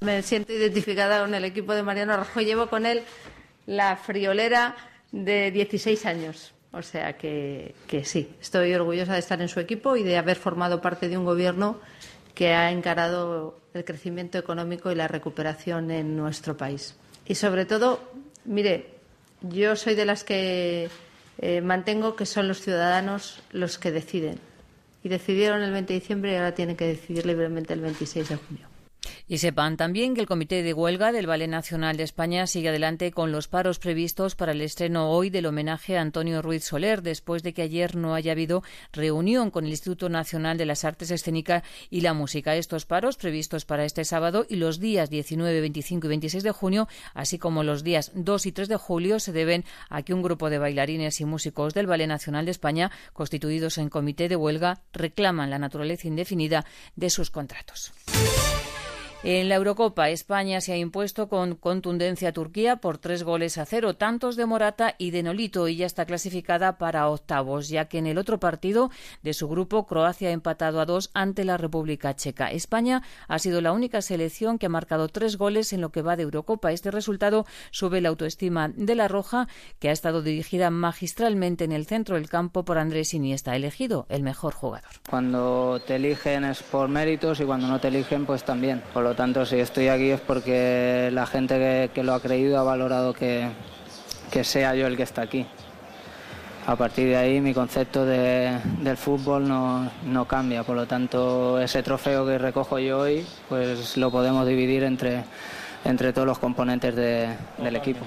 Me 0.00 0.22
siento 0.22 0.52
identificada 0.52 1.20
con 1.20 1.34
el 1.34 1.44
equipo 1.44 1.74
de 1.74 1.82
Mariano 1.82 2.16
Rajoy. 2.16 2.44
Llevo 2.44 2.68
con 2.68 2.86
él 2.86 3.02
la 3.66 3.96
friolera 3.96 4.76
de 5.12 5.50
16 5.50 6.06
años. 6.06 6.52
O 6.72 6.82
sea 6.82 7.16
que, 7.16 7.74
que 7.88 8.04
sí, 8.04 8.34
estoy 8.40 8.72
orgullosa 8.74 9.14
de 9.14 9.18
estar 9.18 9.40
en 9.40 9.48
su 9.48 9.58
equipo 9.58 9.96
y 9.96 10.04
de 10.04 10.16
haber 10.16 10.36
formado 10.36 10.80
parte 10.80 11.08
de 11.08 11.18
un 11.18 11.24
gobierno 11.24 11.80
que 12.34 12.52
ha 12.52 12.70
encarado 12.70 13.58
el 13.74 13.84
crecimiento 13.84 14.38
económico 14.38 14.90
y 14.90 14.94
la 14.94 15.08
recuperación 15.08 15.90
en 15.90 16.16
nuestro 16.16 16.56
país. 16.56 16.94
Y 17.26 17.34
sobre 17.34 17.64
todo, 17.64 18.00
mire, 18.44 18.94
yo 19.42 19.74
soy 19.76 19.94
de 19.94 20.04
las 20.04 20.24
que 20.24 20.88
eh, 21.38 21.60
mantengo 21.60 22.16
que 22.16 22.26
son 22.26 22.48
los 22.48 22.60
ciudadanos 22.60 23.42
los 23.50 23.78
que 23.78 23.90
deciden. 23.90 24.38
Y 25.02 25.08
decidieron 25.08 25.62
el 25.62 25.72
20 25.72 25.92
de 25.92 26.00
diciembre 26.00 26.32
y 26.32 26.36
ahora 26.36 26.54
tienen 26.54 26.76
que 26.76 26.86
decidir 26.86 27.26
libremente 27.26 27.72
el 27.72 27.80
26 27.80 28.28
de 28.28 28.36
junio. 28.36 28.69
Y 29.28 29.38
sepan 29.38 29.76
también 29.76 30.14
que 30.14 30.20
el 30.20 30.26
Comité 30.26 30.62
de 30.62 30.74
Huelga 30.74 31.12
del 31.12 31.26
Ballet 31.26 31.48
Nacional 31.48 31.96
de 31.96 32.02
España 32.02 32.46
sigue 32.46 32.68
adelante 32.68 33.12
con 33.12 33.32
los 33.32 33.48
paros 33.48 33.78
previstos 33.78 34.34
para 34.34 34.52
el 34.52 34.60
estreno 34.60 35.10
hoy 35.10 35.30
del 35.30 35.46
homenaje 35.46 35.96
a 35.96 36.00
Antonio 36.00 36.42
Ruiz 36.42 36.64
Soler, 36.64 37.02
después 37.02 37.42
de 37.42 37.52
que 37.52 37.62
ayer 37.62 37.96
no 37.96 38.14
haya 38.14 38.32
habido 38.32 38.62
reunión 38.92 39.50
con 39.50 39.64
el 39.64 39.70
Instituto 39.70 40.08
Nacional 40.08 40.58
de 40.58 40.66
las 40.66 40.84
Artes 40.84 41.10
Escénicas 41.10 41.62
y 41.90 42.00
la 42.00 42.14
Música. 42.14 42.56
Estos 42.56 42.86
paros 42.86 43.16
previstos 43.16 43.64
para 43.64 43.84
este 43.84 44.04
sábado 44.04 44.46
y 44.48 44.56
los 44.56 44.80
días 44.80 45.10
19, 45.10 45.60
25 45.60 46.06
y 46.06 46.08
26 46.08 46.42
de 46.42 46.52
junio, 46.52 46.88
así 47.14 47.38
como 47.38 47.62
los 47.62 47.84
días 47.84 48.12
2 48.14 48.46
y 48.46 48.52
3 48.52 48.68
de 48.68 48.76
julio, 48.76 49.20
se 49.20 49.32
deben 49.32 49.64
a 49.88 50.02
que 50.02 50.14
un 50.14 50.22
grupo 50.22 50.50
de 50.50 50.58
bailarines 50.58 51.20
y 51.20 51.24
músicos 51.24 51.74
del 51.74 51.86
Ballet 51.86 52.08
Nacional 52.08 52.44
de 52.44 52.50
España, 52.50 52.90
constituidos 53.12 53.78
en 53.78 53.88
comité 53.88 54.28
de 54.28 54.36
huelga, 54.36 54.80
reclaman 54.92 55.50
la 55.50 55.58
naturaleza 55.58 56.08
indefinida 56.08 56.64
de 56.96 57.10
sus 57.10 57.30
contratos. 57.30 57.92
En 59.22 59.50
la 59.50 59.56
Eurocopa, 59.56 60.08
España 60.08 60.62
se 60.62 60.72
ha 60.72 60.78
impuesto 60.78 61.28
con 61.28 61.54
contundencia 61.54 62.30
a 62.30 62.32
Turquía 62.32 62.76
por 62.76 62.96
tres 62.96 63.22
goles 63.22 63.58
a 63.58 63.66
cero, 63.66 63.94
tantos 63.94 64.34
de 64.34 64.46
Morata 64.46 64.94
y 64.96 65.10
de 65.10 65.22
Nolito, 65.22 65.68
y 65.68 65.76
ya 65.76 65.84
está 65.84 66.06
clasificada 66.06 66.78
para 66.78 67.06
octavos, 67.06 67.68
ya 67.68 67.84
que 67.84 67.98
en 67.98 68.06
el 68.06 68.16
otro 68.16 68.40
partido 68.40 68.90
de 69.22 69.34
su 69.34 69.46
grupo, 69.46 69.86
Croacia 69.86 70.30
ha 70.30 70.32
empatado 70.32 70.80
a 70.80 70.86
dos 70.86 71.10
ante 71.12 71.44
la 71.44 71.58
República 71.58 72.16
Checa. 72.16 72.50
España 72.50 73.02
ha 73.28 73.38
sido 73.38 73.60
la 73.60 73.72
única 73.72 74.00
selección 74.00 74.58
que 74.58 74.64
ha 74.64 74.70
marcado 74.70 75.08
tres 75.08 75.36
goles 75.36 75.74
en 75.74 75.82
lo 75.82 75.90
que 75.90 76.00
va 76.00 76.16
de 76.16 76.22
Eurocopa. 76.22 76.72
Este 76.72 76.90
resultado 76.90 77.44
sube 77.72 78.00
la 78.00 78.08
autoestima 78.08 78.70
de 78.74 78.94
la 78.94 79.06
Roja, 79.06 79.48
que 79.80 79.90
ha 79.90 79.92
estado 79.92 80.22
dirigida 80.22 80.70
magistralmente 80.70 81.64
en 81.64 81.72
el 81.72 81.84
centro 81.84 82.16
del 82.16 82.30
campo 82.30 82.64
por 82.64 82.78
Andrés 82.78 83.12
Iniesta, 83.12 83.54
elegido 83.54 84.06
el 84.08 84.22
mejor 84.22 84.54
jugador. 84.54 84.88
Cuando 85.10 85.78
te 85.86 85.96
eligen 85.96 86.44
es 86.44 86.62
por 86.62 86.88
méritos 86.88 87.38
y 87.40 87.44
cuando 87.44 87.66
no 87.66 87.78
te 87.78 87.88
eligen, 87.88 88.24
pues 88.24 88.44
también. 88.44 88.82
Tanto, 89.14 89.44
si 89.46 89.56
estoy 89.58 89.88
aquí 89.88 90.10
es 90.10 90.20
porque 90.20 91.10
la 91.12 91.26
gente 91.26 91.90
que, 91.94 92.02
lo 92.02 92.14
ha 92.14 92.20
creído 92.20 92.58
ha 92.58 92.62
valorado 92.62 93.12
que, 93.12 93.48
sea 94.44 94.74
yo 94.74 94.86
el 94.86 94.96
que 94.96 95.02
está 95.02 95.22
aquí. 95.22 95.46
A 96.66 96.76
partir 96.76 97.08
de 97.08 97.16
ahí 97.16 97.40
mi 97.40 97.54
concepto 97.54 98.04
de- 98.04 98.58
del 98.80 98.96
fútbol 98.96 99.48
no, 99.48 99.90
cambia, 100.26 100.62
por 100.62 100.76
lo 100.76 100.86
tanto 100.86 101.58
ese 101.60 101.82
trofeo 101.82 102.26
que 102.26 102.38
recojo 102.38 102.78
yo 102.78 103.00
hoy 103.00 103.26
pues 103.48 103.96
lo 103.96 104.10
podemos 104.10 104.46
dividir 104.46 104.84
entre, 104.84 105.24
todos 106.12 106.26
los 106.26 106.38
componentes 106.38 106.94
de- 106.94 107.28
del 107.58 107.76
equipo. 107.76 108.06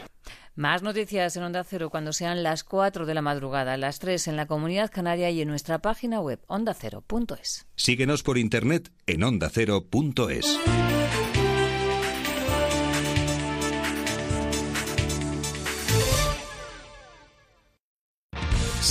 Más 0.56 0.84
noticias 0.84 1.36
en 1.36 1.42
Onda 1.42 1.64
Cero 1.64 1.90
cuando 1.90 2.14
sean 2.14 2.44
las 2.44 2.64
4 2.64 3.08
de 3.08 3.16
la 3.16 3.24
madrugada, 3.24 3.76
las 3.76 3.98
3 3.98 4.28
en 4.28 4.36
la 4.36 4.46
Comunidad 4.46 4.92
Canaria 4.92 5.32
y 5.32 5.42
en 5.42 5.48
nuestra 5.48 5.80
página 5.80 6.22
web 6.22 6.40
ondacero.es. 6.46 7.66
Síguenos 7.76 8.22
por 8.22 8.38
internet 8.38 8.92
en 9.08 9.24
ondacero.es. 9.24 10.60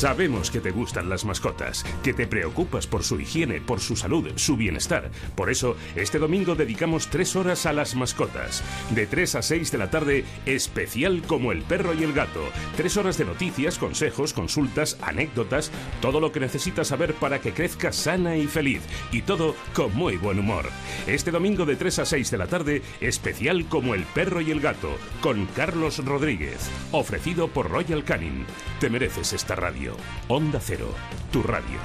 Sabemos 0.02 0.50
que 0.50 0.58
te 0.58 0.72
gustan 0.72 1.08
las 1.08 1.24
mascotas, 1.24 1.84
que 2.02 2.12
te 2.12 2.26
preocupas 2.26 2.88
por 2.88 3.04
su 3.04 3.20
higiene, 3.20 3.60
por 3.60 3.78
su 3.78 3.94
salud, 3.94 4.32
su 4.34 4.56
bienestar. 4.56 5.12
Por 5.36 5.48
eso, 5.48 5.76
este 5.94 6.18
domingo 6.18 6.56
dedicamos 6.56 7.06
tres 7.06 7.36
horas 7.36 7.66
a 7.66 7.72
las 7.72 7.94
mascotas. 7.94 8.64
De 8.90 9.06
3 9.06 9.36
a 9.36 9.42
6 9.42 9.70
de 9.70 9.78
la 9.78 9.90
tarde, 9.90 10.24
especial 10.44 11.22
como 11.28 11.52
el 11.52 11.62
perro 11.62 11.94
y 11.94 12.02
el 12.02 12.14
gato. 12.14 12.42
Tres 12.76 12.96
horas 12.96 13.16
de 13.16 13.26
noticias, 13.26 13.78
consejos, 13.78 14.32
consultas, 14.32 14.98
anécdotas, 15.02 15.70
todo 16.00 16.18
lo 16.18 16.32
que 16.32 16.40
necesitas 16.40 16.88
saber 16.88 17.14
para 17.14 17.40
que 17.40 17.52
crezca 17.52 17.92
sana 17.92 18.36
y 18.36 18.48
feliz. 18.48 18.82
Y 19.12 19.22
todo 19.22 19.54
con 19.72 19.94
muy 19.94 20.16
buen 20.16 20.40
humor. 20.40 20.68
Este 21.06 21.30
domingo 21.30 21.64
de 21.64 21.76
3 21.76 22.00
a 22.00 22.06
6 22.06 22.28
de 22.28 22.38
la 22.38 22.48
tarde, 22.48 22.82
especial 23.00 23.66
como 23.66 23.94
el 23.94 24.02
perro 24.06 24.40
y 24.40 24.50
el 24.50 24.60
gato, 24.60 24.98
con 25.20 25.46
Carlos 25.54 26.04
Rodríguez. 26.04 26.68
Ofrecido 26.90 27.46
por 27.46 27.70
Royal 27.70 28.02
Canin. 28.02 28.46
Te 28.80 28.90
mereces 28.90 29.32
esta 29.32 29.54
radio. 29.54 29.91
Onda 30.28 30.58
Cero, 30.60 30.88
tu 31.30 31.42
radio. 31.42 31.78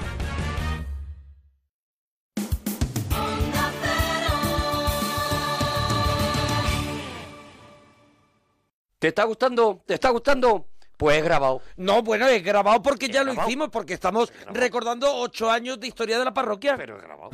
¿Te 9.00 9.10
está 9.10 9.24
gustando? 9.26 9.84
¿Te 9.86 9.94
está 9.94 10.10
gustando? 10.10 10.68
Pues 10.98 11.24
grabado. 11.24 11.62
No, 11.76 12.02
bueno, 12.02 12.26
es 12.28 12.44
grabado 12.44 12.82
porque 12.82 13.08
ya 13.08 13.24
lo 13.24 13.32
hicimos, 13.32 13.70
porque 13.70 13.94
estamos 13.94 14.34
recordando 14.48 15.16
ocho 15.18 15.52
años 15.52 15.80
de 15.80 15.88
historia 15.88 16.18
de 16.18 16.26
la 16.26 16.34
parroquia. 16.34 16.76
Pero 16.76 16.98
grabado. 16.98 17.30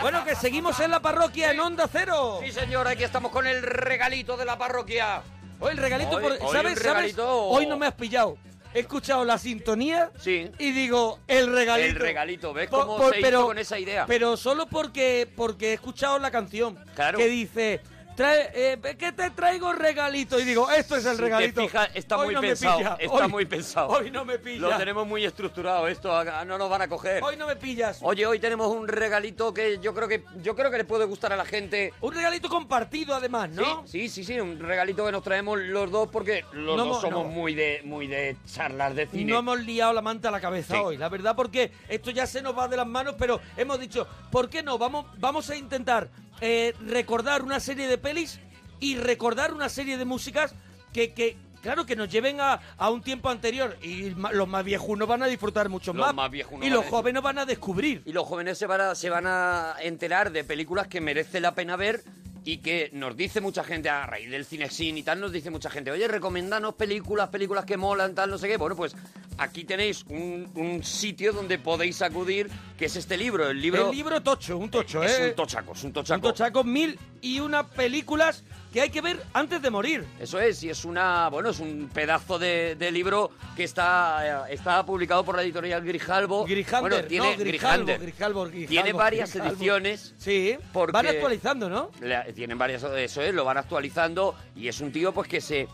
Bueno, 0.00 0.24
que 0.24 0.36
seguimos 0.36 0.78
en 0.78 0.92
la 0.92 1.00
parroquia 1.00 1.50
en 1.50 1.58
Onda 1.58 1.88
Cero. 1.90 2.38
Sí, 2.44 2.52
señor, 2.52 2.86
aquí 2.86 3.02
estamos 3.02 3.32
con 3.32 3.48
el 3.48 3.62
regalito 3.62 4.36
de 4.36 4.44
la 4.44 4.56
parroquia. 4.56 5.22
Hoy 5.60 5.72
el 5.72 5.76
regalito, 5.76 6.10
Hoy- 6.16 6.22
por- 6.22 6.32
hoy 6.32 6.38
¿sabes? 6.56 6.72
el 6.72 6.78
¿sabes? 6.82 7.14
regalito- 7.16 7.48
Hoy 7.50 7.66
no 7.66 7.76
me 7.76 7.86
has 7.86 7.94
pillado. 7.94 8.36
He 8.72 8.80
escuchado 8.80 9.24
la 9.24 9.36
sintonía 9.36 10.12
y 10.24 10.70
digo, 10.70 11.18
el 11.26 11.52
regalito. 11.52 11.88
El 11.88 11.96
regalito, 11.96 12.52
¿ves 12.52 12.68
cómo 12.70 12.96
por- 12.96 13.14
se 13.14 13.20
pero, 13.20 13.40
hizo 13.40 13.46
con 13.48 13.58
esa 13.58 13.78
idea? 13.80 14.06
Pero 14.06 14.36
solo 14.36 14.66
porque, 14.66 15.28
porque 15.36 15.70
he 15.70 15.72
escuchado 15.74 16.18
la 16.20 16.30
canción 16.30 16.78
Claro. 16.94 17.18
que 17.18 17.26
dice... 17.26 17.80
Trae, 18.16 18.50
eh, 18.54 18.96
¿Qué 18.98 19.12
te 19.12 19.30
traigo 19.30 19.72
regalito? 19.72 20.38
Y 20.38 20.44
digo, 20.44 20.70
esto 20.70 20.96
es 20.96 21.06
el 21.06 21.12
Si 21.12 21.16
te 21.18 21.22
regalito. 21.22 21.62
fijas, 21.62 21.88
está 21.94 22.18
Hoy 22.18 22.26
muy 22.26 22.34
no 22.34 22.42
me 22.42 22.48
pensado, 22.48 22.78
pilla. 22.78 22.96
está 23.00 23.14
Hoy- 23.24 23.28
muy 23.30 23.46
pensado. 23.46 23.88
Hoy 23.88 24.10
no 24.10 24.24
me 24.26 24.38
pilla. 24.38 24.60
Lo 24.60 24.76
tenemos 24.76 25.06
muy 25.06 25.24
estructurado 25.24 25.88
esto, 25.88 26.12
ah, 26.14 26.44
no 26.44 26.58
nos 26.58 26.68
van 26.68 26.82
a 26.82 26.88
coger. 26.88 27.22
Hoy 27.22 27.36
no 27.36 27.46
me 27.46 27.56
pillas. 27.56 27.98
Oye, 28.02 28.26
hoy 28.26 28.38
tenemos 28.38 28.66
un 28.68 28.88
regalito 28.88 29.54
que 29.54 29.78
yo 29.78 29.94
creo 29.94 30.06
que 30.06 30.24
yo 30.42 30.54
creo 30.54 30.70
que 30.70 30.76
le 30.78 30.84
puede 30.84 31.06
gustar 31.06 31.32
a 31.32 31.36
la 31.36 31.44
gente. 31.46 31.94
Un 32.02 32.14
regalito 32.14 32.48
compartido 32.50 33.14
además, 33.14 33.48
¿no? 33.50 33.86
Sí, 33.86 34.08
sí, 34.08 34.24
sí, 34.24 34.34
sí, 34.34 34.40
un 34.40 34.58
regalito 34.58 35.06
que 35.06 35.12
nos 35.12 35.22
traemos 35.22 35.58
los 35.58 35.90
dos 35.90 36.08
porque 36.10 36.44
los 36.52 36.76
No 36.76 36.84
dos 36.84 36.86
hemos- 36.86 37.00
somos 37.00 37.26
no. 37.26 37.32
muy 37.32 37.54
de 37.54 37.80
muy 37.84 38.06
de 38.06 38.36
charlas 38.44 38.94
de 38.96 39.06
cine. 39.06 39.32
No 39.32 39.38
hemos 39.38 39.60
liado 39.60 39.92
la 39.94 40.02
manta 40.02 40.28
a 40.28 40.32
la 40.32 40.40
cabeza 40.40 40.74
Sí. 40.74 40.80
hoy, 40.84 40.96
la 40.98 41.08
verdad, 41.08 41.34
porque 41.34 41.72
esto 41.88 42.10
ya 42.10 42.26
se 42.26 42.42
nos 42.42 42.56
va 42.58 42.68
de 42.68 42.76
las 42.76 42.86
manos, 42.86 43.14
pero 43.18 43.40
hemos 43.56 43.80
dicho, 43.80 44.06
¿por 44.30 44.50
qué 44.50 44.62
no? 44.62 44.76
Vamos, 44.76 45.06
vamos 45.18 45.48
a 45.48 45.56
intentar 45.56 46.08
eh, 46.40 46.74
recordar 46.86 47.42
una 47.42 47.60
serie 47.60 47.86
de 47.88 47.98
pelis 47.98 48.40
y 48.80 48.96
recordar 48.96 49.52
una 49.52 49.68
serie 49.68 49.96
de 49.98 50.04
músicas 50.04 50.54
que, 50.92 51.12
que 51.12 51.36
claro, 51.62 51.84
que 51.84 51.94
nos 51.96 52.08
lleven 52.08 52.40
a, 52.40 52.60
a 52.78 52.90
un 52.90 53.02
tiempo 53.02 53.28
anterior. 53.28 53.76
Y 53.82 54.10
ma- 54.16 54.32
los 54.32 54.48
más 54.48 54.64
viejunos 54.64 55.06
van 55.06 55.22
a 55.22 55.26
disfrutar 55.26 55.68
mucho 55.68 55.92
Los 55.92 56.14
más. 56.14 56.14
más 56.14 56.30
y 56.62 56.70
los 56.70 56.86
jóvenes 56.86 57.22
van 57.22 57.38
a 57.38 57.44
descubrir. 57.46 58.02
Y 58.06 58.12
los 58.12 58.26
jóvenes 58.26 58.56
se 58.58 58.66
van, 58.66 58.80
a, 58.80 58.94
se 58.94 59.10
van 59.10 59.26
a 59.26 59.74
enterar 59.82 60.32
de 60.32 60.44
películas 60.44 60.88
que 60.88 61.00
merece 61.00 61.40
la 61.40 61.54
pena 61.54 61.76
ver 61.76 62.02
y 62.44 62.58
que 62.58 62.90
nos 62.92 63.16
dice 63.16 63.40
mucha 63.40 63.64
gente, 63.64 63.88
a 63.88 64.06
raíz 64.06 64.30
del 64.30 64.44
cinexin 64.44 64.96
y 64.98 65.02
tal, 65.02 65.20
nos 65.20 65.32
dice 65.32 65.50
mucha 65.50 65.70
gente, 65.70 65.90
oye, 65.90 66.08
recomendanos 66.08 66.74
películas, 66.74 67.28
películas 67.28 67.64
que 67.64 67.76
molan, 67.76 68.14
tal, 68.14 68.30
no 68.30 68.38
sé 68.38 68.48
qué. 68.48 68.56
Bueno, 68.56 68.76
pues 68.76 68.94
aquí 69.38 69.64
tenéis 69.64 70.04
un, 70.08 70.50
un 70.54 70.82
sitio 70.82 71.32
donde 71.32 71.58
podéis 71.58 72.00
acudir, 72.02 72.48
que 72.78 72.86
es 72.86 72.96
este 72.96 73.16
libro. 73.16 73.48
El 73.48 73.60
libro, 73.60 73.90
El 73.90 73.96
libro 73.96 74.22
tocho, 74.22 74.56
un 74.56 74.70
tocho, 74.70 75.02
es 75.02 75.18
¿eh? 75.18 75.28
un 75.28 75.34
tochaco, 75.34 75.72
es 75.72 75.84
un 75.84 75.92
tochaco. 75.92 76.16
Un 76.28 76.32
tochaco, 76.32 76.64
mil 76.64 76.98
y 77.20 77.40
una 77.40 77.66
películas 77.66 78.42
que 78.72 78.80
hay 78.80 78.90
que 78.90 79.00
ver 79.00 79.20
antes 79.32 79.60
de 79.62 79.70
morir. 79.70 80.06
Eso 80.20 80.38
es, 80.38 80.62
y 80.62 80.70
es 80.70 80.84
una, 80.84 81.28
bueno, 81.28 81.50
es 81.50 81.58
un 81.58 81.90
pedazo 81.92 82.38
de, 82.38 82.76
de 82.76 82.90
libro 82.92 83.30
que 83.56 83.64
está, 83.64 84.46
eh, 84.48 84.54
está 84.54 84.84
publicado 84.86 85.24
por 85.24 85.36
la 85.36 85.42
editorial 85.42 85.84
Grijalbo. 85.84 86.44
Grijalber, 86.44 86.92
bueno, 86.92 87.08
tiene 87.08 87.36
no, 87.36 87.44
Grijalbo. 87.44 87.86
Grijalbo, 87.98 88.44
Grijalbo, 88.44 88.68
Tiene 88.68 88.92
varias 88.92 89.34
ediciones. 89.34 90.14
Sí, 90.18 90.56
porque 90.72 90.92
van 90.92 91.06
actualizando, 91.06 91.68
¿no? 91.68 91.90
tienen 92.34 92.58
varias, 92.58 92.82
eso 92.84 93.22
es, 93.22 93.34
lo 93.34 93.44
van 93.44 93.58
actualizando 93.58 94.34
y 94.54 94.68
es 94.68 94.80
un 94.80 94.92
tío 94.92 95.12
pues 95.12 95.28
que 95.28 95.40
se 95.40 95.68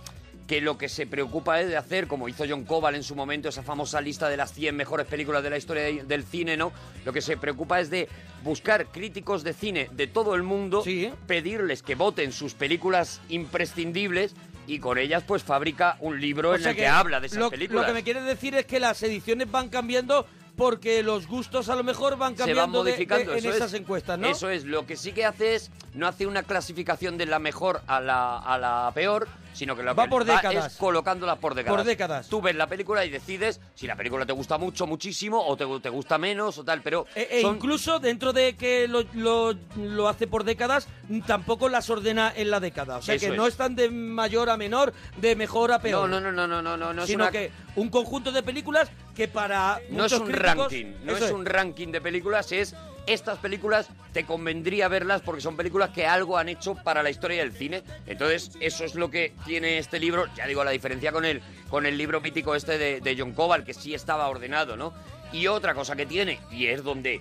que 0.46 0.60
lo 0.60 0.78
que 0.78 0.88
se 0.88 1.06
preocupa 1.06 1.60
es 1.60 1.68
de 1.68 1.76
hacer, 1.76 2.06
como 2.06 2.28
hizo 2.28 2.44
John 2.48 2.64
Cobal 2.64 2.94
en 2.94 3.02
su 3.02 3.16
momento, 3.16 3.48
esa 3.48 3.62
famosa 3.64 4.00
lista 4.00 4.28
de 4.28 4.36
las 4.36 4.52
100 4.52 4.76
mejores 4.76 5.06
películas 5.06 5.42
de 5.42 5.50
la 5.50 5.56
historia 5.56 5.82
de- 5.82 6.04
del 6.04 6.22
cine, 6.24 6.56
¿no? 6.56 6.72
Lo 7.04 7.12
que 7.12 7.20
se 7.20 7.36
preocupa 7.36 7.80
es 7.80 7.90
de 7.90 8.08
buscar 8.44 8.86
críticos 8.86 9.42
de 9.42 9.52
cine 9.54 9.88
de 9.92 10.06
todo 10.06 10.34
el 10.36 10.44
mundo, 10.44 10.84
pedirles 11.26 11.82
que 11.82 11.96
voten 11.96 12.30
sus 12.30 12.54
películas 12.54 13.20
imprescindibles 13.28 14.34
y 14.68 14.78
con 14.78 14.98
ellas 14.98 15.22
pues 15.26 15.42
fabrica 15.42 15.96
un 16.00 16.20
libro 16.20 16.50
O 16.50 16.54
en 16.56 16.64
el 16.66 16.76
que, 16.76 16.86
habla 16.86 17.20
de 17.20 17.26
esas 17.28 17.38
lo, 17.38 17.50
películas. 17.50 17.82
Lo 17.82 17.88
que 17.88 17.94
me 17.94 18.02
quieres 18.04 18.24
decir 18.24 18.54
es 18.54 18.66
que 18.66 18.78
las 18.80 19.02
ediciones 19.02 19.50
van 19.50 19.68
cambiando 19.68 20.26
porque 20.56 21.02
los 21.02 21.26
gustos 21.26 21.68
a 21.68 21.74
lo 21.76 21.84
mejor 21.84 22.16
van 22.16 22.34
se 22.36 22.42
van 22.42 22.46
cambiando 22.48 22.84
de- 22.84 22.92
modificando 22.92 23.32
de- 23.32 23.38
en 23.38 23.46
es. 23.46 23.56
esas 23.56 23.74
encuestas, 23.74 24.18
¿no? 24.18 24.26
Eso 24.28 24.48
es, 24.48 24.64
lo 24.64 24.86
que 24.86 24.96
sí 24.96 25.12
que 25.12 25.24
hace 25.24 25.54
es, 25.54 25.70
no 25.94 26.06
hace 26.06 26.26
una 26.26 26.42
clasificación 26.42 27.18
de 27.18 27.26
la 27.26 27.38
mejor 27.38 27.82
a 27.86 28.00
la, 28.00 28.38
a 28.38 28.58
la 28.58 28.90
peor, 28.94 29.28
sino 29.56 29.74
que 29.74 29.82
lo 29.82 29.94
Va 29.94 30.04
que 30.04 30.10
por 30.10 30.24
décadas. 30.24 30.72
es 30.72 30.78
colocándolas 30.78 31.38
por 31.38 31.54
décadas. 31.54 31.76
Por 31.78 31.86
décadas. 31.86 32.28
Tú 32.28 32.42
ves 32.42 32.54
la 32.54 32.66
película 32.66 33.04
y 33.04 33.10
decides 33.10 33.60
si 33.74 33.86
la 33.86 33.96
película 33.96 34.26
te 34.26 34.32
gusta 34.34 34.58
mucho, 34.58 34.86
muchísimo, 34.86 35.42
o 35.44 35.56
te, 35.56 35.64
te 35.80 35.88
gusta 35.88 36.18
menos, 36.18 36.58
o 36.58 36.64
tal, 36.64 36.82
pero 36.82 37.06
E, 37.14 37.26
e 37.30 37.42
son- 37.42 37.56
incluso 37.56 37.98
dentro 37.98 38.32
de 38.32 38.54
que 38.54 38.86
lo, 38.86 39.02
lo- 39.14 39.54
lo 39.76 40.08
hace 40.08 40.26
por 40.26 40.44
décadas, 40.44 40.88
tampoco 41.26 41.68
las 41.68 41.88
ordena 41.88 42.32
en 42.36 42.50
la 42.50 42.60
década. 42.60 42.98
O 42.98 43.02
sea 43.02 43.14
Eso 43.14 43.26
que 43.26 43.32
es. 43.32 43.36
no 43.38 43.46
están 43.46 43.74
de 43.74 43.90
mayor 43.90 44.50
a 44.50 44.56
menor, 44.56 44.92
de 45.16 45.34
mejor 45.36 45.72
a 45.72 45.78
peor. 45.80 46.08
No, 46.08 46.20
no, 46.20 46.30
no, 46.30 46.46
no, 46.46 46.60
no, 46.62 46.76
no, 46.76 46.92
no 46.92 47.02
es 47.02 47.08
sino 47.08 47.24
una- 47.24 47.32
que 47.32 47.50
un 47.76 47.88
conjunto 47.88 48.32
de 48.32 48.42
películas 48.42 48.90
que 49.14 49.28
para 49.28 49.80
no 49.90 50.04
es 50.04 50.12
un 50.12 50.26
críticos- 50.26 50.42
ranking, 50.70 50.86
no 51.04 51.12
eso 51.16 51.24
es 51.26 51.32
un 51.32 51.46
ranking 51.46 51.88
de 51.88 52.00
películas, 52.02 52.52
es 52.52 52.74
estas 53.06 53.38
películas 53.38 53.88
te 54.12 54.24
convendría 54.24 54.88
verlas 54.88 55.22
porque 55.22 55.40
son 55.40 55.56
películas 55.56 55.90
que 55.90 56.06
algo 56.06 56.38
han 56.38 56.48
hecho 56.48 56.74
para 56.74 57.02
la 57.02 57.10
historia 57.10 57.42
del 57.42 57.52
cine. 57.52 57.82
Entonces, 58.06 58.52
eso 58.60 58.84
es 58.84 58.94
lo 58.94 59.10
que 59.10 59.32
tiene 59.44 59.78
este 59.78 60.00
libro, 60.00 60.26
ya 60.34 60.46
digo, 60.46 60.64
la 60.64 60.70
diferencia 60.70 61.12
con 61.12 61.24
el, 61.24 61.40
con 61.70 61.86
el 61.86 61.96
libro 61.96 62.20
mítico 62.20 62.54
este 62.54 62.78
de, 62.78 63.00
de 63.00 63.16
John 63.18 63.32
Cobal, 63.32 63.64
que 63.64 63.74
sí 63.74 63.94
estaba 63.94 64.28
ordenado, 64.28 64.76
¿no? 64.76 64.92
Y 65.32 65.46
otra 65.46 65.74
cosa 65.74 65.96
que 65.96 66.06
tiene, 66.06 66.38
y 66.50 66.66
es 66.66 66.82
donde 66.82 67.20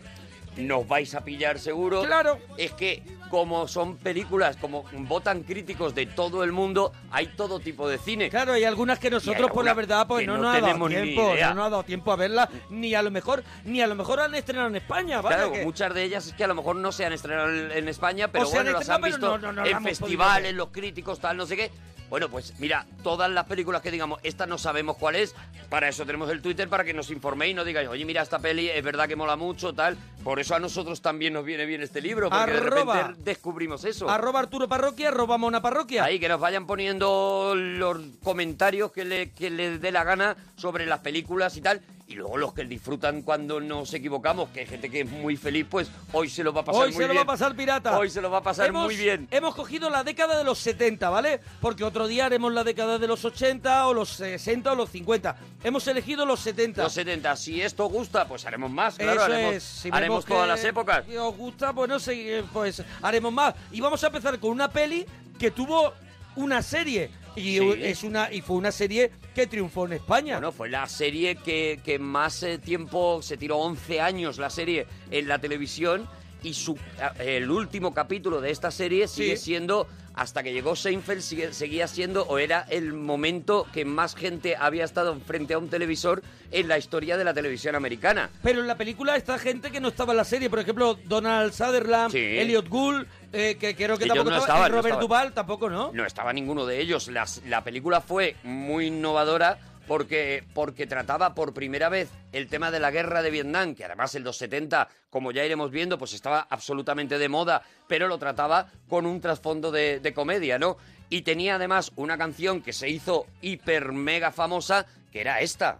nos 0.57 0.87
vais 0.87 1.13
a 1.15 1.21
pillar 1.23 1.59
seguro, 1.59 2.03
Claro. 2.03 2.39
es 2.57 2.71
que 2.73 3.03
como 3.29 3.67
son 3.67 3.97
películas, 3.97 4.55
como 4.55 4.85
votan 4.99 5.43
críticos 5.43 5.93
de 5.95 6.05
todo 6.05 6.43
el 6.43 6.51
mundo, 6.51 6.93
hay 7.11 7.27
todo 7.27 7.59
tipo 7.59 7.89
de 7.89 7.97
cine. 7.97 8.29
Claro, 8.29 8.53
hay 8.53 8.63
algunas 8.63 8.99
que 8.99 9.09
nosotros, 9.09 9.51
por 9.51 9.65
la 9.65 9.73
verdad, 9.73 10.07
pues 10.07 10.25
no, 10.25 10.37
no 10.37 10.43
nos 10.43 10.55
ha 10.55 10.61
dado 10.61 10.87
tiempo, 10.87 11.21
no 11.35 11.53
nos 11.55 11.65
ha 11.65 11.69
dado 11.69 11.83
tiempo 11.83 12.11
a 12.11 12.15
verla, 12.15 12.49
ni 12.69 12.93
a 12.93 13.01
lo 13.01 13.11
mejor, 13.11 13.43
ni 13.65 13.81
a 13.81 13.87
lo 13.87 13.95
mejor 13.95 14.19
han 14.21 14.35
estrenado 14.35 14.67
en 14.67 14.75
España, 14.77 15.21
¿vale? 15.21 15.35
Claro, 15.37 15.51
Que- 15.51 15.63
muchas 15.65 15.93
de 15.93 16.03
ellas 16.03 16.27
es 16.27 16.33
que 16.33 16.43
a 16.43 16.47
lo 16.47 16.55
mejor 16.55 16.75
no 16.77 16.91
se 16.91 17.05
han 17.05 17.13
estrenado 17.13 17.49
en, 17.49 17.87
España, 17.89 18.31
pero 18.31 18.45
O 18.45 18.47
han 18.47 18.53
bueno, 18.53 18.71
las 18.79 18.89
han 18.89 19.01
visto 19.01 19.37
no- 19.37 19.51
no- 19.51 19.65
en 19.65 19.83
festivales, 19.83 20.53
los 20.53 20.69
críticos, 20.69 21.19
tal, 21.19 21.35
no 21.37 21.45
sé 21.45 21.57
qué. 21.57 21.71
Bueno, 22.07 22.29
pues 22.29 22.53
mira, 22.59 22.85
todas 23.01 23.31
las 23.31 23.45
películas 23.45 23.81
que 23.81 23.89
digamos, 23.89 24.19
esta 24.21 24.45
no 24.45 24.59
sabemos 24.59 24.95
cuál 24.97 25.15
es, 25.15 25.33
para 25.69 25.89
eso 25.89 26.05
tenemos 26.05 26.29
el 26.29 26.39
Twitter, 26.39 26.69
para 26.69 26.83
que 26.83 26.93
nos 26.93 27.09
informéis 27.09 27.51
y 27.51 27.53
nos 27.55 27.65
digáis, 27.65 27.89
oye, 27.89 28.05
mira, 28.05 28.21
esta 28.21 28.37
peli 28.37 28.69
es 28.69 28.83
verdad 28.83 29.07
que 29.07 29.15
mola 29.15 29.35
mucho, 29.35 29.73
tal. 29.73 29.97
Por 30.25 30.39
eso 30.39 30.55
a 30.55 30.59
nosotros 30.59 31.03
también 31.03 31.33
nos 31.33 31.45
viene 31.45 31.67
bien 31.67 31.83
este 31.83 32.01
libro, 32.01 32.31
porque 32.31 32.51
de 32.51 32.59
repente 32.59 33.13
descubrimos 33.19 33.85
eso. 33.85 34.09
Arroba 34.09 34.39
Arturo 34.39 34.67
Parroquia, 34.67 35.09
arroba 35.09 35.37
Mona 35.37 35.61
Parroquia. 35.61 36.03
Ahí, 36.03 36.19
que 36.19 36.27
nos 36.27 36.39
vayan 36.39 36.65
poniendo 36.65 37.53
los 37.55 37.99
comentarios 38.23 38.91
que, 38.91 39.05
le, 39.05 39.29
que 39.31 39.51
les 39.51 39.79
dé 39.79 39.91
la 39.91 40.03
gana 40.03 40.35
sobre 40.57 40.87
las 40.87 41.01
películas 41.01 41.55
y 41.57 41.61
tal. 41.61 41.79
Y 42.07 42.13
luego 42.13 42.37
los 42.37 42.53
que 42.53 42.63
disfrutan 42.65 43.23
cuando 43.23 43.59
nos 43.59 43.91
equivocamos, 43.95 44.49
que 44.49 44.59
hay 44.59 44.65
gente 44.67 44.91
que 44.91 45.01
es 45.01 45.09
muy 45.09 45.37
feliz, 45.37 45.65
pues 45.67 45.89
hoy 46.13 46.29
se 46.29 46.43
lo 46.43 46.53
va 46.53 46.61
a 46.61 46.63
pasar 46.65 46.81
Hoy 46.83 46.87
muy 46.89 46.97
se 47.01 47.01
lo 47.01 47.13
bien. 47.13 47.17
va 47.17 47.21
a 47.23 47.25
pasar 47.25 47.55
pirata. 47.55 47.97
Hoy 47.97 48.11
se 48.11 48.21
lo 48.21 48.29
va 48.29 48.37
a 48.37 48.43
pasar 48.43 48.67
Hemos- 48.67 48.85
muy 48.85 48.95
bien. 48.95 49.27
Hemos 49.31 49.55
cogido 49.55 49.89
la 49.89 50.03
década 50.03 50.37
de 50.37 50.43
los 50.43 50.59
70, 50.59 51.09
¿vale? 51.09 51.39
Porque 51.61 51.83
otro 51.83 52.05
día 52.07 52.27
haremos 52.27 52.53
la 52.53 52.63
década 52.63 52.99
de 52.99 53.07
los 53.07 53.25
80 53.25 53.87
o 53.87 53.93
los 53.95 54.09
60 54.09 54.73
o 54.73 54.75
los 54.75 54.91
50. 54.91 55.35
Hemos 55.63 55.87
elegido 55.87 56.27
los 56.27 56.41
70. 56.41 56.83
Los 56.83 56.93
70, 56.93 57.35
si 57.37 57.59
esto 57.63 57.85
gusta, 57.87 58.27
pues 58.27 58.45
haremos 58.45 58.69
más, 58.69 58.97
claro, 58.97 59.13
Eso 59.13 59.23
haremos, 59.23 59.53
es. 59.55 59.63
Si 59.63 59.89
haremos 59.91 60.14
que 60.23 60.33
todas 60.33 60.47
las 60.47 60.63
épocas. 60.63 61.03
os 61.19 61.35
gusta, 61.35 61.73
eh, 62.09 62.43
pues 62.53 62.83
haremos 63.01 63.33
más. 63.33 63.55
Y 63.71 63.81
vamos 63.81 64.03
a 64.03 64.07
empezar 64.07 64.39
con 64.39 64.51
una 64.51 64.69
peli 64.69 65.05
que 65.39 65.51
tuvo 65.51 65.93
una 66.35 66.61
serie. 66.61 67.09
Y 67.35 67.57
Sí. 67.57 67.73
es 67.81 68.03
una 68.03 68.31
y 68.31 68.39
fue 68.39 68.55
una 68.55 68.71
serie 68.71 69.11
que 69.33 69.45
triunfó 69.47 69.85
en 69.87 69.93
España. 69.93 70.35
Bueno, 70.35 70.53
fue 70.53 70.69
la 70.69 70.87
serie 70.87 71.35
que, 71.35 71.81
que 71.83 71.99
más 71.99 72.41
eh, 72.43 72.57
tiempo, 72.59 73.21
se 73.21 73.35
tiró 73.35 73.57
11 73.57 73.99
años 73.99 74.37
la 74.37 74.49
serie 74.49 74.87
en 75.11 75.27
la 75.27 75.39
televisión 75.39 76.07
y 76.43 76.53
su, 76.53 76.77
eh, 77.19 77.37
el 77.37 77.51
último 77.51 77.93
capítulo 77.93 78.39
de 78.39 78.51
esta 78.51 78.71
serie 78.71 79.09
sigue 79.09 79.35
siendo 79.35 79.87
hasta 80.15 80.43
que 80.43 80.53
llegó 80.53 80.75
Seinfeld 80.75 81.21
seguía 81.51 81.87
siendo 81.87 82.23
o 82.27 82.37
era 82.37 82.65
el 82.69 82.93
momento 82.93 83.67
que 83.73 83.85
más 83.85 84.15
gente 84.15 84.55
había 84.57 84.85
estado 84.85 85.19
frente 85.19 85.53
a 85.53 85.57
un 85.57 85.69
televisor 85.69 86.21
en 86.51 86.67
la 86.67 86.77
historia 86.77 87.17
de 87.17 87.23
la 87.23 87.33
televisión 87.33 87.75
americana. 87.75 88.29
Pero 88.41 88.61
en 88.61 88.67
la 88.67 88.75
película 88.75 89.15
está 89.15 89.37
gente 89.37 89.71
que 89.71 89.79
no 89.79 89.89
estaba 89.89 90.13
en 90.13 90.17
la 90.17 90.23
serie, 90.23 90.49
por 90.49 90.59
ejemplo, 90.59 90.97
Donald 91.05 91.51
Sutherland, 91.53 92.11
Sí. 92.11 92.19
Elliot 92.19 92.67
Gould, 92.69 93.05
eh, 93.33 93.57
que 93.59 93.75
creo 93.75 93.97
que 93.97 94.05
Ellos 94.05 94.15
tampoco 94.15 94.29
no 94.31 94.37
estaba, 94.41 94.59
no 94.59 94.67
Robert 94.69 94.85
estaban. 94.85 95.01
Duvall 95.01 95.33
tampoco, 95.33 95.69
¿no? 95.69 95.91
No 95.93 96.05
estaba 96.05 96.31
ninguno 96.31 96.65
de 96.65 96.79
ellos. 96.79 97.07
Las- 97.09 97.41
la 97.47 97.63
película 97.63 97.99
fue 98.01 98.35
muy 98.43 98.87
innovadora 98.87 99.57
porque, 99.87 100.43
porque 100.53 100.87
trataba 100.87 101.35
por 101.35 101.53
primera 101.53 101.89
vez 101.89 102.09
el 102.31 102.47
tema 102.47 102.71
de 102.71 102.79
la 102.79 102.91
guerra 102.91 103.21
de 103.21 103.31
Vietnam, 103.31 103.75
que 103.75 103.85
además 103.85 104.15
en 104.15 104.23
los 104.23 104.37
70, 104.37 104.89
como 105.09 105.31
ya 105.31 105.45
iremos 105.45 105.71
viendo, 105.71 105.97
pues 105.97 106.13
estaba 106.13 106.47
absolutamente 106.49 107.17
de 107.17 107.29
moda, 107.29 107.61
pero 107.87 108.07
lo 108.07 108.17
trataba 108.17 108.71
con 108.87 109.05
un 109.05 109.21
trasfondo 109.21 109.71
de, 109.71 109.99
de 109.99 110.13
comedia, 110.13 110.59
¿no? 110.59 110.77
Y 111.09 111.21
tenía 111.21 111.55
además 111.55 111.91
una 111.95 112.17
canción 112.17 112.61
que 112.61 112.73
se 112.73 112.89
hizo 112.89 113.27
hiper 113.41 113.91
mega 113.91 114.31
famosa, 114.31 114.85
que 115.11 115.21
era 115.21 115.39
esta. 115.39 115.79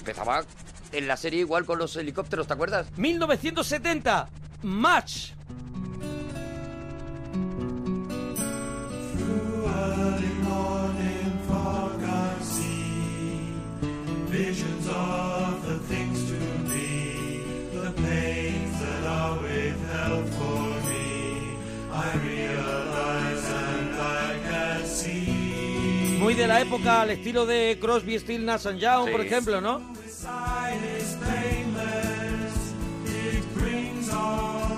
Empezaba 0.00 0.44
en 0.92 1.08
la 1.08 1.16
serie 1.16 1.40
igual 1.40 1.64
con 1.64 1.78
los 1.78 1.96
helicópteros, 1.96 2.46
¿te 2.46 2.52
acuerdas? 2.52 2.86
1970, 2.96 4.28
Match. 4.62 5.32
Visions 14.38 14.86
of 14.88 15.64
the 15.68 15.78
things 15.90 16.18
to 16.30 16.36
be, 16.70 17.38
the 17.72 17.90
pains 18.02 18.74
that 18.80 19.04
are 19.06 19.36
withheld 19.40 20.28
for 20.38 20.62
me. 20.88 21.56
I 21.92 22.08
realize 22.30 23.44
and 23.48 23.94
I 23.94 24.38
can 24.48 24.86
see. 24.86 26.18
Muy 26.18 26.34
de 26.34 26.46
la 26.48 26.60
época, 26.60 27.02
al 27.02 27.10
estilo 27.10 27.46
de 27.46 27.78
Crosby, 27.80 28.18
Still, 28.18 28.44
Nash 28.44 28.66
and 28.66 28.80
Young, 28.80 29.06
Sí. 29.06 29.12
por 29.12 29.20
ejemplo, 29.20 29.60
¿no? 29.60 29.80
Sight 30.08 30.82
is 30.98 31.16
painless. 31.22 32.56
It 33.06 33.44
brings 33.54 34.08
on 34.10 34.18
many 34.18 34.72
changes. 34.72 34.73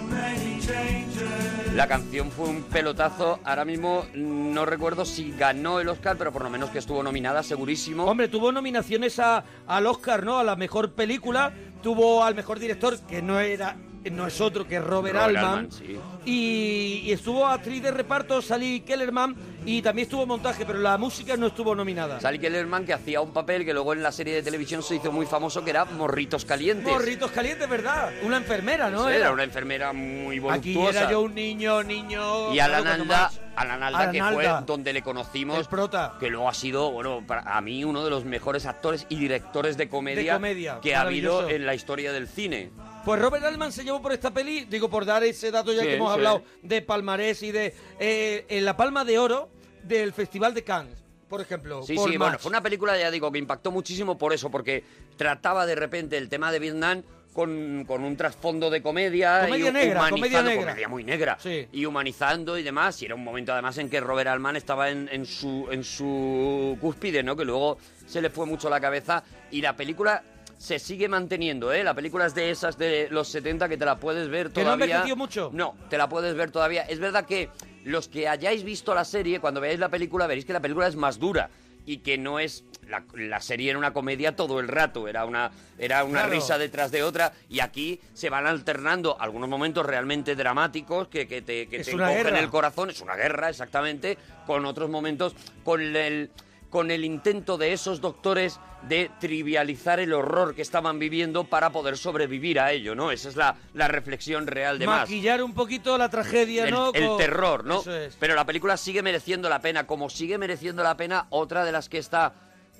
La 1.74 1.86
canción 1.86 2.30
fue 2.30 2.48
un 2.48 2.62
pelotazo. 2.62 3.40
Ahora 3.44 3.64
mismo 3.64 4.06
no 4.14 4.64
recuerdo 4.64 5.04
si 5.04 5.32
ganó 5.32 5.80
el 5.80 5.88
Oscar, 5.88 6.16
pero 6.16 6.32
por 6.32 6.42
lo 6.42 6.50
menos 6.50 6.70
que 6.70 6.78
estuvo 6.78 7.02
nominada, 7.02 7.42
segurísimo. 7.42 8.04
Hombre, 8.04 8.28
tuvo 8.28 8.50
nominaciones 8.50 9.18
a, 9.18 9.44
al 9.66 9.86
Oscar, 9.86 10.24
¿no? 10.24 10.38
A 10.38 10.44
la 10.44 10.56
mejor 10.56 10.92
película, 10.92 11.52
tuvo 11.82 12.24
al 12.24 12.34
mejor 12.34 12.58
director, 12.58 12.98
que 13.00 13.20
no 13.20 13.38
era 13.40 13.76
no 14.10 14.26
es 14.26 14.40
otro 14.40 14.66
que 14.66 14.78
Robert, 14.78 15.16
Robert 15.16 15.36
Altman. 15.36 15.44
Altman, 15.44 15.72
sí. 15.72 15.98
Y, 16.26 17.02
y 17.04 17.12
estuvo 17.12 17.46
actriz 17.46 17.82
de 17.82 17.90
reparto 17.92 18.42
Sally 18.42 18.80
Kellerman 18.80 19.34
y 19.64 19.80
también 19.80 20.04
estuvo 20.06 20.26
montaje, 20.26 20.64
pero 20.66 20.78
la 20.80 20.98
música 20.98 21.36
no 21.36 21.46
estuvo 21.46 21.74
nominada. 21.74 22.20
Sally 22.20 22.38
Kellerman 22.38 22.84
que 22.84 22.92
hacía 22.92 23.20
un 23.20 23.32
papel 23.32 23.64
que 23.64 23.72
luego 23.72 23.92
en 23.92 24.02
la 24.02 24.12
serie 24.12 24.34
de 24.34 24.42
televisión 24.42 24.82
se 24.82 24.96
hizo 24.96 25.10
muy 25.10 25.26
famoso, 25.26 25.64
que 25.64 25.70
era 25.70 25.84
Morritos 25.84 26.44
Calientes. 26.44 26.92
Morritos 26.92 27.30
calientes, 27.30 27.68
¿verdad? 27.68 28.12
Una 28.22 28.36
enfermera, 28.36 28.90
¿no? 28.90 29.06
Sí, 29.08 29.14
era 29.14 29.32
una 29.32 29.44
enfermera 29.44 29.92
muy 29.92 30.36
Aquí 30.50 30.74
voluptuosa. 30.74 31.00
era 31.02 31.10
yo 31.12 31.20
un 31.22 31.34
niño, 31.34 31.82
niño... 31.82 32.52
Y 32.54 32.58
Alan 32.60 32.86
Alda, 32.86 33.30
Alan 33.56 33.82
Alda, 33.82 33.98
Alan 34.00 34.12
que 34.12 34.20
Alda. 34.20 34.34
fue 34.58 34.66
donde 34.66 34.92
le 34.92 35.02
conocimos. 35.02 35.58
El 35.58 35.64
prota. 35.66 36.14
Que 36.20 36.28
luego 36.28 36.48
ha 36.48 36.54
sido, 36.54 36.90
bueno, 36.90 37.24
para 37.26 37.42
a 37.42 37.60
mí 37.60 37.84
uno 37.84 38.04
de 38.04 38.10
los 38.10 38.24
mejores 38.24 38.66
actores 38.66 39.06
y 39.08 39.16
directores 39.16 39.76
de 39.76 39.88
comedia, 39.88 40.32
De 40.34 40.38
comedia, 40.38 40.78
que 40.82 40.94
ha 40.94 41.02
habido 41.02 41.48
en 41.48 41.66
la 41.66 41.74
historia 41.74 42.12
del 42.12 42.28
cine. 42.28 42.70
Pues 43.04 43.20
Robert 43.20 43.44
Altman 43.44 43.70
se 43.70 43.84
llevó 43.84 44.02
por 44.02 44.12
esta 44.12 44.32
peli, 44.32 44.64
digo, 44.64 44.90
por 44.90 45.04
dar 45.04 45.22
ese 45.22 45.52
dato 45.52 45.72
ya 45.72 45.82
Sí, 45.82 45.86
que 45.86 45.94
hemos. 45.96 46.15
Hablado 46.16 46.42
de 46.62 46.82
palmarés 46.82 47.42
y 47.42 47.52
de... 47.52 47.74
eh, 47.98 48.44
en 48.48 48.64
la 48.64 48.76
Palma 48.76 49.04
de 49.04 49.18
Oro 49.18 49.48
del 49.82 50.12
Festival 50.12 50.52
de 50.54 50.64
Cannes, 50.64 50.98
por 51.28 51.40
ejemplo. 51.40 51.82
Sí, 51.82 51.94
por 51.94 52.10
sí, 52.10 52.16
bueno, 52.16 52.38
fue 52.38 52.50
una 52.50 52.60
película, 52.60 52.98
ya 52.98 53.10
digo, 53.10 53.30
que 53.30 53.38
impactó 53.38 53.70
muchísimo 53.70 54.18
por 54.18 54.32
eso, 54.32 54.50
porque 54.50 54.84
trataba 55.16 55.64
de 55.66 55.74
repente 55.74 56.16
el 56.18 56.28
tema 56.28 56.50
de 56.52 56.58
Vietnam 56.58 57.02
con, 57.32 57.84
con 57.86 58.02
un 58.02 58.16
trasfondo 58.16 58.70
de 58.70 58.80
comedia. 58.80 59.42
Comedia 59.44 59.68
y 59.68 59.72
negra, 59.72 60.08
comedia 60.08 60.42
negra. 60.42 60.66
comedia 60.66 60.88
muy 60.88 61.04
negra. 61.04 61.38
Y 61.70 61.84
humanizando 61.84 62.56
y 62.56 62.62
demás. 62.62 63.02
Y 63.02 63.04
era 63.04 63.14
un 63.14 63.22
momento 63.22 63.52
además 63.52 63.76
en 63.76 63.90
que 63.90 64.00
Robert 64.00 64.28
Altman 64.30 64.56
estaba 64.56 64.88
en, 64.88 65.08
en 65.12 65.26
su, 65.26 65.68
en 65.70 65.84
su 65.84 66.78
cúspide, 66.80 67.22
¿no? 67.22 67.36
Que 67.36 67.44
luego 67.44 67.76
se 68.06 68.22
le 68.22 68.30
fue 68.30 68.46
mucho 68.46 68.70
la 68.70 68.80
cabeza. 68.80 69.22
Y 69.50 69.60
la 69.60 69.76
película 69.76 70.24
se 70.58 70.78
sigue 70.78 71.08
manteniendo, 71.08 71.72
¿eh? 71.72 71.84
La 71.84 71.94
película 71.94 72.26
es 72.26 72.34
de 72.34 72.50
esas 72.50 72.78
de 72.78 73.08
los 73.10 73.28
70 73.28 73.68
que 73.68 73.76
te 73.76 73.84
la 73.84 73.98
puedes 73.98 74.28
ver 74.28 74.50
¿Que 74.50 74.64
no 74.64 74.72
ha 74.72 74.78
todavía. 74.78 75.14
mucho? 75.14 75.50
No, 75.52 75.74
te 75.90 75.98
la 75.98 76.08
puedes 76.08 76.34
ver 76.34 76.50
todavía. 76.50 76.82
Es 76.82 76.98
verdad 76.98 77.26
que 77.26 77.50
los 77.84 78.08
que 78.08 78.28
hayáis 78.28 78.64
visto 78.64 78.94
la 78.94 79.04
serie, 79.04 79.40
cuando 79.40 79.60
veáis 79.60 79.78
la 79.78 79.88
película, 79.88 80.26
veréis 80.26 80.44
que 80.46 80.52
la 80.52 80.60
película 80.60 80.86
es 80.86 80.96
más 80.96 81.18
dura 81.18 81.50
y 81.84 81.98
que 81.98 82.18
no 82.18 82.40
es 82.40 82.64
la, 82.88 83.04
la 83.14 83.40
serie 83.40 83.70
era 83.70 83.78
una 83.78 83.92
comedia 83.92 84.34
todo 84.34 84.58
el 84.58 84.66
rato, 84.66 85.06
era 85.08 85.24
una 85.24 85.52
era 85.78 86.02
una 86.04 86.20
Claro. 86.22 86.32
risa 86.32 86.58
detrás 86.58 86.90
de 86.90 87.02
otra 87.04 87.32
y 87.48 87.60
aquí 87.60 88.00
se 88.12 88.28
van 88.30 88.46
alternando 88.46 89.16
algunos 89.20 89.48
momentos 89.48 89.84
realmente 89.86 90.34
dramáticos 90.34 91.06
que, 91.08 91.28
que 91.28 91.42
te, 91.42 91.68
que 91.68 91.84
te 91.84 91.90
encogen 91.92 92.34
el 92.34 92.48
corazón, 92.48 92.90
es 92.90 93.00
una 93.02 93.14
guerra 93.14 93.50
exactamente, 93.50 94.18
con 94.46 94.64
otros 94.64 94.88
momentos 94.90 95.34
con 95.62 95.80
el 95.80 96.30
con 96.76 96.90
el 96.90 97.06
intento 97.06 97.56
de 97.56 97.72
esos 97.72 98.02
doctores 98.02 98.60
de 98.86 99.10
trivializar 99.18 99.98
el 99.98 100.12
horror 100.12 100.54
que 100.54 100.60
estaban 100.60 100.98
viviendo 100.98 101.44
para 101.44 101.70
poder 101.70 101.96
sobrevivir 101.96 102.60
a 102.60 102.70
ello, 102.70 102.94
¿no? 102.94 103.10
Esa 103.10 103.30
es 103.30 103.36
la, 103.36 103.56
la 103.72 103.88
reflexión 103.88 104.46
real 104.46 104.78
de 104.78 104.84
más 104.84 105.00
Maquillar 105.08 105.42
un 105.42 105.54
poquito 105.54 105.96
la 105.96 106.10
tragedia, 106.10 106.64
el, 106.64 106.70
¿no? 106.72 106.92
el 106.92 107.06
Con- 107.06 107.16
terror, 107.16 107.64
¿no? 107.64 107.80
Eso 107.80 107.96
es. 107.96 108.14
Pero 108.20 108.34
la 108.34 108.44
película 108.44 108.76
sigue 108.76 109.00
mereciendo 109.00 109.48
la 109.48 109.62
pena, 109.62 109.86
como 109.86 110.10
sigue 110.10 110.36
mereciendo 110.36 110.82
la 110.82 110.98
pena 110.98 111.28
otra 111.30 111.64
de 111.64 111.72
las 111.72 111.88
que 111.88 111.96
está 111.96 112.34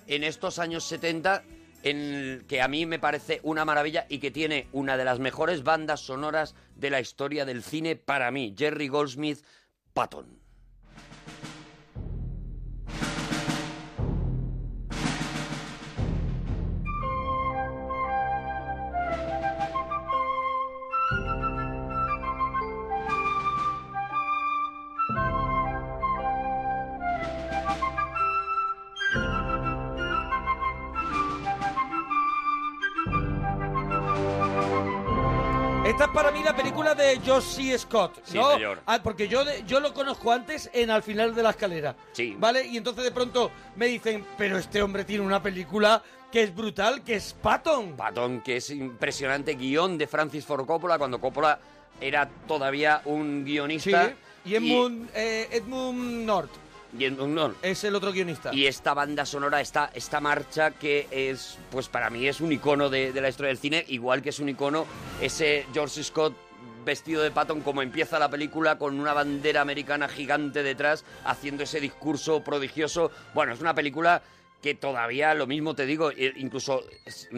en 0.06 0.24
estos 0.24 0.58
años 0.58 0.84
70, 0.84 1.42
en 1.82 2.44
que 2.46 2.60
a 2.60 2.68
mí 2.68 2.84
me 2.84 2.98
parece 2.98 3.40
una 3.44 3.64
maravilla 3.64 4.04
y 4.10 4.18
que 4.18 4.30
tiene 4.30 4.68
una 4.72 4.98
de 4.98 5.06
las 5.06 5.20
mejores 5.20 5.62
bandas 5.62 6.00
sonoras 6.00 6.54
de 6.74 6.90
la 6.90 7.00
historia 7.00 7.46
del 7.46 7.62
cine 7.62 7.96
para 7.96 8.30
mí, 8.30 8.54
Jerry 8.58 8.88
Goldsmith, 8.88 9.38
Patton. 9.94 10.35
Esta 35.86 36.04
es 36.06 36.10
para 36.10 36.30
mí 36.32 36.42
la 36.42 36.54
película 36.54 36.94
de 36.94 37.20
Josh 37.24 37.42
C. 37.44 37.78
Scott, 37.78 38.20
Sí, 38.24 38.36
¿no? 38.36 38.52
señor. 38.54 38.82
Ah, 38.86 38.98
porque 39.02 39.28
yo, 39.28 39.44
de- 39.44 39.62
yo 39.66 39.78
lo 39.80 39.94
conozco 39.94 40.32
antes 40.32 40.68
en 40.72 40.90
Al 40.90 41.02
final 41.02 41.34
de 41.34 41.42
la 41.42 41.50
escalera. 41.50 41.94
Sí. 42.12 42.34
¿Vale? 42.38 42.66
Y 42.66 42.76
entonces 42.76 43.04
de 43.04 43.12
pronto 43.12 43.50
me 43.76 43.86
dicen, 43.86 44.26
pero 44.36 44.58
este 44.58 44.82
hombre 44.82 45.04
tiene 45.04 45.24
una 45.24 45.40
película 45.42 46.02
que 46.32 46.42
es 46.42 46.54
brutal, 46.54 47.02
que 47.04 47.14
es 47.14 47.32
Patton. 47.40 47.96
Patton, 47.96 48.40
que 48.40 48.56
es 48.56 48.70
impresionante 48.70 49.54
guion 49.54 49.96
de 49.96 50.06
Francis 50.08 50.44
Ford 50.44 50.66
Coppola 50.66 50.98
cuando 50.98 51.20
Coppola 51.20 51.58
era 52.00 52.28
todavía 52.48 53.00
un 53.04 53.44
Sí. 53.44 53.52
guionista. 53.52 54.12
Y 54.44 54.54
Edmund, 54.56 55.08
eh, 55.14 55.48
Edmund 55.52 56.24
North. 56.26 56.50
Es 57.62 57.84
el 57.84 57.94
otro 57.94 58.12
guionista. 58.12 58.54
Y 58.54 58.66
esta 58.66 58.94
banda 58.94 59.26
sonora, 59.26 59.60
esta, 59.60 59.90
esta 59.94 60.20
marcha 60.20 60.70
que 60.72 61.06
es, 61.10 61.58
pues 61.70 61.88
para 61.88 62.10
mí 62.10 62.26
es 62.26 62.40
un 62.40 62.52
icono 62.52 62.88
de, 62.88 63.12
de 63.12 63.20
la 63.20 63.28
historia 63.28 63.48
del 63.48 63.58
cine, 63.58 63.84
igual 63.88 64.22
que 64.22 64.30
es 64.30 64.40
un 64.40 64.48
icono 64.48 64.86
ese 65.20 65.66
George 65.72 66.02
Scott 66.02 66.34
vestido 66.86 67.22
de 67.22 67.32
Patton 67.32 67.60
como 67.60 67.82
empieza 67.82 68.18
la 68.18 68.30
película 68.30 68.78
con 68.78 68.98
una 69.00 69.12
bandera 69.12 69.60
americana 69.60 70.08
gigante 70.08 70.62
detrás 70.62 71.04
haciendo 71.24 71.64
ese 71.64 71.80
discurso 71.80 72.42
prodigioso. 72.42 73.10
Bueno, 73.34 73.52
es 73.52 73.60
una 73.60 73.74
película 73.74 74.22
que 74.62 74.74
todavía 74.74 75.32
lo 75.34 75.46
mismo 75.46 75.74
te 75.74 75.86
digo, 75.86 76.10
e- 76.10 76.32
incluso 76.36 76.82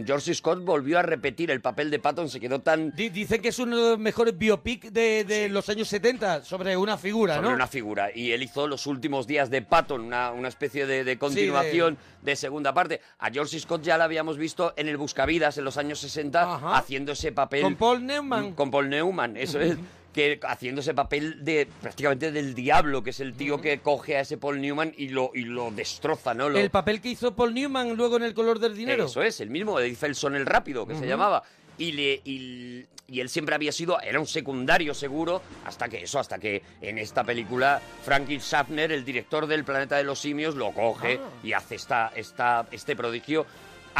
George 0.07 0.35
Scott 0.35 0.65
volvió 0.65 0.99
a 0.99 1.03
repetir 1.03 1.51
el 1.51 1.61
papel 1.61 1.91
de 1.91 1.99
Patton, 1.99 2.29
se 2.31 2.41
quedó 2.41 2.61
tan 2.61 2.91
Di- 2.95 3.11
Dicen 3.11 3.43
que 3.43 3.49
es 3.49 3.59
uno 3.59 3.77
de 3.77 3.91
los 3.91 3.99
mejores 3.99 4.39
biopic 4.39 4.85
de, 4.91 5.25
de 5.25 5.49
los 5.49 5.69
años 5.69 5.89
70 5.89 6.45
sobre 6.45 6.77
una 6.77 6.97
figura, 6.97 7.35
sobre 7.37 7.49
¿no? 7.49 7.55
una 7.55 7.67
figura. 7.67 8.11
Y 8.15 8.33
él 8.33 8.43
hizo 8.43 8.67
los 8.67 8.87
últimos 8.87 9.27
días 9.27 9.51
de 9.51 9.61
Patton, 9.63 10.01
una, 10.01 10.31
una 10.33 10.49
especie 10.49 10.87
de, 10.87 11.05
de 11.05 11.19
continuación 11.19 11.99
de... 12.23 12.37
segunda 12.37 12.73
parte. 12.73 13.01
A 13.19 13.31
George 13.31 13.59
Scott 13.61 13.83
ya 13.83 13.99
la 13.99 14.05
habíamos 14.05 14.39
visto 14.39 14.73
en 14.77 14.89
el 14.89 14.97
Buscavidas 14.97 15.59
en 15.59 15.65
los 15.65 15.77
años 15.77 15.99
60 15.99 16.77
haciendo 16.77 17.13
ese 17.13 17.33
papel. 17.33 17.63
Con 17.63 17.77
Paul 17.77 18.07
Newman. 18.07 18.55
Con 18.55 18.71
Paul 18.71 18.89
Newman, 18.89 19.37
eso 19.37 19.61
es. 19.61 19.77
Que 20.19 20.41
haciendo 20.43 20.81
ese 20.81 20.95
papel 20.95 21.45
de 21.45 21.69
prácticamente 21.81 22.33
del 22.33 22.53
diablo, 22.53 23.05
que 23.05 23.11
es 23.11 23.21
el 23.21 23.35
tío 23.35 23.61
que 23.61 23.79
coge 23.79 24.17
a 24.17 24.23
ese 24.23 24.37
Paul 24.37 24.61
Newman 24.61 24.93
y 24.97 25.11
lo, 25.11 25.31
y 25.33 25.43
lo 25.45 25.71
destroza, 25.71 26.35
¿no? 26.35 26.49
Lo- 26.49 26.59
El 26.59 26.71
papel 26.71 27.01
que 27.01 27.11
hizo 27.11 27.37
Paul 27.37 27.55
Newman 27.55 27.95
luego 27.95 28.17
en 28.17 28.25
El 28.25 28.35
color 28.35 28.59
del 28.59 28.77
dinero. 28.77 29.05
Eso 29.05 29.23
es, 29.23 29.41
el 29.41 29.49
mismo, 29.49 29.79
Eddie 29.79 29.95
Felson 29.95 30.35
el 30.35 30.45
rápido, 30.45 30.89
que 30.89 30.97
se 30.97 31.07
llamaba. 31.07 31.45
y 31.79 31.93
le 31.93 32.21
y, 32.25 32.85
y 33.07 33.21
él 33.21 33.29
siempre 33.29 33.55
había 33.55 33.71
sido 33.71 34.01
era 34.01 34.19
un 34.19 34.27
secundario 34.27 34.93
seguro 34.93 35.41
hasta 35.65 35.89
que 35.89 36.03
eso 36.03 36.19
hasta 36.19 36.37
que 36.41 36.61
en 36.81 36.99
esta 36.99 37.23
película 37.23 37.81
Franklin 38.03 38.41
Schaffner 38.41 38.91
el 38.91 39.05
director 39.05 39.47
del 39.47 39.63
Planeta 39.63 39.97
de 39.97 40.03
los 40.03 40.19
Simios 40.19 40.57
lo 40.57 40.73
coge 40.73 41.21
Ah. 41.23 41.31
y 41.45 41.53
hace 41.53 41.77
esta, 41.77 42.11
esta 42.17 42.67
este 42.73 42.97
prodigio 42.97 43.47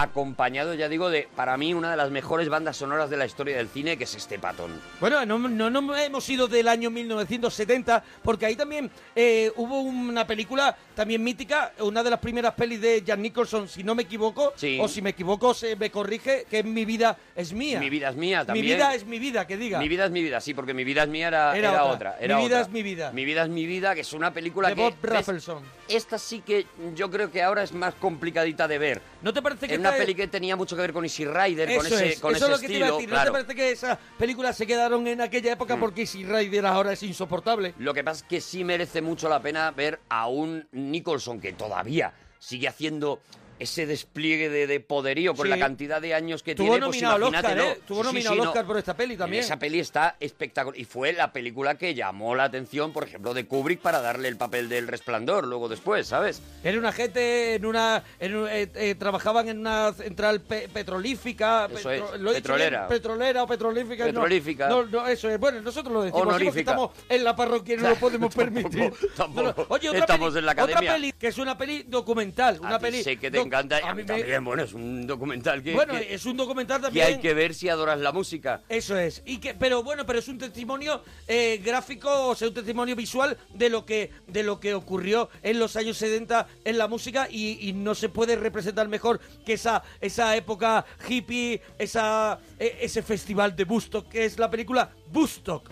acompañado 0.03 0.75
ya 0.75 0.89
digo 0.89 1.11
de 1.11 1.29
para 1.35 1.57
mí 1.57 1.75
una 1.75 1.91
de 1.91 1.97
las 1.97 2.11
mejores 2.11 2.49
bandas 2.49 2.77
sonoras 2.77 3.11
de 3.11 3.17
la 3.17 3.27
historia 3.27 3.57
del 3.57 3.69
cine 3.69 3.97
que 3.97 4.05
es 4.05 4.15
este 4.15 4.39
patón 4.39 4.81
Bueno, 5.01 5.25
no, 5.27 5.39
no, 5.39 5.71
no 5.71 5.97
hemos 5.97 6.29
ido 6.29 6.47
del 6.49 6.69
año 6.69 6.91
1970, 6.91 8.03
porque 8.23 8.47
ahí 8.47 8.57
también 8.57 8.91
eh, 9.15 9.51
hubo 9.57 9.81
una 9.81 10.27
película 10.27 10.77
también 10.95 11.23
mítica, 11.23 11.73
una 11.81 12.03
de 12.03 12.11
las 12.11 12.19
primeras 12.21 12.55
pelis 12.55 12.81
de 12.81 13.03
Jack 13.03 13.19
Nicholson, 13.19 13.69
si 13.69 13.83
no 13.85 13.95
me 13.95 14.03
equivoco, 14.03 14.53
Sí. 14.57 14.79
o 14.81 14.89
si 14.89 15.03
me 15.03 15.11
equivoco 15.11 15.55
se 15.55 15.77
me 15.77 15.91
corrige, 15.91 16.47
que 16.51 16.61
es 16.61 16.65
Mi 16.65 16.85
vida 16.85 17.17
es 17.35 17.53
mía. 17.53 17.79
Mi 17.81 17.91
vida 17.91 18.09
es 18.11 18.17
mía 18.17 18.45
también. 18.45 18.65
Mi 18.67 18.73
vida 18.73 18.95
es 18.95 19.05
mi 19.07 19.19
vida, 19.19 19.47
que 19.47 19.57
diga. 19.57 19.79
Mi 19.79 19.89
vida 19.89 20.05
es 20.05 20.11
mi 20.11 20.23
vida, 20.23 20.41
sí, 20.41 20.55
porque 20.55 20.75
mi 20.75 20.85
vida 20.85 21.03
es 21.05 21.09
mía 21.09 21.29
era, 21.29 21.57
Era 21.57 21.71
era 21.71 21.85
otra. 21.85 21.95
otra. 21.95 22.17
era 22.21 22.37
Mi 22.37 22.43
vida 22.45 22.57
otra. 22.57 22.67
es 22.67 22.69
mi 22.73 22.83
vida. 22.83 23.13
Mi 23.13 23.25
vida 23.25 23.43
es 23.45 23.49
mi 23.49 23.67
vida, 23.67 23.95
que 23.95 24.01
es 24.03 24.13
una 24.13 24.33
película 24.33 24.69
de 24.69 24.75
que. 24.75 24.83
Bob. 24.83 24.95
Rafelson. 25.03 25.63
Esta 25.89 26.19
sí 26.19 26.41
que 26.41 26.67
yo 26.95 27.11
creo 27.11 27.31
que 27.31 27.43
ahora 27.43 27.63
es 27.63 27.73
más 27.73 27.95
complicadita 27.95 28.69
de 28.69 28.79
ver. 28.79 29.01
¿No 29.23 29.33
te 29.33 29.41
parece 29.41 29.67
que 29.67 29.79
una 29.89 29.99
peli 29.99 30.15
que 30.15 30.29
tenía 30.29 30.57
mucho 30.57 30.75
que 30.77 30.83
ver 30.83 30.93
con 30.93 31.05
Easy 31.05 31.25
Rider, 31.25 31.77
con 31.77 31.87
ese, 31.87 32.09
es, 32.13 32.21
con 32.21 32.35
eso 32.35 32.45
ese 32.47 32.55
es 32.55 32.61
lo 32.61 32.61
que 32.61 32.67
te 32.69 32.73
iba 32.75 32.87
a 32.87 32.89
estilo. 32.91 32.97
decir. 32.99 33.09
¿No 33.09 33.15
te 33.17 33.21
claro. 33.23 33.33
parece 33.33 33.55
que 33.55 33.71
esas 33.71 33.99
películas 34.19 34.57
se 34.57 34.67
quedaron 34.67 35.07
en 35.07 35.21
aquella 35.21 35.53
época 35.53 35.77
Mm. 35.77 35.81
porque 35.81 36.01
Easy 36.03 36.25
Rider 36.25 36.67
ahora 36.67 36.93
es 36.93 37.03
insoportable? 37.03 37.75
Lo 37.79 37.95
que 37.95 38.05
pasa 38.05 38.23
es 38.25 38.29
que 38.29 38.41
sí 38.41 38.65
merece 38.65 39.01
mucho 39.03 39.29
la 39.29 39.41
pena 39.41 39.71
ver 39.71 40.01
a 40.09 40.29
un 40.29 40.67
Nicholson 40.73 41.41
que 41.41 41.53
todavía 41.53 42.13
sigue 42.39 42.69
haciendo 42.69 43.21
ese 43.59 43.87
despliegue 43.87 44.49
de, 44.49 44.67
de 44.67 44.81
poderío 44.81 45.35
con 45.35 45.47
Sí. 45.47 45.51
la 45.51 45.59
cantidad 45.59 46.01
de 46.01 46.15
años 46.15 46.43
que 46.43 46.55
Tuvo 46.55 46.73
tiene. 46.73 46.87
pues 46.87 47.03
al 47.03 47.23
Oscar. 47.23 47.59
¿eh? 47.59 47.81
Tuvo 47.87 48.03
Sí, 48.03 48.09
sí, 48.09 48.15
nominado 48.15 48.35
sí, 48.35 48.39
al 48.41 48.45
no. 48.45 48.51
Oscar 48.51 48.67
por 48.67 48.79
esta 48.79 48.95
peli 48.97 49.17
también. 49.17 49.43
Esa 49.43 49.59
peli 49.59 49.81
está 49.81 50.17
espectacular 50.21 50.79
y 50.79 50.85
fue 50.85 51.13
la 51.13 51.33
película 51.33 51.77
que 51.77 51.95
llamó 51.95 52.35
la 52.35 52.45
atención, 52.45 52.93
por 52.93 53.05
ejemplo, 53.05 53.35
de 53.35 53.47
Kubrick 53.47 53.81
para 53.81 54.01
darle 54.01 54.29
el 54.29 54.37
papel 54.37 54.69
del 54.69 54.87
resplandor 54.89 55.47
luego 55.47 55.69
después, 55.69 56.07
¿sabes? 56.07 56.41
Era 56.63 56.79
una 56.79 56.93
gente 56.93 57.55
en 57.55 57.67
una 57.67 58.03
en 58.21 58.47
eh, 58.49 58.71
eh, 58.75 58.95
trabajaban 58.95 59.49
en 59.49 59.59
una 59.59 59.93
central 59.93 60.41
pe- 60.41 60.69
petrolífica, 60.69 61.69
Eso 61.73 61.91
es, 61.91 62.01
¿lo 62.01 62.31
he 62.31 62.35
dicho 62.35 62.43
petrolera. 62.43 62.79
bien? 62.81 62.89
petrolera 62.89 63.43
o 63.43 63.47
petrolífica, 63.47 64.05
no. 64.07 64.13
Petrolífica. 64.13 64.69
No, 64.69 64.85
no, 64.87 65.07
eso 65.07 65.29
es. 65.31 65.39
Bueno, 65.39 65.61
nosotros 65.61 65.93
lo 65.93 66.03
decimos 66.03 66.23
Honorífica. 66.27 66.59
estamos 66.61 66.91
en 67.09 67.25
la 67.25 67.35
parroquia 67.37 67.75
y 67.75 67.79
no 67.79 67.89
lo 67.91 67.97
podemos 67.97 68.35
permitir. 68.35 68.93
tampoco. 69.17 69.43
No, 69.43 69.55
no. 69.57 69.67
Oye, 69.69 69.89
otra 69.89 70.01
Estamos 70.01 70.29
peli, 70.35 70.39
en 70.41 70.47
la 70.47 70.53
otra 70.53 70.65
academia. 70.65 70.93
peli 70.95 71.13
que 71.13 71.29
es 71.29 71.39
una 71.39 71.57
peli 71.57 71.85
documental, 71.87 72.59
una 72.61 72.77
A 72.77 72.79
peli 72.79 73.03
sé 73.03 73.17
que 73.17 73.31
te 73.31 73.39
doc- 73.39 73.48
encanta 73.49 73.81
y 73.81 73.85
a 73.85 73.95
mí 73.95 74.03
me- 74.03 74.07
también, 74.07 74.45
bueno, 74.45 74.63
es 74.63 74.73
un 74.73 75.07
documental 75.07 75.63
que, 75.63 75.75
Bueno, 75.75 75.95
que- 75.95 76.15
es 76.15 76.25
un 76.25 76.37
documental 76.37 76.81
también. 76.81 77.07
hay 77.07 77.19
que 77.19 77.35
ver 77.35 77.55
si 77.55 77.69
adoras 77.69 77.99
la 77.99 78.13
música. 78.13 78.63
Eso 78.69 78.97
es. 78.97 79.23
Y 79.27 79.39
que, 79.39 79.55
pero 79.55 79.83
bueno, 79.83 80.07
pero 80.07 80.19
es 80.21 80.29
un 80.29 80.39
testimonio 80.39 81.03
eh, 81.27 81.61
gráfico, 81.65 82.29
o 82.29 82.35
sea, 82.35 82.49
un 82.49 82.55
testimonio 82.55 82.95
visual 82.97 83.37
de 83.55 83.69
lo 83.69 83.85
que 83.85 84.11
de 84.27 84.43
lo 84.43 84.61
que 84.61 84.75
ocurrió 84.75 85.29
en 85.43 85.59
los 85.59 85.75
años 85.77 85.97
70 85.97 86.47
en 86.65 86.79
la 86.79 86.87
música 86.89 87.27
y, 87.31 87.59
y 87.69 87.73
no 87.73 87.95
se 87.95 88.09
puede 88.09 88.37
representar 88.37 88.87
mejor 88.89 89.21
que 89.45 89.55
esa 89.55 89.83
esa 90.01 90.37
época 90.37 90.85
hippie, 91.09 91.61
esa 91.79 92.39
e- 92.59 92.79
ese 92.83 93.03
festival 93.03 93.57
de 93.57 93.65
Woodstock 93.65 94.09
que 94.09 94.25
es 94.25 94.39
la 94.39 94.51
película 94.51 94.91
Woodstock. 95.13 95.69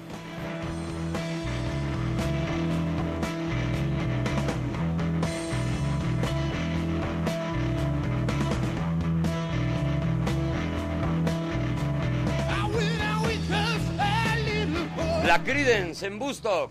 Creedence 15.67 16.07
en. 16.07 16.19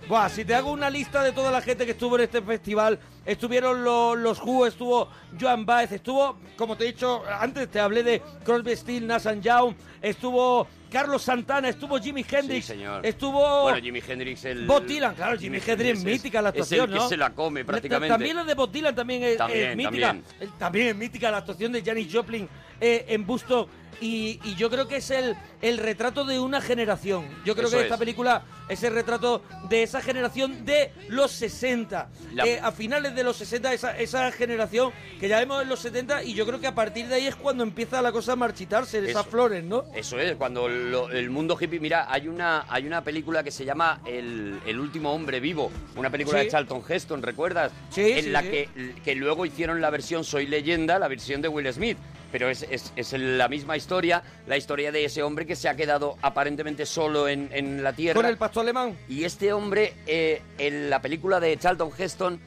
Buah, 0.08 0.30
si 0.30 0.46
te 0.46 0.56
hago 0.56 0.72
una 0.72 0.90
lista 0.90 1.22
de 1.22 1.34
toda 1.34 1.52
la 1.52 1.62
gente 1.62 1.86
que 1.86 1.92
estuvo 1.92 2.16
en 2.16 2.24
este 2.24 2.42
festival, 2.42 2.98
estuvieron 3.26 3.84
los, 3.84 4.18
los 4.18 4.40
Who, 4.42 4.66
estuvo 4.66 5.10
Joan 5.40 5.66
Baez, 5.66 5.92
estuvo, 5.92 6.38
como 6.56 6.78
te 6.78 6.86
he 6.86 6.88
dicho 6.88 7.24
antes, 7.28 7.70
te 7.70 7.80
hablé 7.82 8.04
de 8.04 8.22
Crosby, 8.46 8.74
Stills, 8.76 9.06
Nash 9.06 9.28
and 9.28 9.44
Young, 9.44 9.76
estuvo 10.02 10.66
Carlos 10.90 11.24
Santana, 11.24 11.68
estuvo 11.68 12.00
Jimi 12.00 12.26
Hendrix, 12.30 12.68
Sí, 12.68 12.74
señor. 12.74 13.06
estuvo 13.06 13.64
Bueno, 13.64 13.82
Jimi 13.82 14.02
Hendrix, 14.08 14.46
el... 14.46 14.66
Bob 14.66 14.86
Dylan, 14.86 15.14
claro, 15.14 15.38
Jimi 15.38 15.58
Hendrix 15.58 15.98
es 16.00 16.04
mítica 16.06 16.42
la 16.42 16.50
actuación, 16.50 16.86
Es 16.86 16.88
el 16.88 16.94
que 16.94 17.00
¿no? 17.00 17.10
se 17.10 17.18
la 17.18 17.32
come 17.32 17.66
prácticamente. 17.66 18.14
También 18.14 18.38
la 18.38 18.44
de 18.46 18.54
Bob 18.54 18.72
Dylan 18.72 18.96
también 18.96 19.24
es, 19.24 19.38
También, 19.38 19.72
es 19.72 19.76
mítica. 19.76 20.08
también. 20.08 20.52
También 20.58 20.88
es 20.88 20.96
mítica 20.96 21.32
la 21.32 21.38
actuación 21.38 21.74
de 21.74 21.84
Janis 21.84 22.08
Joplin 22.14 22.48
eh, 22.80 23.06
en 23.10 23.26
Busto. 23.26 23.68
Y, 24.02 24.40
y 24.44 24.56
yo 24.56 24.70
creo 24.70 24.88
que 24.88 24.98
es 24.98 25.10
el, 25.12 25.36
el 25.62 25.78
retrato 25.78 26.26
de 26.26 26.40
una 26.40 26.62
generación. 26.62 27.26
Yo 27.46 27.56
creo 27.56 27.68
Eso 27.68 27.78
que 27.78 27.84
esta 27.84 27.96
es. 27.96 28.00
película 28.00 28.44
es 28.70 28.84
el 28.84 28.94
retrato 28.94 29.42
de 29.70 29.84
esa 29.84 30.02
generación 30.02 30.66
de 30.66 30.92
los 31.10 31.32
60. 31.32 32.10
La- 32.34 32.46
Eh, 32.46 32.60
a 32.62 32.72
finales 32.72 33.16
de 33.16 33.24
los 33.24 33.38
60, 33.38 33.74
esa, 33.74 33.98
esa 33.98 34.32
generación 34.32 34.92
que 35.20 35.28
ya 35.28 35.40
vemos 35.40 35.62
en 35.62 35.70
los 35.70 35.80
70, 35.80 36.24
y 36.24 36.34
yo 36.34 36.46
creo 36.46 36.60
que 36.60 36.68
a 36.68 36.76
partir 36.76 37.08
de 37.08 37.16
ahí 37.16 37.28
es 37.28 37.36
cuando 37.36 37.64
empieza 37.64 38.02
la 38.02 38.12
cosa 38.12 38.34
a 38.34 38.36
marchitarse, 38.36 38.98
esas 39.00 39.10
Eso. 39.22 39.24
flores, 39.32 39.64
¿no? 39.64 39.86
Eso 39.96 40.20
es, 40.20 40.36
cuando 40.36 40.68
lo- 40.68 41.10
el 41.10 41.30
mundo 41.30 41.58
hippie... 41.60 41.80
Mira, 41.80 42.08
hay 42.12 42.28
una, 42.28 42.66
hay 42.70 42.86
una 42.88 43.04
película 43.04 43.44
que 43.44 43.52
se 43.52 43.66
llama 43.66 44.02
El, 44.06 44.60
El 44.66 44.80
último 44.80 45.14
hombre 45.14 45.40
vivo, 45.40 45.72
una 45.96 46.10
película 46.10 46.40
Sí. 46.40 46.46
de 46.46 46.52
Charlton 46.52 46.84
Heston, 46.88 47.22
¿recuerdas? 47.22 47.72
Sí, 47.92 48.12
En 48.12 48.24
sí, 48.26 48.30
la 48.32 48.42
sí. 48.42 48.50
Que, 48.50 48.96
que 49.04 49.16
luego 49.16 49.46
hicieron 49.46 49.80
la 49.82 49.90
versión 49.90 50.24
Soy 50.24 50.48
leyenda, 50.48 51.00
la 51.00 51.08
versión 51.08 51.42
de 51.42 51.48
Will 51.48 51.72
Smith. 51.72 51.98
Pero 52.36 52.50
es, 52.50 52.64
es- 52.70 52.92
es 52.98 53.14
la 53.14 53.48
misma 53.48 53.78
historia, 53.78 54.22
la 54.46 54.58
historia 54.58 54.92
de 54.92 55.06
ese 55.06 55.24
hombre 55.24 55.46
que 55.46 55.56
se 55.56 55.70
ha 55.70 55.76
quedado 55.78 56.18
aparentemente 56.22 56.86
solo 56.86 57.30
en, 57.30 57.48
en 57.54 57.82
la 57.82 57.94
Tierra. 57.94 58.16
Con 58.20 58.26
el 58.26 58.36
pasto 58.36 58.60
alemán. 58.60 58.94
Y 59.08 59.24
este 59.24 59.54
hombre, 59.54 59.94
eh, 60.06 60.42
en 60.58 60.90
la 60.90 61.02
película 61.02 61.40
de 61.40 61.56
Charlton 61.58 61.92
Heston, 61.98 62.38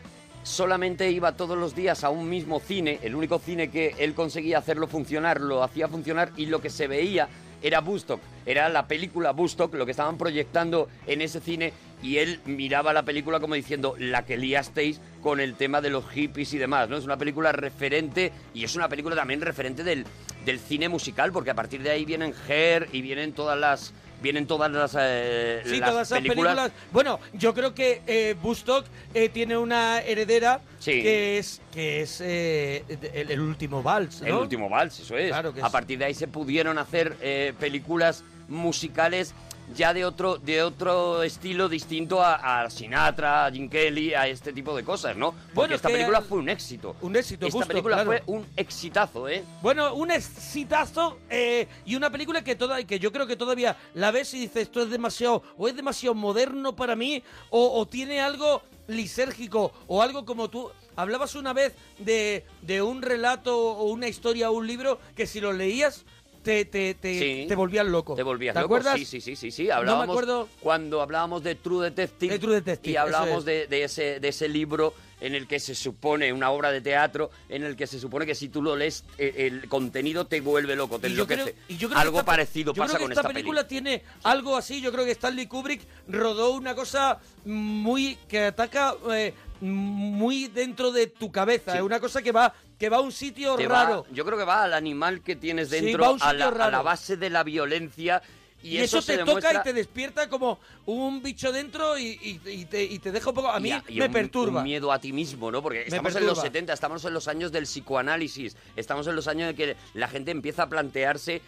solamente 0.43 1.11
iba 1.11 1.35
todos 1.39 1.57
los 1.57 1.75
días 1.75 2.05
a 2.05 2.11
un 2.11 2.29
mismo 2.29 2.61
cine, 2.61 2.99
el 3.03 3.15
único 3.15 3.39
cine 3.39 3.71
que 3.71 3.95
él 3.99 4.13
conseguía 4.13 4.59
hacerlo 4.59 4.89
funcionar, 4.89 5.41
lo 5.41 5.63
hacía 5.63 5.89
funcionar 5.89 6.33
y 6.37 6.45
lo 6.45 6.61
que 6.61 6.69
se 6.69 6.87
veía 6.87 7.27
era 7.63 7.81
Bustock, 7.81 8.21
era 8.47 8.69
la 8.69 8.87
película 8.87 9.33
Bustock, 9.33 9.75
lo 9.75 9.85
que 9.85 9.93
estaban 9.93 10.19
proyectando 10.19 10.89
en 11.07 11.23
ese 11.23 11.41
cine 11.41 11.73
y 12.03 12.19
él 12.19 12.41
miraba 12.45 12.93
la 12.93 13.03
película 13.03 13.41
como 13.41 13.55
diciendo 13.55 13.97
la 13.99 14.25
que 14.25 14.37
liasteis 14.37 15.01
con 15.23 15.41
el 15.41 15.55
tema 15.55 15.81
de 15.81 15.91
los 15.91 16.09
hippies 16.11 16.53
y 16.55 16.59
demás, 16.59 16.89
¿no? 16.89 16.97
Es 16.97 17.05
una 17.05 17.17
película 17.17 17.53
referente 17.53 18.33
y 18.55 18.65
es 18.65 18.77
una 18.77 18.89
película 18.89 19.17
también 19.17 19.41
referente 19.41 19.83
del, 19.83 20.07
del 20.45 20.59
cine 20.61 20.89
musical 20.89 21.33
porque 21.33 21.51
a 21.51 21.55
partir 21.55 21.83
de 21.83 21.91
ahí 21.91 22.05
vienen 22.05 22.35
Her 22.49 22.89
y 22.93 23.03
vienen 23.03 23.33
todas 23.33 23.59
las 23.59 23.93
vienen 24.23 24.47
todas 24.47 24.71
las, 24.71 24.97
eh, 24.99 25.63
Sí, 25.65 25.79
las 25.79 25.91
todas 25.91 26.09
esas 26.09 26.21
películas. 26.23 26.71
Bueno, 26.93 27.21
yo 27.33 27.55
creo 27.55 27.75
que 27.75 28.03
eh, 28.07 28.35
Bustock 28.41 28.87
eh, 29.15 29.29
tiene 29.29 29.57
una 29.57 30.01
heredera 30.01 30.61
Sí. 30.79 31.03
que 31.03 31.39
es 31.39 31.61
que 31.73 32.03
es 32.03 32.21
eh, 32.21 32.85
el, 33.15 33.31
el 33.31 33.41
último 33.41 33.83
vals, 33.83 34.21
¿no? 34.21 34.27
El 34.27 34.35
último 34.35 34.69
vals, 34.69 35.01
eso 35.01 35.17
es. 35.17 35.29
Claro 35.31 35.53
que 35.53 35.61
A 35.63 35.71
partir 35.71 35.99
de 35.99 36.05
ahí 36.07 36.15
se 36.15 36.29
pudieron 36.29 36.79
hacer 36.79 37.17
eh, 37.21 37.53
películas 37.59 38.23
musicales 38.49 39.35
ya 39.75 39.93
de 39.95 40.05
otro 40.05 40.39
de 40.39 40.63
otro 40.63 41.23
estilo 41.23 41.69
distinto 41.69 42.23
a, 42.23 42.63
a 42.63 42.71
Sinatra, 42.71 43.47
a 43.47 43.51
Jim 43.53 43.69
Kelly, 43.69 44.15
a 44.15 44.27
este 44.27 44.53
tipo 44.53 44.77
de 44.77 44.85
cosas, 44.85 45.17
¿no? 45.17 45.33
Porque 45.33 45.55
Bueno, 45.55 45.75
esta 45.75 45.89
película 45.89 46.19
el- 46.19 46.25
fue 46.25 46.39
un 46.39 46.49
éxito. 46.49 46.97
Un 47.01 47.17
éxito, 47.17 47.47
Esta 47.47 47.67
película 47.67 47.97
claro. 47.97 48.11
fue 48.11 48.23
un 48.27 48.47
exitazo, 48.57 49.29
¿eh? 49.29 49.45
Bueno, 49.63 49.95
un 49.95 50.11
exitazo 50.11 51.19
eh, 51.31 51.67
y 51.85 51.95
una 51.97 52.11
película 52.11 52.43
que 52.43 52.55
toda, 52.57 52.83
que 52.85 52.99
yo 52.99 53.13
creo 53.13 53.27
que 53.27 53.37
todavía 53.37 53.77
la 53.95 54.11
ves 54.11 54.33
y 54.35 54.41
dices 54.41 54.63
esto 54.63 54.83
es 54.83 54.91
demasiado 54.91 55.43
o 55.57 55.69
es 55.69 55.77
demasiado 55.77 56.15
moderno 56.15 56.75
para 56.75 56.97
mí 56.97 57.23
o, 57.51 57.79
o 57.81 57.87
tiene 57.87 58.21
algo 58.21 58.63
lisérgico 58.89 59.73
o 59.87 60.03
algo 60.03 60.25
como 60.25 60.49
tú 60.49 60.71
hablabas 60.97 61.35
una 61.35 61.53
vez 61.53 61.75
de, 61.99 62.45
de 62.63 62.83
un 62.83 63.03
relato 63.03 63.57
o 63.57 63.85
una 63.85 64.09
historia 64.09 64.51
o 64.51 64.55
un 64.55 64.67
libro 64.67 64.99
que 65.15 65.27
si 65.27 65.41
lo 65.41 65.53
leías 65.53 66.05
te, 66.43 66.65
te, 66.65 66.95
te, 66.95 67.19
Sí. 67.19 67.45
te 67.49 67.55
volvías 67.55 67.87
loco. 67.87 68.15
¿Te 68.15 68.23
volvías 68.23 68.55
¿Te 68.55 68.61
loco? 68.61 68.77
acuerdas? 68.77 68.99
Sí, 68.99 69.05
sí, 69.05 69.21
sí, 69.21 69.37
sí, 69.37 69.51
sí. 69.51 69.63
No 69.65 69.69
me 69.69 69.75
Hablábamos 69.75 70.09
acuerdo. 70.11 70.49
cuando 70.61 71.03
hablábamos 71.03 71.43
de 71.43 71.55
True 71.55 71.87
Detective, 71.91 72.33
De 72.35 72.39
True 72.39 72.55
Detective, 72.57 72.93
y 72.93 72.97
hablábamos 72.97 73.45
de, 73.45 73.67
de 73.67 73.85
ese, 73.85 74.21
de 74.21 74.29
ese 74.29 74.49
libro 74.49 74.95
en 75.21 75.35
el 75.35 75.49
que 75.49 75.59
se 75.59 75.75
supone, 75.75 76.33
una 76.33 76.51
obra 76.51 76.71
de 76.71 76.81
teatro, 76.81 77.31
en 77.49 77.65
el 77.65 77.75
que 77.75 77.89
se 77.89 77.99
supone 77.99 78.25
que 78.25 78.37
si 78.37 78.49
tú 78.49 78.63
lo 78.63 78.77
lees, 78.77 79.05
eh, 79.19 79.35
el 79.51 79.69
contenido 79.69 80.27
te 80.29 80.41
vuelve 80.41 80.77
loco, 80.77 81.01
te 81.01 81.09
Y 81.09 81.11
yo 81.11 81.25
enloquece. 81.25 81.43
creo- 81.43 81.55
y 81.69 81.77
yo 81.77 81.89
creo 81.89 81.97
que 81.99 82.03
Algo 82.03 82.19
esta- 82.21 82.27
parecido 82.31 82.73
yo 82.73 82.83
pasa 82.83 82.95
creo 82.95 82.99
que 82.99 83.05
con 83.05 83.13
esta 83.13 83.21
esta 83.23 83.29
película 83.35 83.67
tiene 83.67 84.03
algo 84.23 84.57
así. 84.57 84.81
Yo 84.81 84.93
creo 84.93 85.05
que 85.05 85.11
Stanley 85.11 85.47
Kubrick 85.49 85.83
rodó 86.07 86.53
una 86.53 86.75
cosa 86.77 87.19
muy 87.45 88.17
que 88.29 88.45
ataca 88.45 88.95
eh, 89.11 89.35
muy 89.61 90.47
dentro 90.49 90.93
de 90.93 91.09
tu 91.09 91.33
cabeza. 91.33 91.75
Es 91.77 91.83
una 91.83 91.99
cosa 92.01 92.23
que 92.23 92.31
va 92.33 92.55
que 92.79 92.89
va 92.89 92.99
a 92.99 93.01
un 93.01 93.13
sitio 93.13 93.57
Te 93.57 93.67
va- 93.67 93.85
raro. 93.85 94.07
yo 94.13 94.25
creo 94.25 94.39
que 94.39 94.45
va 94.45 94.63
al 94.65 94.75
animal 94.75 95.21
que 95.23 95.37
tienes 95.37 95.71
dentro, 95.71 96.17
a 96.21 96.33
la, 96.33 96.47
a 96.47 96.51
la 96.51 96.71
raro. 96.71 96.83
base 96.85 97.17
de 97.17 97.29
la 97.31 97.43
violencia. 97.43 98.23
Y, 98.61 98.71
Y, 98.71 98.79
eso, 98.79 99.01
te 99.03 99.19
toca 99.19 99.55
y 99.55 99.63
te 99.63 99.73
despierta 99.73 100.29
como 100.29 100.59
un 100.87 101.23
bicho 101.23 101.53
dentro 101.53 101.97
y, 101.97 102.07
y- 102.21 102.41
y 102.51 102.65
te, 102.65 102.99
te 102.99 103.13
deja 103.13 103.29
un 103.31 103.35
poco... 103.37 103.49
A 103.51 103.61
mí 103.61 103.71
a- 103.71 103.85
me 103.89 104.07
un- 104.07 104.13
perturba. 104.13 104.59
Un 104.61 104.65
miedo 104.65 104.91
a 104.93 104.99
ti 104.99 105.13
mismo, 105.13 105.51
¿no? 105.53 105.63
Porque 105.63 105.83
estamos 105.83 106.15
en 106.17 106.23
los 106.27 106.35
perturba. 106.39 106.43
70, 106.43 106.73
estamos 106.73 107.05
en 107.05 107.15
los 107.15 107.29
años 107.29 107.53
del 107.53 107.65
psicoanálisis, 107.65 108.57
estamos 108.75 109.07
en 109.07 109.15
los 109.15 109.29
años 109.29 109.51
en 109.51 109.57
que 109.57 109.77
la 109.95 110.09
gente 110.09 110.33
empieza 110.33 110.65
a 110.65 110.69
plantearse 110.69 111.41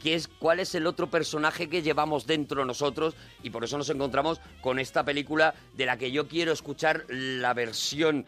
qué 0.00 0.14
es, 0.14 0.28
cuál 0.28 0.60
es 0.60 0.74
el 0.76 0.86
otro 0.86 1.08
personaje 1.10 1.68
que 1.68 1.82
llevamos 1.82 2.26
dentro 2.28 2.64
nosotros 2.64 3.14
y 3.42 3.50
por 3.50 3.64
eso 3.64 3.76
nos 3.78 3.88
encontramos 3.90 4.40
con 4.60 4.78
esta 4.78 5.04
película 5.04 5.54
de 5.74 5.86
la 5.86 5.96
que 5.96 6.12
yo 6.12 6.28
quiero 6.28 6.52
escuchar 6.52 7.04
la 7.08 7.54
versión 7.54 8.24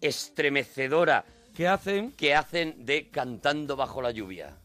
estremecedora 0.00 1.24
que 1.54 1.68
hacen 1.68 2.12
que 2.12 2.34
hacen 2.34 2.84
de 2.84 3.08
Cantando 3.10 3.76
bajo 3.76 4.02
la 4.02 4.10
lluvia. 4.10 4.56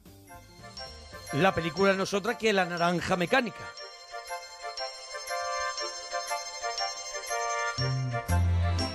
La 1.33 1.53
película 1.53 1.93
no 1.93 2.03
es 2.03 2.13
otra 2.13 2.37
que 2.37 2.51
La 2.53 2.65
Naranja 2.65 3.15
Mecánica. 3.15 3.63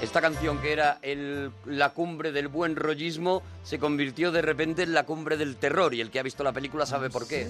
Esta 0.02 0.20
canción 0.20 0.60
que 0.60 0.72
era 0.72 0.98
el- 1.02 1.50
la 1.64 1.90
cumbre 1.90 2.30
del 2.30 2.48
buen 2.48 2.76
rollismo 2.76 3.42
se 3.62 3.78
convirtió 3.78 4.32
de 4.32 4.42
repente 4.42 4.82
en 4.82 4.92
la 4.92 5.04
cumbre 5.04 5.36
del 5.36 5.56
terror 5.56 5.94
y 5.94 6.00
el 6.00 6.10
que 6.10 6.18
ha 6.18 6.22
visto 6.22 6.44
la 6.44 6.52
película 6.52 6.84
sabe 6.84 7.08
por 7.08 7.26
qué. 7.26 7.48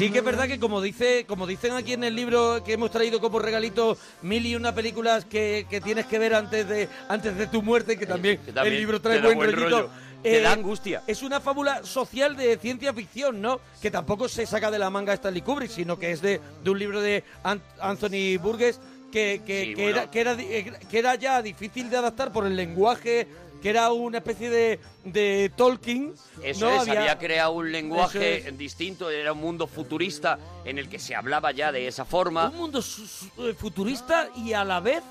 Sí 0.00 0.10
que 0.10 0.18
es 0.20 0.24
verdad 0.24 0.46
que 0.48 0.58
como 0.58 0.80
dice, 0.80 1.26
como 1.28 1.46
dicen 1.46 1.72
aquí 1.72 1.92
en 1.92 2.04
el 2.04 2.16
libro 2.16 2.64
que 2.64 2.72
hemos 2.72 2.90
traído 2.90 3.20
como 3.20 3.38
regalito 3.38 3.98
mil 4.22 4.46
y 4.46 4.56
una 4.56 4.74
películas 4.74 5.26
que, 5.26 5.66
que 5.68 5.82
tienes 5.82 6.06
que 6.06 6.18
ver 6.18 6.34
antes 6.34 6.66
de 6.66 6.88
antes 7.08 7.36
de 7.36 7.46
tu 7.48 7.60
muerte, 7.60 7.98
que 7.98 8.06
también, 8.06 8.38
que 8.38 8.50
también 8.50 8.74
el 8.76 8.80
libro 8.80 9.00
trae 9.02 9.20
buen, 9.20 9.36
buen 9.36 9.52
rollito. 9.52 9.80
rollo. 9.82 9.90
Te 10.22 10.40
da 10.42 10.52
angustia. 10.52 11.02
Es 11.06 11.22
una 11.22 11.40
fábula 11.40 11.82
social 11.84 12.36
de 12.36 12.56
ciencia 12.58 12.92
ficción, 12.92 13.40
¿no? 13.40 13.58
Que 13.80 13.90
tampoco 13.90 14.28
se 14.28 14.44
saca 14.46 14.70
de 14.70 14.78
la 14.78 14.90
manga 14.90 15.14
Stanley 15.14 15.40
Kubrick, 15.42 15.70
sino 15.70 15.98
que 15.98 16.12
es 16.12 16.20
de, 16.20 16.40
de 16.62 16.70
un 16.70 16.78
libro 16.78 17.00
de 17.00 17.24
An- 17.42 17.62
Anthony 17.80 18.38
Burgess 18.38 18.80
que, 19.10 19.42
que, 19.46 19.64
Sí, 19.64 19.74
que 19.74 19.82
bueno. 19.82 19.98
era, 19.98 20.10
que, 20.10 20.20
era, 20.20 20.32
eh, 20.38 20.72
que 20.90 20.98
era 20.98 21.14
ya 21.16 21.42
difícil 21.42 21.90
de 21.90 21.96
adaptar 21.96 22.32
por 22.32 22.46
el 22.46 22.56
lenguaje, 22.56 23.26
que 23.62 23.68
era 23.70 23.92
una 23.92 24.18
especie 24.18 24.48
de, 24.50 24.80
de 25.04 25.50
Tolkien. 25.56 26.14
Eso 26.42 26.66
¿no? 26.70 26.82
es, 26.82 26.88
había, 26.88 27.18
creado 27.18 27.52
un 27.52 27.70
lenguaje 27.70 28.38
Eso 28.48 28.56
distinto, 28.56 29.10
era 29.10 29.32
un 29.32 29.40
mundo 29.40 29.66
futurista 29.66 30.38
en 30.64 30.78
el 30.78 30.88
que 30.88 30.98
se 30.98 31.14
hablaba 31.14 31.52
ya 31.52 31.70
de 31.70 31.86
esa 31.86 32.04
forma. 32.04 32.48
un 32.48 32.56
mundo 32.56 32.80
eh, 32.80 33.54
futurista 33.58 34.28
y 34.36 34.52
a 34.54 34.64
la 34.64 34.80
vez 34.80 35.02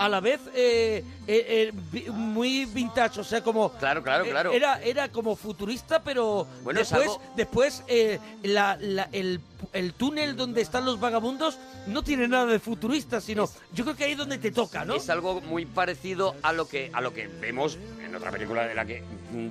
a 0.00 0.08
la 0.08 0.20
vez 0.20 0.40
eh, 0.54 1.02
eh, 1.26 1.72
eh, 1.92 2.10
muy 2.12 2.66
vintage 2.66 3.18
o 3.20 3.24
sea 3.24 3.42
como 3.42 3.72
Claro, 3.72 4.00
claro, 4.02 4.24
eh, 4.24 4.30
claro. 4.30 4.52
era 4.52 4.80
era 4.80 5.08
como 5.08 5.34
futurista 5.34 6.00
pero 6.02 6.46
Bueno, 6.62 6.80
es 6.80 6.88
después 6.90 7.08
algo- 7.10 7.22
después 7.36 7.82
la- 8.42 8.76
la- 8.80 9.08
el, 9.10 9.40
el 9.72 9.92
túnel 9.94 10.36
donde 10.36 10.60
están 10.60 10.84
los 10.84 11.00
vagabundos 11.00 11.58
no 11.88 12.02
tiene 12.02 12.28
nada 12.28 12.46
de 12.46 12.58
futurista 12.60 13.20
sino 13.20 13.48
yo 13.72 13.84
creo 13.84 13.96
que 13.96 14.04
ahí 14.04 14.12
es 14.12 14.18
donde 14.18 14.38
te 14.38 14.50
toca 14.52 14.84
no 14.84 14.94
Es 14.94 15.10
algo 15.10 15.40
muy 15.40 15.66
parecido 15.66 16.34
a 16.42 16.52
lo 16.52 16.68
que 16.68 16.90
a 16.92 17.00
lo 17.00 17.12
que 17.12 17.26
vemos 17.28 17.76
en 18.04 18.14
otra 18.14 18.30
película 18.30 18.66
de 18.66 18.74
la 18.74 18.84
que 18.86 19.02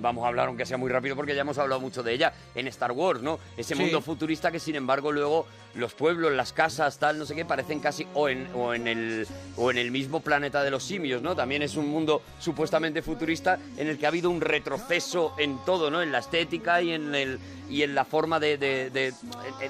vamos 0.01 0.25
a 0.25 0.29
hablar, 0.29 0.47
aunque 0.47 0.65
sea 0.65 0.77
muy 0.77 0.89
rápido, 0.91 1.15
porque 1.15 1.35
ya 1.35 1.41
hemos 1.41 1.59
hablado 1.59 1.79
mucho 1.79 2.01
de 2.01 2.11
ella, 2.11 2.33
en 2.55 2.67
Star 2.67 2.91
Wars, 2.91 3.21
¿no? 3.21 3.37
Ese 3.55 3.75
Sí. 3.75 3.79
mundo 3.81 4.01
futurista 4.01 4.51
que, 4.51 4.59
sin 4.59 4.73
embargo, 4.75 5.11
luego 5.11 5.45
los 5.75 5.93
pueblos, 5.93 6.31
las 6.33 6.53
casas, 6.53 6.97
tal, 6.97 7.19
no 7.19 7.25
sé 7.27 7.35
qué, 7.35 7.45
parecen 7.45 7.79
casi 7.79 8.07
o 8.15 8.27
en, 8.29 8.47
o 8.55 8.73
en 8.73 8.87
el 8.87 9.27
o 9.55 9.69
en 9.69 9.77
el 9.77 9.91
mismo 9.91 10.21
planeta 10.21 10.63
de 10.63 10.71
los 10.71 10.83
simios, 10.83 11.21
¿no? 11.21 11.35
También 11.35 11.61
es 11.61 11.75
un 11.75 11.87
mundo 11.87 12.23
supuestamente 12.39 13.03
futurista 13.03 13.59
en 13.77 13.87
el 13.87 13.99
que 13.99 14.07
ha 14.07 14.09
habido 14.09 14.31
un 14.31 14.41
retroceso 14.41 15.33
en 15.37 15.59
todo, 15.63 15.91
¿no? 15.91 16.01
En 16.01 16.11
la 16.11 16.19
estética 16.19 16.81
y 16.81 16.93
en 16.93 17.13
el 17.13 17.39
y 17.69 17.83
en 17.83 17.93
la 17.93 18.05
forma 18.05 18.39
de, 18.39 18.57
de- 18.57 18.89
de- 18.89 19.13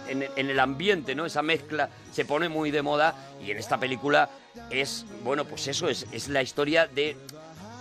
en, 0.08 0.22
en- 0.22 0.27
en 0.36 0.50
el 0.50 0.60
ambiente, 0.60 1.16
¿no? 1.16 1.26
Esa 1.26 1.42
mezcla 1.42 1.90
se 2.12 2.26
pone 2.26 2.50
muy 2.50 2.72
de 2.72 2.82
moda 2.82 3.16
y 3.46 3.52
en 3.52 3.58
esta 3.58 3.80
película 3.80 4.30
es, 4.70 5.06
bueno, 5.24 5.46
pues 5.46 5.68
eso, 5.68 5.90
es, 5.90 6.06
es 6.12 6.30
la 6.30 6.42
historia 6.42 6.88
de 6.88 7.16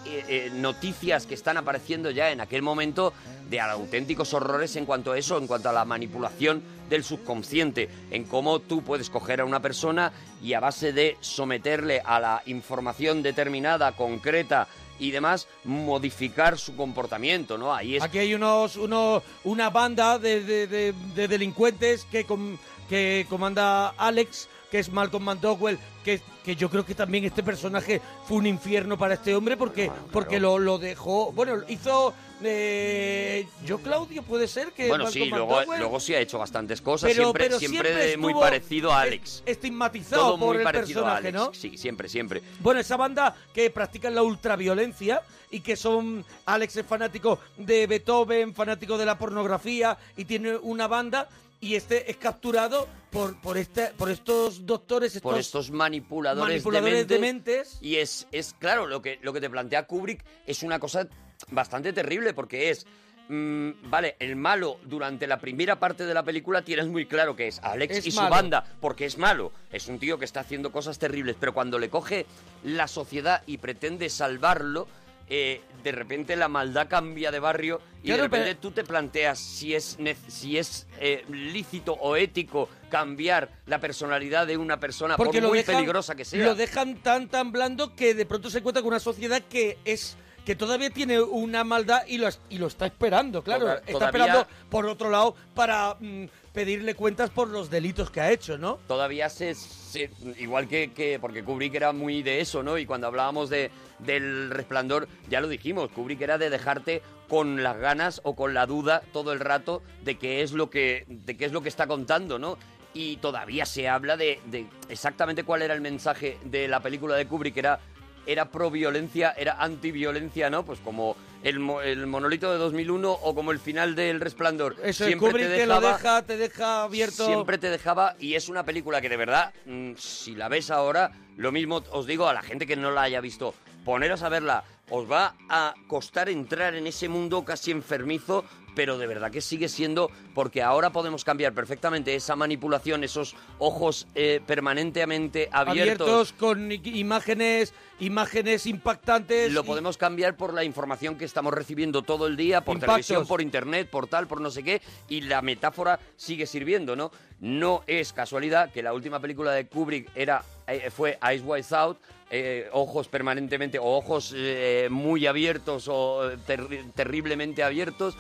eh, 0.06 0.24
eh, 0.28 0.51
noticias 0.55 1.27
que 1.27 1.35
están 1.35 1.56
apareciendo 1.56 2.10
ya 2.10 2.31
en 2.31 2.40
aquel 2.40 2.62
momento 2.62 3.12
de 3.51 3.60
auténticos 3.60 4.35
horrores 4.35 4.77
en 4.77 4.86
cuanto 4.86 5.12
a 5.12 5.18
eso, 5.18 5.36
en 5.36 5.48
cuanto 5.48 5.68
a 5.68 5.73
la 5.73 5.85
manipulación 5.85 6.62
del 6.89 7.02
subconsciente, 7.02 7.89
en 8.12 8.24
cómo 8.24 8.60
tú 8.60 8.82
puedes 8.82 9.10
coger 9.10 9.40
a 9.40 9.44
una 9.44 9.60
persona 9.60 10.12
y 10.40 10.52
a 10.55 10.60
base 10.60 10.93
de 10.93 11.16
someterle 11.20 12.02
a 12.05 12.20
la 12.20 12.43
información 12.47 13.23
determinada, 13.23 13.93
concreta 13.93 14.68
y 14.98 15.10
demás, 15.10 15.47
modificar 15.64 16.59
su 16.59 16.74
comportamiento, 16.77 17.56
¿no? 17.59 17.74
Ahí 17.74 17.97
es 17.97 18.02
Aquí 18.02 18.18
hay 18.18 18.35
unos, 18.35 18.77
unos 18.77 19.23
una 19.44 19.70
banda 19.70 20.18
de, 20.18 20.43
de- 20.43 20.66
de- 20.66 20.94
de 21.14 21.28
delincuentes 21.28 22.05
que, 22.10 22.24
com- 22.24 22.56
que 22.89 23.27
comanda 23.28 23.89
Alex, 23.97 24.48
que 24.70 24.78
es 24.78 24.90
Malcolm 24.90 25.24
McDowell, 25.24 25.78
que, 26.05 26.20
que 26.44 26.56
yo 26.56 26.68
creo 26.70 26.85
que 26.85 26.94
también 26.94 27.24
este 27.24 27.43
personaje 27.43 28.01
fue 28.27 28.39
un 28.39 28.47
infierno 28.47 28.97
para 28.98 29.14
este 29.14 29.35
hombre 29.35 29.56
porque, 29.56 29.90
porque 30.12 30.40
lo, 30.40 30.59
lo 30.59 30.78
dejó... 30.78 31.32
Bueno, 31.32 31.56
hizo... 31.68 32.14
eh, 32.42 33.46
yo, 33.64 33.78
Claudio, 33.78 34.22
puede 34.22 34.48
ser 34.48 34.72
que... 34.72 34.88
Bueno, 34.88 35.04
Malcolm 35.04 35.24
sí, 35.24 35.30
luego, 35.30 35.62
luego 35.78 36.00
sí 36.00 36.14
ha 36.14 36.20
hecho 36.20 36.38
bastantes 36.38 36.80
cosas, 36.80 37.10
pero- 37.10 37.24
siempre, 37.24 37.44
pero 37.46 37.58
siempre, 37.58 37.88
siempre 37.90 38.06
de 38.06 38.16
muy 38.16 38.34
parecido 38.34 38.92
a 38.92 39.00
Alex. 39.00 39.42
estigmatizado 39.46 40.22
Todo 40.22 40.38
por 40.38 40.48
muy 40.48 40.56
el 40.58 40.62
parecido 40.62 41.06
a 41.06 41.14
personaje, 41.14 41.28
Alex. 41.28 41.34
¿no? 41.34 41.54
Sí, 41.54 41.76
siempre, 41.78 42.08
siempre. 42.08 42.42
Bueno, 42.60 42.80
esa 42.80 42.96
banda 42.96 43.34
que 43.54 43.70
practican 43.70 44.14
la 44.14 44.22
ultraviolencia 44.22 45.22
y 45.50 45.60
que 45.60 45.76
son... 45.76 46.24
Alex 46.44 46.76
es 46.76 46.86
fanático 46.86 47.38
de 47.56 47.86
Beethoven, 47.86 48.54
fanático 48.54 48.98
de 48.98 49.06
la 49.06 49.18
pornografía 49.18 49.96
y 50.16 50.24
tiene 50.24 50.56
una 50.56 50.86
banda 50.86 51.28
y 51.58 51.74
este 51.74 52.10
es 52.10 52.18
capturado 52.18 52.86
por, 53.10 53.40
por, 53.40 53.56
este, 53.56 53.86
por 53.96 54.10
estos 54.10 54.66
doctores, 54.66 55.16
estos, 55.16 55.22
por 55.32 55.40
estos 55.40 55.70
manipuladores, 55.70 56.50
manipuladores 56.50 57.08
dementes. 57.08 57.78
Y 57.80 57.96
es, 57.96 58.26
es 58.30 58.54
claro, 58.58 58.86
lo 58.86 59.00
que, 59.00 59.18
lo 59.22 59.32
que 59.32 59.40
te 59.40 59.48
plantea 59.48 59.86
Kubrick 59.86 60.22
es 60.46 60.62
una 60.62 60.78
cosa 60.78 61.08
bastante 61.50 61.92
terrible 61.92 62.34
porque 62.34 62.70
es... 62.70 62.86
mm, 63.28 63.70
vale, 63.90 64.16
el 64.18 64.36
malo 64.36 64.78
durante 64.84 65.26
la 65.26 65.38
primera 65.38 65.78
parte 65.78 66.04
de 66.06 66.14
la 66.14 66.22
película 66.22 66.62
tienes 66.62 66.86
muy 66.86 67.06
claro 67.06 67.34
que 67.36 67.48
es 67.48 67.58
Alex 67.60 67.98
Es 67.98 68.06
y 68.06 68.12
malo. 68.12 68.28
su 68.28 68.30
banda, 68.34 68.64
porque 68.80 69.04
es 69.06 69.18
malo. 69.18 69.52
Es 69.72 69.88
un 69.88 69.98
tío 69.98 70.18
que 70.18 70.24
está 70.24 70.40
haciendo 70.40 70.70
cosas 70.72 70.98
terribles, 70.98 71.36
pero 71.38 71.52
cuando 71.54 71.78
le 71.78 71.88
coge 71.90 72.26
la 72.64 72.88
sociedad 72.88 73.42
y 73.46 73.58
pretende 73.58 74.08
salvarlo, 74.08 74.86
eh, 75.28 75.60
de 75.82 75.90
repente 75.90 76.36
la 76.36 76.46
maldad 76.46 76.86
cambia 76.88 77.32
de 77.32 77.40
barrio 77.40 77.80
y 78.00 78.06
Claro, 78.06 78.22
de 78.22 78.28
repente 78.28 78.46
pero- 78.50 78.60
tú 78.60 78.70
te 78.70 78.84
planteas 78.84 79.40
si 79.40 79.74
es, 79.74 79.98
si 80.28 80.56
es 80.56 80.86
eh, 81.00 81.24
lícito 81.28 81.94
o 81.94 82.14
ético 82.14 82.68
cambiar 82.88 83.50
la 83.66 83.80
personalidad 83.80 84.46
de 84.46 84.56
una 84.56 84.78
persona 84.78 85.16
por 85.16 85.26
porque 85.26 85.40
lo 85.40 85.48
muy 85.48 85.58
dejan, 85.58 85.74
peligrosa 85.74 86.14
que 86.14 86.24
sea. 86.24 86.44
Lo 86.46 86.54
dejan 86.54 86.98
tan 87.02 87.26
tan 87.28 87.50
blando 87.50 87.96
que 87.96 88.14
de 88.14 88.24
pronto 88.24 88.50
se 88.50 88.58
encuentra 88.58 88.82
con 88.82 88.88
una 88.90 89.00
sociedad 89.00 89.42
que 89.42 89.78
es 89.84 90.16
que 90.47 90.55
todavía 90.56 90.89
tiene 90.90 91.20
una 91.20 91.64
maldad 91.64 92.02
y 92.06 92.16
lo, 92.18 92.28
y 92.48 92.56
lo 92.59 92.68
está 92.68 92.86
esperando, 92.86 93.43
claro. 93.43 93.64
Toda- 93.64 93.74
está 93.81 93.93
todavía- 93.93 94.09
esperando, 94.24 94.47
por 94.70 94.86
otro 94.86 95.10
lado, 95.10 95.35
para 95.55 95.97
mm, 96.01 96.24
pedirle 96.55 96.94
cuentas 96.94 97.28
por 97.31 97.48
los 97.48 97.68
delitos 97.68 98.10
que 98.10 98.20
ha 98.20 98.31
hecho, 98.31 98.56
¿no? 98.56 98.78
Todavía 98.86 99.28
se, 99.28 99.55
se- 99.55 100.09
igual 100.39 100.68
que, 100.68 100.93
que- 100.93 101.18
porque 101.20 101.43
Kubrick 101.44 101.74
era 101.74 101.93
muy 101.93 102.23
de 102.23 102.40
eso, 102.40 102.62
¿no? 102.62 102.78
Y 102.78 102.86
cuando 102.86 103.09
hablábamos 103.09 103.51
de 103.51 103.70
del 103.98 104.51
resplandor, 104.51 105.09
ya 105.28 105.40
lo 105.40 105.48
dijimos, 105.48 105.90
Kubrick 105.90 106.20
era 106.20 106.39
de 106.39 106.48
dejarte 106.51 107.02
con 107.28 107.62
las 107.62 107.77
ganas 107.78 108.20
o 108.24 108.36
con 108.36 108.52
la 108.55 108.66
duda 108.66 109.02
todo 109.12 109.32
el 109.32 109.40
rato 109.40 109.82
de 110.05 110.16
qué 110.18 110.43
es 110.43 110.52
lo 110.52 110.70
que 110.70 111.05
de 111.09 111.36
qué 111.36 111.47
es 111.47 111.52
lo 111.52 111.62
que 111.62 111.68
está 111.70 111.86
contando, 111.86 112.39
¿no? 112.39 112.56
Y 112.94 113.16
todavía 113.16 113.66
se 113.66 113.89
habla 113.89 114.16
de, 114.16 114.39
de 114.47 114.66
exactamente 114.90 115.44
cuál 115.44 115.62
era 115.62 115.74
el 115.74 115.81
mensaje 115.81 116.39
de 116.44 116.68
la 116.68 116.81
película 116.81 117.16
de 117.16 117.27
Kubrick, 117.27 117.56
era 117.56 117.81
era 118.27 118.51
pro 118.51 118.70
violencia, 118.70 119.32
era 119.36 119.55
anti-violencia, 119.62 120.51
¿no? 120.51 120.65
Pues 120.65 120.81
como 120.81 121.16
el, 121.43 121.61
mo- 121.61 121.81
el 121.81 122.07
monolito 122.07 122.51
de 122.53 122.59
2001 122.59 123.11
o 123.12 123.35
como 123.35 123.53
el 123.53 123.59
final 123.59 123.94
del 123.94 124.20
Resplandor. 124.20 124.74
Eso 124.82 125.05
es 125.05 125.09
Siempre 125.09 125.31
Kubrick 125.31 125.47
te 125.48 125.66
lo 125.66 125.74
dejaba- 125.81 125.97
deja, 125.97 126.23
te 126.23 126.36
deja 126.36 126.82
abierto. 126.82 127.27
Siempre 127.27 127.59
te 127.59 127.70
dejaba 127.70 128.16
y 128.19 128.35
es 128.35 128.48
una 128.48 128.65
película 128.65 129.01
que 129.01 129.09
de 129.09 129.16
verdad, 129.16 129.53
mm, 129.65 129.93
si 129.97 130.35
la 130.35 130.48
ves 130.48 130.70
ahora, 130.70 131.12
lo 131.36 131.53
mismo 131.53 131.82
os 131.93 132.07
digo 132.07 132.28
a 132.28 132.35
la 132.35 132.43
gente 132.43 132.66
que 132.66 132.77
no 132.77 132.90
la 132.90 133.03
haya 133.03 133.20
visto, 133.20 133.55
poneros 133.85 134.23
a 134.23 134.28
verla, 134.28 134.65
os 134.90 135.11
va 135.11 135.35
a 135.48 135.74
costar 135.89 136.28
entrar 136.28 136.74
en 136.74 136.86
ese 136.86 137.09
mundo 137.09 137.44
casi 137.44 137.70
enfermizo, 137.70 138.44
pero 138.77 138.98
de 138.98 139.07
verdad 139.09 139.32
que 139.32 139.40
sigue 139.40 139.69
siendo, 139.69 140.11
porque 140.35 140.62
ahora 140.62 140.90
podemos 140.90 141.24
cambiar 141.24 141.53
perfectamente 141.55 142.15
esa 142.15 142.36
manipulación, 142.36 143.03
esos 143.03 143.35
ojos 143.59 144.07
eh, 144.15 144.40
permanentemente 144.47 145.48
abiertos. 145.51 146.07
abiertos 146.07 146.32
con 146.35 146.70
imágenes 146.70 147.74
imágenes 147.98 148.66
impactantes 148.66 149.51
Lo 149.53 149.62
y- 149.62 149.66
podemos 149.66 149.97
cambiar 149.97 150.36
por 150.36 150.53
la 150.53 150.62
información 150.65 151.16
que 151.16 151.24
estamos 151.24 151.55
recibiendo 151.55 152.03
todo 152.03 152.27
el 152.27 152.36
día, 152.36 152.61
por 152.61 152.74
Impactos. 152.77 152.94
televisión, 153.07 153.27
por 153.27 153.40
internet, 153.40 153.89
por 153.90 154.07
tal, 154.07 154.27
por 154.27 154.43
no 154.43 154.51
sé 154.51 154.62
qué, 154.62 154.82
y 155.09 155.23
la 155.23 155.40
metáfora 155.40 155.98
sigue 156.15 156.47
sirviendo, 156.47 156.94
¿no? 156.94 157.11
No 157.40 157.82
es 157.86 158.12
casualidad 158.12 158.70
que 158.70 158.82
la 158.82 158.93
última 158.93 159.19
película 159.20 159.53
de 159.53 159.66
Kubrick 159.66 160.11
era 160.15 160.44
eh, 160.66 160.90
fue 160.90 161.19
Eyes 161.27 161.43
Wide 161.43 161.65
Out, 161.70 161.98
eh, 162.28 162.69
ojos 162.73 163.09
permanentemente, 163.09 163.78
o 163.78 163.85
ojos 163.97 164.35
eh, 164.36 164.89
muy 164.90 165.27
abiertos 165.27 165.89
o 165.89 166.31
terri- 166.47 166.93
terriblemente 166.93 167.62
abiertos, 167.62 168.15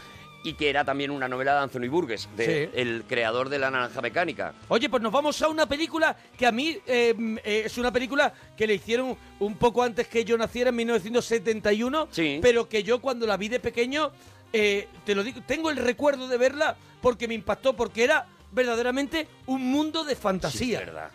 y 0.46 0.54
que 0.54 0.70
era 0.70 0.84
también 0.84 1.10
una 1.10 1.26
novela 1.28 1.54
de 1.54 1.60
Anthony 1.60 1.88
Burgess, 1.88 2.28
de- 2.36 2.70
Sí. 2.72 2.78
el 2.80 3.04
creador 3.08 3.48
de 3.48 3.58
La 3.58 3.70
Naranja 3.70 4.00
Mecánica. 4.00 4.54
Oye, 4.68 4.88
pues 4.88 5.02
nos 5.02 5.10
vamos 5.12 5.40
a 5.42 5.48
una 5.48 5.66
película 5.66 6.16
que 6.38 6.46
a 6.46 6.52
mí 6.52 6.78
eh, 6.86 7.14
mm, 7.16 7.38
eh, 7.38 7.62
es 7.66 7.76
una 7.78 7.90
película 7.92 8.32
que 8.56 8.66
le 8.66 8.74
hicieron 8.74 9.16
un 9.40 9.56
poco 9.56 9.82
antes 9.82 10.06
que 10.06 10.24
yo 10.24 10.38
naciera, 10.38 10.70
en 10.70 10.76
1971, 10.76 12.08
pero 12.40 12.68
que 12.68 12.82
yo 12.84 13.00
cuando 13.00 13.26
la 13.26 13.36
vi 13.36 13.48
de 13.48 13.58
pequeño, 13.60 14.12
eh, 14.52 14.86
te 15.04 15.14
lo 15.16 15.24
digo, 15.24 15.40
tengo 15.46 15.70
el 15.70 15.76
recuerdo 15.78 16.28
de 16.28 16.36
verla 16.38 16.76
porque 17.02 17.26
me 17.26 17.34
impactó, 17.34 17.74
porque 17.74 18.04
era 18.04 18.26
verdaderamente 18.52 19.26
un 19.46 19.66
mundo 19.70 20.04
de 20.04 20.14
fantasía. 20.14 20.78
verdad. 20.80 21.10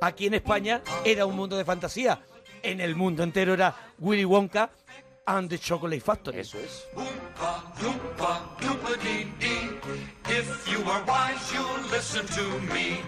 Aquí 0.00 0.26
en 0.26 0.34
España 0.34 0.80
era 1.04 1.26
un 1.26 1.34
mundo 1.34 1.56
de 1.56 1.64
fantasía. 1.64 2.20
En 2.62 2.80
el 2.80 2.94
mundo 2.94 3.22
entero 3.22 3.54
era 3.54 3.74
Willy 3.98 4.24
Wonka 4.24 4.70
and 5.28 5.50
the 5.50 5.58
Chocolate 5.58 6.02
Factory. 6.02 6.40
Eso 6.40 6.58
es. 6.58 6.86
Oompa, 6.96 8.40
doopa-dee-dee. 8.60 9.68
If 10.28 10.66
you 10.70 10.82
are 10.84 11.04
wise, 11.04 11.52
you'll 11.52 11.90
listen 11.90 12.26
to 12.26 12.44
me. 12.72 13.02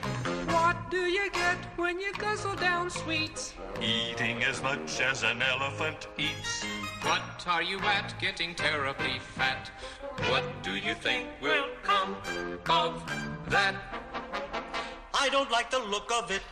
What 0.52 0.76
do 0.90 1.06
you 1.06 1.30
get 1.30 1.58
when 1.76 1.98
you 1.98 2.12
guzzle 2.12 2.56
down 2.56 2.90
sweets? 2.90 3.54
Eating 3.80 4.44
as 4.44 4.62
much 4.62 5.00
as 5.00 5.22
an 5.22 5.40
elephant 5.42 6.08
eats. 6.18 6.64
What 7.02 7.46
are 7.46 7.62
you 7.62 7.78
at 7.80 8.14
getting 8.20 8.54
terribly 8.54 9.18
fat? 9.36 9.70
What 10.28 10.44
do 10.62 10.76
you 10.76 10.94
think 10.94 11.26
will 11.40 11.68
come 11.82 12.16
of 12.68 13.02
that? 13.48 13.74
I 15.14 15.28
don't 15.30 15.50
like 15.50 15.70
the 15.70 15.78
look 15.78 16.10
of 16.12 16.30
it. 16.30 16.42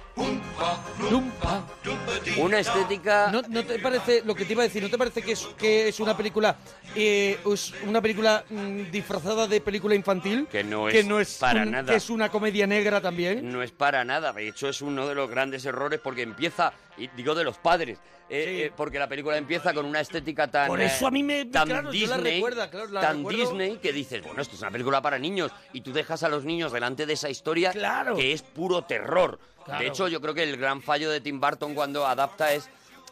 Una 2.39 2.59
estética... 2.61 3.31
¿No, 3.32 3.43
no 3.43 3.65
te 3.65 3.78
parece, 3.78 4.23
lo 4.24 4.35
que 4.35 4.45
te 4.45 4.53
iba 4.53 4.62
a 4.62 4.66
decir, 4.66 4.82
no 4.82 4.90
te 4.90 4.99
parece 4.99 5.23
que 5.23 5.32
es, 5.32 5.47
que 5.59 5.89
es 5.89 6.01
una 6.01 6.16
película 6.16 6.57
eh, 6.95 7.39
es 7.53 7.73
una 7.86 8.01
película 8.01 8.45
mm, 8.49 8.90
disfrazada 8.90 9.47
de 9.47 9.61
película 9.61 9.95
infantil? 9.95 10.47
Que 10.51 10.65
no 10.65 10.89
es, 10.89 10.95
que 10.95 11.05
no 11.05 11.20
es 11.20 11.36
para 11.39 11.62
un- 11.62 11.70
nada. 11.70 11.90
Que 11.93 11.97
es 11.97 12.11
una 12.11 12.28
comedia 12.31 12.66
negra 12.66 13.01
también. 13.01 13.51
No 13.51 13.62
es 13.62 13.70
para 13.73 14.05
nada. 14.05 14.32
De 14.32 14.49
hecho, 14.49 14.69
es 14.69 14.81
uno 14.82 15.07
de 15.07 15.15
los 15.15 15.28
grandes 15.31 15.65
errores 15.65 16.01
porque 16.03 16.23
empieza, 16.23 16.73
y 16.97 17.09
digo 17.09 17.35
de 17.35 17.45
los 17.45 17.59
padres, 17.59 17.99
eh, 18.31 18.66
eh, 18.66 18.73
porque 18.77 18.99
la 18.99 19.09
película 19.09 19.36
empieza 19.36 19.73
con 19.73 19.86
una 19.86 20.01
estética 20.01 20.49
tan. 20.49 20.69
Por 20.69 20.81
eso 20.81 21.07
a 21.07 21.11
mí 21.11 21.23
me- 21.23 21.47
tan 21.47 21.66
claro, 21.69 21.93
yo 21.93 22.07
la 22.09 22.16
Disney, 22.16 22.35
recuerda, 22.35 22.70
claro, 22.70 22.89
la 22.90 23.01
tan 23.01 23.19
recuerdo. 23.19 23.39
Disney 23.39 23.77
que 23.78 23.93
dices, 23.93 24.23
bueno, 24.23 24.43
esto 24.43 24.55
es 24.57 24.62
una 24.62 24.70
película 24.70 25.01
para 25.03 25.19
niños 25.19 25.51
y 25.73 25.81
tú 25.81 25.93
dejas 25.93 26.23
a 26.23 26.28
los 26.28 26.45
niños 26.45 26.73
delante 26.73 27.07
de 27.07 27.12
esa 27.15 27.28
historia 27.31 27.73
que 28.16 28.32
es 28.32 28.43
puro 28.43 28.82
terror. 28.82 29.39
Claro. 29.69 29.82
De 29.82 29.89
hecho, 29.89 30.09
yo 30.09 30.20
creo 30.20 30.35
que 30.35 30.43
el 30.43 30.57
gran 30.57 30.82
fallo 30.82 31.11
de 31.11 31.20
Tim 31.20 31.40
Burton 31.40 31.74
cuando 31.74 32.07
adapta 32.07 32.53
es 32.55 32.69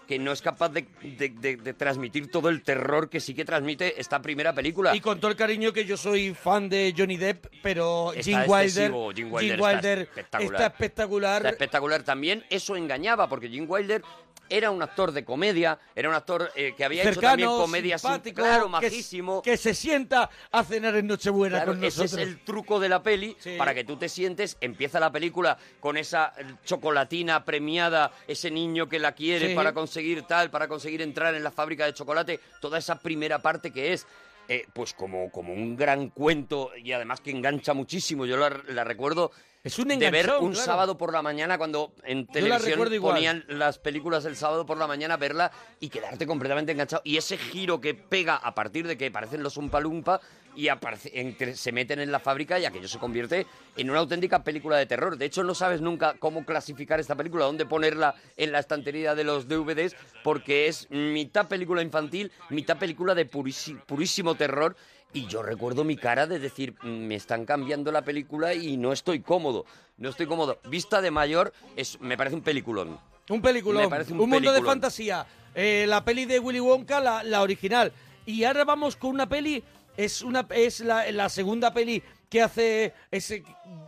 que 0.08 0.18
no 0.20 0.30
es 0.30 0.40
capaz 0.40 0.68
de, 0.68 0.86
de- 1.02 1.30
de- 1.30 1.56
de 1.56 1.74
transmitir 1.74 2.30
todo 2.30 2.48
el 2.48 2.62
terror 2.62 3.10
que 3.10 3.18
sí 3.18 3.34
que 3.34 3.44
transmite 3.44 4.00
esta 4.00 4.22
primera 4.22 4.52
película. 4.52 4.94
Y 4.94 5.00
con 5.00 5.18
todo 5.18 5.32
el 5.32 5.36
cariño 5.36 5.72
que 5.72 5.84
yo 5.84 5.96
soy 5.96 6.32
fan 6.32 6.68
de 6.68 6.94
Johnny 6.96 7.16
Depp, 7.16 7.46
pero 7.62 8.12
Está 8.12 8.22
Gene 8.22 8.46
Wilder, 8.46 8.92
Gene 9.16 9.30
Wilder 9.30 9.54
está 9.58 9.66
Wilder 9.68 9.98
espectacular. 9.98 10.52
está 10.54 10.66
espectacular. 10.68 11.36
Está 11.38 11.48
espectacular 11.50 12.02
también. 12.04 12.44
Eso 12.50 12.76
engañaba, 12.76 13.28
porque 13.28 13.48
Gene 13.48 13.66
Wilder 13.66 14.02
era 14.48 14.70
un 14.70 14.82
actor 14.82 15.12
de 15.12 15.24
comedia, 15.24 15.78
era 15.94 16.08
un 16.08 16.14
actor 16.14 16.50
eh, 16.54 16.74
que 16.76 16.84
había 16.84 17.02
hecho 17.08 17.20
también 17.20 17.48
comedias, 17.48 18.00
sin- 18.00 18.10
simpático, 18.10 18.42
claro, 18.42 18.64
que- 18.64 18.70
majísimo. 18.70 19.42
Que, 19.42 19.56
se 19.56 19.74
sienta 19.74 20.30
a 20.50 20.64
cenar 20.64 20.94
en 20.96 21.06
Nochebuena 21.06 21.56
Claro, 21.58 21.72
con 21.72 21.84
ese 21.84 22.02
nosotros. 22.02 22.12
es 22.26 22.28
el 22.34 22.44
truco 22.44 22.78
de 22.80 22.88
la 22.88 23.02
peli 23.02 23.36
Sí. 23.40 23.56
para 23.58 23.74
que 23.74 23.84
tú 23.84 23.96
te 23.96 24.08
sientes, 24.08 24.56
empieza 24.60 25.00
la 25.00 25.10
película 25.12 25.56
con 25.80 25.96
esa 25.96 26.32
chocolatina 26.64 27.44
premiada, 27.44 28.12
ese 28.28 28.50
niño 28.50 28.88
que 28.88 28.98
la 28.98 29.12
quiere 29.12 29.48
Sí. 29.48 29.54
para 29.54 29.72
conseguir 29.72 30.22
tal, 30.22 30.50
para 30.50 30.68
conseguir 30.68 31.00
entrar 31.02 31.34
en 31.34 31.42
la 31.44 31.50
fábrica 31.50 31.86
de 31.86 31.94
chocolate, 31.94 32.40
toda 32.60 32.78
esa 32.78 32.98
primera 33.00 33.38
parte 33.40 33.70
que 33.72 33.92
es 33.92 34.06
eh, 34.48 34.64
pues 34.72 34.94
como, 34.94 35.28
como 35.32 35.52
un 35.52 35.76
gran 35.76 36.10
cuento 36.10 36.70
y 36.76 36.92
además 36.92 37.20
que 37.20 37.32
engancha 37.32 37.74
muchísimo. 37.74 38.26
Yo 38.26 38.36
la, 38.36 38.62
la 38.68 38.84
recuerdo 38.84 39.32
Es 39.66 39.80
un 39.80 39.88
de 39.88 40.10
ver 40.12 40.30
un 40.40 40.52
claro. 40.52 40.64
sábado 40.64 40.96
por 40.96 41.12
la 41.12 41.22
mañana 41.22 41.58
cuando 41.58 41.92
en 42.04 42.28
la 42.28 42.32
televisión 42.60 43.00
ponían 43.00 43.44
las 43.48 43.80
películas 43.80 44.24
el 44.24 44.36
sábado 44.36 44.64
por 44.64 44.78
la 44.78 44.86
mañana, 44.86 45.16
verla 45.16 45.50
y 45.80 45.88
quedarte 45.88 46.24
completamente 46.24 46.70
enganchado. 46.70 47.02
Y 47.04 47.16
ese 47.16 47.36
giro 47.36 47.80
que 47.80 47.92
pega 47.92 48.36
a 48.36 48.54
partir 48.54 48.86
de 48.86 48.96
que 48.96 49.06
aparecen 49.06 49.42
los 49.42 49.56
Umpa 49.56 49.80
Lumpa 49.80 50.20
y 50.54 50.68
aparece- 50.68 51.10
entre- 51.14 51.56
se 51.56 51.72
meten 51.72 51.98
en 51.98 52.12
la 52.12 52.20
fábrica 52.20 52.60
y 52.60 52.64
aquello 52.64 52.86
se 52.86 53.00
convierte 53.00 53.44
en 53.76 53.90
una 53.90 53.98
auténtica 53.98 54.44
película 54.44 54.76
de 54.76 54.86
terror. 54.86 55.18
De 55.18 55.24
hecho, 55.24 55.42
no 55.42 55.52
sabes 55.56 55.80
nunca 55.80 56.14
cómo 56.20 56.44
clasificar 56.46 57.00
esta 57.00 57.16
película, 57.16 57.44
dónde 57.46 57.66
ponerla 57.66 58.14
en 58.36 58.52
la 58.52 58.60
estantería 58.60 59.16
de 59.16 59.24
los 59.24 59.48
DVDs, 59.48 59.96
porque 60.22 60.68
es 60.68 60.88
mitad 60.90 61.48
película 61.48 61.82
infantil, 61.82 62.30
mitad 62.50 62.78
película 62.78 63.16
de 63.16 63.26
purísimo 63.26 64.36
terror. 64.36 64.76
Y 65.12 65.26
yo 65.26 65.42
recuerdo 65.42 65.84
mi 65.84 65.96
cara 65.96 66.26
de 66.26 66.38
decir, 66.38 66.74
"Mm, 66.82 66.88
me 67.06 67.14
están 67.14 67.46
cambiando 67.46 67.90
la 67.90 68.02
película 68.02 68.52
y 68.54 68.76
no 68.76 68.92
estoy 68.92 69.20
cómodo. 69.20 69.64
No 69.96 70.10
estoy 70.10 70.26
cómodo. 70.26 70.58
Vista 70.68 71.00
de 71.00 71.10
mayor, 71.10 71.52
es, 71.74 71.98
me 72.00 72.16
parece 72.16 72.36
un 72.36 72.42
peliculón. 72.42 72.98
Un 73.30 73.40
peliculón, 73.40 73.84
Me 73.84 73.88
parece 73.88 74.12
un 74.12 74.18
mundo 74.18 74.36
de 74.36 74.40
peliculón. 74.42 74.66
fantasía. 74.66 75.26
Eh, 75.54 75.86
la 75.88 76.04
peli 76.04 76.26
de 76.26 76.38
Willy 76.38 76.60
Wonka, 76.60 77.00
la, 77.00 77.22
la 77.22 77.40
original. 77.42 77.92
Y 78.26 78.44
ahora 78.44 78.64
vamos 78.64 78.96
con 78.96 79.10
una 79.10 79.26
peli, 79.28 79.64
es 79.96 80.20
una 80.22 80.46
es 80.50 80.80
la, 80.80 81.10
la 81.12 81.28
segunda 81.30 81.72
peli 81.72 82.02
que 82.28 82.42
hace 82.42 82.92
ese 83.10 83.42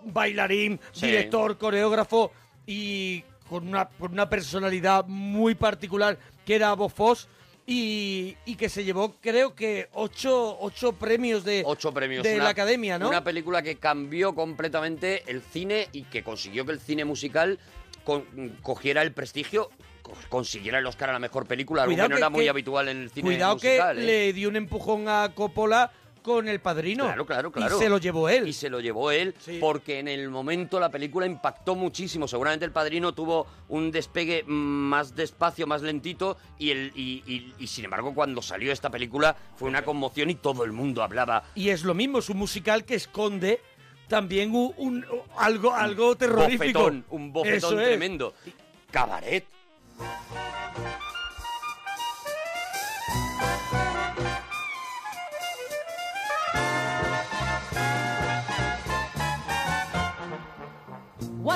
bailarín, 0.06 0.80
Sí. 0.92 1.06
director, 1.06 1.58
coreógrafo 1.58 2.32
y 2.66 3.22
con 3.48 3.68
una, 3.68 3.88
con 3.88 4.12
una 4.12 4.28
personalidad 4.30 5.04
muy 5.06 5.54
particular 5.54 6.18
que 6.46 6.54
era 6.54 6.72
Bob 6.74 6.90
Foss. 6.90 7.28
Y, 7.70 8.34
y 8.46 8.54
que 8.54 8.70
se 8.70 8.82
llevó, 8.82 9.16
creo 9.20 9.54
que, 9.54 9.90
ocho, 9.92 10.56
ocho 10.58 10.94
premios 10.94 11.44
de, 11.44 11.62
Ocho 11.66 11.92
premios. 11.92 12.22
de 12.24 12.36
Una- 12.36 12.44
la 12.44 12.50
academia, 12.50 12.98
¿no? 12.98 13.10
Una 13.10 13.22
película 13.22 13.60
que 13.60 13.76
cambió 13.76 14.34
completamente 14.34 15.22
el 15.26 15.42
cine 15.42 15.86
y 15.92 16.04
que 16.04 16.22
consiguió 16.22 16.64
que 16.64 16.72
el 16.72 16.80
cine 16.80 17.04
musical 17.04 17.58
con- 18.04 18.24
cogiera 18.62 19.02
el 19.02 19.12
prestigio, 19.12 19.68
co- 20.00 20.14
consiguiera 20.30 20.78
el 20.78 20.86
Oscar 20.86 21.10
a 21.10 21.12
la 21.12 21.18
mejor 21.18 21.44
película, 21.46 21.82
algo 21.82 21.92
Cuidado 21.92 22.08
que 22.08 22.12
no 22.12 22.16
que- 22.16 22.20
era 22.22 22.30
muy 22.30 22.48
habitual 22.48 22.88
en 22.88 23.02
el 23.02 23.10
cine 23.10 23.26
Cuidado 23.28 23.56
musical. 23.56 23.96
que 23.96 24.02
¿eh? 24.02 24.06
le 24.06 24.32
dio 24.32 24.48
un 24.48 24.56
empujón 24.56 25.06
a 25.08 25.32
Coppola 25.34 25.92
con 26.28 26.48
El 26.48 26.60
Padrino. 26.60 27.04
Claro, 27.04 27.26
claro, 27.26 27.50
claro. 27.50 27.76
Y 27.76 27.78
se 27.80 27.88
lo 27.88 27.98
llevó 27.98 28.28
él. 28.28 28.46
Y 28.46 28.52
se 28.52 28.70
lo 28.70 28.80
llevó 28.80 29.10
él 29.10 29.34
porque 29.60 29.98
en 29.98 30.08
el 30.08 30.28
momento 30.30 30.78
la 30.78 30.90
película 30.90 31.26
impactó 31.26 31.74
muchísimo. 31.74 32.28
Seguramente 32.28 32.64
el 32.64 32.70
padrino 32.72 33.12
tuvo 33.14 33.46
un 33.68 33.90
despegue 33.90 34.44
más 34.46 35.16
despacio, 35.16 35.66
más 35.66 35.82
lentito 35.82 36.36
y, 36.58 36.70
el, 36.70 36.92
y, 36.94 37.22
y- 37.26 37.54
y, 37.58 37.66
sin 37.66 37.86
embargo 37.86 38.14
cuando 38.14 38.42
salió 38.42 38.70
esta 38.72 38.90
película 38.90 39.36
fue 39.56 39.68
una 39.68 39.82
conmoción 39.84 40.30
y 40.30 40.34
todo 40.36 40.64
el 40.64 40.72
mundo 40.72 41.02
hablaba. 41.02 41.44
Y 41.54 41.70
es 41.70 41.82
lo 41.82 41.94
mismo, 41.94 42.18
es 42.18 42.28
un 42.28 42.36
musical 42.38 42.84
que 42.84 42.94
esconde 42.94 43.60
también 44.08 44.54
un, 44.54 44.74
un- 44.76 45.06
algo, 45.36 45.74
algo 45.74 46.16
terrorífico. 46.16 46.78
Bofetón, 46.80 47.04
un 47.10 47.32
bofetón 47.32 47.56
Eso 47.56 47.80
es. 47.80 47.86
tremendo. 47.88 48.34
Cabaret. 48.90 49.44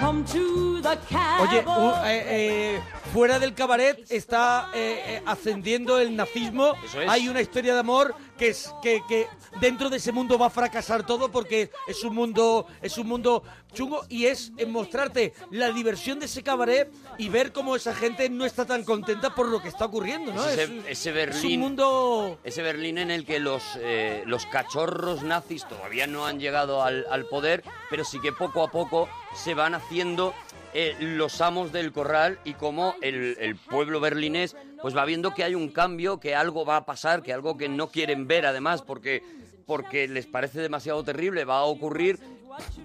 Come 0.00 0.24
to 0.24 0.80
the 0.80 0.92
Oye, 0.92 0.96
cabaret. 1.08 1.64
u- 1.66 2.04
eh, 2.04 2.22
eh, 2.26 2.80
fuera 3.12 3.38
del 3.38 3.54
cabaret 3.54 4.04
está 4.10 4.70
eh, 4.74 5.02
eh, 5.06 5.22
ascendiendo 5.26 5.98
el 5.98 6.16
nazismo. 6.16 6.74
Eso 6.84 7.02
es. 7.02 7.08
Hay 7.08 7.28
una 7.28 7.40
historia 7.40 7.74
de 7.74 7.80
amor 7.80 8.14
que 8.38 8.48
es 8.48 8.72
que, 8.82 9.02
que 9.08 9.26
dentro 9.60 9.90
de 9.90 9.98
ese 9.98 10.12
mundo 10.12 10.38
va 10.38 10.46
a 10.46 10.50
fracasar 10.50 11.04
todo 11.04 11.30
porque 11.30 11.70
es 11.86 12.02
un 12.04 12.14
mundo 12.14 12.66
es 12.80 12.96
un 12.96 13.06
mundo 13.06 13.42
chungo 13.74 14.04
y 14.08 14.26
es 14.26 14.52
en 14.56 14.72
mostrarte 14.72 15.34
la 15.50 15.70
diversión 15.72 16.18
de 16.18 16.26
ese 16.26 16.42
cabaret 16.42 16.90
y 17.18 17.28
ver 17.28 17.52
cómo 17.52 17.76
esa 17.76 17.94
gente 17.94 18.30
no 18.30 18.44
está 18.46 18.64
tan 18.64 18.82
contenta 18.84 19.34
por 19.34 19.46
lo 19.46 19.60
que 19.60 19.68
está 19.68 19.84
ocurriendo, 19.84 20.32
¿no? 20.32 20.48
ese, 20.48 20.64
es, 20.64 20.70
ese 20.88 21.10
es 21.10 21.14
Berlín. 21.14 21.60
un 21.60 21.68
mundo 21.68 22.38
Ese 22.42 22.62
Berlín 22.62 22.98
en 22.98 23.10
el 23.10 23.26
que 23.26 23.38
los, 23.38 23.62
eh, 23.78 24.22
los 24.26 24.46
cachorros 24.46 25.22
nazis 25.22 25.66
todavía 25.68 26.06
no 26.06 26.26
han 26.26 26.40
llegado 26.40 26.82
al, 26.82 27.06
al 27.10 27.26
poder, 27.26 27.62
pero 27.90 28.04
sí 28.04 28.20
que 28.20 28.32
poco 28.32 28.62
a 28.62 28.70
poco 28.70 29.08
se 29.34 29.54
van 29.54 29.74
haciendo 29.74 30.34
eh, 30.74 30.94
los 31.00 31.40
amos 31.40 31.72
del 31.72 31.92
corral 31.92 32.38
y 32.44 32.54
cómo 32.54 32.94
el, 33.02 33.36
el 33.40 33.56
pueblo 33.56 34.00
berlinés 34.00 34.56
pues 34.82 34.96
va 34.96 35.04
viendo 35.04 35.34
que 35.34 35.44
hay 35.44 35.54
un 35.54 35.70
cambio, 35.70 36.20
que 36.20 36.34
algo 36.34 36.64
va 36.64 36.76
a 36.76 36.84
pasar, 36.86 37.22
que 37.22 37.32
algo 37.32 37.56
que 37.56 37.68
no 37.68 37.88
quieren 37.88 38.26
ver 38.26 38.46
además 38.46 38.82
porque, 38.82 39.22
porque 39.66 40.08
les 40.08 40.26
parece 40.26 40.60
demasiado 40.60 41.02
terrible 41.04 41.44
va 41.44 41.58
a 41.58 41.64
ocurrir 41.64 42.18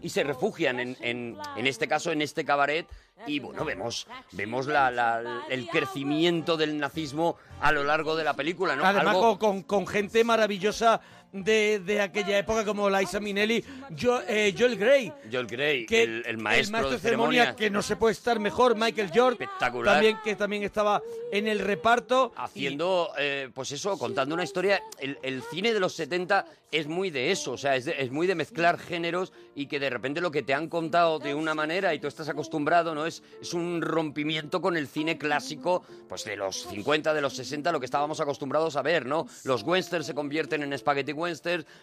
y 0.01 0.09
se 0.09 0.23
refugian 0.23 0.79
en, 0.79 0.97
en, 1.01 1.37
en 1.57 1.67
este 1.67 1.87
caso 1.87 2.11
en 2.11 2.21
este 2.21 2.45
cabaret. 2.45 2.85
Y 3.27 3.39
bueno 3.39 3.63
vemos 3.63 4.07
vemos 4.33 4.67
la, 4.67 4.91
la- 4.91 5.43
el 5.49 5.67
crecimiento 5.69 6.57
del 6.57 6.77
nazismo 6.77 7.37
a 7.61 7.71
lo 7.71 7.85
largo 7.85 8.17
de 8.17 8.25
la 8.25 8.33
película 8.33 8.75
no 8.75 8.83
Además, 8.83 9.15
Algo- 9.15 9.37
con, 9.39 9.61
con- 9.61 9.63
con 9.63 9.87
gente 9.87 10.23
maravillosa 10.25 10.99
de, 11.43 11.79
de 11.85 12.01
aquella 12.01 12.37
época 12.37 12.63
como 12.63 12.89
Liza 12.89 13.19
Minnelli, 13.19 13.63
Jo- 13.99 14.21
eh, 14.27 14.53
Joel 14.57 14.77
Grey. 14.77 15.11
Joel 15.31 15.47
Grey 15.47 15.85
que 15.85 16.03
el, 16.03 16.23
el 16.25 16.37
maestro, 16.37 16.89
de 16.89 16.97
ceremonia, 16.99 17.41
ceremonia 17.43 17.55
que 17.55 17.69
no 17.69 17.81
se 17.81 17.95
puede 17.95 18.13
estar 18.13 18.39
mejor, 18.39 18.75
Michael 18.75 19.11
York, 19.11 19.41
Espectacular. 19.41 19.95
también 19.95 20.17
que 20.23 20.35
también 20.35 20.63
estaba 20.63 21.01
en 21.31 21.47
el 21.47 21.59
reparto. 21.59 22.33
haciendo, 22.37 23.11
eh, 23.17 23.49
pues 23.53 23.71
eso, 23.71 23.97
contando 23.97 24.33
una 24.33 24.43
historia. 24.43 24.81
El, 24.99 25.17
el 25.23 25.41
cine 25.43 25.73
de 25.73 25.79
los 25.79 25.93
70 25.93 26.45
es 26.71 26.87
muy 26.87 27.09
de 27.09 27.31
eso, 27.31 27.53
o 27.53 27.57
sea, 27.57 27.75
es, 27.75 27.85
de- 27.85 27.95
es 28.01 28.11
muy 28.11 28.27
de 28.27 28.35
mezclar 28.35 28.77
géneros 28.79 29.31
y 29.55 29.67
que 29.67 29.79
de 29.79 29.89
repente 29.89 30.19
lo 30.21 30.31
que 30.31 30.41
te 30.43 30.53
han 30.53 30.67
contado 30.67 31.19
de 31.19 31.33
una 31.33 31.53
manera 31.55 31.93
y 31.93 31.99
tú 31.99 32.07
estás 32.07 32.27
acostumbrado, 32.27 32.93
¿no? 32.95 33.05
Es, 33.05 33.23
es 33.41 33.53
un 33.53 33.81
rompimiento 33.81 34.61
con 34.61 34.75
el 34.75 34.87
cine 34.87 35.17
clásico, 35.17 35.83
pues 36.09 36.23
de 36.25 36.35
los 36.35 36.63
50, 36.67 37.13
de 37.13 37.21
los 37.21 37.35
60, 37.35 37.71
lo 37.71 37.79
que 37.79 37.85
estábamos 37.85 38.19
acostumbrados 38.19 38.75
a 38.75 38.81
ver, 38.81 39.05
¿no? 39.05 39.25
Los 39.43 39.63
westerns 39.63 40.05
se 40.05 40.13
convierten 40.13 40.63
en 40.63 40.77
spaghetti 40.77 41.13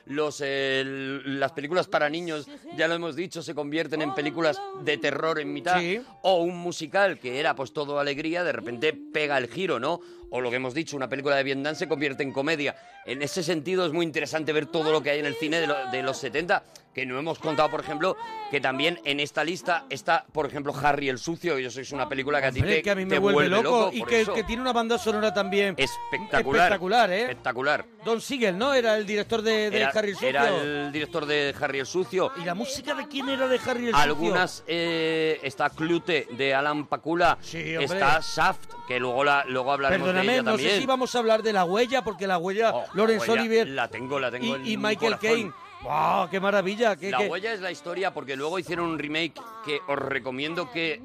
los, 0.07 0.41
eh, 0.45 0.85
las 1.25 1.53
películas 1.53 1.87
para 1.89 2.09
niños, 2.09 2.49
ya 2.77 2.89
lo 2.89 2.95
hemos 2.95 3.17
dicho, 3.17 3.43
se 3.43 3.55
convierten 3.55 4.03
en 4.03 4.15
películas 4.15 4.59
de 4.83 4.97
terror 4.99 5.39
en 5.41 5.53
mitad, 5.53 5.79
Sí. 5.81 6.01
o 6.23 6.43
un 6.43 6.57
musical 6.59 7.19
que 7.19 7.41
era 7.41 7.55
pues 7.55 7.73
todo 7.73 7.99
alegría, 7.99 8.45
de 8.45 8.53
repente 8.53 8.93
pega 8.93 9.39
el 9.39 9.49
giro, 9.49 9.79
¿no? 9.81 10.01
O 10.33 10.41
lo 10.41 10.51
que 10.51 10.57
hemos 10.57 10.75
dicho, 10.75 10.97
una 10.97 11.09
película 11.09 11.37
de 11.37 11.43
Vietnam 11.45 11.75
se 11.75 11.87
convierte 11.87 12.23
en 12.23 12.33
comedia. 12.33 12.75
En 13.07 13.23
ese 13.23 13.43
sentido 13.43 13.85
es 13.87 13.93
muy 13.93 14.05
interesante 14.05 14.53
ver 14.53 14.67
todo 14.67 14.91
lo 14.91 15.03
que 15.03 15.11
hay 15.11 15.21
en 15.21 15.27
el 15.27 15.35
cine 15.35 15.61
de, 15.61 15.67
lo- 15.67 15.91
de 15.91 16.03
los 16.03 16.17
70, 16.17 16.63
que 16.95 17.05
no 17.07 17.19
hemos 17.19 17.39
contado, 17.39 17.71
por 17.71 17.81
ejemplo, 17.81 18.17
que 18.51 18.61
también 18.61 18.99
en 19.05 19.19
esta 19.21 19.45
lista 19.45 19.85
está, 19.91 20.25
por 20.33 20.47
ejemplo, 20.47 20.75
Harry 20.83 21.09
el 21.09 21.19
Sucio, 21.19 21.59
y 21.59 21.65
eso 21.67 21.81
es 21.81 21.93
una 21.93 22.09
película 22.09 22.41
que 22.41 22.47
a 22.49 22.53
ti 22.53 22.61
te, 22.63 22.83
que 22.83 22.91
a 22.91 22.95
mí 22.95 23.05
me 23.05 23.11
te 23.11 23.19
vuelve, 23.19 23.49
loco, 23.49 23.91
y 23.93 24.03
que, 24.05 24.25
tiene 24.47 24.63
una 24.63 24.73
banda 24.73 24.99
sonora 24.99 25.33
también 25.35 25.75
espectacular. 25.79 26.63
espectacular, 26.65 27.11
¿eh? 27.11 27.21
Espectacular. 27.23 27.85
Don 28.05 28.21
Siegel, 28.21 28.57
¿no? 28.59 28.75
Era 28.75 28.97
el 28.97 29.07
director 29.07 29.43
de, 29.43 29.71
de 29.71 29.77
Era, 29.79 29.89
Harry 29.91 30.09
el 30.11 30.15
Sucio. 30.15 30.29
era 30.29 30.49
el 30.49 30.93
director 30.93 31.25
de 31.27 31.55
Harry 31.61 31.79
el 31.81 31.87
Sucio. 31.87 32.33
¿Y 32.41 32.45
la 32.45 32.55
música 32.55 32.95
de 32.95 33.07
quién 33.09 33.29
era 33.29 33.49
de 33.49 33.59
Harry 33.67 33.87
el 33.87 33.93
Sucio? 33.93 34.03
Algunas 34.03 34.65
eh, 34.67 35.41
está 35.43 35.71
Clute 35.71 36.27
de 36.37 36.55
Alan 36.55 36.87
Pakula, 36.87 37.39
hombre. 37.43 37.85
está 37.85 38.21
Shaft, 38.23 38.69
que 38.87 38.99
luego 39.01 39.25
la 39.25 39.45
luego 39.47 39.73
hablaremos 39.73 40.15
de 40.15 40.22
Perdóname, 40.27 40.43
no 40.43 40.59
sé 40.59 40.79
si 40.81 40.87
vamos 40.87 41.15
a 41.15 41.19
hablar 41.19 41.43
de 41.43 41.53
La 41.53 41.65
Huella, 41.65 42.03
porque 42.03 42.27
La 42.27 42.39
Huella, 42.39 42.73
Huella, 42.95 43.33
Olivier 43.33 43.69
La 43.69 43.89
tengo, 43.89 44.19
la 44.21 44.31
tengo 44.31 44.57
y, 44.59 44.77
Michael. 44.77 45.19
Caine. 45.19 45.53
¡Wow! 45.83 46.29
¡Qué 46.31 46.39
maravilla! 46.39 46.95
qué- 46.95 47.11
La 47.11 47.19
qué- 47.19 47.27
huella 47.29 47.53
es 47.53 47.61
la 47.61 47.73
historia 47.73 48.15
porque 48.15 48.37
luego 48.37 48.57
hicieron 48.57 48.87
un 48.91 48.99
remake 49.01 49.35
que 49.65 49.81
os 49.89 49.99
recomiendo 49.99 50.71
que 50.71 51.01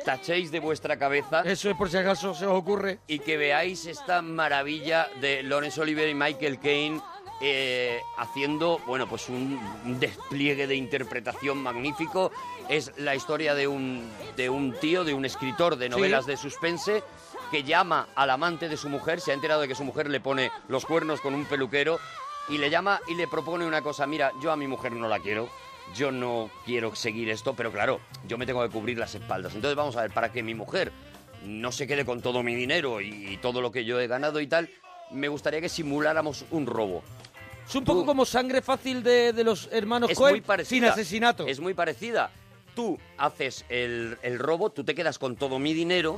mm, 0.00 0.04
tachéis 0.04 0.50
de 0.50 0.58
vuestra 0.58 0.98
cabeza. 0.98 1.42
Eso 1.42 1.70
es 1.70 1.76
por 1.76 1.88
si 1.88 1.96
acaso 1.96 2.34
se 2.34 2.44
os 2.44 2.52
ocurre. 2.58 2.98
Y 3.06 3.20
que 3.20 3.36
veáis 3.36 3.86
esta 3.86 4.22
maravilla 4.22 5.08
de 5.20 5.44
Lawrence 5.44 5.80
Olivier 5.80 6.08
y 6.08 6.14
Michael 6.14 6.58
Caine 6.58 7.00
eh, 7.40 8.00
haciendo, 8.18 8.80
bueno, 8.86 9.06
pues 9.08 9.28
un, 9.28 9.60
un 9.84 10.00
despliegue 10.00 10.66
de 10.66 10.74
interpretación 10.74 11.58
magnífico. 11.58 12.32
Es 12.68 12.90
la 12.98 13.14
historia 13.14 13.54
de 13.54 13.68
un, 13.68 14.10
de 14.36 14.50
un 14.50 14.72
tío, 14.80 15.04
de 15.04 15.14
un 15.14 15.24
escritor 15.24 15.76
de 15.76 15.86
Sí. 15.86 15.90
novelas 15.90 16.26
de 16.26 16.36
suspense 16.36 17.04
que 17.50 17.62
llama 17.62 18.08
al 18.14 18.30
amante 18.30 18.68
de 18.68 18.76
su 18.76 18.88
mujer, 18.88 19.20
se 19.20 19.30
ha 19.30 19.34
enterado 19.34 19.60
de 19.60 19.68
que 19.68 19.74
su 19.74 19.84
mujer 19.84 20.08
le 20.10 20.20
pone 20.20 20.50
los 20.68 20.84
cuernos 20.84 21.20
con 21.20 21.34
un 21.34 21.44
peluquero 21.44 21.98
y 22.48 22.58
le 22.58 22.70
llama 22.70 23.00
y 23.08 23.14
le 23.14 23.26
propone 23.28 23.66
una 23.66 23.82
cosa, 23.82 24.06
mira, 24.06 24.32
yo 24.42 24.52
a 24.52 24.56
mi 24.56 24.66
mujer 24.66 24.92
no 24.92 25.08
la 25.08 25.18
quiero, 25.20 25.48
yo 25.94 26.10
no 26.10 26.50
quiero 26.64 26.94
seguir 26.94 27.28
esto, 27.30 27.54
pero 27.54 27.72
claro, 27.72 28.00
yo 28.26 28.38
me 28.38 28.46
tengo 28.46 28.62
que 28.62 28.70
cubrir 28.70 28.98
las 28.98 29.14
espaldas. 29.14 29.54
Entonces 29.54 29.76
vamos 29.76 29.96
a 29.96 30.02
ver, 30.02 30.10
para 30.12 30.32
que 30.32 30.42
mi 30.42 30.54
mujer 30.54 30.92
no 31.44 31.70
se 31.72 31.86
quede 31.86 32.04
con 32.04 32.22
todo 32.22 32.42
mi 32.42 32.54
dinero 32.54 33.00
y 33.00 33.38
todo 33.42 33.60
lo 33.60 33.70
que 33.70 33.84
yo 33.84 34.00
he 34.00 34.06
ganado 34.06 34.40
y 34.40 34.46
tal, 34.46 34.68
me 35.10 35.28
gustaría 35.28 35.60
que 35.60 35.68
simuláramos 35.68 36.44
un 36.50 36.66
robo. 36.66 37.02
Es 37.68 37.74
un 37.74 37.84
poco 37.84 38.06
como 38.06 38.24
sangre 38.24 38.62
fácil 38.62 39.02
de, 39.02 39.32
de 39.32 39.42
los 39.42 39.68
hermanos 39.72 40.10
Es 40.10 40.16
Coen 40.18 40.34
muy 40.34 40.40
parecida. 40.40 40.68
sin 40.76 40.84
asesinato. 40.84 41.46
Es 41.48 41.58
muy 41.58 41.74
parecida. 41.74 42.30
Tú 42.76 42.98
haces 43.16 43.64
el, 43.70 44.18
el 44.22 44.38
robo, 44.38 44.70
tú 44.70 44.84
te 44.84 44.94
quedas 44.94 45.18
con 45.18 45.34
todo 45.36 45.58
mi 45.58 45.72
dinero, 45.72 46.14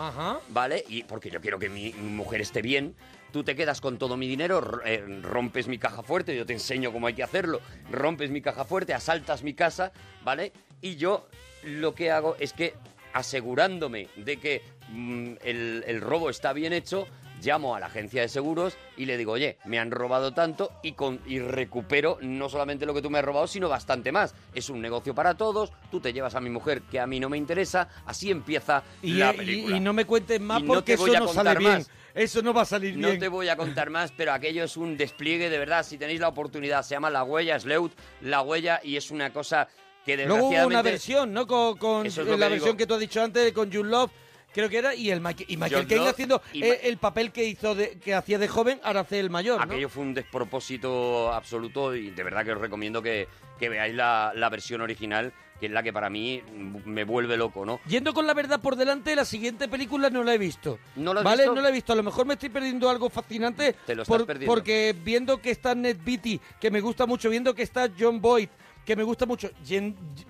¿vale? 0.49 0.85
Y 0.89 1.05
porque 1.05 1.31
yo 1.31 1.41
quiero 1.41 1.61
que 1.61 1.69
mi, 1.69 1.93
mi 1.93 2.11
mujer 2.11 2.41
esté 2.41 2.63
bien. 2.63 2.97
Tú 3.33 3.45
te 3.45 3.55
quedas 3.55 3.81
con 3.81 3.97
todo 3.97 4.17
mi 4.17 4.27
dinero, 4.27 4.81
eh, 4.85 5.05
rompes 5.23 5.69
mi 5.69 5.79
caja 5.79 6.03
fuerte, 6.03 6.35
yo 6.35 6.45
te 6.45 6.55
enseño 6.55 6.93
cómo 6.93 7.07
hay 7.07 7.15
que 7.15 7.23
hacerlo. 7.23 7.61
Rompes 7.93 8.31
mi 8.31 8.43
caja 8.43 8.65
fuerte, 8.65 8.93
asaltas 8.93 9.45
mi 9.45 9.55
casa, 9.55 9.93
¿vale? 10.25 10.53
Y 10.81 10.97
yo 10.97 11.29
lo 11.63 11.95
que 11.95 12.11
hago 12.11 12.35
es 12.41 12.53
que 12.53 12.75
asegurándome 13.13 14.09
de 14.17 14.39
que 14.39 14.63
mm, 14.89 15.35
el, 15.45 15.85
el 15.87 16.01
robo 16.01 16.29
está 16.29 16.53
bien 16.53 16.73
hecho, 16.73 17.07
llamo 17.43 17.75
a 17.75 17.81
la 17.81 17.87
agencia 17.87 18.23
de 18.23 18.29
seguros 18.29 18.77
y 18.97 19.05
le 19.07 19.17
digo, 19.17 19.33
oye, 19.33 19.59
me 19.65 19.79
han 19.79 19.91
robado 19.91 20.33
tanto 20.33 20.73
y, 20.83 20.93
con, 20.93 21.21
y 21.27 21.39
recupero 21.39 22.19
no 22.21 22.49
solamente 22.49 22.87
lo 22.87 22.95
que 22.95 23.03
tú 23.03 23.11
me 23.11 23.19
has 23.19 23.25
robado, 23.25 23.47
sino 23.47 23.69
bastante 23.69 24.13
más. 24.13 24.35
Es 24.55 24.69
un 24.71 24.81
negocio 24.81 25.15
para 25.15 25.35
todos, 25.35 25.73
tú 25.91 26.01
te 26.01 26.13
llevas 26.13 26.35
a 26.35 26.41
mi 26.41 26.51
mujer 26.51 26.83
que 26.83 26.99
a 27.01 27.07
mí 27.07 27.21
no 27.21 27.29
me 27.29 27.37
interesa, 27.39 27.89
así 28.07 28.31
empieza 28.31 28.83
Y, 29.03 29.13
la 29.15 29.31
eh, 29.31 29.35
y- 29.35 29.37
película. 29.37 29.77
y 29.77 29.81
no 29.81 29.93
me 29.93 30.05
cuentes 30.05 30.41
más 30.41 30.61
Y 30.61 30.63
no 30.65 30.75
porque 30.75 30.93
te 30.95 30.99
voy 30.99 31.11
eso 31.11 31.17
a 31.17 31.21
no 31.21 31.27
contar 31.27 31.45
sale 31.45 31.59
bien. 31.59 31.73
más. 31.73 31.91
Eso 32.15 32.43
no 32.43 32.53
va 32.53 32.63
a 32.63 32.65
salir 32.65 32.97
No 32.97 33.09
bien. 33.09 33.21
te 33.21 33.29
voy 33.29 33.49
a 33.49 33.57
contar 33.57 33.91
más, 33.91 34.13
pero 34.17 34.33
aquello 34.33 34.65
es 34.65 34.77
un 34.77 34.97
despliegue 34.97 35.51
de 35.51 35.59
verdad. 35.59 35.85
Si 35.85 35.99
tenéis 35.99 36.19
la 36.21 36.29
oportunidad, 36.29 36.83
se 36.83 36.95
llama 36.97 37.11
La 37.11 37.23
Huella, 37.23 37.61
Sleut, 37.61 37.93
La 38.23 38.43
Huella, 38.43 38.81
y 38.83 38.97
es 38.97 39.11
una 39.13 39.33
cosa 39.33 39.69
que 40.05 40.17
Luego 40.17 40.33
hubo 40.35 40.41
desgraciadamente... 40.51 40.67
una 40.75 40.83
versión, 40.83 41.33
¿no? 41.33 41.47
Con, 41.47 42.07
es 42.07 42.17
la 42.17 42.25
versión 42.49 42.61
digo. 42.71 42.77
que 42.77 42.87
tú 42.87 42.95
has 42.95 43.01
dicho 43.01 43.23
antes, 43.23 43.53
con 43.53 43.71
June 43.73 43.91
Love, 43.91 44.11
creo 44.59 44.69
que 44.69 44.79
era, 44.79 44.93
y, 44.93 45.11
el 45.11 45.19
y 45.47 45.57
Michael 45.57 45.87
Caine 45.87 46.09
haciendo 46.09 46.43
eh, 46.53 46.81
el 46.83 46.99
papel 46.99 47.31
que 47.31 47.45
hizo 47.45 47.77
de, 47.77 47.97
que 48.01 48.13
hacía 48.13 48.41
de 48.41 48.49
joven, 48.49 48.81
ahora 48.83 49.01
hace 49.01 49.21
el 49.21 49.31
mayor, 49.31 49.59
¿no? 49.59 49.73
Aquello 49.73 49.89
fue 49.89 50.03
un 50.03 50.15
despropósito 50.15 51.33
absoluto 51.33 51.95
y 51.95 52.11
de 52.11 52.25
verdad 52.25 52.45
que 52.45 52.53
os 52.53 52.61
recomiendo 52.61 53.01
que, 53.01 53.29
que 53.57 53.69
veáis 53.69 53.95
la, 53.95 54.33
la 54.35 54.49
versión 54.49 54.81
original, 54.81 55.33
que 55.61 55.67
es 55.67 55.73
la 55.73 55.85
que 55.85 55.93
para 55.93 56.11
mí 56.11 56.43
me 56.85 57.05
vuelve 57.05 57.37
loco, 57.37 57.65
¿no? 57.65 57.79
Yendo 57.87 58.13
con 58.13 58.27
la 58.27 58.35
verdad 58.35 58.61
por 58.61 58.75
delante, 58.75 59.15
la 59.15 59.25
siguiente 59.25 59.69
película 59.69 60.11
no 60.11 60.25
la 60.25 60.35
he 60.35 60.39
visto. 60.39 60.81
¿No 60.97 61.15
la 61.15 61.21
has 61.21 61.25
¿Vale? 61.25 61.43
visto? 61.45 61.55
No 61.55 61.61
la 61.61 61.69
he 61.69 61.73
visto. 61.73 61.93
A 61.93 61.97
lo 61.97 62.03
mejor 62.03 62.27
me 62.27 62.35
estoy 62.35 62.49
perdiendo 62.49 62.91
algo 62.91 63.09
fascinante. 63.11 63.77
Te 63.87 63.95
lo 63.95 64.03
estás 64.03 64.25
perdiendo. 64.25 64.53
Porque 64.53 64.93
viendo 65.05 65.41
que 65.41 65.53
está 65.53 65.77
Ned 65.77 65.99
Beatty, 66.05 66.41
que 66.61 66.73
me 66.73 66.81
gusta 66.81 67.07
mucho, 67.07 67.31
viendo 67.31 67.55
que 67.55 67.63
está 67.63 67.89
John 67.97 68.21
Boyd, 68.21 68.49
que 68.85 68.97
me 68.97 69.05
gusta 69.05 69.27
mucho, 69.27 69.51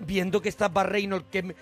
viendo 0.01 0.41
que 0.41 0.49
está 0.49 0.67
Bar 0.67 0.91
Reynolds, 0.91 1.27
que 1.31 1.41
me, 1.41 1.55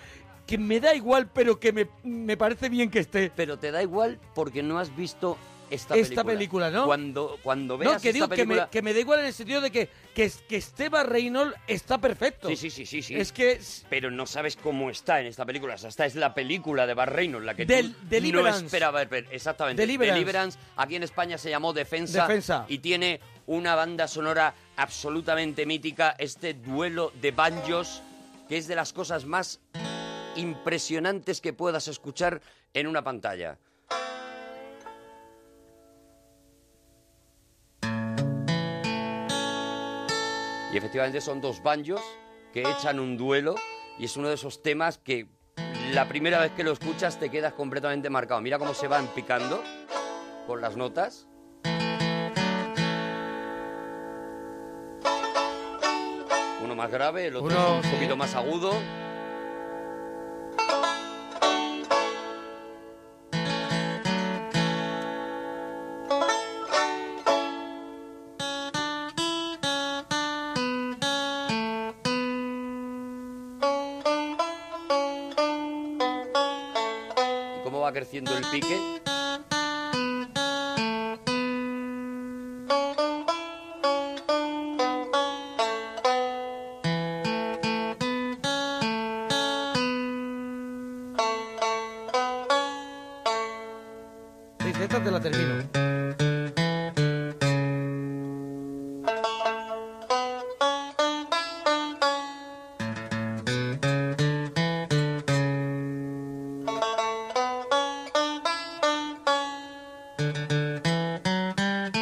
que 0.48 0.58
me 0.58 0.80
da 0.80 0.94
igual, 0.94 1.28
pero 1.32 1.60
que 1.60 1.72
me, 1.72 1.86
me 2.02 2.36
parece 2.36 2.68
bien 2.70 2.90
que 2.90 2.98
esté. 3.00 3.30
Pero 3.36 3.58
te 3.58 3.70
da 3.70 3.82
igual 3.82 4.18
porque 4.34 4.62
no 4.62 4.78
has 4.80 4.96
visto 4.96 5.36
esta, 5.70 5.94
Esta 5.94 6.24
película, 6.24 6.70
¿no? 6.70 6.86
Cuando, 6.86 7.38
cuando 7.42 7.76
veas 7.76 7.92
No, 7.92 8.00
que 8.00 8.08
esta 8.08 8.14
digo 8.14 8.28
que 8.30 8.36
película... 8.36 8.64
me, 8.64 8.70
que 8.70 8.80
me 8.80 8.94
da 8.94 9.00
igual 9.00 9.20
en 9.20 9.26
el 9.26 9.34
sentido 9.34 9.60
de 9.60 9.70
que, 9.70 9.90
que, 10.14 10.32
que 10.48 10.56
esté 10.56 10.88
Bar 10.88 11.06
Reynolds 11.10 11.54
está 11.66 11.98
perfecto. 11.98 12.48
Sí, 12.48 12.56
sí, 12.56 12.70
sí, 12.70 12.86
sí, 12.86 13.02
sí. 13.02 13.14
Es 13.14 13.30
que... 13.32 13.60
Pero 13.90 14.10
no 14.10 14.24
sabes 14.24 14.56
cómo 14.56 14.88
está 14.88 15.20
en 15.20 15.26
esta 15.26 15.44
película. 15.44 15.74
O 15.74 15.78
sea, 15.78 15.90
esta 15.90 16.06
es 16.06 16.14
la 16.14 16.32
película 16.32 16.86
de 16.86 16.94
Bar 16.94 17.12
Reynolds, 17.14 17.44
la 17.44 17.52
que 17.54 17.66
Del- 17.66 17.92
tú 17.92 17.98
Deliverance. 18.08 18.60
no 18.62 18.66
esperabas 18.68 19.06
ver. 19.10 19.26
Exactamente. 19.30 19.86
Deliverance. 19.86 20.58
Aquí 20.76 20.96
en 20.96 21.02
España 21.02 21.36
se 21.36 21.50
llamó 21.50 21.74
Defensa. 21.74 22.22
Defensa. 22.22 22.64
Y 22.66 22.78
tiene 22.78 23.20
una 23.46 23.74
banda 23.74 24.08
sonora 24.08 24.54
absolutamente 24.76 25.66
mítica. 25.66 26.16
Este 26.18 26.54
duelo 26.54 27.12
de 27.20 27.30
banjos, 27.32 28.00
que 28.48 28.56
es 28.56 28.66
de 28.68 28.74
las 28.74 28.94
cosas 28.94 29.26
más 29.26 29.60
impresionantes 30.38 31.40
que 31.40 31.52
puedas 31.52 31.88
escuchar 31.88 32.40
en 32.72 32.86
una 32.86 33.02
pantalla. 33.02 33.58
Y 40.72 40.76
efectivamente 40.76 41.20
son 41.20 41.40
dos 41.40 41.62
banjos 41.62 42.02
que 42.52 42.62
echan 42.62 43.00
un 43.00 43.16
duelo 43.16 43.54
y 43.98 44.04
es 44.04 44.16
uno 44.16 44.28
de 44.28 44.34
esos 44.34 44.62
temas 44.62 44.98
que 44.98 45.26
la 45.92 46.06
primera 46.08 46.40
vez 46.40 46.52
que 46.52 46.62
lo 46.62 46.72
escuchas 46.72 47.18
te 47.18 47.30
quedas 47.30 47.54
completamente 47.54 48.10
marcado. 48.10 48.40
Mira 48.42 48.58
cómo 48.58 48.74
se 48.74 48.86
van 48.86 49.06
picando 49.08 49.62
con 50.46 50.60
las 50.60 50.76
notas. 50.76 51.26
Uno 56.62 56.74
más 56.74 56.90
grave, 56.90 57.28
el 57.28 57.36
otro 57.36 57.48
Uno, 57.48 57.76
un 57.76 57.82
sí. 57.82 57.90
poquito 57.90 58.16
más 58.16 58.34
agudo. 58.34 58.72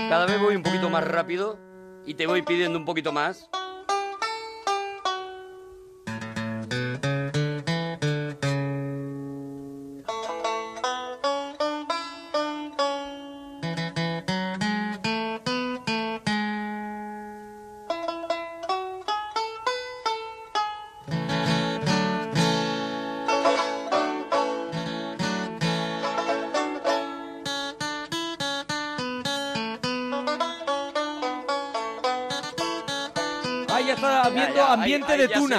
Cada 0.09 0.25
vez 0.27 0.41
voy 0.41 0.55
un 0.55 0.63
poquito 0.63 0.89
más 0.89 1.03
rápido 1.03 1.59
y 2.07 2.15
te 2.15 2.29
voy 2.29 2.43
pidiendo 2.43 2.79
un 2.79 2.85
poquito 2.85 3.11
más. 3.11 3.51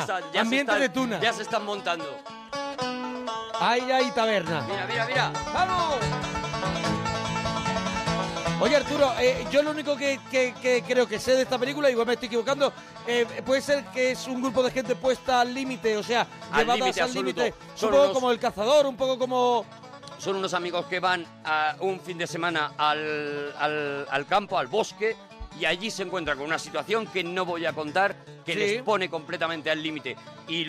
Ya 0.07 0.31
se 0.31 0.39
ambiente 0.39 0.71
están- 0.71 0.79
de 0.81 0.89
tuna. 0.89 1.19
Ya 1.19 1.33
se 1.33 1.41
están 1.43 1.65
montando. 1.65 2.05
Ahí 3.59 3.91
hay 3.91 4.11
taberna. 4.11 4.61
Mira, 4.67 4.85
mira, 4.87 5.05
mira. 5.05 5.31
¡Vamos! 5.53 5.95
Oye 8.59 8.75
Arturo, 8.75 9.13
eh, 9.19 9.45
yo 9.51 9.61
lo 9.61 9.69
único 9.71 9.95
que, 9.95 10.19
que- 10.31 10.53
que 10.59 10.81
creo 10.81 11.07
que 11.07 11.19
sé 11.19 11.35
de 11.35 11.43
esta 11.43 11.59
película, 11.59 11.91
igual 11.91 12.07
me 12.07 12.13
estoy 12.13 12.25
equivocando, 12.27 12.73
eh, 13.05 13.25
puede 13.45 13.61
ser 13.61 13.85
que 13.85 14.11
es 14.11 14.27
un 14.27 14.41
grupo 14.41 14.63
de 14.63 14.71
gente 14.71 14.95
puesta 14.95 15.41
al 15.41 15.53
límite, 15.53 15.95
o 15.95 16.01
sea, 16.01 16.25
Al 16.51 16.61
llevadas 16.61 16.79
límite 16.79 17.01
al 17.01 17.07
absoluto. 17.07 17.41
límite. 17.43 17.57
Un 17.83 17.89
poco 17.91 18.01
unos- 18.03 18.13
como 18.13 18.31
el 18.31 18.39
cazador, 18.39 18.85
un 18.87 18.97
poco 18.97 19.19
como... 19.19 19.63
Son 20.17 20.35
unos 20.35 20.55
amigos 20.55 20.87
que 20.87 20.99
van 20.99 21.23
a 21.45 21.75
un 21.81 21.99
fin 21.99 22.17
de 22.17 22.25
semana 22.25 22.71
al, 22.79 23.53
al- 23.59 24.07
al 24.09 24.25
campo, 24.25 24.57
al 24.57 24.65
bosque, 24.65 25.15
y 25.59 25.65
allí 25.65 25.91
se 25.91 26.01
encuentran 26.01 26.37
con 26.37 26.47
una 26.47 26.57
situación 26.57 27.05
que 27.05 27.23
no 27.23 27.45
voy 27.45 27.67
a 27.67 27.73
contar, 27.73 28.15
que 28.47 28.53
Sí. 28.53 28.59
les 28.59 28.81
pone 28.81 29.09
completamente 29.09 29.69
al 29.69 29.83
límite. 29.83 30.15
Y, 30.47 30.65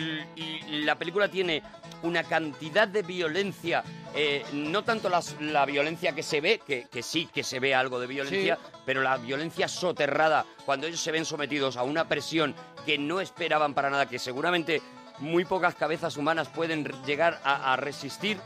la 0.83 0.95
película 0.95 1.29
tiene 1.29 1.63
una 2.03 2.23
cantidad 2.23 2.87
de 2.87 3.01
violencia, 3.03 3.83
eh, 4.13 4.43
no 4.53 4.83
tanto 4.83 5.07
las- 5.09 5.39
la 5.39 5.65
violencia 5.65 6.13
que 6.13 6.21
se 6.23 6.41
ve, 6.41 6.59
que, 6.65 6.87
que 6.91 7.01
sí 7.01 7.27
que 7.33 7.41
se 7.43 7.59
ve 7.59 7.73
algo 7.73 7.99
de 7.99 8.07
violencia, 8.07 8.57
pero 8.85 9.01
la 9.01 9.17
violencia 9.17 9.67
soterrada, 9.67 10.45
cuando 10.65 10.87
ellos 10.87 10.99
se 10.99 11.11
ven 11.11 11.25
sometidos 11.25 11.77
a 11.77 11.83
una 11.83 12.07
presión 12.07 12.53
que 12.85 12.97
no 12.97 13.21
esperaban 13.21 13.73
para 13.73 13.89
nada, 13.89 14.07
que 14.07 14.19
seguramente 14.19 14.81
muy 15.19 15.45
pocas 15.45 15.75
cabezas 15.75 16.17
humanas 16.17 16.47
pueden 16.49 16.83
llegar 17.05 17.39
a, 17.43 17.73
a 17.73 17.75
resistir, 17.77 18.37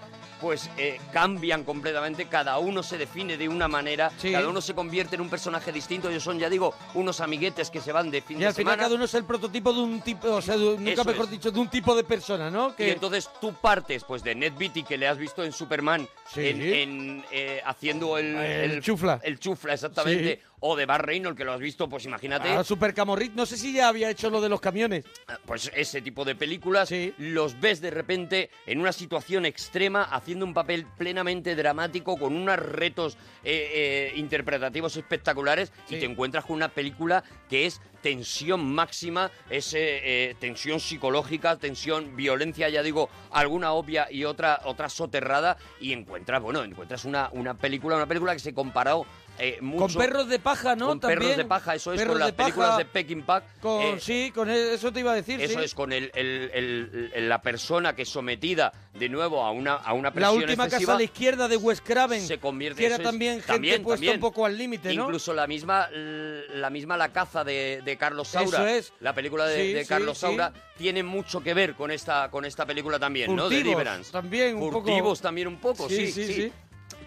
pues 0.43 0.69
eh, 0.77 0.99
cambian 1.13 1.63
completamente, 1.63 2.25
cada 2.25 2.57
uno 2.59 2.83
se 2.83 2.97
define 2.97 3.37
de 3.37 3.47
una 3.47 3.69
manera, 3.69 4.11
cada 4.21 4.49
uno 4.49 4.59
se 4.59 4.73
convierte 4.75 5.15
en 5.15 5.21
un 5.21 5.29
personaje 5.29 5.71
distinto, 5.71 6.09
ellos 6.09 6.21
son, 6.21 6.37
ya 6.37 6.49
digo, 6.49 6.75
unos 6.95 7.21
amiguetes 7.21 7.69
que 7.69 7.79
se 7.79 7.93
van 7.93 8.11
de 8.11 8.21
fin 8.21 8.35
Y 8.35 8.41
de 8.41 8.47
al 8.47 8.53
final 8.53 8.77
cada 8.77 8.93
uno 8.93 9.05
es 9.05 9.13
el 9.13 9.23
prototipo 9.23 9.71
de 9.71 9.79
un 9.79 10.01
tipo, 10.01 10.27
o 10.29 10.41
sea, 10.41 10.57
de- 10.57 10.77
nunca 10.77 10.91
Eso 10.91 11.05
mejor 11.05 11.25
es. 11.25 11.31
dicho, 11.31 11.49
de 11.49 11.59
un 11.61 11.69
tipo 11.69 11.95
de 11.95 12.03
persona, 12.03 12.51
¿no? 12.51 12.75
Y 12.77 12.89
entonces 12.89 13.29
tú 13.39 13.53
partes 13.53 14.03
pues 14.03 14.21
de 14.21 14.35
Ned 14.35 14.51
Beatty, 14.57 14.83
que 14.83 14.97
le 14.97 15.07
has 15.07 15.17
visto 15.17 15.45
en 15.45 15.53
Superman, 15.53 16.05
Sí. 16.33 16.45
en, 16.47 16.61
en, 16.61 17.25
eh, 17.31 17.61
haciendo 17.65 18.17
el, 18.17 18.35
El 18.35 18.81
chufla. 18.81 19.21
El 19.23 19.39
chufla, 19.39 19.73
exactamente. 19.75 20.35
Sí. 20.35 20.41
O 20.65 20.77
de 20.77 20.85
Bar 20.85 21.05
Reynolds, 21.05 21.37
que 21.37 21.43
lo 21.43 21.51
has 21.51 21.59
visto, 21.59 21.89
pues 21.89 22.05
imagínate. 22.05 22.47
Ah, 22.47 22.63
Super 22.63 22.93
Camorrit, 22.93 23.33
no 23.33 23.45
sé 23.45 23.57
si 23.57 23.73
ya 23.73 23.89
había 23.89 24.09
hecho 24.09 24.29
lo 24.29 24.39
de 24.39 24.47
los 24.47 24.61
camiones. 24.61 25.03
Pues 25.45 25.69
ese 25.75 26.01
tipo 26.01 26.23
de 26.23 26.35
películas 26.35 26.89
los 27.17 27.59
ves 27.59 27.81
de 27.81 27.91
repente 27.91 28.49
en 28.65 28.79
una 28.79 28.93
situación 28.93 29.45
extrema 29.45 30.03
haciendo 30.03 30.45
un 30.45 30.53
papel 30.53 30.85
plenamente 30.97 31.57
dramático 31.57 32.15
con 32.15 32.33
unos 32.37 32.57
retos 32.57 33.17
eh, 33.43 34.13
eh, 34.13 34.13
interpretativos 34.15 34.95
espectaculares 34.95 35.73
y 35.89 35.99
te 35.99 36.05
encuentras 36.05 36.45
con 36.45 36.55
una 36.55 36.69
película 36.69 37.25
que 37.49 37.65
es 37.65 37.81
tensión 38.03 38.73
máxima, 38.75 39.31
es 39.49 39.73
eh, 39.73 39.79
eh, 40.03 40.35
tensión 40.39 40.79
psicológica, 40.79 41.57
tensión, 41.57 42.15
violencia, 42.15 42.67
ya 42.69 42.83
digo, 42.83 43.09
alguna 43.31 43.71
obvia 43.71 44.11
y 44.11 44.25
otra 44.25 44.59
otra 44.65 44.89
soterrada 44.89 45.57
y 45.79 45.93
encuentras, 45.93 46.41
bueno, 46.41 46.63
encuentras 46.63 47.05
una, 47.05 47.29
una 47.31 47.53
película, 47.53 47.95
una 47.95 48.05
película 48.05 48.33
que 48.33 48.39
se 48.39 48.53
comparó 48.53 49.05
eh, 49.39 49.57
mucho 49.61 49.85
Con 49.87 49.93
perros 49.95 50.27
de 50.29 50.39
paja, 50.39 50.75
¿no? 50.75 50.87
con 50.89 50.99
También. 50.99 51.19
perros 51.19 51.37
de 51.37 51.45
paja, 51.45 51.75
eso 51.75 51.91
es 51.93 51.99
Perros 51.99 52.13
con 52.13 52.19
las 52.19 52.27
de 52.27 52.33
paja, 52.33 52.45
películas 52.49 52.77
de 52.77 52.85
Peking 52.85 53.21
Pack. 53.23 53.43
Con, 53.61 53.81
eh, 53.81 53.97
sí, 53.99 54.31
con 54.33 54.49
e- 54.49 54.73
eso 54.73 54.91
te 54.93 54.99
iba 54.99 55.11
a 55.11 55.15
decir, 55.15 55.41
eso 55.41 55.59
sí. 55.59 55.65
es 55.65 55.73
con 55.73 55.91
el, 55.91 56.11
el- 56.13 56.51
el- 56.53 57.11
el- 57.13 57.29
la 57.29 57.41
persona 57.41 57.95
que 57.95 58.03
es 58.03 58.09
sometida 58.09 58.71
de 58.93 59.09
nuevo 59.09 59.43
a 59.43 59.51
una, 59.51 59.73
a 59.73 59.93
una 59.93 60.09
La 60.09 60.13
presión 60.13 60.37
última 60.37 60.65
excesiva, 60.65 60.87
casa 60.91 60.95
a 60.95 60.97
la 60.99 61.03
izquierda 61.03 61.47
de 61.47 61.57
Wes 61.57 61.81
Craven. 61.81 62.21
se 62.27 62.37
convierte 62.37 62.79
que 62.81 62.85
era 62.85 62.97
es- 62.97 63.01
también 63.03 63.33
gente 63.35 63.47
también, 63.47 63.81
puesta 63.83 63.95
también. 63.95 64.13
un 64.15 64.19
poco 64.21 64.45
al 64.45 64.57
límite, 64.57 64.93
¿no? 64.93 65.05
Incluso 65.05 65.33
la 65.33 65.47
misma, 65.47 65.89
la 65.91 66.69
misma 66.69 66.95
La 66.97 67.11
caza 67.11 67.43
de, 67.43 67.81
de 67.83 67.97
Carlos 67.97 68.27
Saura, 68.27 68.59
Eso 68.59 68.67
es. 68.67 68.93
la 68.99 69.13
película 69.13 69.47
de, 69.47 69.61
Sí, 69.67 69.73
de 69.73 69.81
sí, 69.83 69.89
Carlos 69.89 70.17
sí. 70.17 70.21
Saura, 70.21 70.53
tiene 70.77 71.01
mucho 71.03 71.41
que 71.41 71.53
ver 71.53 71.73
con 71.73 71.89
esta, 71.91 72.29
con 72.29 72.45
esta 72.45 72.65
película 72.65 72.99
también, 72.99 73.35
¿no? 73.35 73.49
De 73.49 73.57
Deliverance. 73.57 74.11
también 74.11 74.55
un 74.55 74.69
poco. 74.71 74.81
Furtivos 74.87 75.21
también 75.21 75.47
un 75.47 75.57
poco, 75.57 75.89
sí, 75.89 76.11
sí. 76.11 76.51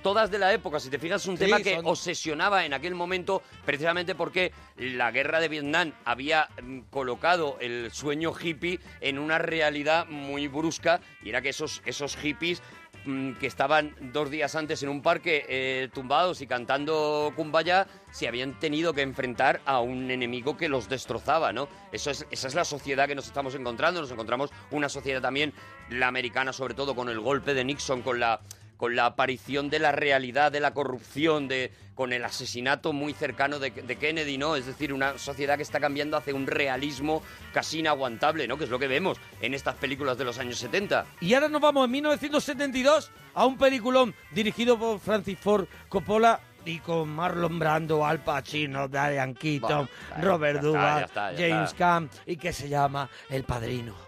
Todas 0.06 0.30
de 0.30 0.38
la 0.38 0.52
época, 0.52 0.78
si 0.78 0.88
te 0.88 1.00
fijas, 1.00 1.22
es 1.22 1.26
un 1.26 1.36
Sí, 1.36 1.46
tema 1.46 1.58
que 1.58 1.74
son- 1.74 1.84
obsesionaba 1.86 2.64
en 2.64 2.72
aquel 2.72 2.94
momento 2.94 3.42
precisamente 3.64 4.14
porque 4.14 4.52
la 4.76 5.10
guerra 5.10 5.40
de 5.40 5.48
Vietnam 5.48 5.92
había 6.04 6.48
mm, 6.62 6.82
colocado 6.90 7.56
el 7.60 7.90
sueño 7.90 8.32
hippie 8.40 8.78
en 9.00 9.18
una 9.18 9.38
realidad 9.38 10.06
muy 10.06 10.46
brusca 10.46 11.00
y 11.24 11.30
era 11.30 11.42
que 11.42 11.48
esos, 11.48 11.82
esos 11.86 12.14
hippies 12.18 12.62
mm, 13.04 13.32
que 13.32 13.48
estaban 13.48 13.96
dos 14.12 14.30
días 14.30 14.54
antes 14.54 14.80
en 14.84 14.90
un 14.90 15.02
parque 15.02 15.44
eh, 15.48 15.88
tumbados 15.92 16.40
y 16.40 16.46
cantando 16.46 17.32
Kumbaya 17.34 17.88
se 18.12 18.28
habían 18.28 18.60
tenido 18.60 18.92
que 18.92 19.02
enfrentar 19.02 19.60
a 19.66 19.80
un 19.80 20.08
enemigo 20.12 20.56
que 20.56 20.68
los 20.68 20.88
destrozaba, 20.88 21.52
¿no? 21.52 21.66
Eso 21.90 22.12
es, 22.12 22.24
esa 22.30 22.46
es 22.46 22.54
la 22.54 22.64
sociedad 22.64 23.08
que 23.08 23.16
nos 23.16 23.26
estamos 23.26 23.56
encontrando. 23.56 24.00
Nos 24.00 24.12
encontramos 24.12 24.50
una 24.70 24.88
sociedad 24.88 25.20
también, 25.20 25.52
la 25.90 26.06
americana 26.06 26.52
sobre 26.52 26.74
todo, 26.74 26.94
con 26.94 27.08
el 27.08 27.18
golpe 27.18 27.54
de 27.54 27.64
Nixon, 27.64 28.02
con 28.02 28.20
la 28.20 28.40
con 28.76 28.96
la 28.96 29.06
aparición 29.06 29.70
de 29.70 29.78
la 29.78 29.92
realidad, 29.92 30.52
de 30.52 30.60
la 30.60 30.74
corrupción, 30.74 31.48
de, 31.48 31.72
con 31.94 32.12
el 32.12 32.24
asesinato 32.24 32.92
muy 32.92 33.12
cercano 33.14 33.58
de, 33.58 33.70
de 33.70 33.96
Kennedy, 33.96 34.38
¿no? 34.38 34.56
Es 34.56 34.66
decir, 34.66 34.92
una 34.92 35.18
sociedad 35.18 35.56
que 35.56 35.62
está 35.62 35.80
cambiando 35.80 36.16
hacia 36.16 36.34
un 36.34 36.46
realismo 36.46 37.22
casi 37.52 37.80
inaguantable, 37.80 38.46
¿no? 38.46 38.58
Que 38.58 38.64
es 38.64 38.70
lo 38.70 38.78
que 38.78 38.88
vemos 38.88 39.18
en 39.40 39.54
estas 39.54 39.76
películas 39.76 40.18
de 40.18 40.24
los 40.24 40.38
años 40.38 40.58
70. 40.58 41.06
Y 41.20 41.34
ahora 41.34 41.48
nos 41.48 41.60
vamos 41.60 41.86
en 41.86 41.90
1972 41.92 43.10
a 43.34 43.46
un 43.46 43.56
peliculón 43.56 44.14
dirigido 44.30 44.78
por 44.78 45.00
Francis 45.00 45.38
Ford 45.38 45.66
Coppola 45.88 46.40
y 46.66 46.80
con 46.80 47.08
Marlon 47.08 47.58
Brando, 47.58 48.04
Al 48.04 48.22
Pacino, 48.22 48.88
Diane 48.88 49.34
Keaton, 49.34 49.88
Bueno, 50.10 50.22
Robert 50.22 50.60
Duvall, 50.60 51.06
James. 51.36 51.74
Caan 51.74 52.10
y 52.26 52.36
que 52.36 52.52
se 52.52 52.68
llama 52.68 53.08
El 53.30 53.44
Padrino. 53.44 54.05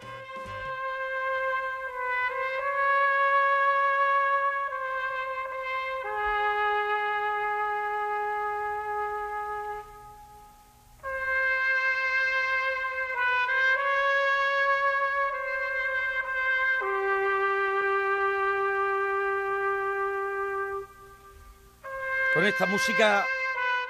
Esta 22.48 22.66
música 22.66 23.26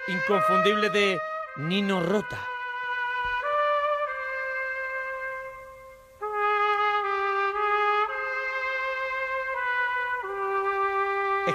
inconfundible 0.09 0.91
de 0.91 1.19
Nino 1.57 2.01
Rota. 2.01 2.58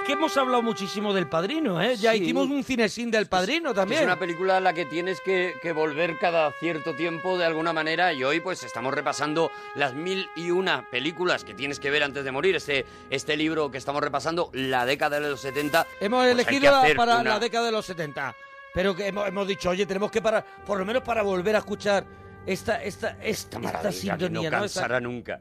Que 0.06 0.12
hemos 0.12 0.36
hablado 0.36 0.62
muchísimo 0.62 1.12
del 1.14 1.28
Padrino, 1.28 1.80
¿eh? 1.82 1.96
Ya 1.96 2.12
Sí. 2.12 2.18
hicimos 2.22 2.48
un 2.48 2.62
cinesín 2.62 3.10
del 3.10 3.26
Padrino 3.26 3.72
también. 3.74 4.00
Es 4.00 4.06
una 4.06 4.18
película 4.18 4.58
a 4.58 4.60
la 4.60 4.72
que 4.72 4.84
tienes 4.86 5.20
que, 5.20 5.54
que 5.62 5.72
volver 5.72 6.18
cada 6.18 6.52
cierto 6.52 6.94
tiempo 6.94 7.36
de 7.38 7.44
alguna 7.44 7.72
manera 7.72 8.12
y 8.12 8.22
hoy 8.24 8.40
pues 8.40 8.62
estamos 8.62 8.92
repasando 8.94 9.50
las 9.74 9.94
mil 9.94 10.28
y 10.36 10.50
una 10.50 10.88
películas 10.90 11.44
que 11.44 11.54
tienes 11.54 11.80
que 11.80 11.90
ver 11.90 12.02
antes 12.02 12.24
de 12.24 12.30
morir. 12.32 12.54
Este, 12.56 12.84
este 13.10 13.36
libro 13.36 13.70
que 13.70 13.78
estamos 13.78 14.02
repasando, 14.02 14.50
la 14.52 14.86
década 14.86 15.18
de 15.20 15.30
los 15.30 15.40
70. 15.40 15.86
Hemos 16.00 16.18
pues 16.24 16.26
hay 16.28 16.32
elegido 16.32 16.70
la- 16.72 16.80
hacer 16.82 16.96
para 16.96 17.18
una- 17.18 17.30
la 17.30 17.38
década 17.38 17.66
de 17.66 17.72
los 17.72 17.86
70. 17.86 18.34
Pero 18.74 18.94
que 18.94 19.06
hemos, 19.06 19.26
hemos 19.28 19.46
dicho, 19.46 19.70
oye, 19.70 19.86
tenemos 19.86 20.10
que 20.10 20.20
parar, 20.20 20.44
por 20.66 20.78
lo 20.78 20.84
menos 20.84 21.02
para 21.02 21.22
volver 21.22 21.54
a 21.54 21.58
escuchar 21.60 22.04
esta, 22.44 22.82
esta, 22.82 23.10
esta, 23.12 23.24
esta 23.24 23.58
maravilla 23.58 24.16
que 24.18 24.24
sintonía, 24.26 24.50
no 24.50 24.58
¿no? 24.58 24.64
Esta- 24.64 24.80
cansará 24.80 25.00
nunca. 25.00 25.40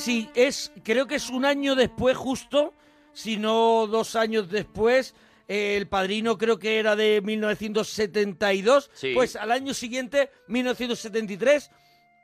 Si 0.00 0.30
es, 0.34 0.72
creo 0.82 1.06
que 1.06 1.16
es 1.16 1.30
un 1.30 1.44
año 1.44 1.74
después 1.74 2.16
justo, 2.16 2.74
si 3.12 3.36
no 3.36 3.86
dos 3.86 4.16
años 4.16 4.48
después. 4.50 5.14
eh, 5.48 5.76
El 5.76 5.86
Padrino 5.88 6.38
creo 6.38 6.58
que 6.58 6.78
era 6.78 6.96
de 6.96 7.20
1972. 7.22 8.90
Sí. 8.94 9.12
Pues 9.14 9.36
al 9.36 9.52
año 9.52 9.74
siguiente, 9.74 10.30
1973, 10.48 11.70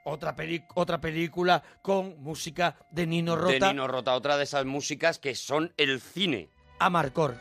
otra, 0.05 0.37
otra 0.75 1.01
película 1.01 1.63
con 1.83 2.23
música 2.23 2.77
de 2.91 3.07
Nino 3.07 3.37
De 3.37 3.43
Rota, 3.43 3.73
Nino 3.73 3.89
Rota, 3.89 4.15
otra 4.15 4.37
de 4.37 4.45
esas 4.45 4.65
músicas 4.65 5.19
que 5.19 5.35
son 5.35 5.73
el 5.77 6.01
cine. 6.01 6.51
Amarcor. 6.79 7.37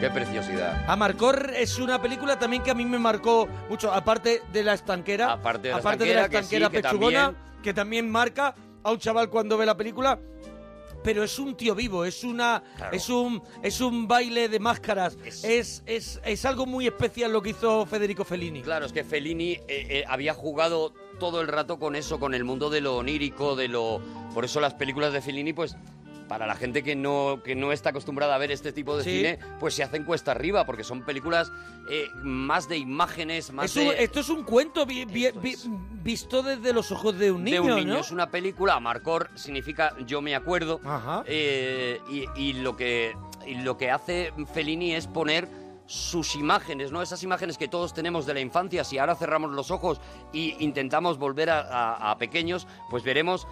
Qué 0.00 0.10
preciosidad. 0.10 0.84
Amarcor 0.88 1.52
es 1.56 1.78
una 1.78 2.00
película 2.00 2.38
también 2.38 2.62
que 2.62 2.70
a 2.70 2.74
mí 2.74 2.84
me 2.84 2.98
marcó 2.98 3.48
mucho, 3.68 3.92
aparte 3.92 4.42
de 4.52 4.62
la 4.62 4.74
estanquera, 4.74 5.32
Aparte 5.32 5.68
de 5.68 5.74
la 5.74 5.80
aparte 5.80 6.04
de 6.04 6.14
la 6.14 6.20
estanquera, 6.26 6.30
que 6.30 6.46
sí, 6.48 6.54
estanquera 6.56 6.70
que 6.70 6.82
pechugona, 6.88 7.24
también- 7.32 7.62
que 7.62 7.74
también 7.74 8.10
marca 8.10 8.54
a 8.84 8.92
un 8.92 8.98
chaval 8.98 9.28
cuando 9.28 9.58
ve 9.58 9.66
la 9.66 9.76
película. 9.76 10.18
Pero 11.02 11.22
es 11.22 11.38
un 11.38 11.56
tío 11.56 11.74
vivo, 11.76 12.04
es 12.04 12.24
una, 12.24 12.62
es 12.92 13.08
un, 13.08 13.40
es 13.62 13.80
un 13.80 14.08
baile 14.08 14.48
de 14.48 14.58
máscaras, 14.58 15.16
es, 15.24 15.82
es, 15.86 16.20
es 16.24 16.44
algo 16.44 16.66
muy 16.66 16.86
especial 16.88 17.32
lo 17.32 17.40
que 17.40 17.50
hizo 17.50 17.86
Federico 17.86 18.24
Fellini. 18.24 18.62
Claro, 18.62 18.84
es 18.86 18.92
que 18.92 19.04
Fellini 19.04 19.52
eh, 19.52 19.62
eh, 19.68 20.04
había 20.08 20.34
jugado 20.34 20.92
todo 21.20 21.40
el 21.40 21.46
rato 21.48 21.78
con 21.78 21.94
eso, 21.94 22.18
con 22.18 22.34
el 22.34 22.42
mundo 22.44 22.68
de 22.68 22.80
lo 22.80 22.96
onírico, 22.96 23.54
de 23.54 23.68
lo... 23.68 24.00
Por 24.34 24.44
eso 24.44 24.60
las 24.60 24.74
películas 24.74 25.12
de 25.12 25.20
Fellini, 25.22 25.52
pues, 25.52 25.76
para 26.28 26.46
la 26.46 26.54
gente 26.54 26.82
que 26.84 26.94
no, 26.94 27.40
que 27.42 27.54
no 27.54 27.72
está 27.72 27.90
acostumbrada 27.90 28.34
a 28.34 28.38
ver 28.38 28.52
este 28.52 28.70
tipo 28.72 28.96
de 28.96 29.04
Sí. 29.04 29.16
cine, 29.16 29.38
pues 29.58 29.74
se 29.74 29.82
hacen 29.82 30.04
cuesta 30.04 30.30
arriba, 30.32 30.64
porque 30.66 30.84
son 30.84 31.02
películas 31.02 31.50
eh, 31.90 32.08
más 32.22 32.68
de 32.68 32.76
imágenes, 32.76 33.50
más 33.52 33.64
Es 33.74 33.76
un- 33.76 33.88
de... 33.88 34.04
esto 34.04 34.20
es 34.20 34.28
un 34.28 34.44
cuento 34.44 34.84
vi- 34.86 35.06
vi- 35.06 35.30
vi- 35.32 35.56
visto 36.02 36.42
desde 36.42 36.72
los 36.72 36.92
ojos 36.92 37.18
de 37.18 37.32
un 37.32 37.42
niño, 37.44 37.62
de 37.64 37.72
un 37.72 37.76
niño. 37.78 37.94
¿no? 37.94 38.00
Es 38.00 38.10
una 38.10 38.30
película, 38.30 38.74
Amarcor 38.74 39.30
significa 39.34 39.94
yo 40.06 40.20
me 40.20 40.36
acuerdo. 40.36 40.80
Eh, 41.26 42.00
y, 42.10 42.24
y 42.36 42.52
lo 42.54 42.76
que, 42.76 43.16
y 43.46 43.54
lo 43.56 43.76
que 43.78 43.90
hace 43.90 44.32
Fellini 44.52 44.94
es 44.94 45.06
poner 45.06 45.48
sus 45.86 46.34
imágenes, 46.36 46.92
¿no? 46.92 47.00
Esas 47.00 47.22
imágenes 47.22 47.56
que 47.56 47.66
todos 47.68 47.94
tenemos 47.94 48.26
de 48.26 48.34
la 48.34 48.40
infancia. 48.40 48.84
Si 48.84 48.98
ahora 48.98 49.14
cerramos 49.14 49.52
los 49.52 49.70
ojos 49.70 49.98
y 50.34 50.54
intentamos 50.62 51.16
volver 51.16 51.48
a, 51.48 51.60
a- 51.60 52.10
a 52.10 52.18
pequeños, 52.18 52.66
pues 52.90 53.02
veremos 53.02 53.46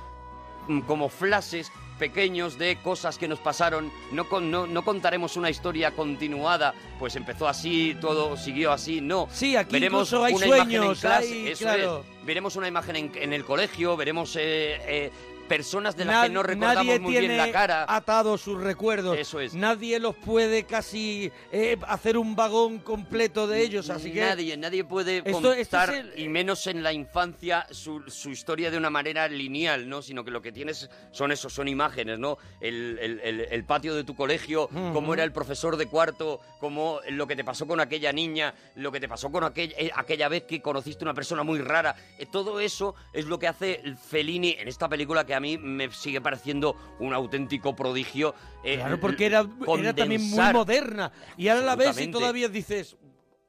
mm, 0.69 0.81
como 0.81 1.09
flashes 1.09 1.73
pequeños 1.99 2.59
de 2.59 2.77
cosas 2.77 3.19
que 3.19 3.29
nos 3.29 3.39
pasaron. 3.39 3.91
No, 4.13 4.29
con- 4.29 4.51
no, 4.51 4.67
no 4.67 4.85
contaremos 4.85 5.37
una 5.37 5.51
historia 5.51 5.93
continuada, 5.93 6.75
pues 6.99 7.17
empezó 7.17 7.49
así, 7.49 7.97
todo 8.01 8.37
siguió 8.37 8.73
así. 8.73 9.01
No. 9.01 9.29
Sí, 9.33 9.57
aquí 9.57 9.73
veremos 9.73 10.09
incluso 10.13 10.25
hay 10.25 10.35
una 10.35 10.47
imagen 10.47 10.71
en 10.73 10.77
sueños, 10.79 11.01
clase, 11.01 11.27
hay- 11.33 11.49
eso 11.49 11.65
claro. 11.65 12.05
es. 12.21 12.27
Veremos 12.27 12.57
una 12.57 12.69
imagen 12.69 12.97
en, 12.97 13.13
en 13.15 13.33
el 13.33 13.45
colegio, 13.45 13.97
veremos 13.97 14.35
eh, 14.37 14.79
eh, 14.87 15.11
personas 15.47 15.97
de 15.97 16.05
las 16.05 16.15
Nad- 16.17 16.23
que 16.27 16.33
no 16.33 16.43
recordamos 16.43 16.77
nadie 16.87 16.99
muy 17.01 17.13
tiene 17.13 17.29
bien 17.29 17.39
la 17.39 17.53
cara. 17.53 17.87
atados 17.89 18.41
sus 18.41 18.61
recuerdos. 18.61 19.17
Eso 19.19 19.41
es. 19.41 19.55
Nadie 19.55 19.99
los 20.01 20.15
puede 20.17 20.65
casi 20.65 21.31
eh, 21.53 21.77
hacer 21.89 22.19
un 22.19 22.37
vagón 22.37 22.79
completo 22.79 23.47
de 23.47 23.63
ellos, 23.63 23.89
así 23.91 24.13
que 24.13 24.21
Nadie, 24.21 24.57
nadie 24.57 24.85
puede 24.85 25.19
Esto- 25.25 25.53
esto 25.53 25.77
contar, 25.79 25.95
es 25.95 26.01
el- 26.15 26.19
y 26.19 26.29
menos 26.29 26.67
en 26.67 26.83
la 26.83 26.93
infancia, 26.93 27.67
su, 27.71 28.03
su 28.09 28.31
historia 28.31 28.71
de 28.71 28.77
una 28.79 28.91
manera 28.91 29.29
lineal, 29.29 29.89
¿no? 29.89 30.03
Sino 30.03 30.25
que 30.25 30.31
lo 30.31 30.43
que 30.43 30.53
tienes 30.53 30.91
son 31.13 31.31
eso, 31.33 31.49
son 31.49 31.69
imágenes, 31.69 32.19
¿no? 32.19 32.39
El, 32.61 32.99
el- 33.01 33.21
el- 33.21 33.41
el 33.51 33.65
patio 33.65 33.95
de 33.95 34.05
tu 34.05 34.15
colegio, 34.17 34.65
Ujú. 34.65 34.93
cómo 34.93 35.15
era 35.15 35.23
el 35.25 35.33
profesor 35.33 35.77
de 35.77 35.87
cuarto, 35.87 36.41
cómo 36.61 37.01
lo 37.11 37.27
que 37.27 37.37
te 37.37 37.45
pasó 37.45 37.67
con 37.67 37.79
aquella 37.81 38.13
niña, 38.13 38.55
lo 38.75 38.91
que 38.91 39.01
te 39.01 39.09
pasó 39.09 39.31
con 39.31 39.45
aquella, 39.45 39.75
eh, 39.79 39.91
aquella 39.95 40.29
vez 40.29 40.43
que 40.45 40.61
conociste 40.61 41.05
una 41.05 41.15
persona 41.15 41.43
muy 41.45 41.61
rara. 41.61 41.95
Eh, 42.19 42.27
todo 42.27 42.59
eso 42.61 42.95
es 43.13 43.27
lo 43.27 43.39
que 43.39 43.47
hace 43.49 43.81
el 43.85 43.97
Fellini 43.97 44.57
en 44.59 44.67
esta 44.69 44.89
película 44.89 45.25
que 45.25 45.35
a 45.37 45.41
mí 45.41 45.59
me 45.59 45.91
sigue 45.93 46.21
pareciendo 46.21 46.77
un 46.99 47.13
auténtico 47.15 47.77
prodigio. 47.77 48.35
eh, 48.65 48.77
Claro, 48.77 48.99
porque 48.99 49.27
era, 49.27 49.47
era 49.79 49.95
también 49.95 50.23
muy 50.23 50.53
moderna. 50.53 51.13
Y 51.37 51.49
ahora 51.49 51.63
la 51.65 51.77
ves 51.77 52.01
y 52.01 52.09
todavía 52.09 52.49
dices, 52.49 52.97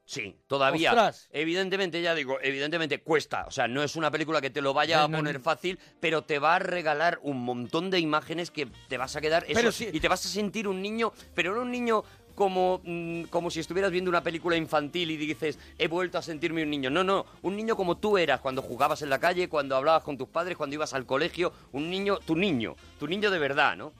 Sí, 0.04 0.34
todavía. 0.46 0.92
Ostras. 0.92 1.28
Evidentemente, 1.32 2.00
ya 2.00 2.14
digo, 2.14 2.38
evidentemente 2.40 3.02
cuesta. 3.02 3.44
O 3.46 3.50
sea, 3.50 3.68
no 3.68 3.82
es 3.82 3.94
una 3.94 4.10
película 4.10 4.40
que 4.40 4.48
te 4.48 4.62
lo 4.62 4.72
vaya 4.72 5.04
a 5.04 5.08
No, 5.08 5.18
poner 5.18 5.38
fácil, 5.38 5.78
pero 6.00 6.22
te 6.22 6.38
va 6.38 6.54
a 6.56 6.58
regalar 6.60 7.18
un 7.22 7.44
montón 7.44 7.90
de 7.90 7.98
imágenes 8.00 8.50
que 8.50 8.68
te 8.88 8.96
vas 8.96 9.16
a 9.16 9.20
quedar. 9.20 9.44
eso, 9.44 9.52
Pero 9.52 9.70
sí- 9.70 9.90
Y 9.92 10.00
te 10.00 10.08
vas 10.08 10.24
a 10.24 10.28
sentir 10.30 10.66
un 10.66 10.80
niño, 10.80 11.12
pero 11.34 11.54
no 11.54 11.60
un 11.60 11.70
niño 11.70 12.04
como, 12.38 12.80
mm, 12.84 13.24
como 13.24 13.50
si 13.50 13.58
estuvieras 13.58 13.90
viendo 13.90 14.08
una 14.08 14.22
película 14.22 14.56
infantil 14.56 15.10
y 15.10 15.16
dices, 15.16 15.58
he 15.76 15.88
vuelto 15.88 16.18
a 16.18 16.22
sentirme 16.22 16.62
un 16.62 16.70
niño. 16.70 16.88
No, 16.88 17.02
no, 17.02 17.26
un 17.42 17.56
niño 17.56 17.74
como 17.74 17.96
tú 17.96 18.16
eras 18.16 18.38
cuando 18.40 18.62
jugabas 18.62 19.02
en 19.02 19.10
la 19.10 19.18
calle, 19.18 19.48
cuando 19.48 19.74
hablabas 19.74 20.04
con 20.04 20.16
tus 20.16 20.28
padres, 20.28 20.56
cuando 20.56 20.74
ibas 20.74 20.94
al 20.94 21.04
colegio. 21.04 21.52
Un 21.72 21.90
niño, 21.90 22.18
tu 22.18 22.36
niño, 22.36 22.76
tu 23.00 23.08
niño 23.08 23.32
de 23.32 23.40
verdad, 23.40 23.76
¿no? 23.76 23.92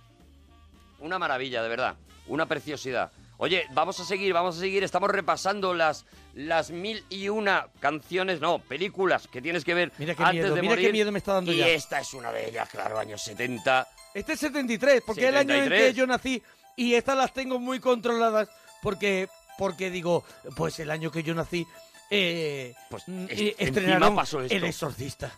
Una 1.00 1.18
maravilla, 1.18 1.64
de 1.64 1.68
verdad. 1.68 1.96
Una 2.28 2.46
preciosidad. 2.46 3.10
Oye, 3.38 3.66
vamos 3.72 3.98
a 3.98 4.04
seguir, 4.04 4.32
vamos 4.32 4.56
a 4.56 4.60
seguir. 4.60 4.84
Estamos 4.84 5.10
repasando 5.10 5.74
las, 5.74 6.06
las 6.34 6.70
mil 6.70 7.04
y 7.10 7.28
una 7.28 7.66
canciones, 7.80 8.40
no, 8.40 8.60
películas 8.60 9.26
que 9.26 9.42
tienes 9.42 9.64
que 9.64 9.74
ver 9.74 9.90
Mira 9.98 10.14
qué 10.14 10.22
antes 10.22 10.42
miedo, 10.42 10.54
de 10.54 10.62
mira 10.62 10.74
qué 10.76 10.82
morir. 10.82 10.92
miedo 10.92 11.10
me 11.10 11.18
está 11.18 11.32
dando 11.34 11.52
y 11.52 11.56
ya. 11.56 11.68
esta 11.68 12.00
es 12.00 12.14
una 12.14 12.30
de 12.30 12.48
ellas, 12.48 12.68
claro, 12.68 13.00
años 13.00 13.20
70. 13.20 13.88
Este 14.14 14.32
es 14.34 14.40
73, 14.40 15.02
porque 15.04 15.22
es 15.22 15.28
el 15.28 15.36
año 15.36 15.54
en 15.54 15.64
73. 15.64 15.88
que 15.88 15.98
yo 15.98 16.06
nací 16.06 16.42
y 16.78 16.94
estas 16.94 17.16
las 17.16 17.32
tengo 17.34 17.58
muy 17.58 17.80
controladas 17.80 18.48
porque 18.82 19.28
porque 19.58 19.90
digo, 19.90 20.24
pues 20.56 20.78
el 20.78 20.90
año 20.90 21.10
que 21.10 21.24
yo 21.24 21.34
nací 21.34 21.66
eh, 22.10 22.74
Pues 22.88 23.02
mm, 23.08 23.26
eh, 23.28 23.56
estrenaron 23.58 24.14
pasó. 24.14 24.40
El 24.40 24.64
Exorcista. 24.64 25.32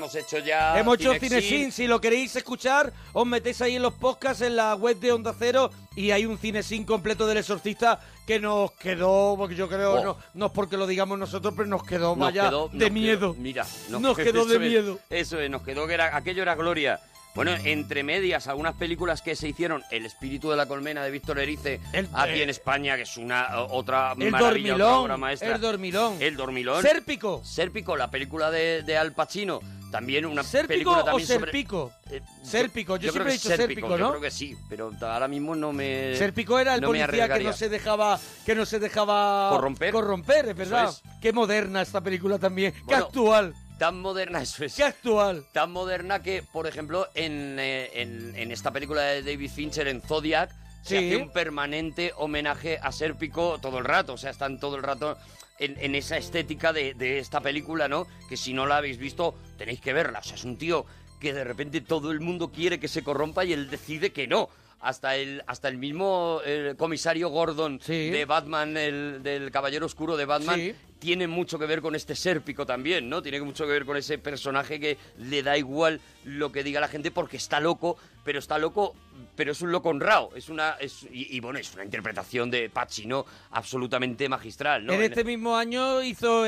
Hemos 0.00 0.14
hecho 0.14 0.38
ya. 0.38 0.78
Hemos 0.78 0.98
hecho. 0.98 1.14
Cinesin, 1.14 1.70
si 1.72 1.86
lo 1.86 2.00
queréis 2.00 2.34
escuchar, 2.34 2.92
os 3.12 3.26
metéis 3.26 3.60
ahí 3.60 3.76
en 3.76 3.82
los 3.82 3.92
podcasts 3.94 4.42
en 4.42 4.56
la 4.56 4.74
web 4.74 4.98
de 4.98 5.12
Onda 5.12 5.34
Cero 5.38 5.70
y 5.94 6.10
hay 6.10 6.24
un 6.26 6.38
Cinesin 6.38 6.84
completo 6.84 7.26
del 7.26 7.38
Exorcista 7.38 8.00
que 8.26 8.38
nos 8.40 8.72
quedó, 8.72 9.34
porque 9.36 9.54
yo 9.54 9.68
creo, 9.68 9.94
Oh. 9.94 10.04
no, 10.04 10.16
no 10.34 10.46
es 10.46 10.52
porque 10.52 10.76
lo 10.76 10.86
digamos 10.86 11.18
nosotros, 11.18 11.52
pero 11.56 11.68
nos 11.68 11.82
quedó, 11.84 12.10
Nos 12.16 12.18
vaya, 12.18 12.48
quedó- 12.48 12.68
de 12.72 12.78
nos 12.86 12.90
miedo. 12.92 13.32
quedó- 13.34 13.42
mira, 13.42 13.66
Nos 13.88 14.16
quedó 14.16 14.44
de 14.46 14.54
es, 14.54 14.60
miedo. 14.60 14.98
eso 15.10 15.38
es, 15.40 15.50
nos 15.50 15.62
quedó 15.62 15.86
que 15.86 15.94
era, 15.94 16.16
aquello 16.16 16.42
era 16.42 16.54
gloria. 16.54 17.00
Bueno, 17.34 17.52
entre 17.64 18.02
medias, 18.02 18.48
algunas 18.48 18.74
películas 18.74 19.22
que 19.22 19.36
se 19.36 19.48
hicieron, 19.48 19.82
El 19.90 20.04
espíritu 20.04 20.50
de 20.50 20.56
la 20.56 20.66
colmena 20.66 21.04
de 21.04 21.10
Víctor 21.10 21.38
Erice, 21.38 21.80
aquí 22.12 22.32
eh, 22.40 22.42
en 22.42 22.50
España, 22.50 22.96
que 22.96 23.02
es 23.02 23.16
una 23.16 23.60
o- 23.60 23.76
otra 23.78 24.12
El 24.18 24.30
maravilla, 24.30 24.74
otra 24.74 24.84
dormilón, 24.86 25.04
obra 25.04 25.16
maestra. 25.16 25.54
el 25.54 25.60
dormilón. 25.60 26.16
El 26.20 26.36
dormilón. 26.36 26.82
Sérpico. 26.82 27.40
Sérpico, 27.44 27.96
la 27.96 28.10
película 28.10 28.50
de, 28.50 28.82
de 28.82 28.96
Al 28.98 29.12
Pacino. 29.12 29.60
También 29.90 30.24
una 30.24 30.44
¿Sérpico 30.44 30.68
película 30.68 30.98
o 31.00 31.04
también 31.04 31.26
sobre- 31.26 31.40
Sérpico? 31.52 31.92
Eh, 32.10 32.20
Sérpico, 32.44 32.94
yo, 32.96 33.12
creo 33.12 33.12
siempre 33.12 33.30
he 33.30 33.36
dicho 33.36 33.48
Sérpico, 33.48 33.88
Yo 33.90 33.98
¿no? 33.98 34.08
creo 34.10 34.20
que 34.20 34.30
sí, 34.30 34.56
pero 34.68 34.92
ahora 35.00 35.26
mismo 35.26 35.56
no 35.56 35.72
me... 35.72 36.14
Sérpico 36.16 36.58
era 36.60 36.74
el 36.76 36.80
no 36.80 36.88
policía 36.88 37.28
que 37.28 37.42
no 37.42 37.52
se 37.52 37.68
dejaba 37.68 38.20
que 38.46 38.54
no 38.54 38.64
se 38.66 38.78
dejaba 38.78 39.50
Corromper. 39.50 39.92
corromper, 39.92 40.48
es 40.50 40.56
verdad. 40.56 40.88
Eso 40.90 41.02
Qué 41.20 41.32
moderna 41.32 41.82
esta 41.82 42.00
película 42.00 42.38
también, 42.38 42.72
qué 42.72 42.82
Bueno, 42.84 43.04
actual. 43.06 43.54
Tan 43.80 43.98
moderna, 44.00 44.42
eso 44.42 44.64
es. 44.64 44.74
Qué 44.76 44.84
actual. 44.84 45.44
Tan 45.52 45.72
moderna 45.72 46.22
que, 46.22 46.42
por 46.42 46.66
ejemplo, 46.68 47.08
en, 47.14 47.56
eh, 47.58 47.90
en, 48.02 48.36
en 48.36 48.52
esta 48.52 48.70
película 48.70 49.02
de 49.02 49.22
David 49.22 49.50
Fincher, 49.50 49.88
en 49.88 50.02
Zodiac, 50.02 50.50
se 50.82 50.98
Sí. 50.98 51.06
hace 51.12 51.16
un 51.16 51.30
permanente 51.32 52.12
homenaje 52.16 52.78
a 52.82 52.92
Sérpico 52.92 53.58
todo 53.60 53.78
el 53.78 53.84
rato. 53.84 54.12
O 54.12 54.18
sea, 54.18 54.30
están 54.30 54.60
todo 54.60 54.76
el 54.76 54.82
rato 54.82 55.16
en, 55.58 55.76
en 55.80 55.94
esa 55.94 56.16
estética 56.18 56.72
de, 56.72 56.94
de 56.94 57.18
esta 57.18 57.40
película, 57.40 57.88
¿no? 57.88 58.06
Que 58.28 58.36
si 58.36 58.52
no 58.52 58.66
la 58.66 58.76
habéis 58.76 58.98
visto, 58.98 59.34
tenéis 59.58 59.80
que 59.80 59.92
verla. 59.94 60.18
O 60.20 60.22
sea, 60.22 60.36
es 60.36 60.44
un 60.44 60.56
tío 60.58 60.84
que 61.20 61.32
de 61.34 61.44
repente 61.44 61.80
todo 61.80 62.10
el 62.12 62.20
mundo 62.20 62.50
quiere 62.50 62.78
que 62.80 62.88
se 62.88 63.02
corrompa 63.02 63.44
y 63.44 63.52
él 63.54 63.68
decide 63.70 64.12
que 64.12 64.26
no. 64.26 64.48
Hasta 64.80 65.16
el, 65.16 65.42
hasta 65.46 65.68
el 65.68 65.76
mismo 65.76 66.40
eh, 66.44 66.74
comisario 66.78 67.28
Gordon 67.28 67.78
de 67.86 68.24
Batman, 68.24 68.76
el, 68.76 69.22
del 69.22 69.50
Caballero 69.50 69.84
Oscuro 69.86 70.16
de 70.16 70.24
Batman, 70.24 70.58
Sí. 70.58 70.74
tiene 70.98 71.26
mucho 71.26 71.58
que 71.58 71.66
ver 71.66 71.82
con 71.82 71.94
este 71.94 72.14
sérpico 72.14 72.64
también, 72.64 73.08
¿no? 73.10 73.20
Tiene 73.22 73.42
mucho 73.42 73.66
que 73.66 73.72
ver 73.72 73.84
con 73.84 73.96
ese 73.98 74.16
personaje 74.18 74.80
que 74.80 74.96
le 75.18 75.42
da 75.42 75.58
igual 75.58 76.00
lo 76.24 76.50
que 76.50 76.62
diga 76.64 76.80
la 76.80 76.88
gente 76.88 77.10
porque 77.10 77.36
está 77.36 77.60
loco, 77.60 77.98
pero 78.24 78.38
está 78.38 78.56
loco, 78.58 78.94
pero 79.36 79.52
es 79.52 79.60
un 79.60 79.70
loco 79.70 79.90
honrado. 79.90 80.30
Es 80.34 80.48
una, 80.48 80.76
es, 80.80 81.02
y, 81.12 81.36
y, 81.36 81.40
bueno, 81.40 81.58
es 81.58 81.74
una 81.74 81.84
interpretación 81.84 82.50
de 82.50 82.70
Pacino 82.70 83.26
absolutamente 83.50 84.28
magistral, 84.30 84.86
¿no? 84.86 84.94
en 84.94 85.02
este 85.02 85.24
mismo 85.24 85.56
año 85.56 86.02
hizo 86.02 86.44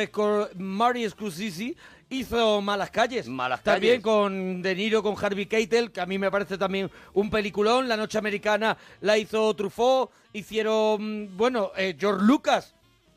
Marty 0.56 1.08
Scorsese 1.10 1.76
hizo 2.12 2.60
Malas 2.60 2.90
Calles. 2.90 3.28
Malas 3.28 3.62
También 3.62 4.00
Calles. 4.00 4.04
con 4.04 4.62
De 4.62 4.74
Niro, 4.74 5.02
con 5.02 5.16
Harvey 5.22 5.46
Keitel, 5.46 5.90
que 5.90 6.00
a 6.00 6.06
mí 6.06 6.18
me 6.18 6.30
parece 6.30 6.58
también 6.58 6.90
un 7.14 7.30
peliculón. 7.30 7.88
La 7.88 7.96
Noche 7.96 8.18
Americana 8.18 8.76
la 9.00 9.18
hizo 9.18 9.54
Truffaut. 9.54 10.10
Hicieron, 10.32 11.36
bueno, 11.36 11.72
eh, 11.76 11.96
George 11.98 12.24
Lucas 12.24 12.74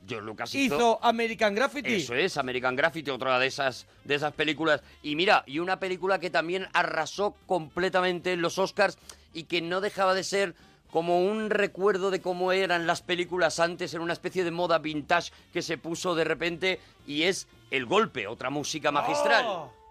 George 0.08 0.26
Lucas 0.26 0.56
hizo 0.56 1.00
American 1.02 1.56
Graffiti. 1.56 1.96
Eso 1.96 2.16
es, 2.16 2.38
American 2.38 2.76
Graffiti, 2.76 3.10
otra 3.10 3.40
de 3.40 3.48
esas, 3.48 3.88
de 4.04 4.16
esas 4.16 4.34
películas. 4.34 4.82
Y 5.02 5.16
mira, 5.16 5.44
y 5.48 5.60
una 5.60 5.80
película 5.80 6.20
que 6.20 6.30
también 6.30 6.68
arrasó 6.74 7.36
completamente 7.46 8.34
en 8.34 8.42
los 8.42 8.60
Oscars 8.60 8.98
y 9.34 9.44
que 9.44 9.62
no 9.62 9.82
dejaba 9.82 10.14
de 10.14 10.24
ser 10.24 10.56
como 10.96 11.20
un 11.20 11.50
recuerdo 11.50 12.10
de 12.10 12.22
cómo 12.22 12.54
eran 12.54 12.88
las 12.88 13.02
películas 13.02 13.60
antes, 13.60 13.94
en 13.94 14.00
una 14.00 14.14
especie 14.14 14.46
de 14.46 14.52
moda 14.52 14.78
vintage 14.78 15.34
que 15.52 15.62
se 15.62 15.78
puso 15.78 16.16
de 16.16 16.24
repente, 16.24 16.80
y 17.06 17.24
es 17.24 17.50
El 17.70 17.86
Golpe, 17.86 18.28
otra 18.28 18.50
música 18.50 18.94
magistral. 18.94 19.44
Oh. 19.46 19.85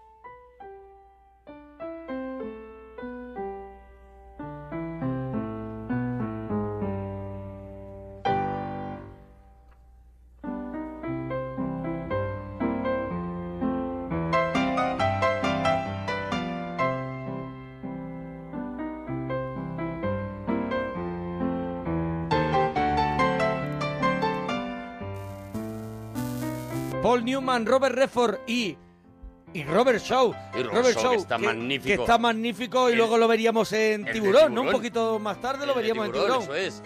Newman, 27.25 27.65
Robert 27.65 27.95
Redford 27.95 28.37
y 28.47 28.77
y 29.53 29.63
Robert 29.63 30.01
Shaw. 30.03 30.33
Y 30.59 30.63
Robert 30.63 30.97
Shaw, 30.97 31.11
que 31.11 31.17
está 31.17 31.37
magnífico. 31.37 31.87
que 31.87 31.93
está 32.01 32.17
magnífico 32.17 32.89
y 32.89 32.91
El- 32.91 32.97
luego 32.97 33.17
lo 33.17 33.27
veríamos 33.27 33.71
en 33.73 34.05
Tiburón, 34.05 34.53
¿no? 34.53 34.63
Un 34.63 34.71
poquito 34.71 35.17
más 35.19 35.39
tarde 35.39 35.65
lo 35.65 35.71
El 35.73 35.77
veríamos 35.77 36.11
Tiburón, 36.11 36.25
en 36.25 36.39
Tiburón. 36.41 36.57
Eso 36.57 36.81
es. 36.81 36.83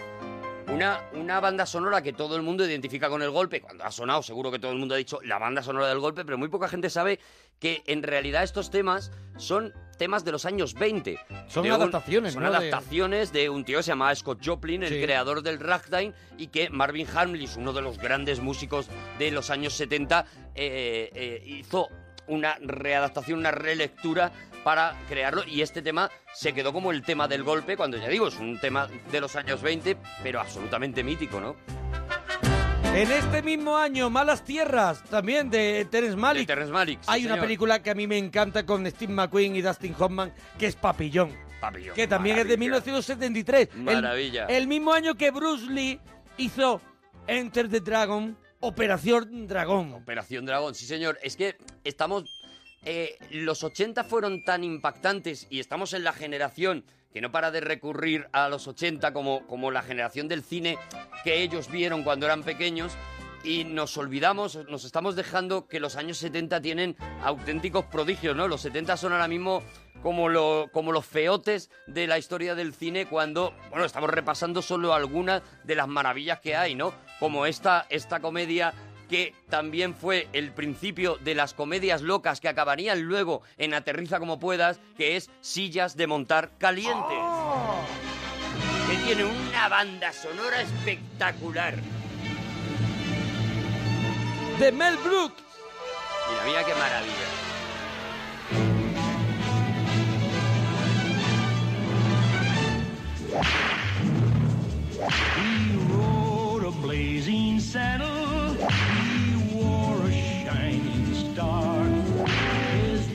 Una, 0.68 1.00
una 1.14 1.40
banda 1.40 1.66
sonora 1.66 2.00
que 2.00 2.12
todo 2.12 2.36
el 2.36 2.42
mundo 2.42 2.64
identifica 2.64 3.08
con 3.08 3.22
el 3.22 3.30
golpe. 3.30 3.60
Cuando 3.60 3.82
ha 3.82 3.90
sonado, 3.90 4.22
seguro 4.22 4.52
que 4.52 4.60
todo 4.60 4.70
el 4.70 4.78
mundo 4.78 4.94
ha 4.94 4.98
dicho 4.98 5.18
la 5.24 5.36
banda 5.38 5.64
sonora 5.64 5.88
del 5.88 5.98
golpe, 5.98 6.24
pero 6.24 6.38
muy 6.38 6.48
poca 6.48 6.68
gente 6.68 6.90
sabe 6.90 7.18
que 7.58 7.82
en 7.86 8.04
realidad 8.04 8.44
estos 8.44 8.70
temas 8.70 9.10
son 9.36 9.74
temas 10.00 10.24
de 10.24 10.32
los 10.32 10.46
años 10.46 10.72
20. 10.72 11.18
Son 11.46 11.62
De 11.62 11.68
un- 11.68 11.74
adaptaciones, 11.76 12.32
Son 12.32 12.42
adaptaciones 12.46 13.32
de 13.34 13.50
un 13.50 13.64
tío 13.66 13.76
que 13.78 13.82
se 13.82 13.90
llamaba 13.90 14.14
Scott 14.14 14.40
Joplin, 14.42 14.82
el 14.82 14.94
Sí. 14.94 15.02
creador 15.02 15.42
del 15.42 15.60
ragtime, 15.60 16.14
y 16.38 16.46
que 16.46 16.70
Marvin 16.70 17.06
Hamlish, 17.14 17.58
uno 17.58 17.74
de 17.74 17.82
los 17.82 17.98
grandes 17.98 18.40
músicos 18.40 18.88
de 19.18 19.30
los 19.30 19.50
años 19.50 19.74
70, 19.74 20.24
eh, 20.54 21.10
eh, 21.14 21.42
hizo 21.44 21.88
una 22.28 22.56
readaptación, 22.62 23.40
una 23.40 23.50
relectura 23.50 24.32
para 24.64 24.96
crearlo 25.08 25.42
y 25.46 25.60
este 25.60 25.82
tema 25.82 26.10
se 26.34 26.54
quedó 26.54 26.72
como 26.72 26.92
el 26.92 27.02
tema 27.02 27.28
del 27.28 27.42
golpe 27.42 27.76
cuando 27.76 27.96
ya 27.98 28.08
digo 28.08 28.28
es 28.28 28.36
un 28.38 28.58
tema 28.58 28.88
de 29.10 29.20
los 29.20 29.34
años 29.36 29.60
20 29.62 29.96
pero 30.22 30.38
absolutamente 30.40 31.02
mítico 31.02 31.40
¿no? 31.40 31.56
En 32.94 33.10
este 33.12 33.40
mismo 33.42 33.76
año, 33.76 34.10
Malas 34.10 34.44
Tierras, 34.44 35.02
también 35.04 35.48
de 35.48 35.86
Terence 35.90 36.16
Malick. 36.16 36.48
De 36.48 36.66
Malick, 36.66 37.00
sí, 37.00 37.06
Hay 37.08 37.24
una 37.24 37.40
película 37.40 37.82
que 37.82 37.90
a 37.90 37.94
mí 37.94 38.06
me 38.06 38.18
encanta 38.18 38.66
con 38.66 38.84
Steve 38.90 39.12
McQueen 39.12 39.54
y 39.56 39.62
Dustin 39.62 39.94
Hoffman, 39.98 40.34
que 40.58 40.66
es 40.66 40.76
Papillón. 40.76 41.34
Papillón, 41.60 41.94
Que 41.94 42.08
también 42.08 42.38
es 42.38 42.48
de 42.48 42.56
1973. 42.56 43.68
El- 43.72 43.82
Maravilla. 43.82 44.46
El, 44.46 44.66
mismo 44.66 44.92
año 44.92 45.14
que 45.14 45.30
Bruce 45.30 45.66
Lee 45.70 46.00
hizo 46.36 46.80
Enter 47.26 47.68
the 47.70 47.80
Dragon, 47.80 48.36
Operación 48.58 49.46
Dragón. 49.46 49.94
Operación 49.94 50.44
Dragón, 50.44 50.74
sí 50.74 50.84
señor. 50.84 51.18
Es 51.22 51.36
que 51.36 51.56
estamos... 51.84 52.24
eh, 52.84 53.16
los 53.30 53.62
80 53.62 54.02
fueron 54.04 54.42
tan 54.44 54.64
impactantes 54.64 55.46
y 55.48 55.60
estamos 55.60 55.94
en 55.94 56.02
la 56.02 56.12
generación 56.12 56.84
que 57.12 57.20
no 57.20 57.32
para 57.32 57.50
de 57.50 57.60
recurrir 57.60 58.28
a 58.32 58.48
los 58.48 58.66
80 58.68 59.12
como, 59.12 59.46
como 59.46 59.70
la 59.70 59.82
generación 59.82 60.28
del 60.28 60.42
cine 60.42 60.78
que 61.24 61.42
ellos 61.42 61.70
vieron 61.70 62.02
cuando 62.02 62.26
eran 62.26 62.42
pequeños 62.42 62.96
y 63.42 63.64
nos 63.64 63.96
olvidamos, 63.96 64.58
nos 64.68 64.84
estamos 64.84 65.16
dejando 65.16 65.66
que 65.66 65.80
los 65.80 65.96
años 65.96 66.18
70 66.18 66.60
tienen 66.60 66.96
auténticos 67.22 67.86
prodigios, 67.86 68.36
¿no? 68.36 68.48
Los 68.48 68.60
70 68.60 68.96
son 68.96 69.12
ahora 69.12 69.28
mismo 69.28 69.62
como, 70.02 70.28
lo, 70.28 70.68
como 70.72 70.92
los 70.92 71.06
feotes 71.06 71.70
de 71.86 72.06
la 72.06 72.18
historia 72.18 72.54
del 72.54 72.74
cine 72.74 73.06
cuando, 73.06 73.54
bueno, 73.70 73.84
estamos 73.84 74.10
repasando 74.10 74.62
solo 74.62 74.94
algunas 74.94 75.42
de 75.64 75.74
las 75.74 75.88
maravillas 75.88 76.40
que 76.40 76.56
hay, 76.56 76.74
¿no? 76.74 76.92
Como 77.18 77.46
esta, 77.46 77.86
esta 77.88 78.20
comedia 78.20 78.74
que 79.10 79.34
también 79.48 79.94
fue 79.96 80.28
el 80.32 80.52
principio 80.52 81.16
de 81.16 81.34
las 81.34 81.52
comedias 81.52 82.00
locas 82.00 82.40
que 82.40 82.48
acabarían 82.48 83.02
luego 83.02 83.42
en 83.58 83.74
Aterriza 83.74 84.20
como 84.20 84.38
puedas, 84.38 84.80
que 84.96 85.16
es 85.16 85.28
Sillas 85.40 85.96
de 85.96 86.06
montar 86.06 86.52
calientes. 86.58 87.18
Que 88.88 88.96
tiene 89.04 89.24
una 89.24 89.68
banda 89.68 90.12
sonora 90.12 90.62
espectacular. 90.62 91.74
De 94.60 94.70
Mel 94.70 94.96
Brooks. 94.98 95.42
Mira, 96.30 96.44
mira 96.46 96.64
qué 96.64 96.74
maravilla. 96.74 97.50
He 105.36 105.92
rode 105.92 106.64
a 106.64 106.70
blazing 106.80 107.58
saddle. 107.58 108.19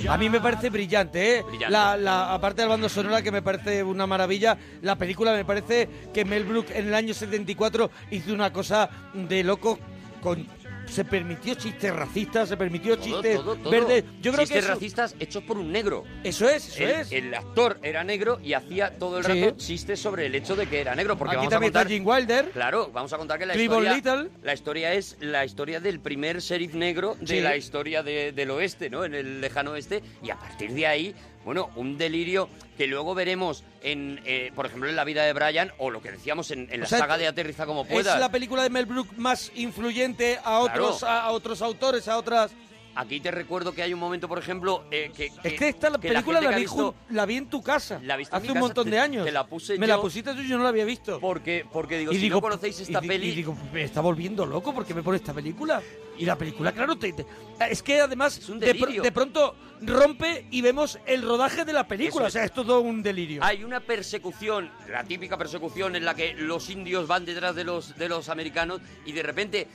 A 0.10 0.18
mí 0.18 0.30
me 0.30 0.40
parece 0.40 0.70
brillante, 0.70 1.38
¿eh? 1.38 1.42
Brillante. 1.44 1.72
La, 1.72 1.98
la- 1.98 2.34
aparte 2.34 2.62
de 2.62 2.68
la 2.68 2.74
banda 2.74 2.90
sonora 2.90 3.22
que 3.22 3.32
me 3.32 3.42
parece 3.42 3.84
una 3.84 4.06
maravilla, 4.06 4.58
la 4.82 4.96
película 4.98 5.34
me 5.34 5.44
parece 5.46 5.90
que 6.14 6.24
Mel 6.26 6.44
Brooks 6.44 6.72
en 6.72 6.88
el 6.88 6.94
año 6.96 7.14
74 7.14 7.90
hizo 8.12 8.34
una 8.34 8.54
cosa 8.54 8.90
de 9.14 9.44
loco 9.44 9.80
con... 10.22 10.46
Se 10.88 11.04
permitió 11.04 11.56
chistes 11.56 11.94
racistas, 11.96 12.50
se 12.50 12.58
permitió 12.58 12.96
Todo, 12.98 13.06
chistes 13.06 13.36
todo, 13.38 13.56
todo. 13.56 13.72
verdes. 13.72 14.04
Yo 14.22 14.32
creo 14.32 14.44
Chistes 14.44 14.50
que 14.50 14.60
eso- 14.60 14.68
racistas 14.74 15.16
hechos 15.20 15.44
por 15.44 15.58
un 15.58 15.72
negro. 15.72 16.04
Eso 16.24 16.48
es, 16.50 16.70
eso 16.70 16.84
el, 16.84 16.90
es. 16.90 17.12
el 17.12 17.34
actor 17.34 17.80
era 17.84 18.04
negro 18.04 18.40
y 18.44 18.54
hacía 18.54 18.98
todo 18.98 19.18
el 19.18 19.26
Sí. 19.26 19.42
rato 19.44 19.58
chistes 19.58 20.00
sobre 20.00 20.26
el 20.28 20.36
hecho 20.36 20.56
de 20.56 20.68
que 20.68 20.80
era 20.82 20.96
negro. 20.96 21.18
Porque 21.18 21.36
Aquí 21.36 21.46
vamos 21.48 21.54
a 21.54 21.60
contar, 21.60 21.82
está 21.88 21.94
Gene 21.94 22.06
Wilder. 22.06 22.50
Claro, 22.52 22.90
vamos 22.94 23.12
a 23.14 23.18
contar 23.18 23.40
que 23.40 23.46
la 23.46 23.54
Cleveland 23.54 23.98
historia, 23.98 24.16
Little. 24.24 24.40
la 24.44 24.54
historia 24.54 24.94
es 24.94 25.18
la 25.20 25.44
historia 25.46 25.80
del 25.80 26.00
primer 26.00 26.40
sheriff 26.40 26.74
negro 26.76 27.16
de 27.20 27.28
Sí. 27.28 27.42
la 27.42 27.56
historia 27.58 28.04
de- 28.04 28.32
del 28.32 28.52
oeste, 28.52 28.90
¿no? 28.90 29.04
En 29.06 29.14
el 29.16 29.42
lejano 29.42 29.72
oeste. 29.72 30.02
Y 30.24 30.30
a 30.30 30.36
partir 30.38 30.72
de 30.72 30.88
ahí, 30.88 31.16
bueno, 31.46 31.70
un 31.76 31.98
delirio 31.98 32.50
que 32.78 32.88
luego 32.88 33.16
veremos 33.16 33.64
en, 33.82 34.20
eh, 34.26 34.52
por 34.54 34.66
ejemplo, 34.66 34.90
en 34.90 34.96
la 34.98 35.06
vida 35.06 35.24
de 35.24 35.32
Brian 35.32 35.72
o 35.78 35.92
lo 35.92 36.02
que 36.02 36.12
decíamos 36.12 36.52
en, 36.52 36.68
en 36.72 36.82
la 36.82 36.88
sea, 36.88 37.00
saga 37.00 37.18
de 37.18 37.28
Aterriza 37.28 37.66
como 37.66 37.86
puedas. 37.86 38.16
Es 38.16 38.20
la 38.20 38.30
película 38.30 38.64
de 38.64 38.70
Mel 38.70 38.86
Brooks 38.86 39.18
más 39.18 39.52
influyente 39.56 40.40
a 40.44 40.60
otros, 40.60 41.04
a, 41.04 41.22
a 41.22 41.32
otros 41.32 41.62
autores, 41.62 42.08
a 42.10 42.18
otras... 42.18 42.52
Aquí 42.98 43.20
te 43.20 43.30
recuerdo 43.30 43.74
que 43.74 43.84
hay 43.84 43.94
un 43.94 44.00
momento, 44.00 44.28
por 44.30 44.40
ejemplo, 44.40 44.86
eh, 44.90 45.12
que, 45.16 45.30
Es 45.44 45.54
que 45.54 45.68
esta 45.68 45.90
la 45.90 46.00
que 46.00 46.08
película 46.08 46.40
la, 46.40 46.48
que 46.48 46.54
ha 46.54 46.58
vi, 46.58 46.64
visto- 46.64 46.96
la 47.10 47.26
vi 47.26 47.36
en 47.36 47.48
tu 47.50 47.62
casa 47.62 48.00
La 48.02 48.16
viste 48.16 48.34
en 48.34 48.38
hace 48.38 48.44
mi 48.44 48.50
un 48.50 48.54
casa, 48.54 48.66
montón 48.68 48.84
te- 48.86 48.92
de 48.92 49.00
años. 49.00 49.26
te 49.26 49.32
la 49.34 49.46
puse 49.46 49.78
Me 49.78 49.86
yo- 49.86 49.96
la 49.96 50.02
pusiste 50.02 50.34
tú 50.34 50.40
y 50.42 50.48
yo 50.48 50.58
no 50.58 50.64
la 50.64 50.70
había 50.70 50.86
visto. 50.86 51.20
Porque, 51.20 51.66
porque 51.74 51.98
digo, 52.00 52.12
y 52.14 52.16
si 52.16 52.22
digo, 52.22 52.36
no 52.38 52.42
conocéis 52.42 52.80
esta 52.80 53.04
y 53.04 53.08
peli... 53.08 53.28
Y 53.30 53.36
digo, 53.36 53.58
me 53.74 53.84
está 53.84 54.00
volviendo 54.00 54.46
loco 54.46 54.74
porque 54.74 54.94
me 54.94 55.04
pone 55.04 55.18
esta 55.18 55.34
película. 55.34 55.82
Y 56.18 56.24
la 56.24 56.38
película, 56.38 56.72
claro, 56.72 56.96
te, 56.98 57.12
te- 57.12 57.26
es 57.70 57.84
que 57.84 58.00
además 58.00 58.48
un 58.48 58.60
de, 58.62 58.72
de 58.74 59.12
pronto 59.12 59.54
rompe 59.82 60.46
y 60.50 60.62
vemos 60.62 60.98
el 61.06 61.22
rodaje 61.22 61.66
de 61.66 61.74
la 61.74 61.86
película. 61.86 62.28
Eso 62.28 62.30
O 62.30 62.32
sea, 62.32 62.44
es. 62.46 62.52
es 62.52 62.56
todo 62.56 62.80
un 62.80 63.04
delirio. 63.04 63.44
Hay 63.44 63.66
una 63.66 63.82
persecución, 63.82 64.72
la 64.90 65.04
típica 65.04 65.38
persecución 65.38 65.98
en 65.98 66.06
la 66.06 66.14
que 66.16 66.34
los 66.34 66.70
indios 66.70 67.08
van 67.08 67.26
detrás 67.26 67.56
de 67.56 67.66
los, 67.66 67.98
de 67.98 68.08
los 68.08 68.30
americanos 68.30 68.80
y 69.06 69.12
de 69.12 69.24
repente 69.24 69.68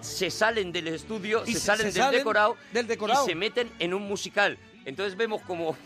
se 0.00 0.30
salen 0.30 0.72
del 0.72 0.88
estudio, 0.88 1.42
Y 1.46 1.54
se, 1.54 1.60
salen 1.60 1.86
se 1.86 1.92
del, 1.92 2.02
salen 2.02 2.18
decorado 2.20 2.56
del 2.72 2.86
decorado. 2.86 3.24
y 3.24 3.28
se 3.28 3.34
meten 3.34 3.70
en 3.78 3.94
un 3.94 4.02
musical. 4.02 4.58
Entonces 4.88 5.16
vemos 5.18 5.42
como 5.42 5.76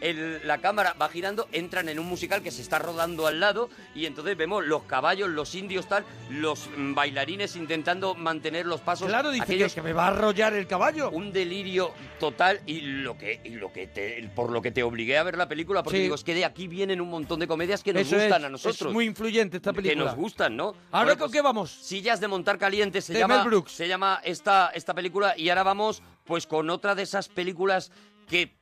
el- 0.00 0.18
el- 0.18 0.46
la 0.46 0.58
cámara 0.58 0.94
va 1.00 1.08
girando, 1.08 1.48
entran 1.50 1.88
en 1.88 1.98
un 1.98 2.06
musical 2.06 2.40
que 2.40 2.52
se 2.52 2.62
está 2.62 2.78
rodando 2.78 3.26
al 3.26 3.40
lado 3.40 3.68
y 3.96 4.06
entonces 4.06 4.36
vemos 4.36 4.64
los 4.64 4.84
caballos, 4.84 5.28
los 5.28 5.54
indios 5.56 5.88
tal, 5.88 6.04
los 6.30 6.68
mm, 6.76 6.94
bailarines 6.94 7.56
intentando 7.56 8.14
mantener 8.14 8.64
los 8.66 8.80
pasos. 8.80 9.08
Claro, 9.08 9.30
dice 9.32 9.44
que, 9.44 9.52
aquellos 9.54 9.74
que 9.74 9.82
me 9.82 9.92
va 9.92 10.04
a 10.04 10.08
arrollar 10.08 10.54
el 10.54 10.68
caballo. 10.68 11.10
un 11.10 11.32
delirio 11.32 11.92
total 12.20 12.60
y 12.64 12.80
lo 12.80 13.18
que 13.18 13.40
y 13.44 13.50
lo 13.56 13.72
que 13.72 13.88
te, 13.88 14.30
por 14.36 14.50
lo 14.52 14.62
que 14.62 14.70
te 14.70 14.84
obligué 14.84 15.18
a 15.18 15.24
ver 15.24 15.36
la 15.36 15.48
película 15.48 15.82
porque 15.82 15.96
Sí. 15.98 16.02
digo 16.04 16.14
es 16.14 16.22
que 16.22 16.34
de 16.34 16.44
aquí 16.44 16.68
vienen 16.68 17.00
un 17.00 17.10
montón 17.10 17.40
de 17.40 17.48
comedias 17.48 17.82
que 17.82 17.92
nos 17.92 18.02
Eso 18.02 18.16
gustan 18.16 18.40
es, 18.42 18.46
a 18.46 18.48
nosotros 18.50 18.88
Es 18.88 18.92
muy 18.94 19.04
influyente 19.06 19.56
esta 19.56 19.72
que 19.72 19.82
película. 19.82 20.04
nos 20.04 20.14
gustan 20.14 20.56
no 20.56 20.66
¿Ahora 20.92 21.06
Bueno, 21.06 21.08
con 21.10 21.18
pues, 21.18 21.32
qué 21.32 21.40
vamos? 21.42 21.70
sillas 21.72 22.20
de 22.20 22.28
montar 22.28 22.56
caliente 22.56 23.00
se 23.00 23.12
De 23.14 23.18
llama 23.18 23.38
Mel 23.38 23.48
Brooks. 23.48 23.72
se 23.72 23.88
llama 23.88 24.20
esta 24.22 24.70
esta 24.74 24.94
película 24.94 25.34
y 25.36 25.48
ahora 25.48 25.64
vamos 25.64 26.02
pues 26.24 26.46
con 26.46 26.68
otra 26.70 26.94
de 26.94 27.02
esas 27.02 27.28
películas 27.28 27.90
que 28.28 28.56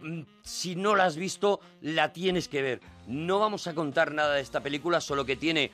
mm, 0.00 0.22
si 0.42 0.76
no 0.76 0.94
la 0.96 1.04
has 1.06 1.16
visto 1.16 1.60
la 1.80 2.12
tienes 2.12 2.48
que 2.48 2.62
ver 2.62 2.80
no 3.06 3.38
vamos 3.38 3.66
a 3.66 3.74
contar 3.74 4.12
nada 4.12 4.34
de 4.34 4.42
esta 4.42 4.60
película 4.60 5.00
solo 5.00 5.24
que 5.24 5.36
tiene 5.36 5.70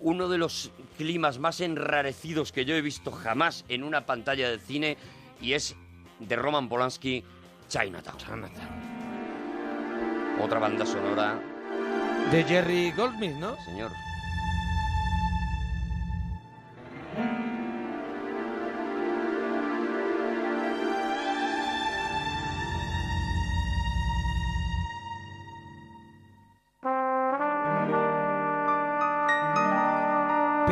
uno 0.00 0.28
de 0.28 0.38
los 0.38 0.70
climas 0.98 1.38
más 1.38 1.60
enrarecidos 1.60 2.52
que 2.52 2.64
yo 2.64 2.74
he 2.74 2.82
visto 2.82 3.10
jamás 3.10 3.64
en 3.68 3.82
una 3.82 4.04
pantalla 4.06 4.50
de 4.50 4.58
cine 4.58 4.96
y 5.40 5.52
es 5.52 5.76
de 6.18 6.36
Roman 6.36 6.68
Polanski, 6.68 7.24
Chinatown. 7.68 8.50
Otra 10.42 10.58
banda 10.58 10.84
sonora, 10.84 11.40
De 12.30 12.44
Jerry 12.44 12.92
Goldsmith, 12.92 13.36
¿no? 13.36 13.56
señor. 13.64 13.90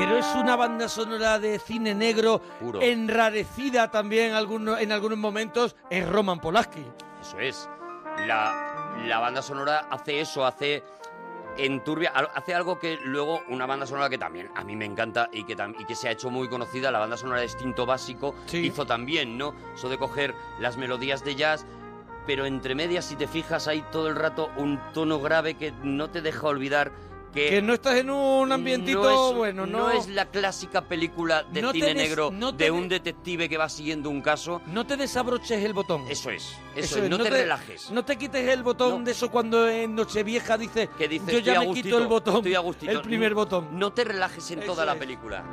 Pero 0.05 0.18
es 0.18 0.35
una 0.35 0.55
banda 0.56 0.89
sonora 0.89 1.39
de 1.39 1.59
cine 1.59 1.94
negro, 1.94 2.40
Puro. 2.60 2.81
enrarecida 2.82 3.90
también 3.90 4.35
en 4.35 4.93
algunos 4.93 5.18
momentos, 5.18 5.74
es 5.90 6.06
Roman 6.09 6.40
Polanski. 6.40 6.85
Eso 7.20 7.39
es. 7.39 7.68
La, 8.26 8.94
la 9.06 9.18
banda 9.18 9.40
sonora 9.43 9.86
hace 9.90 10.20
eso, 10.20 10.44
hace 10.47 10.82
enturbia, 11.56 12.10
hace 12.10 12.55
algo 12.55 12.78
que 12.78 12.98
luego 13.05 13.40
una 13.48 13.66
banda 13.66 13.86
sonora 13.86 14.09
que 14.10 14.18
también 14.18 14.51
a 14.55 14.62
mí 14.64 14.76
me 14.76 14.85
encanta 14.85 15.28
y 15.32 15.44
que, 15.44 15.56
tam- 15.56 15.74
y 15.78 15.85
que 15.85 15.94
se 15.94 16.09
ha 16.09 16.10
hecho 16.12 16.31
muy 16.31 16.48
conocida, 16.48 16.90
la 16.90 16.98
banda 16.98 17.16
sonora 17.16 17.40
de 17.40 17.47
Instinto 17.47 17.86
Básico, 17.86 18.35
hizo 18.52 18.86
también, 18.86 19.39
¿no? 19.39 19.55
Eso 19.74 19.89
de 19.89 19.98
coger 19.98 20.35
las 20.59 20.76
melodías 20.76 21.24
de 21.24 21.35
jazz, 21.36 21.64
pero 22.26 22.44
entre 22.47 22.74
medias, 22.74 23.05
si 23.05 23.16
te 23.16 23.26
fijas, 23.26 23.68
hay 23.68 23.82
todo 23.93 24.09
el 24.09 24.16
rato 24.16 24.51
un 24.56 24.81
tono 24.93 25.20
grave 25.20 25.55
que 25.55 25.72
no 25.82 26.10
te 26.10 26.22
deja 26.22 26.47
olvidar 26.47 26.93
que... 27.35 27.48
Que 27.51 27.61
no 27.62 27.74
estás 27.74 27.97
en 27.97 28.09
un 28.11 28.51
ambientito 28.52 29.02
no 29.02 29.31
es, 29.31 29.36
bueno, 29.36 29.66
no, 29.66 29.90
es 29.90 30.09
la 30.09 30.27
clásica 30.27 30.82
película 30.82 31.43
de 31.43 31.61
No 31.61 31.73
cine 31.73 31.93
negro 31.94 32.31
no 32.32 32.55
te 32.56 32.65
de 32.65 32.70
un 32.70 32.89
detective 32.89 33.48
que 33.48 33.59
va 33.59 33.69
siguiendo 33.69 34.09
un 34.09 34.23
caso. 34.23 34.62
No 34.66 34.86
te 34.86 34.97
desabroches 34.97 35.62
el 35.65 35.73
botón. 35.74 36.05
Eso 36.09 36.31
es, 36.31 36.56
eso, 36.77 37.02
es, 37.02 37.11
no, 37.11 37.19
te, 37.19 37.28
relajes. 37.31 37.90
No 37.90 38.05
te 38.05 38.16
quites 38.16 38.48
el 38.48 38.62
botón 38.62 39.05
de 39.05 39.11
eso 39.12 39.31
cuando 39.31 39.69
en 39.69 39.94
Nochevieja 39.94 40.56
dice, 40.56 40.89
que 40.97 41.09
dices, 41.09 41.27
yo 41.28 41.39
"Estoy 41.39 41.52
ya 41.55 41.61
me 41.61 41.66
gustito, 41.66 41.85
quito 41.89 41.98
el 41.98 42.06
botón, 42.06 42.36
estoy 42.36 42.55
a 42.55 42.61
gustito". 42.61 42.93
el 42.93 43.02
primer 43.02 43.31
No- 43.32 43.36
botón. 43.36 43.69
No 43.78 43.93
te 43.93 44.05
relajes 44.05 44.51
en 44.52 44.65
toda 44.65 44.85
la 44.86 44.94
película. 44.94 45.44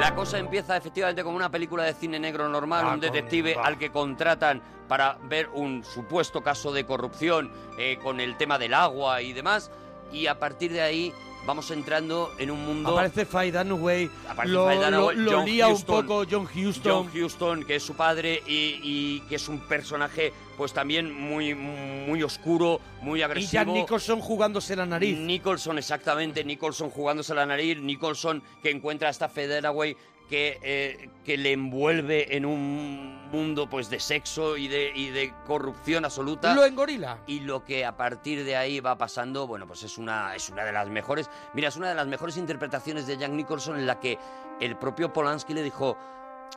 La 0.00 0.14
cosa 0.14 0.38
empieza 0.38 0.76
efectivamente 0.76 1.22
como 1.22 1.36
una 1.36 1.50
película 1.50 1.82
de 1.84 1.92
cine 1.92 2.18
negro 2.18 2.48
normal, 2.48 2.84
Ah, 2.88 2.94
un 2.94 3.00
detective 3.00 3.54
con- 3.54 3.66
al 3.66 3.76
que 3.76 3.90
contratan 3.90 4.62
para 4.88 5.18
ver 5.28 5.50
un 5.52 5.84
supuesto 5.84 6.40
caso 6.42 6.72
de 6.72 6.86
corrupción 6.86 7.52
eh, 7.78 7.98
con 8.02 8.18
el 8.18 8.36
tema 8.38 8.58
del 8.58 8.72
agua 8.72 9.20
y 9.20 9.32
demás, 9.34 9.70
y 10.12 10.26
a 10.26 10.38
partir 10.38 10.72
de 10.72 10.80
ahí 10.82 11.12
vamos 11.46 11.70
entrando 11.70 12.30
en 12.38 12.50
un 12.50 12.64
mundo... 12.64 12.90
Aparece 12.90 13.24
Faye 13.24 13.50
Dunaway, 13.50 14.10
lo, 14.44 14.66
Faye 14.66 14.84
Dunaway, 14.84 15.16
lo- 15.16 15.22
lo 15.22 15.32
John 15.38 15.46
lía 15.46 15.68
Huston. 15.68 15.96
un 15.96 16.02
poco 16.06 16.24
John 16.30 16.46
Huston. 16.54 17.08
John 17.12 17.22
Huston, 17.24 17.64
que 17.64 17.76
es 17.76 17.82
su 17.82 17.94
padre 17.94 18.42
y, 18.46 18.80
y 18.82 19.20
que 19.28 19.36
es 19.36 19.48
un 19.48 19.58
personaje 19.60 20.32
pues 20.58 20.74
también 20.74 21.10
muy, 21.18 21.54
muy 21.54 22.22
oscuro, 22.22 22.80
muy 23.00 23.20
y 23.20 23.22
agresivo. 23.22 23.52
Jack 23.52 23.68
Nicholson 23.68 24.20
jugándose 24.20 24.76
la 24.76 24.84
nariz. 24.84 25.16
Nicholson, 25.16 25.78
exactamente, 25.78 26.44
Nicholson 26.44 26.90
jugándose 26.90 27.34
la 27.34 27.46
nariz, 27.46 27.78
Nicholson 27.78 28.42
que 28.62 28.70
encuentra 28.70 29.08
a 29.08 29.10
esta 29.10 29.28
Federaway 29.30 29.96
que, 30.30 30.60
eh, 30.62 31.10
que 31.24 31.36
le 31.36 31.52
envuelve 31.52 32.36
en 32.36 32.46
un 32.46 33.28
mundo 33.30 33.68
pues 33.68 33.90
de 33.90 33.98
sexo 33.98 34.56
y 34.56 34.68
de, 34.68 34.92
y 34.94 35.10
de 35.10 35.34
corrupción 35.44 36.04
absoluta. 36.04 36.54
Lo 36.54 36.64
engorila. 36.64 37.18
Y 37.26 37.40
lo 37.40 37.64
que 37.64 37.84
a 37.84 37.96
partir 37.96 38.44
de 38.44 38.56
ahí 38.56 38.78
va 38.78 38.96
pasando, 38.96 39.48
bueno, 39.48 39.66
pues 39.66 39.82
es 39.82 39.98
una, 39.98 40.36
es 40.36 40.48
una 40.48 40.64
de 40.64 40.72
las 40.72 40.88
mejores, 40.88 41.28
mira, 41.52 41.68
es 41.68 41.76
una 41.76 41.88
de 41.88 41.96
las 41.96 42.06
mejores 42.06 42.36
interpretaciones 42.36 43.08
de 43.08 43.18
Jack 43.18 43.32
Nicholson 43.32 43.78
en 43.78 43.86
la 43.86 43.98
que 43.98 44.18
el 44.60 44.76
propio 44.76 45.12
Polanski 45.12 45.52
le 45.52 45.64
dijo, 45.64 45.98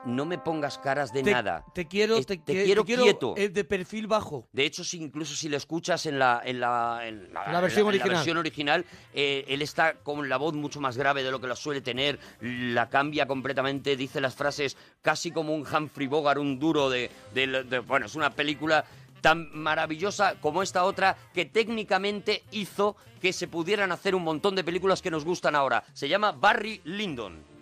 no 0.06 0.26
me 0.26 0.38
pongas 0.38 0.78
caras 0.78 1.12
de 1.14 1.24
te, 1.24 1.32
nada. 1.32 1.64
Te 1.74 1.88
quiero, 1.88 2.18
Es- 2.18 2.26
te, 2.26 2.38
te 2.38 2.54
qui- 2.54 2.66
quiero 2.66 2.82
te 2.84 2.88
quiero 2.88 3.04
quieto. 3.04 3.34
eh, 3.38 3.50
de 3.50 3.64
perfil 3.64 4.08
bajo. 4.08 4.48
De 4.52 4.66
hecho, 4.66 4.84
si 4.84 5.02
incluso 5.02 5.36
si 5.36 5.50
lo 5.50 5.58
escuchas 5.58 6.06
en 6.06 6.20
la, 6.20 6.42
en 6.44 6.60
la, 6.60 7.02
en 7.08 7.34
la, 7.34 7.52
La 7.52 7.62
versión 7.62 7.82
en 7.84 7.88
original. 7.88 8.10
versión 8.16 8.38
original, 8.38 8.86
eh, 9.14 9.46
él 9.48 9.62
está 9.62 9.94
con 9.96 10.28
la 10.28 10.38
voz 10.38 10.54
mucho 10.54 10.80
más 10.82 10.98
grave 10.98 11.24
de 11.24 11.32
lo 11.32 11.40
que 11.40 11.48
la 11.48 11.56
suele 11.56 11.82
tener, 11.82 12.20
la 12.42 12.90
cambia 12.90 13.26
completamente, 13.28 13.96
dice 13.96 14.20
las 14.22 14.36
frases 14.36 14.78
casi 15.02 15.32
como 15.32 15.54
un 15.54 15.66
Humphrey 15.66 16.08
Bogart, 16.08 16.40
un 16.40 16.60
duro 16.60 16.90
de, 16.90 17.10
de- 17.34 17.64
de- 17.64 17.80
Bueno, 17.80 18.06
es 18.08 18.16
una 18.16 18.30
película 18.32 18.84
tan 19.22 19.50
maravillosa 19.58 20.36
como 20.42 20.62
esta 20.62 20.84
otra 20.84 21.16
que 21.34 21.46
técnicamente 21.46 22.44
hizo 22.52 22.98
que 23.22 23.32
se 23.32 23.48
pudieran 23.48 23.94
hacer 23.94 24.16
un 24.16 24.24
montón 24.24 24.54
de 24.54 24.66
películas 24.66 25.02
que 25.02 25.10
nos 25.10 25.24
gustan 25.24 25.56
ahora. 25.56 25.84
Se 25.94 26.10
llama 26.10 26.34
Barry 26.34 26.82
Lyndon. 26.84 27.53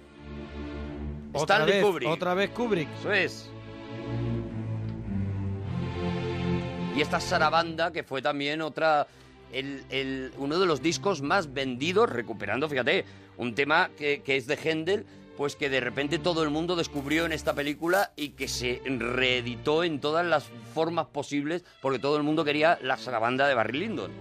Otra 1.34 1.56
Stanley 1.58 1.76
vez, 1.78 1.86
Kubrick. 1.86 2.10
otra 2.10 2.34
vez 2.34 2.50
Kubrick. 2.52 2.90
Eso 3.00 3.12
es. 3.12 3.50
Y 6.96 7.02
esta 7.02 7.20
Sarabanda, 7.20 7.92
que 7.92 8.04
fue 8.04 8.22
también 8.22 8.62
otra. 8.62 9.08
El, 9.52 9.84
el- 9.90 10.32
uno 10.38 10.60
de 10.60 10.66
los 10.66 10.82
discos 10.82 11.22
más 11.22 11.54
vendidos, 11.54 12.10
recuperando, 12.10 12.70
fíjate, 12.70 13.04
un 13.38 13.54
tema 13.54 13.90
que, 13.98 14.22
que 14.22 14.38
es 14.38 14.48
de 14.48 14.56
Händel, 14.56 15.06
pues 15.36 15.58
que 15.58 15.70
de 15.70 15.82
repente 15.82 16.20
todo 16.20 16.44
el 16.44 16.50
mundo 16.50 16.78
descubrió 16.78 17.26
en 17.26 17.34
esta 17.34 17.54
película 17.54 18.14
y 18.16 18.30
que 18.30 18.48
se 18.48 18.82
reeditó 18.86 19.84
en 19.84 20.00
todas 20.00 20.26
las 20.26 20.46
formas 20.74 21.08
posibles, 21.08 21.66
porque 21.82 22.00
todo 22.00 22.16
el 22.16 22.24
mundo 22.24 22.46
quería 22.46 22.80
la 22.82 22.96
Sarabanda 22.96 23.46
de 23.48 23.56
Barry 23.56 23.80
Lyndon. 23.80 24.12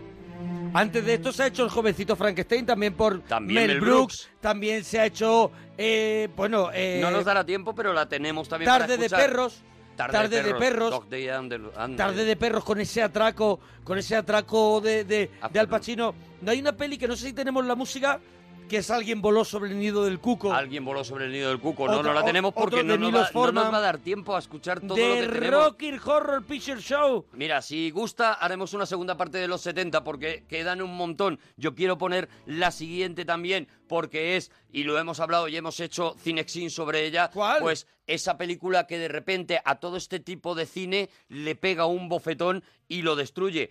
Antes 0.73 1.05
de 1.05 1.15
esto 1.15 1.33
se 1.33 1.43
ha 1.43 1.47
hecho 1.47 1.65
el 1.65 1.71
jovencito 1.71 2.17
Frankenstein 2.17 2.67
también 2.67 2.95
por 2.95 3.21
También 3.23 3.67
Mel 3.67 3.81
Brooks. 3.81 3.97
Brooks. 3.97 4.31
También 4.41 4.85
se 4.85 5.01
ha 5.01 5.07
hecho, 5.07 5.51
eh, 5.77 6.29
bueno, 6.37 6.71
eh, 6.73 6.99
no 7.01 7.11
nos 7.11 7.25
dará 7.25 7.45
tiempo, 7.45 7.75
pero 7.75 7.93
la 7.93 8.09
tenemos 8.09 8.49
también 8.49 8.71
para 8.71 8.87
Tarde 8.87 8.97
de 8.97 9.11
perros. 9.11 9.63
Tarde, 9.97 10.43
de 10.43 10.55
perros. 10.55 11.03
Tarde 11.97 12.25
de 12.25 12.37
perros 12.37 12.65
con 12.65 12.81
ese 12.81 13.03
atraco, 13.03 13.61
con 13.85 13.99
ese 13.99 14.17
atraco 14.17 14.81
de, 14.81 15.05
de, 15.05 15.31
de 15.53 15.61
Al 15.61 15.69
Pacino. 15.69 16.15
No 16.41 16.51
hay 16.53 16.61
una 16.61 16.73
peli 16.73 16.97
que 16.97 17.07
no 17.07 17.15
sé 17.17 17.27
si 17.27 17.33
tenemos 17.35 17.67
la 17.67 17.75
música, 17.75 18.19
que 18.71 18.79
es 18.79 18.91
Alguien 18.91 19.21
voló 19.21 19.45
sobre 19.45 19.71
el 19.73 19.79
nido 19.79 20.05
del 20.05 20.19
cuco. 20.21 20.53
Alguien 20.53 20.85
voló 20.85 21.05
sobre 21.05 21.27
el 21.27 21.33
nido 21.33 21.51
del 21.51 21.59
cuco. 21.61 21.87
No, 21.87 21.99
Otro- 21.99 22.05
no 22.05 22.15
la 22.19 22.25
tenemos 22.25 22.55
porque 22.55 22.83
no 22.83 22.97
nos, 22.97 23.13
va, 23.13 23.29
no 23.35 23.53
nos 23.53 23.73
va 23.73 23.77
a 23.77 23.81
dar 23.81 23.99
tiempo 23.99 24.35
a 24.35 24.39
escuchar 24.39 24.81
todo 24.81 24.95
de 24.95 25.09
lo 25.27 25.33
que 25.33 25.39
tenemos. 25.41 25.65
Rocky 25.65 25.91
Horror 26.03 26.45
Picture 26.45 26.81
Show. 26.81 27.27
Mira, 27.33 27.61
si 27.61 27.91
gusta, 27.91 28.33
haremos 28.35 28.73
una 28.73 28.87
segunda 28.87 29.17
parte 29.17 29.39
de 29.39 29.49
los 29.49 29.61
70 29.61 30.05
porque 30.05 30.45
quedan 30.49 30.81
un 30.81 30.97
montón. 30.97 31.39
Yo 31.57 31.75
quiero 31.75 31.99
poner 31.99 32.29
la 32.47 32.71
siguiente 32.71 33.25
también 33.25 33.69
porque 33.89 34.37
es, 34.37 34.53
y 34.73 34.85
lo 34.85 34.97
hemos 34.99 35.19
hablado 35.21 35.49
y 35.49 35.57
hemos 35.57 35.81
hecho 35.81 36.15
Cinexin 36.21 36.71
sobre 36.71 37.05
ella, 37.05 37.29
pues 37.61 37.89
esa 38.07 38.39
película 38.39 38.87
que 38.87 38.99
de 38.99 39.09
repente 39.09 39.61
a 39.65 39.81
todo 39.81 39.97
este 39.97 40.21
tipo 40.21 40.55
de 40.55 40.67
cine 40.67 41.11
le 41.29 41.57
pega 41.57 41.87
un 41.87 42.09
bofetón 42.09 42.63
y 42.89 43.03
lo 43.03 43.17
destruye 43.17 43.71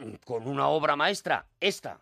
Mm, 0.00 0.14
con 0.24 0.46
una 0.46 0.68
obra 0.68 0.94
maestra, 0.94 1.46
esta. 1.58 2.00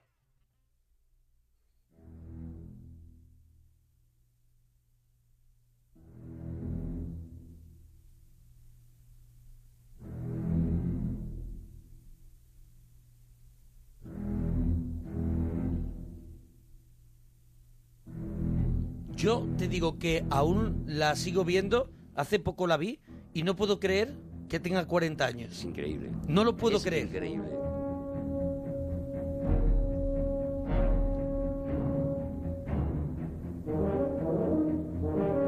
Yo 19.16 19.47
te 19.59 19.68
digo 19.68 19.98
que 19.98 20.24
aún 20.30 20.84
la 20.86 21.16
sigo 21.16 21.44
viendo, 21.44 21.90
hace 22.14 22.38
poco 22.38 22.66
la 22.66 22.76
vi 22.76 23.01
y 23.32 23.43
no 23.43 23.56
puedo 23.56 23.80
creer 23.80 24.14
que 24.48 24.60
tenga 24.60 24.86
40 24.86 25.24
años. 25.26 25.52
Es 25.52 25.64
increíble. 25.64 26.10
No 26.28 26.44
lo 26.44 26.56
puedo 26.56 26.76
Es 26.76 26.84
creer. 26.84 27.06
increíble. 27.06 27.51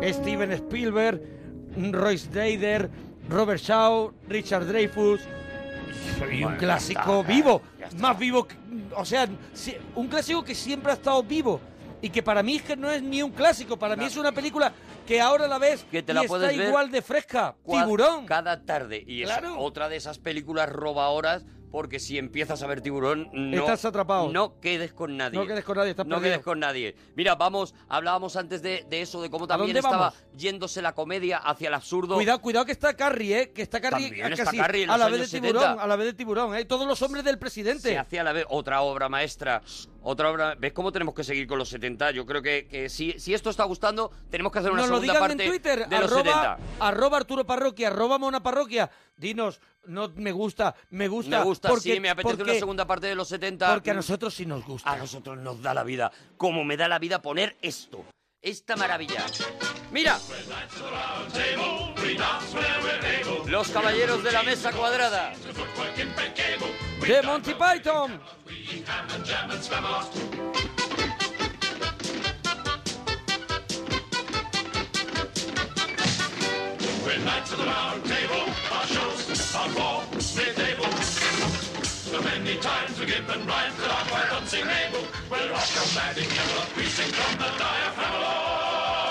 Steven 0.03 0.53
Spielberg, 0.53 1.21
Royce 1.93 2.29
Dader, 2.31 2.89
Robert 3.29 3.61
Shaw, 3.61 4.13
Richard 4.29 4.67
Dreyfuss. 4.67 5.21
Y 6.33 6.45
un 6.45 6.57
clásico 6.57 7.23
vivo, 7.25 7.63
más 7.99 8.19
vivo, 8.19 8.47
que- 8.47 8.57
o 8.97 9.05
sea, 9.05 9.29
un 9.95 10.07
clásico 10.09 10.43
que 10.45 10.55
siempre 10.55 10.93
ha 10.93 10.95
estado 10.95 11.23
vivo 11.23 11.61
y 12.03 12.11
que 12.11 12.23
para 12.23 12.43
mí 12.43 12.57
es 12.57 12.63
que 12.63 12.77
no 12.77 12.91
es 12.91 13.03
ni 13.03 13.23
un 13.23 13.31
clásico, 13.33 13.77
para 13.79 13.97
mí 13.97 14.05
es 14.05 14.17
una 14.17 14.33
película 14.33 14.73
que 15.07 15.21
ahora 15.21 15.49
la 15.49 15.59
ves 15.59 15.85
Que 15.91 16.03
te 16.03 16.13
y 16.13 16.15
la 16.15 16.21
está 16.23 16.29
puedes 16.29 16.57
ver 16.57 16.69
igual 16.69 16.91
de 16.91 17.03
fresca. 17.03 17.57
Tiburón. 17.67 18.27
Cada 18.27 18.65
tarde. 18.65 19.03
Y 19.07 19.23
es 19.23 19.29
Claro. 19.29 19.59
otra 19.59 19.89
de 19.89 19.97
esas 19.97 20.19
películas 20.19 20.69
roba 20.69 21.09
horas 21.09 21.45
porque 21.71 21.99
si 22.01 22.17
empiezas 22.17 22.63
a 22.63 22.67
ver 22.67 22.81
tiburón, 22.81 23.29
no, 23.35 23.59
Estás 23.59 23.85
atrapado. 23.85 24.31
no 24.33 24.59
quedes 24.59 24.95
con 24.95 25.19
nadie. 25.19 25.39
No 25.39 25.47
quedes 25.47 25.65
con 25.67 25.77
nadie, 25.77 25.91
estás 25.91 26.07
No 26.07 26.15
perdido. 26.17 26.33
quedes 26.37 26.43
con 26.45 26.59
nadie. 26.61 26.97
Mira, 27.15 27.35
vamos, 27.35 27.75
hablábamos 27.91 28.37
antes 28.37 28.63
de, 28.63 28.87
de 28.89 29.03
eso, 29.03 29.21
de 29.21 29.29
cómo 29.29 29.47
también 29.47 29.77
estaba 29.77 29.97
vamos? 29.99 30.15
yéndose 30.35 30.81
la 30.81 30.95
comedia 30.95 31.37
hacia 31.37 31.69
el 31.69 31.75
absurdo. 31.75 32.15
Cuidado, 32.15 32.41
cuidado 32.41 32.65
que 32.65 32.73
está 32.73 32.97
Carrie, 32.97 33.39
¿eh? 33.43 33.51
Que 33.53 33.61
está 33.61 33.83
Carrie 33.83 34.09
También 34.09 34.33
está 34.33 34.51
Carrie 34.51 34.85
en 34.85 34.91
a 34.91 34.97
los 34.97 35.01
la 35.01 35.07
vez 35.11 35.13
de 35.17 35.21
años 35.25 35.31
tiburón, 35.31 35.63
70. 35.63 35.83
a 35.83 35.87
la 35.87 35.97
vez 35.97 36.07
de 36.07 36.13
tiburón, 36.15 36.57
¿eh? 36.57 36.65
Todos 36.65 36.87
los 36.89 37.03
hombres 37.03 37.23
del 37.23 37.39
presidente. 37.39 37.91
Se 37.91 37.99
hacía 37.99 38.23
a 38.23 38.25
la 38.25 38.33
vez 38.33 38.47
otra 38.49 38.81
obra 38.81 39.11
maestra, 39.11 39.61
otra 40.03 40.31
obra... 40.31 40.55
¿Ves 40.59 40.73
cómo 40.73 40.93
tenemos 40.93 41.15
que 41.15 41.25
seguir 41.25 41.47
con 41.47 41.59
los 41.59 41.69
70? 41.69 42.11
Yo 42.13 42.25
creo 42.27 42.43
que, 42.43 42.67
que 42.67 42.89
si, 42.89 43.19
si 43.19 43.35
esto 43.35 43.51
está 43.51 43.65
gustando, 43.65 44.11
tenemos 44.31 44.53
que 44.53 44.59
hacer 44.61 44.71
una 44.71 44.83
Nos 44.83 44.91
lo 44.91 44.97
segunda 44.97 45.13
digan 45.15 45.29
parte 45.29 45.45
en 45.45 45.51
Twitter, 45.51 45.89
de 45.89 45.99
los 46.01 46.13
arroba, 46.13 46.57
70. 46.59 46.59
arroba 46.87 47.17
Arturo 47.17 47.47
Parroquia, 47.47 47.89
arroba 47.89 48.19
Mona 48.19 48.43
Parroquia. 48.43 48.91
Dinos, 49.17 49.61
no 49.87 50.11
me 50.17 50.33
gusta, 50.33 50.75
me 50.91 51.09
gusta. 51.09 51.39
Me 51.39 51.45
gusta, 51.45 51.69
porque, 51.69 51.95
sí, 51.95 52.01
me 52.01 52.11
apetece 52.11 52.37
porque- 52.37 52.51
una 52.51 52.59
segunda 52.59 52.87
parte 52.87 53.07
de 53.07 53.15
los 53.15 53.29
70. 53.29 53.73
Porque 53.75 53.91
a 53.91 53.95
nosotros 53.95 54.35
sí 54.35 54.47
nos 54.47 54.65
gusta. 54.65 54.91
A 54.91 54.97
nosotros 54.97 55.37
nos 55.39 55.61
da 55.63 55.75
la 55.75 55.83
vida. 55.85 56.13
Como 56.37 56.65
me 56.65 56.77
da 56.77 56.89
la 56.89 56.99
vida 56.99 57.21
poner 57.23 57.57
esto. 57.63 58.05
Esta 58.41 58.77
maravilla. 58.77 59.27
Mira. 59.91 60.17
Los 63.47 63.69
caballeros 63.71 64.23
de 64.23 64.31
la 64.31 64.43
mesa 64.45 64.73
cuadrada. 64.73 65.33
De 67.09 67.23
Monty 67.23 67.55
Python. 67.55 68.21
We're 77.03 77.19
knights 77.25 77.53
of 77.53 77.59
the 77.61 77.65
round 77.65 78.05
table, 78.05 78.53
our 78.71 78.87
shows 78.87 79.55
are 79.57 79.71
for 79.71 80.05
mid-table. 80.37 80.85
Many 82.23 82.59
times 82.61 83.01
we're 83.01 83.07
given 83.07 83.47
rhymes 83.47 83.77
that 83.81 83.91
are 83.91 84.05
quite 84.11 84.29
unsingable. 84.39 85.07
We're 85.31 85.51
all 85.51 85.65
combating 85.65 86.29
we 86.77 86.85
sing 86.85 87.11
from 87.11 87.39
the 87.39 87.49
diaphragm 87.59 89.08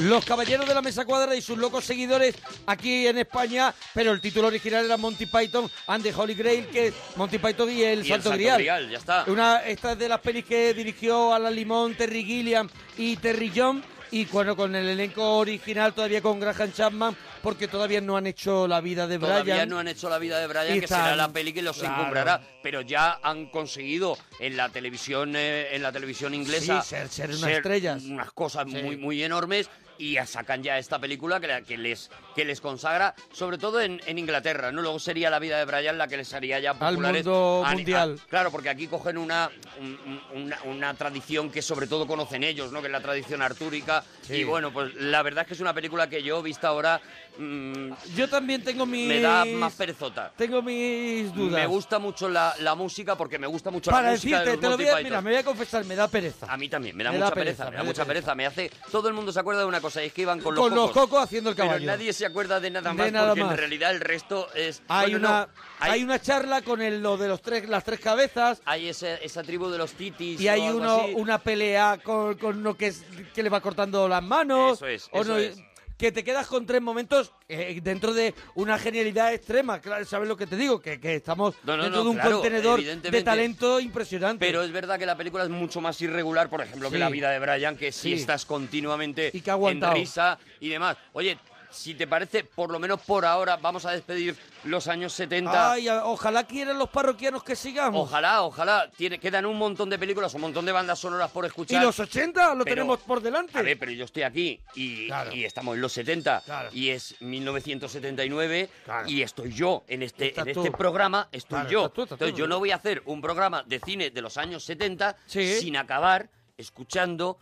Los 0.00 0.24
caballeros 0.24 0.66
de 0.66 0.74
la 0.74 0.80
mesa 0.82 1.04
cuadrada 1.04 1.36
y 1.36 1.42
sus 1.42 1.58
locos 1.58 1.84
seguidores 1.84 2.34
aquí 2.66 3.06
en 3.06 3.18
España, 3.18 3.74
pero 3.92 4.12
el 4.12 4.20
título 4.20 4.48
original 4.48 4.84
era 4.84 4.96
Monty 4.96 5.26
Python 5.26 5.70
and 5.88 6.02
the 6.02 6.12
Holy 6.14 6.34
Grail, 6.34 6.66
que 6.68 6.86
es 6.88 6.94
Monty 7.16 7.38
Python 7.38 7.68
y 7.70 7.82
el 7.82 7.98
Y 7.98 8.02
el 8.02 8.06
Santo 8.08 8.22
Santo 8.30 8.38
Grial. 8.38 8.58
Grial, 8.58 8.90
ya 8.90 8.98
está. 8.98 9.24
Una, 9.26 9.58
esta 9.58 9.92
es 9.92 9.98
de 9.98 10.08
las 10.08 10.20
pelis 10.20 10.44
que 10.46 10.72
dirigió 10.72 11.34
Alan 11.34 11.54
Limón, 11.54 11.94
Terry 11.96 12.24
Gilliam 12.24 12.68
y 12.96 13.16
Terry 13.16 13.52
John. 13.54 13.82
Y 14.12 14.24
bueno, 14.24 14.56
con 14.56 14.74
el 14.74 14.88
elenco 14.88 15.36
original 15.36 15.92
todavía 15.94 16.20
con 16.20 16.40
Graham 16.40 16.72
Chapman, 16.72 17.16
porque 17.42 17.68
todavía 17.68 18.00
no 18.00 18.16
han 18.16 18.26
hecho 18.26 18.66
la 18.66 18.80
vida 18.80 19.06
de 19.06 19.18
Brian. 19.18 19.32
Todavía 19.44 19.66
no 19.66 19.78
han 19.78 19.86
hecho 19.86 20.08
la 20.10 20.18
vida 20.18 20.40
de 20.40 20.48
Brian, 20.48 20.74
Y 20.74 20.78
que 20.80 20.86
están- 20.86 21.04
será 21.04 21.14
la 21.16 21.28
peli 21.32 21.52
que 21.52 21.62
los 21.62 21.78
claro. 21.78 21.94
encumbrará. 21.94 22.40
Pero 22.60 22.80
ya 22.80 23.20
han 23.22 23.46
conseguido 23.50 24.18
en 24.40 24.56
la 24.56 24.68
televisión, 24.70 25.34
eh, 25.36 25.68
en 25.76 25.82
la 25.82 25.92
televisión 25.92 26.34
inglesa 26.34 26.82
Sí, 26.82 26.88
ser- 26.88 27.08
ser 27.08 27.30
unas 27.30 27.50
estrellas. 27.50 28.02
unas 28.02 28.32
cosas 28.32 28.66
Sí. 28.68 28.82
muy, 28.82 28.96
muy 28.96 29.22
enormes. 29.22 29.70
Y 30.00 30.14
ya 30.14 30.24
sacan 30.26 30.62
ya 30.62 30.78
esta 30.78 30.98
película 30.98 31.38
que, 31.40 31.46
la- 31.46 31.60
que 31.60 31.76
les, 31.76 32.10
que 32.34 32.46
les 32.46 32.60
consagra, 32.62 33.14
sobre 33.32 33.58
todo 33.58 33.82
en, 33.82 34.00
en 34.06 34.18
Inglaterra, 34.18 34.72
¿no? 34.72 34.80
Luego 34.80 34.98
sería 34.98 35.28
la 35.28 35.38
vida 35.38 35.58
de 35.58 35.66
Brian 35.66 35.98
la 35.98 36.08
que 36.08 36.16
les 36.16 36.32
haría 36.32 36.58
ya 36.58 36.70
Al 36.70 36.78
populares. 36.78 37.26
mundo 37.26 37.62
a- 37.64 37.70
a- 37.70 37.74
mundial. 37.74 38.18
claro, 38.30 38.50
porque 38.50 38.70
aquí 38.70 38.86
cogen 38.86 39.18
una, 39.18 39.50
un- 39.78 39.98
un- 40.32 40.42
una, 40.44 40.58
una 40.64 40.94
tradición 40.94 41.50
que 41.50 41.60
sobre 41.60 41.86
todo 41.86 42.06
conocen 42.06 42.44
ellos, 42.44 42.72
¿no? 42.72 42.80
Que 42.80 42.86
es 42.86 42.92
la 42.92 43.02
tradición 43.02 43.42
artúrica. 43.42 44.02
Sí. 44.22 44.36
Y 44.36 44.44
bueno, 44.44 44.72
pues 44.72 44.94
la 44.94 45.22
verdad 45.22 45.42
es 45.42 45.48
que 45.48 45.54
es 45.54 45.60
una 45.60 45.74
película 45.74 46.08
que 46.08 46.22
yo, 46.22 46.40
vista 46.42 46.68
ahora, 46.68 46.98
mm, 47.36 47.90
Yo 48.16 48.28
también 48.30 48.64
tengo 48.64 48.86
mis... 48.86 49.06
me 49.06 49.20
da 49.20 49.44
más 49.44 49.74
perezota. 49.74 50.32
Tengo 50.34 50.62
mis 50.62 51.34
dudas. 51.34 51.60
Me 51.60 51.66
gusta 51.66 51.98
mucho 51.98 52.26
la, 52.28 52.54
la 52.60 52.74
música 52.74 53.16
porque 53.16 53.38
me 53.38 53.46
gusta 53.46 53.70
mucho 53.70 53.90
Para 53.90 54.04
la 54.08 54.10
música 54.12 54.38
decirte, 54.40 54.50
de 54.50 54.56
los 54.56 54.60
te 54.62 54.68
lo 54.70 54.76
voy 54.94 55.00
a, 55.00 55.02
mira, 55.04 55.20
me 55.20 55.30
voy 55.30 55.40
a 55.40 55.44
confesar, 55.44 55.84
me 55.84 55.94
da 55.94 56.08
pereza. 56.08 56.46
A 56.50 56.56
mí 56.56 56.68
también, 56.70 56.96
me 56.96 57.04
da 57.04 57.10
Me 57.10 57.18
mucha 57.18 57.28
da 57.28 57.34
pereza, 57.34 57.64
pereza, 57.64 57.64
me 57.64 57.70
me 57.70 57.76
da 57.76 57.82
da 57.82 57.84
mucha 57.88 58.04
pereza. 58.06 58.34
Me 58.34 58.46
hace. 58.46 58.70
Todo 58.90 59.08
el 59.08 59.14
mundo 59.14 59.32
se 59.32 59.40
acuerda 59.40 59.60
de 59.60 59.66
una 59.66 59.80
cosa, 59.80 59.89
y 59.96 60.06
es 60.06 60.12
que 60.12 60.22
iban 60.22 60.40
con 60.40 60.54
los 60.54 60.62
Con 60.64 60.74
los 60.74 60.88
cocos. 60.90 61.02
cocos 61.04 61.24
haciendo 61.24 61.50
el 61.50 61.56
Pero 61.56 61.68
caballo. 61.68 61.86
nadie 61.86 62.12
se 62.12 62.26
acuerda 62.26 62.60
de 62.60 62.70
nada 62.70 62.90
De 62.90 62.96
más 62.96 63.12
nada 63.12 63.28
porque 63.28 63.42
más. 63.44 63.52
en 63.52 63.58
realidad 63.58 63.90
el 63.90 64.00
resto 64.00 64.48
es. 64.54 64.82
Hay 64.88 65.12
bueno, 65.12 65.28
una 65.28 65.46
no, 65.46 65.52
hay, 65.80 65.90
hay 65.92 66.04
una 66.04 66.20
charla 66.20 66.62
con 66.62 66.80
el, 66.80 67.02
lo 67.02 67.16
de 67.16 67.28
los 67.28 67.42
tres, 67.42 67.68
las 67.68 67.82
tres 67.84 68.00
cabezas 68.00 68.60
hay 68.64 68.88
ese- 68.88 69.18
esa 69.24 69.42
tribu 69.42 69.68
de 69.68 69.78
los 69.78 69.92
titis. 69.92 70.40
y 70.40 70.48
o 70.48 70.52
hay 70.52 70.66
algo 70.66 70.78
uno, 70.78 70.94
así. 71.02 71.12
una 71.16 71.38
pelea 71.38 71.98
con, 72.02 72.36
con 72.36 72.58
uno 72.58 72.76
que, 72.76 72.88
es- 72.88 73.04
que 73.34 73.42
le 73.42 73.48
va 73.50 73.60
cortando 73.60 74.08
las 74.08 74.22
manos. 74.22 74.74
Eso 74.78 74.86
es, 74.86 75.08
o 75.12 75.20
eso 75.22 75.32
no- 75.32 75.38
es. 75.38 75.58
Que 76.00 76.10
te 76.10 76.24
quedas 76.24 76.46
con 76.46 76.64
tres 76.64 76.80
momentos 76.80 77.30
eh, 77.46 77.78
dentro 77.82 78.14
de 78.14 78.34
una 78.54 78.78
genialidad 78.78 79.34
extrema. 79.34 79.82
Claro, 79.82 80.02
¿sabes 80.06 80.26
lo 80.30 80.34
que 80.34 80.46
te 80.46 80.56
digo? 80.56 80.80
Que, 80.80 80.98
que 80.98 81.16
estamos 81.16 81.54
No, 81.62 81.76
no, 81.76 81.82
dentro 81.82 81.98
no, 81.98 82.04
de 82.04 82.10
un 82.12 82.16
claro, 82.16 82.36
contenedor 82.40 82.82
de 82.82 83.22
talento 83.22 83.78
impresionante. 83.78 84.46
Pero 84.46 84.62
es 84.62 84.72
verdad 84.72 84.98
que 84.98 85.04
la 85.04 85.14
película 85.14 85.44
es 85.44 85.50
mucho 85.50 85.82
más 85.82 86.00
irregular, 86.00 86.48
por 86.48 86.62
ejemplo, 86.62 86.88
que 86.88 86.96
Sí. 86.96 87.00
la 87.00 87.10
vida 87.10 87.30
de 87.30 87.38
Brian, 87.38 87.76
que 87.76 87.92
si 87.92 88.00
Sí. 88.08 88.12
estás 88.14 88.46
continuamente 88.46 89.30
Y 89.34 89.42
que 89.42 89.50
ha 89.50 89.56
en 89.56 89.82
risa 89.92 90.38
y 90.58 90.70
demás. 90.70 90.96
Oye, 91.12 91.36
si 91.70 91.94
te 91.94 92.06
parece, 92.06 92.44
por 92.44 92.70
lo 92.70 92.78
menos 92.78 93.00
por 93.00 93.24
ahora, 93.24 93.56
vamos 93.56 93.84
a 93.86 93.92
despedir 93.92 94.36
los 94.64 94.88
años 94.88 95.12
70. 95.12 95.72
Ay, 95.72 95.88
a- 95.88 96.04
ojalá 96.04 96.44
quieran 96.44 96.78
los 96.78 96.88
parroquianos 96.90 97.42
que 97.42 97.56
sigamos. 97.56 98.08
Ojalá, 98.08 98.42
ojalá. 98.42 98.90
Tiene, 98.96 99.18
quedan 99.18 99.46
un 99.46 99.56
montón 99.56 99.88
de 99.90 99.98
películas, 99.98 100.34
un 100.34 100.42
montón 100.42 100.64
de 100.66 100.72
bandas 100.72 100.98
sonoras 100.98 101.30
por 101.30 101.44
Y 101.44 101.48
escuchar. 101.48 101.82
los 101.82 101.98
80 101.98 102.54
lo 102.54 102.64
Pero- 102.64 102.74
tenemos 102.76 102.98
por 103.00 103.20
delante. 103.20 103.58
A 103.58 103.62
ver, 103.62 103.78
pero 103.78 103.92
yo 103.92 104.04
estoy 104.04 104.22
aquí 104.22 104.60
y, 104.74 105.06
Claro. 105.06 105.32
y 105.34 105.44
estamos 105.44 105.74
en 105.74 105.80
los 105.80 105.92
70 105.92 106.42
Claro. 106.44 106.70
y 106.72 106.90
es 106.90 107.16
1979 107.20 108.68
Claro. 108.84 109.08
y 109.08 109.22
estoy 109.22 109.52
yo 109.52 109.84
en 109.88 110.02
este, 110.02 110.38
en 110.38 110.48
este 110.48 110.70
programa, 110.72 111.28
estoy 111.32 111.66
yo. 111.70 111.88
tú, 111.90 112.06
tú, 112.06 112.14
Entonces 112.14 112.36
yo 112.36 112.46
¿no? 112.46 112.54
no 112.54 112.58
voy 112.60 112.70
a 112.72 112.76
hacer 112.76 113.02
un 113.06 113.20
programa 113.20 113.62
de 113.64 113.80
cine 113.80 114.10
de 114.10 114.20
los 114.22 114.36
años 114.36 114.64
70 114.64 115.16
Sí. 115.26 115.60
sin 115.60 115.76
acabar 115.76 116.28
escuchando 116.58 117.38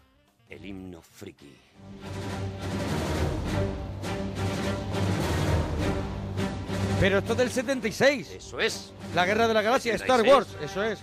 el 0.48 0.64
himno 0.64 1.02
friki. 1.02 1.52
Pero 7.01 7.19
esto 7.19 7.33
es 7.33 7.39
del 7.39 7.51
76. 7.51 8.31
Eso 8.33 8.61
es. 8.61 8.93
La 9.15 9.25
Guerra 9.25 9.47
de 9.47 9.55
la 9.55 9.62
Galaxia, 9.62 9.95
Star 9.95 10.20
76. 10.20 10.35
Wars, 10.61 10.70
eso 10.70 10.83
es. 10.83 10.99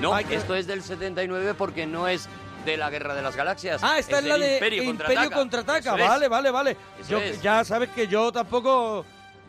No, 0.00 0.14
Hay 0.14 0.24
que- 0.24 0.36
esto 0.36 0.54
es 0.54 0.66
del 0.66 0.82
79 0.82 1.54
porque 1.54 1.86
no 1.86 2.06
es 2.08 2.28
de 2.64 2.76
la 2.76 2.90
Guerra 2.90 3.14
de 3.14 3.22
las 3.22 3.36
Galaxias. 3.36 3.80
Ah, 3.82 3.98
esta 3.98 4.18
es, 4.20 4.24
la 4.24 4.38
de 4.38 4.54
Imperio, 4.54 4.82
Imperio 4.84 5.30
Contraataca. 5.30 5.78
Eso 5.94 5.96
es. 5.96 6.08
Vale, 6.08 6.28
vale, 6.28 6.50
vale. 6.50 6.76
Eso 7.00 7.10
Yo- 7.10 7.18
es. 7.20 7.42
Ya 7.42 7.64
sabes 7.64 7.90
que 7.90 8.06
yo 8.06 8.30
tampoco... 8.32 9.04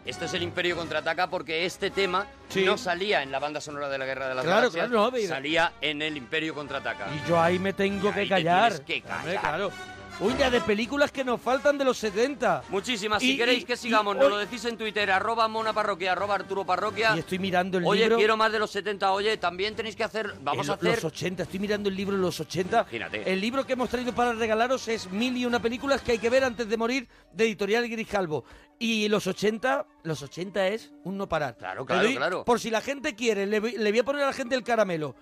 Esto 0.05 0.25
es 0.25 0.33
el 0.35 0.43
Imperio 0.43 0.75
Contraataca 0.75 1.27
porque 1.29 1.65
este 1.65 1.89
tema 1.89 2.27
Sí. 2.49 2.63
no 2.63 2.77
salía 2.77 3.23
en 3.23 3.31
la 3.31 3.39
banda 3.39 3.59
sonora 3.59 3.89
de 3.89 3.97
la 3.97 4.05
Guerra 4.05 4.27
de 4.29 4.35
las 4.35 4.43
Claro, 4.43 4.57
Galaxias. 4.61 4.87
claro, 4.87 5.03
no, 5.05 5.11
mira. 5.11 5.27
salía 5.29 5.73
en 5.81 6.01
el 6.01 6.15
Imperio 6.17 6.53
Contraataca. 6.53 7.07
Y 7.15 7.27
yo 7.27 7.41
ahí 7.41 7.57
me 7.57 7.73
tengo 7.73 8.13
que 8.13 8.19
ahí 8.21 8.25
te 8.27 8.35
callar. 8.35 8.73
tienes 8.79 9.03
que 9.05 9.11
Hombre, 9.11 9.35
callar. 9.35 9.41
claro. 9.41 9.71
Uy, 10.21 10.33
ya 10.39 10.49
de 10.49 10.61
películas 10.61 11.11
que 11.11 11.25
nos 11.25 11.41
faltan 11.41 11.77
de 11.77 11.83
los 11.83 11.97
70. 11.97 12.63
Muchísimas. 12.69 13.21
Y- 13.21 13.31
Si 13.31 13.37
queréis 13.37 13.63
y- 13.63 13.65
que 13.65 13.73
y 13.73 13.77
sigamos, 13.77 14.15
nos 14.15 14.23
hoy- 14.25 14.31
lo 14.31 14.37
decís 14.37 14.63
en 14.63 14.77
Twitter, 14.77 15.11
arroba 15.11 15.49
Mona 15.49 15.73
Parroquia, 15.73 16.13
arroba 16.13 16.35
Arturo 16.35 16.65
Parroquia. 16.65 17.13
Y 17.17 17.19
estoy 17.19 17.37
mirando 17.37 17.79
el 17.79 17.85
Oye, 17.85 18.03
libro... 18.03 18.17
quiero 18.17 18.37
más 18.37 18.49
de 18.53 18.59
los 18.59 18.71
70. 18.71 19.11
Oye, 19.11 19.35
también 19.35 19.75
tenéis 19.75 19.97
que 19.97 20.05
hacer... 20.05 20.33
Vamos 20.41 20.69
a 20.69 20.75
hacer... 20.75 20.95
Los 20.95 21.03
80, 21.03 21.43
estoy 21.43 21.59
mirando 21.59 21.89
el 21.89 21.97
libro 21.97 22.15
de 22.15 22.21
los 22.21 22.39
80. 22.39 22.81
Imagínate. 22.83 23.29
El 23.29 23.41
libro 23.41 23.65
que 23.65 23.73
hemos 23.73 23.89
traído 23.89 24.15
para 24.15 24.31
regalaros 24.31 24.87
es 24.87 25.11
Mil 25.11 25.35
y 25.35 25.45
una 25.45 25.61
películas 25.61 26.01
que 26.01 26.13
hay 26.13 26.17
que 26.19 26.29
ver 26.29 26.45
antes 26.45 26.69
de 26.69 26.77
morir 26.77 27.09
de 27.33 27.43
Editorial 27.43 27.85
Grijalvo. 27.89 28.45
Y 28.79 29.09
los 29.09 29.27
80, 29.27 29.85
los 30.03 30.21
80 30.21 30.67
es 30.69 30.93
un 31.03 31.17
no 31.17 31.27
parar. 31.27 31.57
Claro, 31.57 31.81
Te 31.81 31.87
claro, 31.87 32.03
doy- 32.07 32.15
claro. 32.15 32.45
Por 32.45 32.61
si 32.61 32.69
la 32.69 32.79
gente 32.79 33.15
quiere, 33.15 33.45
le, 33.47 33.59
voy- 33.59 33.75
le 33.77 33.89
voy 33.91 33.99
a 33.99 34.05
poner 34.05 34.23
a 34.23 34.27
la 34.27 34.33
gente 34.33 34.55
el 34.55 34.63
caramelo. 34.63 35.13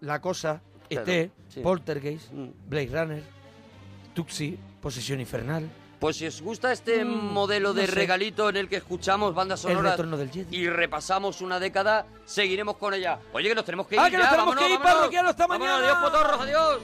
La 0.00 0.20
cosa, 0.20 0.62
Claro, 0.88 1.10
ET, 1.10 1.30
sí. 1.48 1.60
Poltergeist, 1.60 2.32
Mm. 2.32 2.48
Blade 2.68 2.88
Runner, 2.92 3.22
Tuxi, 4.16 4.58
Posesión 4.80 5.20
Infernal, 5.20 5.68
Pues 6.00 6.16
si 6.16 6.26
os 6.26 6.42
gusta 6.42 6.72
este 6.72 7.04
modelo 7.06 7.72
de 7.72 7.82
Mm, 7.82 7.86
no 7.86 7.90
sé. 7.92 7.94
regalito 7.96 8.48
en 8.50 8.56
el 8.56 8.68
que 8.68 8.76
escuchamos 8.76 9.34
bandas 9.34 9.60
sonoras 9.60 9.92
retorno 9.92 10.16
del 10.18 10.30
Jedi. 10.30 10.54
y 10.56 10.68
repasamos 10.68 11.40
una 11.40 11.58
década, 11.58 12.04
seguiremos 12.26 12.76
con 12.76 12.92
ella. 12.92 13.18
Oye, 13.32 13.48
que 13.48 13.54
nos 13.54 13.64
tenemos 13.64 13.86
que 13.86 13.94
ir 13.94 14.00
Ah, 14.02 14.10
que 14.10 14.16
nos 14.18 14.26
ya, 14.26 14.30
tenemos 14.32 14.54
vámonos, 14.56 14.64
que 14.68 14.72
ir, 14.74 14.78
vámonos. 14.78 15.30
hasta 15.30 15.46
Vámonos, 15.46 15.68
mañana. 15.68 15.92
adiós, 15.98 16.10
potorros, 16.10 16.40
adiós. 16.40 16.78